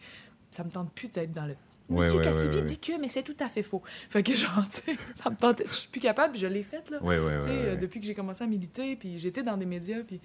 Ça 0.51 0.63
me 0.63 0.69
tente 0.69 0.93
plus 0.93 1.07
d'être 1.09 1.31
dans 1.33 1.45
le. 1.45 1.55
Ouais, 1.97 2.07
ouais, 2.17 2.23
ouais, 2.35 2.41
ouais, 2.55 2.61
dit 2.67 2.79
que, 2.79 2.99
mais 2.99 3.07
c'est 3.07 3.23
tout 3.23 3.35
à 3.39 3.47
fait 3.49 3.63
faux. 3.63 3.81
Fait 4.09 4.23
que 4.23 4.33
genre, 4.33 4.63
tu 4.71 4.81
sais, 4.93 4.97
ça 5.15 5.29
me 5.29 5.35
tentait. 5.35 5.65
Je 5.65 5.71
suis 5.73 5.89
plus 5.89 5.99
capable, 6.01 6.37
je 6.37 6.47
l'ai 6.47 6.63
faite, 6.63 6.89
là. 6.89 6.99
Tu 7.41 7.45
sais, 7.47 7.77
depuis 7.77 7.99
que 7.99 8.05
j'ai 8.05 8.13
commencé 8.15 8.43
à 8.43 8.47
militer, 8.47 8.95
puis 8.95 9.17
j'étais 9.19 9.43
dans 9.43 9.57
des 9.57 9.65
médias, 9.65 10.01
puis 10.03 10.21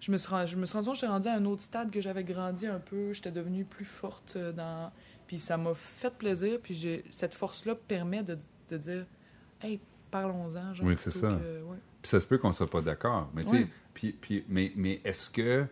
je 0.00 0.10
me 0.12 0.16
suis, 0.18 0.28
ren- 0.30 0.46
je 0.46 0.56
me 0.56 0.66
suis 0.66 0.78
rendu 0.78 1.04
rendue 1.06 1.28
à 1.28 1.34
un 1.34 1.44
autre 1.44 1.62
stade, 1.62 1.90
que 1.90 2.00
j'avais 2.00 2.24
grandi 2.24 2.66
un 2.66 2.78
peu, 2.80 3.12
j'étais 3.12 3.30
devenue 3.30 3.64
plus 3.64 3.84
forte 3.84 4.34
euh, 4.36 4.52
dans... 4.52 4.90
Puis 5.26 5.38
ça 5.38 5.56
m'a 5.56 5.74
fait 5.74 6.12
plaisir, 6.12 6.58
puis 6.62 7.02
cette 7.10 7.34
force-là 7.34 7.74
permet 7.74 8.22
de, 8.22 8.36
de 8.70 8.76
dire 8.76 9.06
«Hey, 9.62 9.80
parlons-en.» 10.10 10.72
Oui, 10.82 10.94
c'est 10.96 11.10
ça. 11.10 11.28
que-. 11.28 11.62
Puis 12.02 12.08
ça 12.10 12.20
se 12.20 12.26
peut 12.26 12.36
qu'on 12.38 12.52
soit 12.52 12.68
pas 12.68 12.80
d'accord. 12.82 13.30
Mais 13.34 13.44
tu 13.44 13.50
sais, 13.56 13.68
puis, 13.94 14.12
puis, 14.12 14.44
mais, 14.48 14.72
mais 14.76 15.00
est-ce 15.04 15.30
que 15.30 15.64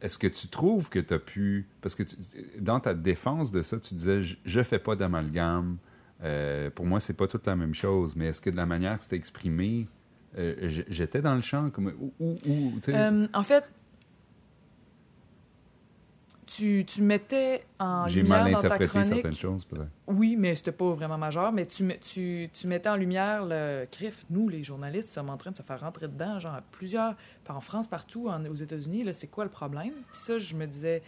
est-ce 0.00 0.18
que 0.18 0.26
tu 0.26 0.48
trouves 0.48 0.88
que 0.88 0.98
tu 0.98 1.14
as 1.14 1.18
pu. 1.18 1.68
Parce 1.80 1.94
que 1.94 2.02
dans 2.58 2.80
ta 2.80 2.94
défense 2.94 3.52
de 3.52 3.62
ça, 3.62 3.78
tu 3.78 3.94
disais 3.94 4.22
je, 4.22 4.62
fais 4.62 4.78
pas 4.78 4.96
d'amalgame. 4.96 5.78
Euh, 6.22 6.70
pour 6.70 6.86
moi, 6.86 7.00
c'est 7.00 7.16
pas 7.16 7.26
toute 7.26 7.46
la 7.46 7.56
même 7.56 7.74
chose. 7.74 8.16
Mais 8.16 8.26
est-ce 8.26 8.40
que 8.40 8.50
de 8.50 8.56
la 8.56 8.66
manière 8.66 8.98
que 8.98 9.04
c'était 9.04 9.16
exprimé, 9.16 9.86
euh, 10.38 10.68
j'étais 10.88 11.22
dans 11.22 11.34
le 11.34 11.40
champ 11.40 11.70
comme 11.70 11.92
ou, 11.98 12.12
ou, 12.18 12.36
ou, 12.46 12.72
Euh, 12.88 13.26
en 13.32 13.42
fait, 13.42 13.64
tu, 16.56 16.84
tu 16.86 17.02
mettais 17.02 17.62
en 17.78 18.06
j'ai 18.08 18.22
lumière 18.22 18.42
mal 18.44 18.52
dans 18.52 18.60
ta 18.60 18.74
interprété 18.74 19.04
certaines 19.08 19.32
choses 19.34 19.64
peut-être. 19.64 19.88
Oui, 20.08 20.36
mais 20.36 20.56
c'était 20.56 20.72
pas 20.72 20.92
vraiment 20.94 21.16
majeur. 21.18 21.52
Mais 21.52 21.66
tu, 21.66 21.88
tu, 22.00 22.50
tu 22.52 22.66
mettais 22.66 22.88
en 22.88 22.96
lumière 22.96 23.44
le 23.44 23.86
CRIF. 23.90 24.24
Nous, 24.30 24.48
les 24.48 24.64
journalistes, 24.64 25.10
sommes 25.10 25.30
en 25.30 25.36
train 25.36 25.52
de 25.52 25.56
se 25.56 25.62
faire 25.62 25.80
rentrer 25.80 26.08
dedans, 26.08 26.40
genre 26.40 26.54
à 26.54 26.62
plusieurs, 26.72 27.14
en 27.48 27.60
France, 27.60 27.86
partout, 27.88 28.28
en- 28.28 28.44
aux 28.46 28.54
États-Unis. 28.54 29.04
Là, 29.04 29.12
c'est 29.12 29.28
quoi 29.28 29.44
le 29.44 29.50
problème? 29.50 29.92
Puis 29.92 30.20
ça, 30.20 30.38
je 30.38 30.54
me 30.56 30.66
disais, 30.66 31.02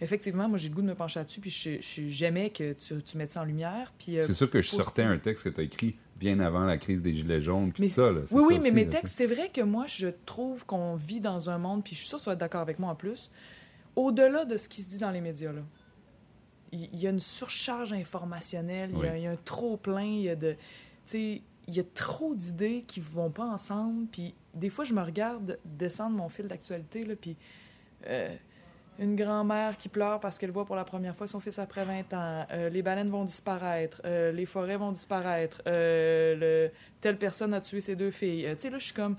effectivement, 0.00 0.48
moi, 0.48 0.58
j'ai 0.58 0.68
le 0.68 0.74
goût 0.74 0.82
de 0.82 0.86
me 0.86 0.94
pencher 0.94 1.20
là-dessus. 1.20 1.40
Puis 1.40 1.50
je- 1.50 1.80
je- 1.80 2.08
j'aimais 2.08 2.50
que 2.50 2.72
tu, 2.72 3.02
tu 3.02 3.16
mettes 3.18 3.32
ça 3.32 3.42
en 3.42 3.44
lumière. 3.44 3.92
Puis, 3.98 4.18
euh, 4.18 4.22
C'est 4.24 4.34
sûr 4.34 4.48
que 4.50 4.62
je 4.62 4.68
sortais 4.70 5.02
un 5.02 5.18
texte 5.18 5.44
que 5.44 5.48
tu 5.50 5.60
as 5.60 5.64
écrit 5.64 5.96
bien 6.18 6.38
avant 6.40 6.64
la 6.64 6.78
crise 6.78 7.02
des 7.02 7.12
Gilets 7.12 7.40
jaunes, 7.42 7.72
puis 7.72 7.82
Mais- 7.82 7.88
ça. 7.88 8.10
Là, 8.12 8.20
c'est 8.26 8.34
oui, 8.36 8.40
ça 8.42 8.46
oui, 8.48 8.58
mais 8.62 8.70
mes 8.70 8.84
là, 8.84 8.90
textes, 8.92 9.16
c'est 9.16 9.26
vrai 9.26 9.50
que 9.52 9.60
moi, 9.60 9.86
je 9.88 10.06
trouve 10.24 10.64
qu'on 10.66 10.94
vit 10.94 11.18
dans 11.20 11.50
un 11.50 11.58
monde, 11.58 11.82
puis 11.82 11.94
je 11.94 12.00
suis 12.00 12.08
sûre 12.08 12.18
que 12.18 12.22
tu 12.22 12.28
vas 12.30 12.34
être 12.34 12.38
d'accord 12.38 12.60
avec 12.60 12.78
moi 12.78 12.90
en 12.90 12.94
plus, 12.94 13.30
au-delà 13.96 14.44
de 14.44 14.56
ce 14.56 14.68
qui 14.68 14.80
se 14.82 14.88
dit 14.90 14.98
dans 14.98 15.10
les 15.10 15.20
médias, 15.20 15.52
là. 15.52 15.62
Il 16.74 16.98
y, 16.98 17.06
a 17.06 17.10
une 17.10 17.20
surcharge 17.20 17.92
informationnelle, 17.92 18.90
il 18.94 18.98
y 19.04 19.06
a- 19.06 19.12
Oui. 19.12 19.18
il 19.18 19.22
y, 19.24 19.26
a 19.26 19.30
un 19.32 19.36
trop-plein, 19.36 20.04
il 20.04 20.22
y 20.22 20.30
a 20.30 20.36
de... 20.36 20.52
Tu 20.52 20.58
sais, 21.04 21.42
il 21.68 21.74
y 21.74 21.80
a 21.80 21.84
trop 21.84 22.34
d'idées 22.34 22.84
qui 22.88 23.00
vont 23.00 23.30
pas 23.30 23.44
ensemble, 23.44 24.06
puis 24.06 24.34
des 24.54 24.70
fois, 24.70 24.86
je 24.86 24.94
me 24.94 25.02
regarde 25.02 25.58
descendre 25.66 26.16
mon 26.16 26.28
fil 26.30 26.46
d'actualité, 26.46 27.04
là, 27.04 27.14
puis... 27.20 27.36
euh, 28.06 28.34
une 28.98 29.16
grand-mère 29.16 29.78
qui 29.78 29.88
pleure 29.88 30.20
parce 30.20 30.38
qu'elle 30.38 30.50
voit 30.50 30.66
pour 30.66 30.76
la 30.76 30.84
première 30.84 31.16
fois 31.16 31.26
son 31.26 31.40
fils 31.40 31.58
après 31.58 31.84
20 31.84 32.12
ans. 32.12 32.46
Euh, 32.52 32.68
les 32.68 32.82
baleines 32.82 33.08
vont 33.08 33.24
disparaître. 33.24 34.02
Euh, 34.04 34.32
les 34.32 34.44
forêts 34.44 34.76
vont 34.76 34.92
disparaître. 34.92 35.62
Le... 35.66 36.68
Telle 37.00 37.16
personne 37.16 37.54
a 37.54 37.62
tué 37.62 37.80
ses 37.80 37.96
deux 37.96 38.10
filles. 38.10 38.46
Tu 38.52 38.60
sais, 38.60 38.70
là, 38.70 38.78
je 38.78 38.84
suis 38.84 38.94
comme... 38.94 39.16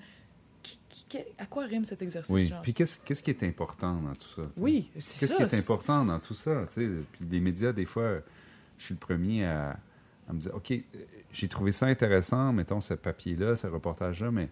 à 1.38 1.46
quoi 1.46 1.66
rime 1.66 1.86
cet 1.86 2.02
exercice? 2.02 2.34
Oui, 2.34 2.48
genre? 2.48 2.62
puis 2.62 2.74
qu'est-ce 2.74 3.00
qu'est-ce 3.00 3.22
qui 3.24 3.32
est 3.32 3.44
important 3.44 3.94
dans 4.02 4.14
tout 4.14 4.28
ça? 4.36 4.42
Oui, 4.58 4.90
c'est 5.00 5.20
Qu'est-ce 5.22 5.38
ça. 5.38 5.46
qui 5.46 5.56
est 5.56 5.60
important 5.60 6.06
dans 6.06 6.20
tout 6.20 6.34
ça? 6.34 6.66
tu 6.74 6.82
sais? 6.86 6.90
Puis 7.14 7.26
les 7.30 7.40
médias, 7.40 7.72
des 7.74 7.86
fois, 7.86 8.20
je 8.78 8.86
suis 8.86 8.94
le 8.94 9.00
premier 9.00 9.46
à, 9.46 9.78
à 10.30 10.34
me 10.34 10.40
dire 10.40 10.54
OK, 10.56 10.74
j'ai 11.32 11.48
trouvé 11.48 11.72
ça 11.72 11.86
intéressant, 11.88 12.54
mettons 12.54 12.82
ce 12.82 12.94
papier-là, 12.94 13.56
ce 13.56 13.68
reportage-là, 13.68 14.32
mais 14.32 14.50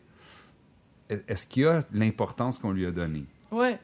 est- 1.09 1.23
est-ce 1.29 1.47
qu'il 1.47 1.63
y 1.63 1.65
a 1.65 1.83
l'importance 1.93 2.59
qu'on 2.59 2.71
lui 2.71 2.85
a 2.85 2.91
donnée? 2.91 3.25
Ouais. 3.51 3.79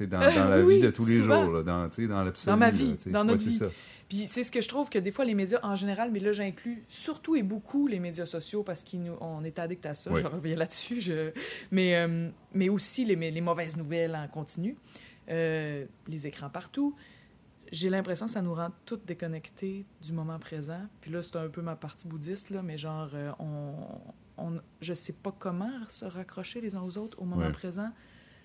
Dans, 0.00 0.18
dans 0.18 0.48
la 0.48 0.60
Oui, 0.64 0.76
vie 0.76 0.80
de 0.80 0.90
tous 0.90 1.06
les 1.06 1.16
souvent. 1.16 1.44
jours, 1.44 1.52
là, 1.58 1.62
dans, 1.62 1.86
dans 2.08 2.24
l'absolu. 2.24 2.46
Dans 2.52 2.56
ma 2.56 2.70
vie, 2.70 2.96
dans 3.06 3.24
notre 3.24 3.38
Ouais, 3.38 3.44
c'est 3.44 3.50
vie. 3.50 3.56
ça. 3.56 3.66
Puis 4.12 4.26
c'est 4.26 4.44
ce 4.44 4.52
que 4.52 4.60
je 4.60 4.68
trouve 4.68 4.90
que 4.90 4.98
des 4.98 5.10
fois, 5.10 5.24
les 5.24 5.32
médias 5.32 5.58
en 5.62 5.74
général, 5.74 6.10
mais 6.10 6.20
là, 6.20 6.32
j'inclus 6.32 6.84
surtout 6.86 7.34
et 7.34 7.42
beaucoup 7.42 7.86
les 7.86 7.98
médias 7.98 8.26
sociaux 8.26 8.62
parce 8.62 8.84
qu'on 8.84 9.42
est 9.42 9.58
addict 9.58 9.86
à 9.86 9.94
ça. 9.94 10.12
Oui. 10.12 10.20
Je 10.20 10.26
reviens 10.26 10.54
là-dessus. 10.54 11.00
Je... 11.00 11.30
Mais, 11.70 11.96
euh, 11.96 12.28
mais 12.52 12.68
aussi 12.68 13.06
les, 13.06 13.16
les 13.30 13.40
mauvaises 13.40 13.74
nouvelles 13.74 14.14
en 14.14 14.28
continu, 14.28 14.76
euh, 15.30 15.86
les 16.08 16.26
écrans 16.26 16.50
partout. 16.50 16.94
J'ai 17.70 17.88
l'impression 17.88 18.26
que 18.26 18.32
ça 18.32 18.42
nous 18.42 18.52
rend 18.52 18.68
toutes 18.84 19.06
déconnectés 19.06 19.86
du 20.02 20.12
moment 20.12 20.38
présent. 20.38 20.86
Puis 21.00 21.10
là, 21.10 21.22
c'est 21.22 21.36
un 21.36 21.48
peu 21.48 21.62
ma 21.62 21.74
partie 21.74 22.06
bouddhiste, 22.06 22.50
là, 22.50 22.60
mais 22.60 22.76
genre, 22.76 23.08
euh, 23.14 23.32
on, 23.38 23.72
on, 24.36 24.60
je 24.82 24.92
sais 24.92 25.14
pas 25.14 25.34
comment 25.38 25.72
se 25.88 26.04
raccrocher 26.04 26.60
les 26.60 26.76
uns 26.76 26.82
aux 26.82 26.98
autres 26.98 27.18
au 27.18 27.24
moment 27.24 27.50
présent, 27.50 27.88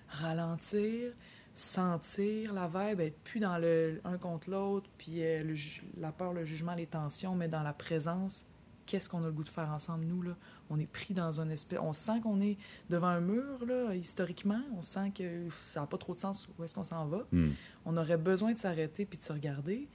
ralentir, 0.08 1.12
sentir 1.58 2.52
la 2.52 2.68
vibe, 2.68 3.00
être 3.00 3.18
plus 3.18 3.40
dans 3.40 3.58
le 3.58 4.00
un 4.04 4.16
contre 4.16 4.48
l'autre, 4.48 4.88
puis 4.96 5.24
euh, 5.24 5.42
le 5.42 5.54
la 6.00 6.12
peur, 6.12 6.32
le 6.32 6.44
jugement, 6.44 6.74
les 6.74 6.86
tensions, 6.86 7.34
mais 7.34 7.48
dans 7.48 7.62
la 7.62 7.72
présence. 7.72 8.46
Qu'est-ce 8.86 9.10
qu'on 9.10 9.22
a 9.22 9.26
le 9.26 9.32
goût 9.32 9.44
de 9.44 9.50
faire 9.50 9.68
ensemble, 9.68 10.06
nous, 10.06 10.22
là? 10.22 10.34
On 10.70 10.78
est 10.78 10.90
pris 10.90 11.12
dans 11.12 11.42
un 11.42 11.50
espèce... 11.50 11.78
On 11.82 11.92
sent 11.92 12.20
qu'on 12.22 12.40
est 12.40 12.56
devant 12.88 13.08
un 13.08 13.20
mur, 13.20 13.66
là, 13.66 13.94
historiquement. 13.94 14.62
On 14.74 14.80
sent 14.80 15.12
que 15.14 15.46
ça 15.50 15.80
n'a 15.80 15.86
pas 15.86 15.98
trop 15.98 16.14
de 16.14 16.20
sens 16.20 16.48
où 16.48 16.64
est-ce 16.64 16.74
qu'on 16.74 16.84
s'en 16.84 17.06
va. 17.06 17.26
Hmm. 17.30 17.50
On 17.84 17.98
aurait 17.98 18.16
besoin 18.16 18.52
de 18.52 18.58
s'arrêter 18.58 19.04
puis 19.04 19.18
de 19.18 19.22
se 19.22 19.32
regarder. 19.32 19.88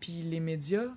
Puis 0.00 0.22
les 0.22 0.40
médias, 0.40 0.88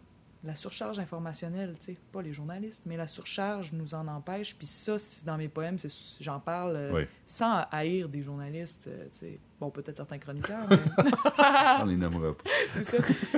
la 0.45 0.55
surcharge 0.55 0.99
informationnelle, 0.99 1.75
tu 1.79 1.93
sais, 1.93 1.97
pas 2.11 2.21
les 2.21 2.33
journalistes, 2.33 2.83
mais 2.85 2.97
la 2.97 3.07
surcharge 3.07 3.71
nous 3.71 3.95
en 3.95 4.07
empêche. 4.07 4.55
Puis 4.55 4.67
ça, 4.67 4.97
dans 5.25 5.37
mes 5.37 5.47
poèmes, 5.47 5.77
j'en 6.19 6.39
parle 6.39 6.75
euh, 6.75 6.91
Oui. 6.93 7.01
sans 7.25 7.63
haïr 7.71 8.09
des 8.09 8.21
journalistes, 8.23 8.87
euh, 8.87 9.03
tu 9.05 9.09
sais. 9.19 9.39
Bon, 9.61 9.69
peut-être 9.69 9.95
certains 9.95 10.17
chroniqueurs, 10.17 10.67
mais 10.69 10.77
On 11.81 11.85
les 11.85 11.95
nommera 11.95 12.33
pas. 12.35 12.43
c'est 12.71 12.83
ça. 12.83 12.97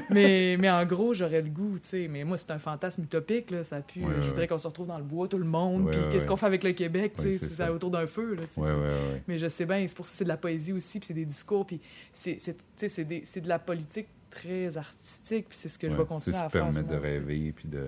Mais, 0.09 0.57
mais 0.59 0.71
en 0.71 0.83
gros, 0.83 1.13
j'aurais 1.13 1.43
le 1.43 1.49
goût, 1.49 1.77
tu 1.77 1.87
sais. 1.89 2.07
Mais 2.07 2.23
moi, 2.23 2.39
c'est 2.39 2.49
un 2.49 2.57
fantasme 2.57 3.03
utopique, 3.03 3.51
là. 3.51 3.63
Ça 3.63 3.81
pue. 3.81 4.03
Ouais, 4.03 4.15
je 4.21 4.29
voudrais 4.29 4.47
qu'on 4.47 4.57
se 4.57 4.67
retrouve 4.67 4.87
dans 4.87 4.97
le 4.97 5.03
bois, 5.03 5.27
tout 5.27 5.37
le 5.37 5.45
monde. 5.45 5.91
Puis 5.91 5.99
qu'est-ce 6.11 6.25
qu'on 6.25 6.37
fait 6.37 6.47
avec 6.47 6.63
le 6.63 6.71
Québec, 6.71 7.13
tu 7.15 7.21
sais, 7.23 7.33
c'est 7.33 7.45
ça. 7.45 7.71
autour 7.71 7.91
d'un 7.91 8.07
feu, 8.07 8.33
là, 8.33 8.41
tu 8.51 8.63
sais. 8.63 9.21
Mais 9.27 9.37
je 9.37 9.47
sais 9.47 9.65
bien, 9.65 9.85
c'est 9.85 9.95
pour 9.95 10.07
ça 10.07 10.11
que 10.13 10.17
c'est 10.17 10.23
de 10.23 10.29
la 10.29 10.37
poésie 10.37 10.73
aussi, 10.73 10.99
puis 10.99 11.05
c'est 11.05 11.13
des 11.13 11.25
discours, 11.25 11.67
puis 11.67 11.79
c'est 12.11 13.41
de 13.41 13.47
la 13.47 13.59
politique 13.59 14.07
très 14.35 14.77
artistique, 14.77 15.47
puis 15.49 15.57
c'est 15.57 15.69
ce 15.69 15.79
que 15.79 15.87
je 15.87 15.93
Ouais, 15.93 15.99
vais 15.99 16.05
continuer 16.05 16.35
à 16.37 16.49
faire. 16.49 16.51
permettre 16.51 16.79
de 16.87 16.89
sinon, 16.89 16.99
c'est- 17.01 17.09
rêver, 17.09 17.53
puis 17.55 17.67
de... 17.67 17.87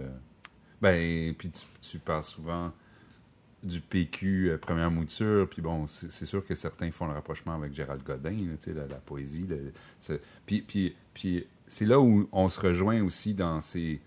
Ben, 0.81 1.33
puis 1.35 1.49
tu, 1.49 1.61
tu 1.81 1.99
parles 1.99 2.23
souvent 2.23 2.71
du 3.63 3.81
PQ 3.81 4.51
euh, 4.51 4.57
première 4.57 4.91
mouture, 4.91 5.49
puis 5.49 5.61
bon, 5.61 5.87
c'est 5.87 6.25
sûr 6.25 6.45
que 6.45 6.53
certains 6.55 6.91
font 6.91 7.07
le 7.07 7.13
rapprochement 7.13 7.55
avec 7.55 7.73
Gérald 7.73 8.03
Godin, 8.03 8.29
là, 8.31 8.73
la, 8.73 8.87
la 8.87 8.95
poésie. 8.97 9.47
le- 9.47 9.73
ce- 9.99 10.19
puis 10.45 10.61
puis, 10.61 10.95
puis 11.13 11.47
c'est 11.65 11.85
là 11.85 11.99
où 11.99 12.29
on 12.31 12.47
se 12.49 12.59
rejoint 12.59 13.01
aussi 13.03 13.33
dans 13.33 13.59
ces 13.61 13.99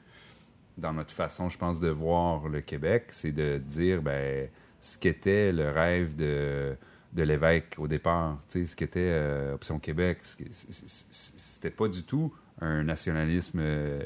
dans 0.79 0.93
notre 0.95 1.11
façon, 1.13 1.51
je 1.51 1.59
pense, 1.59 1.79
de 1.81 1.89
voir 1.91 2.49
le 2.49 2.61
Québec, 2.63 3.07
c'est 3.09 3.33
de 3.33 3.59
dire, 3.59 4.01
ben, 4.01 4.49
ce 4.81 4.97
qu'était 4.97 5.53
le 5.53 5.69
rêve 5.71 6.15
de, 6.17 6.75
de 7.13 7.23
l'évêque 7.23 7.75
au 7.79 7.89
départ, 7.89 8.39
tu 8.49 8.61
sais, 8.61 8.67
ce 8.67 8.77
qu'était 8.77 9.01
euh, 9.13 9.55
Option 9.55 9.79
Québec, 9.79 10.19
qui- 10.23 10.47
c'était 10.51 11.71
pas 11.71 11.89
du 11.89 12.05
tout 12.05 12.33
un 12.61 12.85
nationalisme 12.85 13.59
euh, 13.61 14.03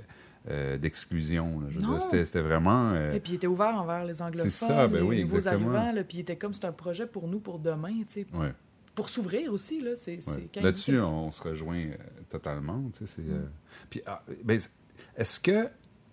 euh, 0.49 0.79
d'exclusion. 0.79 1.61
c'était 2.01 2.41
vraiment... 2.41 2.95
Et 3.13 3.21
puis 3.21 3.33
il 3.33 3.37
était 3.37 3.47
ouvert 3.47 3.75
envers 3.77 4.05
les 4.05 4.21
anglophones, 4.23 4.51
ça, 4.51 4.89
ben 4.89 4.99
les 4.99 5.03
oui, 5.03 5.23
nouveaux 5.23 5.37
exactement. 5.37 5.75
arrivants, 5.75 5.93
là, 5.93 6.05
puis 6.05 6.19
il 6.19 6.21
était 6.21 6.37
comme 6.37 6.55
c'est 6.55 6.65
un 6.67 6.73
projet 6.73 7.07
pour 7.07 7.29
nous, 7.29 7.41
pour 7.41 7.59
demain, 7.59 7.93
tu 8.01 8.05
sais, 8.09 8.27
ouais. 8.35 8.53
pour 8.95 9.09
s'ouvrir 9.09 9.53
aussi, 9.53 9.81
là, 9.81 9.97
c'est... 9.97 10.19
Ouais. 10.29 10.63
Là-dessus, 10.63 10.99
on 11.01 11.31
se 11.31 11.43
rejoint 11.43 11.85
totalement. 12.31 12.83
tu 12.93 13.07
sais, 13.07 13.15
c'est, 13.17 13.23
Mm. 13.23 13.51
Puis, 13.91 14.03
ah, 14.07 14.23
ben, 14.45 14.59
est-ce 15.17 15.41
que 15.41 15.69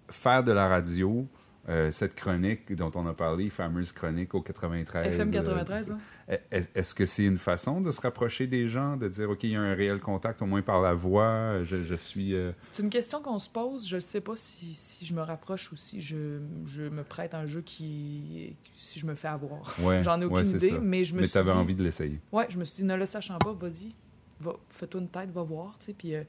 faire 0.09 0.43
de 0.43 0.51
la 0.51 0.67
radio, 0.67 1.27
euh, 1.69 1.91
cette 1.91 2.15
chronique 2.15 2.73
dont 2.75 2.91
on 2.95 3.05
a 3.07 3.13
parlé, 3.13 3.49
fameuse 3.49 3.91
chronique 3.91 4.33
au 4.33 4.41
93... 4.41 5.13
FM 5.13 5.29
euh, 5.29 5.31
93, 5.31 5.91
hein? 5.91 5.97
est- 6.27 6.69
est-ce 6.75 6.95
que 6.95 7.05
c'est 7.05 7.23
une 7.25 7.37
façon 7.37 7.81
de 7.81 7.91
se 7.91 8.01
rapprocher 8.01 8.47
des 8.47 8.67
gens, 8.67 8.97
de 8.97 9.07
dire, 9.07 9.29
OK, 9.29 9.43
il 9.43 9.51
y 9.51 9.55
a 9.55 9.61
un 9.61 9.75
réel 9.75 9.99
contact, 9.99 10.41
au 10.41 10.47
moins 10.47 10.63
par 10.63 10.81
la 10.81 10.93
voix, 10.95 11.63
je, 11.63 11.83
je 11.83 11.95
suis... 11.95 12.33
euh, 12.33 12.51
C'est 12.59 12.81
une 12.81 12.89
question 12.89 13.21
qu'on 13.21 13.37
se 13.37 13.49
pose. 13.49 13.87
Je 13.87 13.95
ne 13.97 13.99
sais 14.01 14.21
pas 14.21 14.33
si, 14.35 14.73
si 14.73 15.05
je 15.05 15.13
me 15.13 15.21
rapproche 15.21 15.71
ou 15.71 15.75
si 15.75 16.01
je, 16.01 16.39
je 16.65 16.83
me 16.83 17.03
prête 17.03 17.33
un 17.35 17.45
jeu 17.45 17.61
qui... 17.61 18.55
si 18.75 18.99
je 18.99 19.05
me 19.05 19.13
fais 19.15 19.27
avoir. 19.27 19.61
Ouais, 19.81 20.01
J'en 20.03 20.19
ai 20.19 20.25
aucune 20.25 20.47
idée, 20.49 20.69
ça. 20.71 20.79
mais 20.81 21.03
je 21.03 21.13
me 21.13 21.19
Mais 21.21 21.25
suis 21.25 21.33
tu 21.33 21.37
avais 21.37 21.51
dit... 21.53 21.57
envie 21.57 21.75
de 21.75 21.83
l'essayer. 21.83 22.19
Ouais, 22.31 22.47
je 22.49 22.57
me 22.57 22.65
suis 22.65 22.77
dit, 22.77 22.83
ne 22.85 22.95
le 22.95 23.05
sachant 23.05 23.37
pas, 23.37 23.53
vas-y, 23.53 23.95
va, 24.39 24.53
fais-toi 24.69 25.01
une 25.01 25.09
tête, 25.09 25.29
va 25.31 25.43
voir, 25.43 25.75
tu 25.79 25.85
sais, 25.87 25.93
puis 25.93 26.15
euh, 26.15 26.23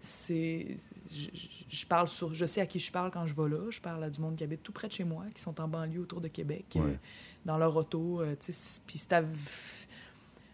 c'est... 0.00 0.76
Je, 1.12 1.28
je- 1.68 1.86
parle 1.86 2.08
sur... 2.08 2.32
Je 2.34 2.46
sais 2.46 2.60
à 2.60 2.66
qui 2.66 2.78
je 2.80 2.90
parle 2.90 3.10
quand 3.10 3.26
je 3.26 3.34
vais 3.34 3.48
là, 3.48 3.70
je 3.70 3.80
parle 3.80 4.02
à 4.04 4.10
du 4.10 4.20
monde 4.20 4.34
qui 4.36 4.44
habite 4.44 4.62
tout 4.62 4.72
près 4.72 4.88
de 4.88 4.92
chez 4.92 5.04
moi, 5.04 5.24
qui 5.34 5.40
sont 5.42 5.60
en 5.60 5.68
banlieue 5.68 6.00
autour 6.00 6.20
de 6.20 6.28
Québec, 6.28 6.64
euh, 6.76 6.94
dans 7.44 7.58
leur 7.58 7.74
auto, 7.76 8.20
euh, 8.22 8.34
puis 8.86 8.98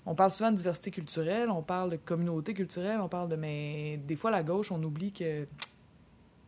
On 0.05 0.14
parle 0.14 0.30
souvent 0.30 0.51
de 0.53 0.57
diversité 0.57 0.90
culturelle, 0.90 1.49
on 1.51 1.62
parle 1.62 1.90
de 1.90 1.97
communauté 1.97 2.55
culturelle, 2.55 3.01
on 3.01 3.09
parle 3.09 3.28
de... 3.28 3.36
Mais 3.36 3.97
des 4.07 4.16
fois, 4.16 4.30
la 4.30 4.42
gauche, 4.42 4.70
on 4.72 4.82
oublie 4.82 5.12
que 5.12 5.47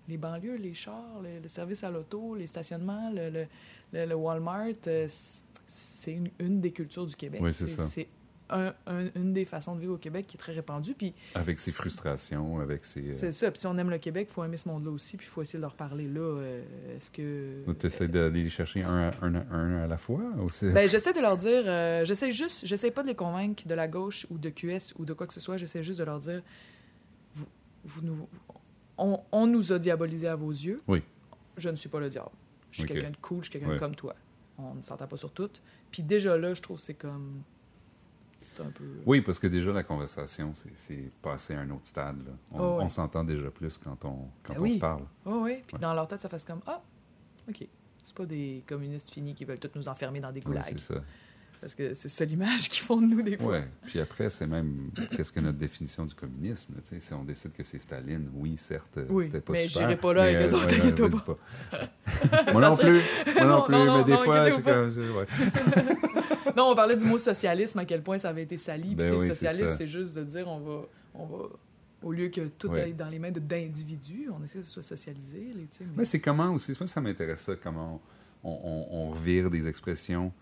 les 0.08 0.16
banlieues, 0.16 0.56
les 0.56 0.74
chars, 0.74 1.20
le, 1.22 1.40
le 1.40 1.48
service 1.48 1.84
à 1.84 1.90
l'auto, 1.90 2.34
les 2.34 2.46
stationnements, 2.46 3.10
le, 3.10 3.30
le- 3.30 4.06
le- 4.06 4.14
Walmart, 4.14 4.68
euh, 4.86 5.06
c'est 5.66 6.12
une, 6.12 6.30
une 6.38 6.60
des 6.60 6.72
cultures 6.72 7.06
du 7.06 7.14
Québec. 7.14 7.40
Oui. 7.42 7.52
C'est 7.52 8.08
un- 8.50 8.74
un- 8.86 9.08
une 9.14 9.32
des 9.32 9.44
façons 9.44 9.74
de 9.74 9.80
vivre 9.80 9.94
au 9.94 9.98
Québec 9.98 10.26
qui 10.26 10.36
est 10.36 10.40
très 10.40 10.52
répandue. 10.52 10.94
Puis 10.94 11.14
Avec 11.34 11.58
ses 11.60 11.72
frustrations, 11.72 12.60
avec 12.60 12.84
ses... 12.84 13.12
c'est 13.12 13.32
ça. 13.32 13.50
Puis 13.50 13.60
si 13.60 13.66
on 13.66 13.76
aime 13.78 13.90
le 13.90 13.98
Québec, 13.98 14.28
il 14.30 14.32
faut 14.32 14.44
aimer 14.44 14.56
ce 14.56 14.68
monde-là 14.68 14.90
aussi. 14.90 15.16
Puis 15.16 15.26
il 15.26 15.30
faut 15.30 15.42
essayer 15.42 15.58
de 15.58 15.62
leur 15.64 15.74
parler 15.74 16.08
là. 16.08 16.20
euh, 16.20 16.96
Est-ce 16.96 17.10
que. 17.10 17.64
Tu 17.78 17.86
essaies 17.86 18.08
d'aller 18.08 18.42
les 18.44 18.48
chercher 18.48 18.82
un 18.82 19.08
à, 19.10 19.12
un, 19.22 19.34
à- 19.34 19.54
un 19.54 19.84
à 19.84 19.86
la 19.86 19.98
fois? 19.98 20.22
C'est- 20.50 20.72
Ben, 20.72 20.88
j'essaie 20.88 21.12
de 21.12 21.20
leur 21.20 21.36
dire, 21.36 21.62
euh, 21.66 22.04
j'essaie 22.04 22.30
juste, 22.30 22.64
j'essaie 22.66 22.90
pas 22.90 23.02
de 23.02 23.08
les 23.08 23.14
convaincre 23.14 23.66
de 23.66 23.74
la 23.74 23.88
gauche 23.88 24.26
ou 24.30 24.38
de 24.38 24.48
QS 24.50 24.94
ou 24.98 25.04
de 25.04 25.12
quoi 25.12 25.26
que 25.26 25.34
ce 25.34 25.40
soit, 25.40 25.56
j'essaie 25.56 25.82
juste 25.82 25.98
de 25.98 26.04
leur 26.04 26.18
dire, 26.18 26.42
vous, 27.34 27.46
vous 27.84 28.02
nous, 28.02 28.28
on, 28.96 29.20
on 29.32 29.46
nous 29.46 29.72
a 29.72 29.78
diabolisés 29.78 30.28
à 30.28 30.36
vos 30.36 30.50
yeux. 30.50 30.78
Oui. 30.88 31.02
Je 31.56 31.68
ne 31.68 31.76
suis 31.76 31.88
pas 31.88 32.00
le 32.00 32.08
diable. 32.08 32.30
Je 32.70 32.80
suis 32.80 32.88
quelqu'un 32.88 33.10
de 33.10 33.16
cool, 33.16 33.38
je 33.44 33.50
suis 33.50 33.58
quelqu'un 33.58 33.74
Ouais. 33.74 33.78
comme 33.78 33.94
toi. 33.94 34.14
On 34.58 34.74
ne 34.74 34.82
s'entend 34.82 35.06
pas 35.06 35.16
sur 35.16 35.32
tout. 35.32 35.50
Puis 35.90 36.02
déjà 36.02 36.36
là, 36.36 36.52
je 36.54 36.60
trouve 36.60 36.76
que 36.78 36.82
c'est 36.82 36.94
comme, 36.94 37.42
c'est 38.38 38.60
un 38.60 38.70
peu. 38.70 38.84
Oui, 39.06 39.20
parce 39.20 39.38
que 39.38 39.46
déjà, 39.46 39.72
la 39.72 39.82
conversation, 39.82 40.52
c'est- 40.54 41.10
passé 41.22 41.54
à 41.54 41.60
un 41.60 41.70
autre 41.70 41.86
stade. 41.86 42.18
là. 42.24 42.32
On, 42.52 42.58
Oh, 42.60 42.78
ouais. 42.78 42.84
on 42.84 42.88
s'entend 42.88 43.24
déjà 43.24 43.50
plus 43.50 43.76
quand 43.78 44.04
on, 44.04 44.28
quand 44.42 44.54
Ben 44.54 44.60
on 44.60 44.62
oui. 44.62 44.74
se 44.74 44.78
parle. 44.78 45.02
Oh, 45.24 45.40
oui. 45.44 45.56
Puis 45.66 45.74
Ouais. 45.74 45.80
dans 45.80 45.94
leur 45.94 46.06
tête, 46.08 46.20
ça 46.20 46.28
fasse 46.28 46.44
comme, 46.44 46.60
ah, 46.66 46.80
ok. 47.48 47.66
C'est 48.02 48.14
pas 48.16 48.26
des 48.26 48.62
communistes 48.66 49.10
finis 49.10 49.34
qui 49.34 49.44
veulent 49.44 49.58
tous 49.58 49.76
nous 49.76 49.88
enfermer 49.88 50.20
dans 50.20 50.32
des 50.32 50.40
Oui, 50.40 50.46
goulags. 50.46 50.64
c'est 50.64 50.80
ça. 50.80 51.02
Parce 51.60 51.74
que 51.74 51.92
c'est 51.92 52.08
ça 52.08 52.24
l'image 52.24 52.68
qu'ils 52.70 52.84
font 52.84 53.00
de 53.00 53.06
nous 53.06 53.20
des 53.20 53.36
fois. 53.36 53.50
Ouais. 53.50 53.68
Puis 53.84 53.98
après, 53.98 54.30
c'est 54.30 54.46
même 54.46 54.92
qu'est-ce 55.10 55.32
que 55.32 55.40
notre 55.40 55.58
définition 55.58 56.04
du 56.06 56.14
communisme. 56.14 56.74
Si 56.84 57.12
on 57.12 57.24
décide 57.24 57.52
que 57.52 57.64
c'est 57.64 57.80
Staline, 57.80 58.30
oui, 58.32 58.56
certes, 58.56 59.00
Oui, 59.10 59.24
c'était 59.24 59.40
pas 59.40 59.52
mais 59.54 59.66
super. 59.68 59.82
j'irai 59.82 59.96
pas 59.96 60.14
là 60.14 60.22
avec 60.22 60.36
mais, 60.36 60.46
eux 60.46 60.54
euh, 60.54 60.56
autres, 60.56 60.66
ouais, 60.68 60.76
inquiète-toi 60.76 61.08
vas-y 61.08 61.20
pas. 62.46 62.52
Moi 62.52 62.62
non 62.62 62.76
plus. 62.76 63.02
Moi 63.34 63.44
non 63.44 63.48
Non, 63.58 63.62
plus. 63.64 63.74
non, 63.74 63.98
mais 63.98 64.04
des 64.04 64.12
non, 64.12 64.18
fois, 64.24 64.48
je 64.48 64.54
suis 64.54 64.62
comme. 64.62 64.88
Non, 66.56 66.70
on 66.70 66.74
parlait 66.76 66.96
du 66.96 67.04
mot 67.04 67.18
socialisme, 67.18 67.78
à 67.78 67.84
quel 67.84 68.02
point 68.02 68.18
ça 68.18 68.30
avait 68.30 68.42
été 68.42 68.58
sali. 68.58 68.94
Ben 68.94 69.04
oui, 69.18 69.28
socialisme, 69.28 69.64
c'est 69.76 69.86
juste 69.86 70.14
de 70.16 70.24
dire 70.24 70.48
on 70.48 70.60
va, 70.60 70.82
on 71.14 71.26
va. 71.26 71.44
Au 72.02 72.12
lieu 72.12 72.28
que 72.28 72.42
tout 72.46 72.68
aille 72.82 72.94
dans 72.94 73.08
les 73.08 73.18
mains 73.18 73.32
d'individus, 73.32 74.28
on 74.32 74.42
essaie 74.44 74.58
de 74.60 74.64
se 74.64 74.82
socialiser. 74.82 75.52
Les, 75.54 75.68
mais- 75.80 75.86
Mais 75.98 76.04
c'est 76.04 76.20
comment 76.20 76.52
aussi, 76.52 76.72
moi 76.78 76.86
ça 76.86 77.00
m'intéresse 77.00 77.40
ça, 77.40 77.56
comment 77.56 78.00
on, 78.44 78.50
on, 78.50 78.86
on 78.96 79.10
revire 79.10 79.50
des 79.50 79.66
expressions. 79.66 80.32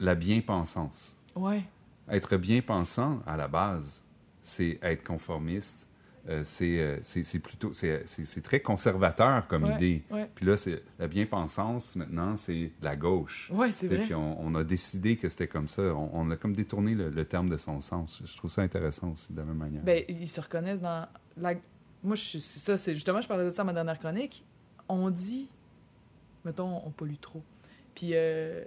La 0.00 0.14
bien-pensance. 0.16 1.16
Ouais. 1.36 1.62
Être 2.10 2.36
bien-pensant, 2.36 3.20
à 3.26 3.36
la 3.36 3.46
base, 3.48 4.02
c'est 4.42 4.78
être 4.82 5.04
conformiste. 5.04 5.86
Euh, 6.28 6.40
c'est 6.42 6.80
euh, 6.80 6.98
c'est- 7.02 7.38
plutôt 7.38 7.74
c'est 7.74 8.02
c'est- 8.08 8.40
très 8.40 8.60
conservateur 8.60 9.46
comme 9.46 9.64
Ouais, 9.64 9.74
idée. 9.74 10.02
ouais. 10.10 10.30
Puis 10.34 10.46
là, 10.46 10.56
c'est 10.56 10.82
la 10.98 11.06
bien-pensance, 11.06 11.96
maintenant, 11.96 12.36
c'est 12.38 12.72
la 12.80 12.96
gauche. 12.96 13.50
Ouais, 13.52 13.72
c'est 13.72 13.88
vrai. 13.88 14.04
puis 14.04 14.14
on, 14.14 14.40
on 14.40 14.54
a 14.54 14.64
décidé 14.64 15.16
que 15.18 15.28
c'était 15.28 15.48
comme 15.48 15.68
ça. 15.68 15.82
On, 15.94 16.08
on 16.14 16.30
a 16.30 16.36
comme 16.36 16.54
détourné 16.56 16.94
le, 16.94 17.10
le 17.10 17.24
terme 17.26 17.50
de 17.50 17.58
son 17.58 17.80
sens. 17.82 18.22
Je 18.24 18.34
trouve 18.38 18.50
ça 18.50 18.62
intéressant 18.62 19.12
aussi, 19.12 19.34
de 19.34 19.38
la 19.40 19.44
même 19.46 19.58
manière. 19.58 19.82
Ben, 19.82 20.02
ils 20.08 20.26
se 20.28 20.40
reconnaissent 20.40 20.80
dans. 20.80 21.06
La... 21.36 21.54
Moi, 22.02 22.16
je- 22.16 22.38
ça, 22.38 22.78
c'est 22.78 22.94
justement, 22.94 23.20
je 23.20 23.28
parlais 23.28 23.44
de 23.44 23.50
ça 23.50 23.60
à 23.60 23.64
ma 23.66 23.74
dernière 23.74 23.98
chronique. 23.98 24.46
On 24.88 25.10
dit, 25.10 25.50
mettons, 26.44 26.80
on 26.86 26.90
pollue 26.90 27.18
trop. 27.20 27.42
Puis, 27.94 28.10
euh, 28.14 28.64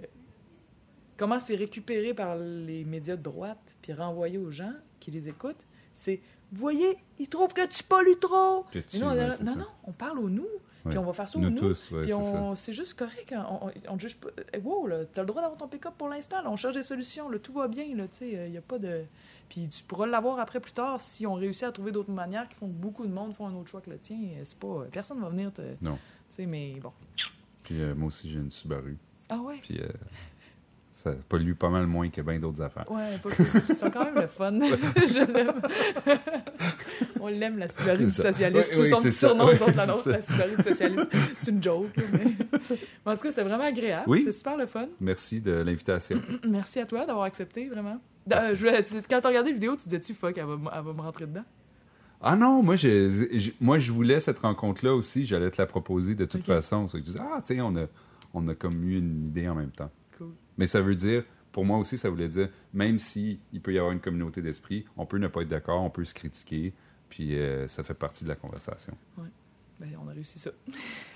comment 1.18 1.40
c'est 1.40 1.56
récupéré 1.56 2.14
par 2.14 2.36
les 2.38 2.84
médias 2.86 3.16
de 3.16 3.24
droite, 3.24 3.76
puis 3.82 3.94
renvoyé 3.94 4.38
aux 4.38 4.52
gens 4.52 4.74
qui 5.00 5.10
les 5.12 5.28
écoutent, 5.30 5.66
c'est, 5.92 6.22
voyez, 6.52 6.98
ils 7.20 7.28
trouvent 7.28 7.54
que 7.54 7.68
tu 7.68 7.84
pollues 7.84 8.18
trop. 8.20 8.66
Que 8.72 8.80
tu- 8.80 9.00
non, 9.00 9.10
ouais, 9.14 9.28
non, 9.44 9.56
non, 9.56 9.66
on 9.86 9.92
parle 9.92 10.20
au 10.20 10.30
nous, 10.30 10.48
puis 10.88 10.98
on 10.98 11.04
va 11.04 11.14
faire 11.14 11.28
ça 11.28 11.38
au 11.38 11.42
Nous 11.42 11.50
nous. 11.50 11.60
tous, 11.60 11.92
ouais, 11.92 12.12
on- 12.14 12.56
c'est 12.56 12.74
juste 12.74 12.94
correct. 12.98 13.32
hein. 13.34 13.46
On, 13.50 13.68
on, 13.68 13.72
on 13.90 13.98
te 13.98 14.02
juge 14.04 14.18
pas. 14.20 14.30
Eh, 14.54 14.60
Wow, 14.60 14.88
là, 14.88 15.06
t'as 15.06 15.22
le 15.22 15.28
droit 15.28 15.42
d'avoir 15.42 15.60
ton 15.60 15.68
pick-up 15.68 15.94
pour 15.98 16.08
l'instant. 16.10 16.42
là. 16.42 16.50
On 16.50 16.56
cherche 16.56 16.76
des 16.76 16.84
solutions. 16.84 17.30
Là, 17.30 17.40
tout 17.40 17.54
va 17.54 17.68
bien. 17.68 17.86
Là, 17.96 18.08
tu 18.08 18.18
sais, 18.18 18.48
il 18.48 18.54
y 18.54 18.58
a 18.58 18.62
pas 18.62 18.80
de. 18.80 19.04
Puis 19.50 19.68
tu 19.70 19.84
pourras 19.84 20.06
l'avoir 20.08 20.40
après 20.40 20.60
plus 20.60 20.74
tard 20.74 21.00
si 21.02 21.26
on 21.26 21.34
réussit 21.34 21.64
à 21.64 21.72
trouver 21.72 21.92
d'autres 21.92 22.12
manières 22.12 22.48
qui 22.50 22.56
font 22.56 22.68
que 22.68 22.74
beaucoup 22.74 23.06
de 23.06 23.12
monde 23.14 23.34
font 23.34 23.48
un 23.48 23.54
autre 23.56 23.70
choix 23.70 23.82
que 23.82 23.90
le 23.90 23.98
tien. 23.98 24.18
Euh, 24.38 24.42
C'est 24.44 24.60
pas. 24.60 24.86
Personne 24.92 25.20
va 25.22 25.30
venir 25.30 25.52
te. 25.54 25.62
Tu 25.62 25.84
Non. 25.84 25.98
sais, 26.30 26.46
mais 26.46 26.74
bon. 26.82 26.92
Puis 27.64 27.82
euh, 27.82 27.94
moi 27.96 28.08
aussi, 28.08 28.30
j'ai 28.30 28.40
une 28.40 28.52
Subaru. 28.52 28.98
Ah 29.30 29.38
ouais? 29.40 29.58
Puis 29.62 29.80
euh, 29.82 29.88
ça 30.98 31.12
pollue 31.30 31.54
pas 31.54 31.70
mal 31.70 31.86
moins 31.86 32.10
que 32.10 32.22
bien 32.22 32.40
d'autres 32.40 32.64
affaires. 32.64 32.92
Ouais, 32.92 33.20
pas. 33.22 33.30
Ils 33.70 33.76
sont 33.76 33.92
quand 33.92 34.04
même 34.06 34.16
le 34.16 34.26
fun. 34.26 34.52
Je 34.60 35.32
l'aime. 35.32 35.54
On 37.22 37.28
l'aime, 37.28 37.60
la 37.60 37.68
Subaru 37.68 38.06
du 38.06 38.10
socialiste. 38.10 38.74
C'est 38.74 38.82
oui, 38.82 38.88
son 38.90 38.98
petit 38.98 39.12
ça. 39.12 39.28
surnom, 39.28 39.46
la 39.46 39.86
nôtre, 39.86 40.02
ça. 40.02 40.10
la 40.10 40.24
Subaru 40.24 40.56
du 40.56 40.64
socialiste. 40.64 41.12
C'est 41.36 41.52
une 41.52 41.62
joke. 41.62 41.92
mais... 42.14 42.26
Mais 43.06 43.12
en 43.12 43.16
tout 43.16 43.22
cas, 43.22 43.30
c'était 43.30 43.44
vraiment 43.44 43.64
agréable. 43.64 44.06
Oui. 44.08 44.24
C'est 44.26 44.32
super 44.32 44.58
le 44.58 44.66
fun. 44.66 44.88
Merci 45.00 45.40
de 45.40 45.52
l'invitation. 45.52 46.20
Merci 46.48 46.80
à 46.80 46.88
toi 46.88 47.06
d'avoir 47.06 47.26
accepté, 47.26 47.70
vraiment. 47.70 48.02
Euh, 48.34 48.56
je 48.56 48.66
quand 49.08 49.22
tu 49.22 49.28
regardé 49.28 49.52
la 49.52 49.54
vidéo, 49.54 49.76
tu 49.76 49.84
disais-tu, 49.84 50.16
fuck, 50.16 50.36
elle 50.36 50.46
va, 50.46 50.58
elle 50.76 50.84
va 50.84 50.94
me 50.94 51.02
rentrer 51.02 51.28
dedans? 51.28 51.46
Ah 52.22 52.36
non, 52.36 52.64
moi, 52.64 52.76
je, 52.76 53.52
moi, 53.62 53.78
je 53.78 53.92
voulais 53.92 54.20
cette 54.20 54.40
rencontre-là 54.40 54.96
aussi. 54.96 55.28
J'allais 55.28 55.52
te 55.52 55.62
la 55.62 55.68
proposer 55.68 56.16
de 56.16 56.26
toute 56.26 56.44
façon. 56.44 56.88
Je 56.92 56.98
disais, 56.98 57.20
ah, 57.22 57.40
tu 57.46 57.54
sais, 57.54 57.62
on 57.62 57.76
a, 57.76 57.86
on 58.34 58.48
a 58.48 58.56
comme 58.56 58.84
eu 58.84 58.98
une 58.98 59.28
idée 59.28 59.48
en 59.48 59.54
même 59.54 59.70
temps. 59.70 59.92
Mais 60.58 60.68
ça 60.68 60.82
veut 60.82 60.96
dire, 60.96 61.24
pour 61.52 61.66
moi 61.66 61.78
aussi, 61.78 61.98
ça 61.98 62.10
voulait 62.10 62.28
dire, 62.28 62.50
même 62.74 63.00
si 63.00 63.40
il 63.54 63.62
peut 63.62 63.74
y 63.74 63.78
avoir 63.78 63.92
une 63.94 64.00
communauté 64.00 64.42
d'esprit, 64.42 64.86
on 64.96 65.06
peut 65.06 65.18
ne 65.18 65.28
pas 65.28 65.42
être 65.42 65.48
d'accord, 65.48 65.82
on 65.82 65.90
peut 65.90 66.04
se 66.04 66.14
critiquer, 66.14 66.74
puis 67.10 67.36
euh, 67.38 67.68
ça 67.68 67.84
fait 67.84 67.94
partie 67.94 68.24
de 68.24 68.30
la 68.30 68.36
conversation. 68.36 68.96
Ben, 69.80 69.90
on 70.04 70.08
a 70.08 70.14
réussi 70.14 70.40
ça. 70.40 70.52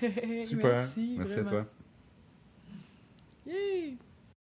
Super. 0.00 0.74
Merci, 0.74 1.14
Merci 1.18 1.38
à 1.38 1.42
vraiment. 1.42 1.64
toi. 1.64 1.72
Yay! 3.46 3.96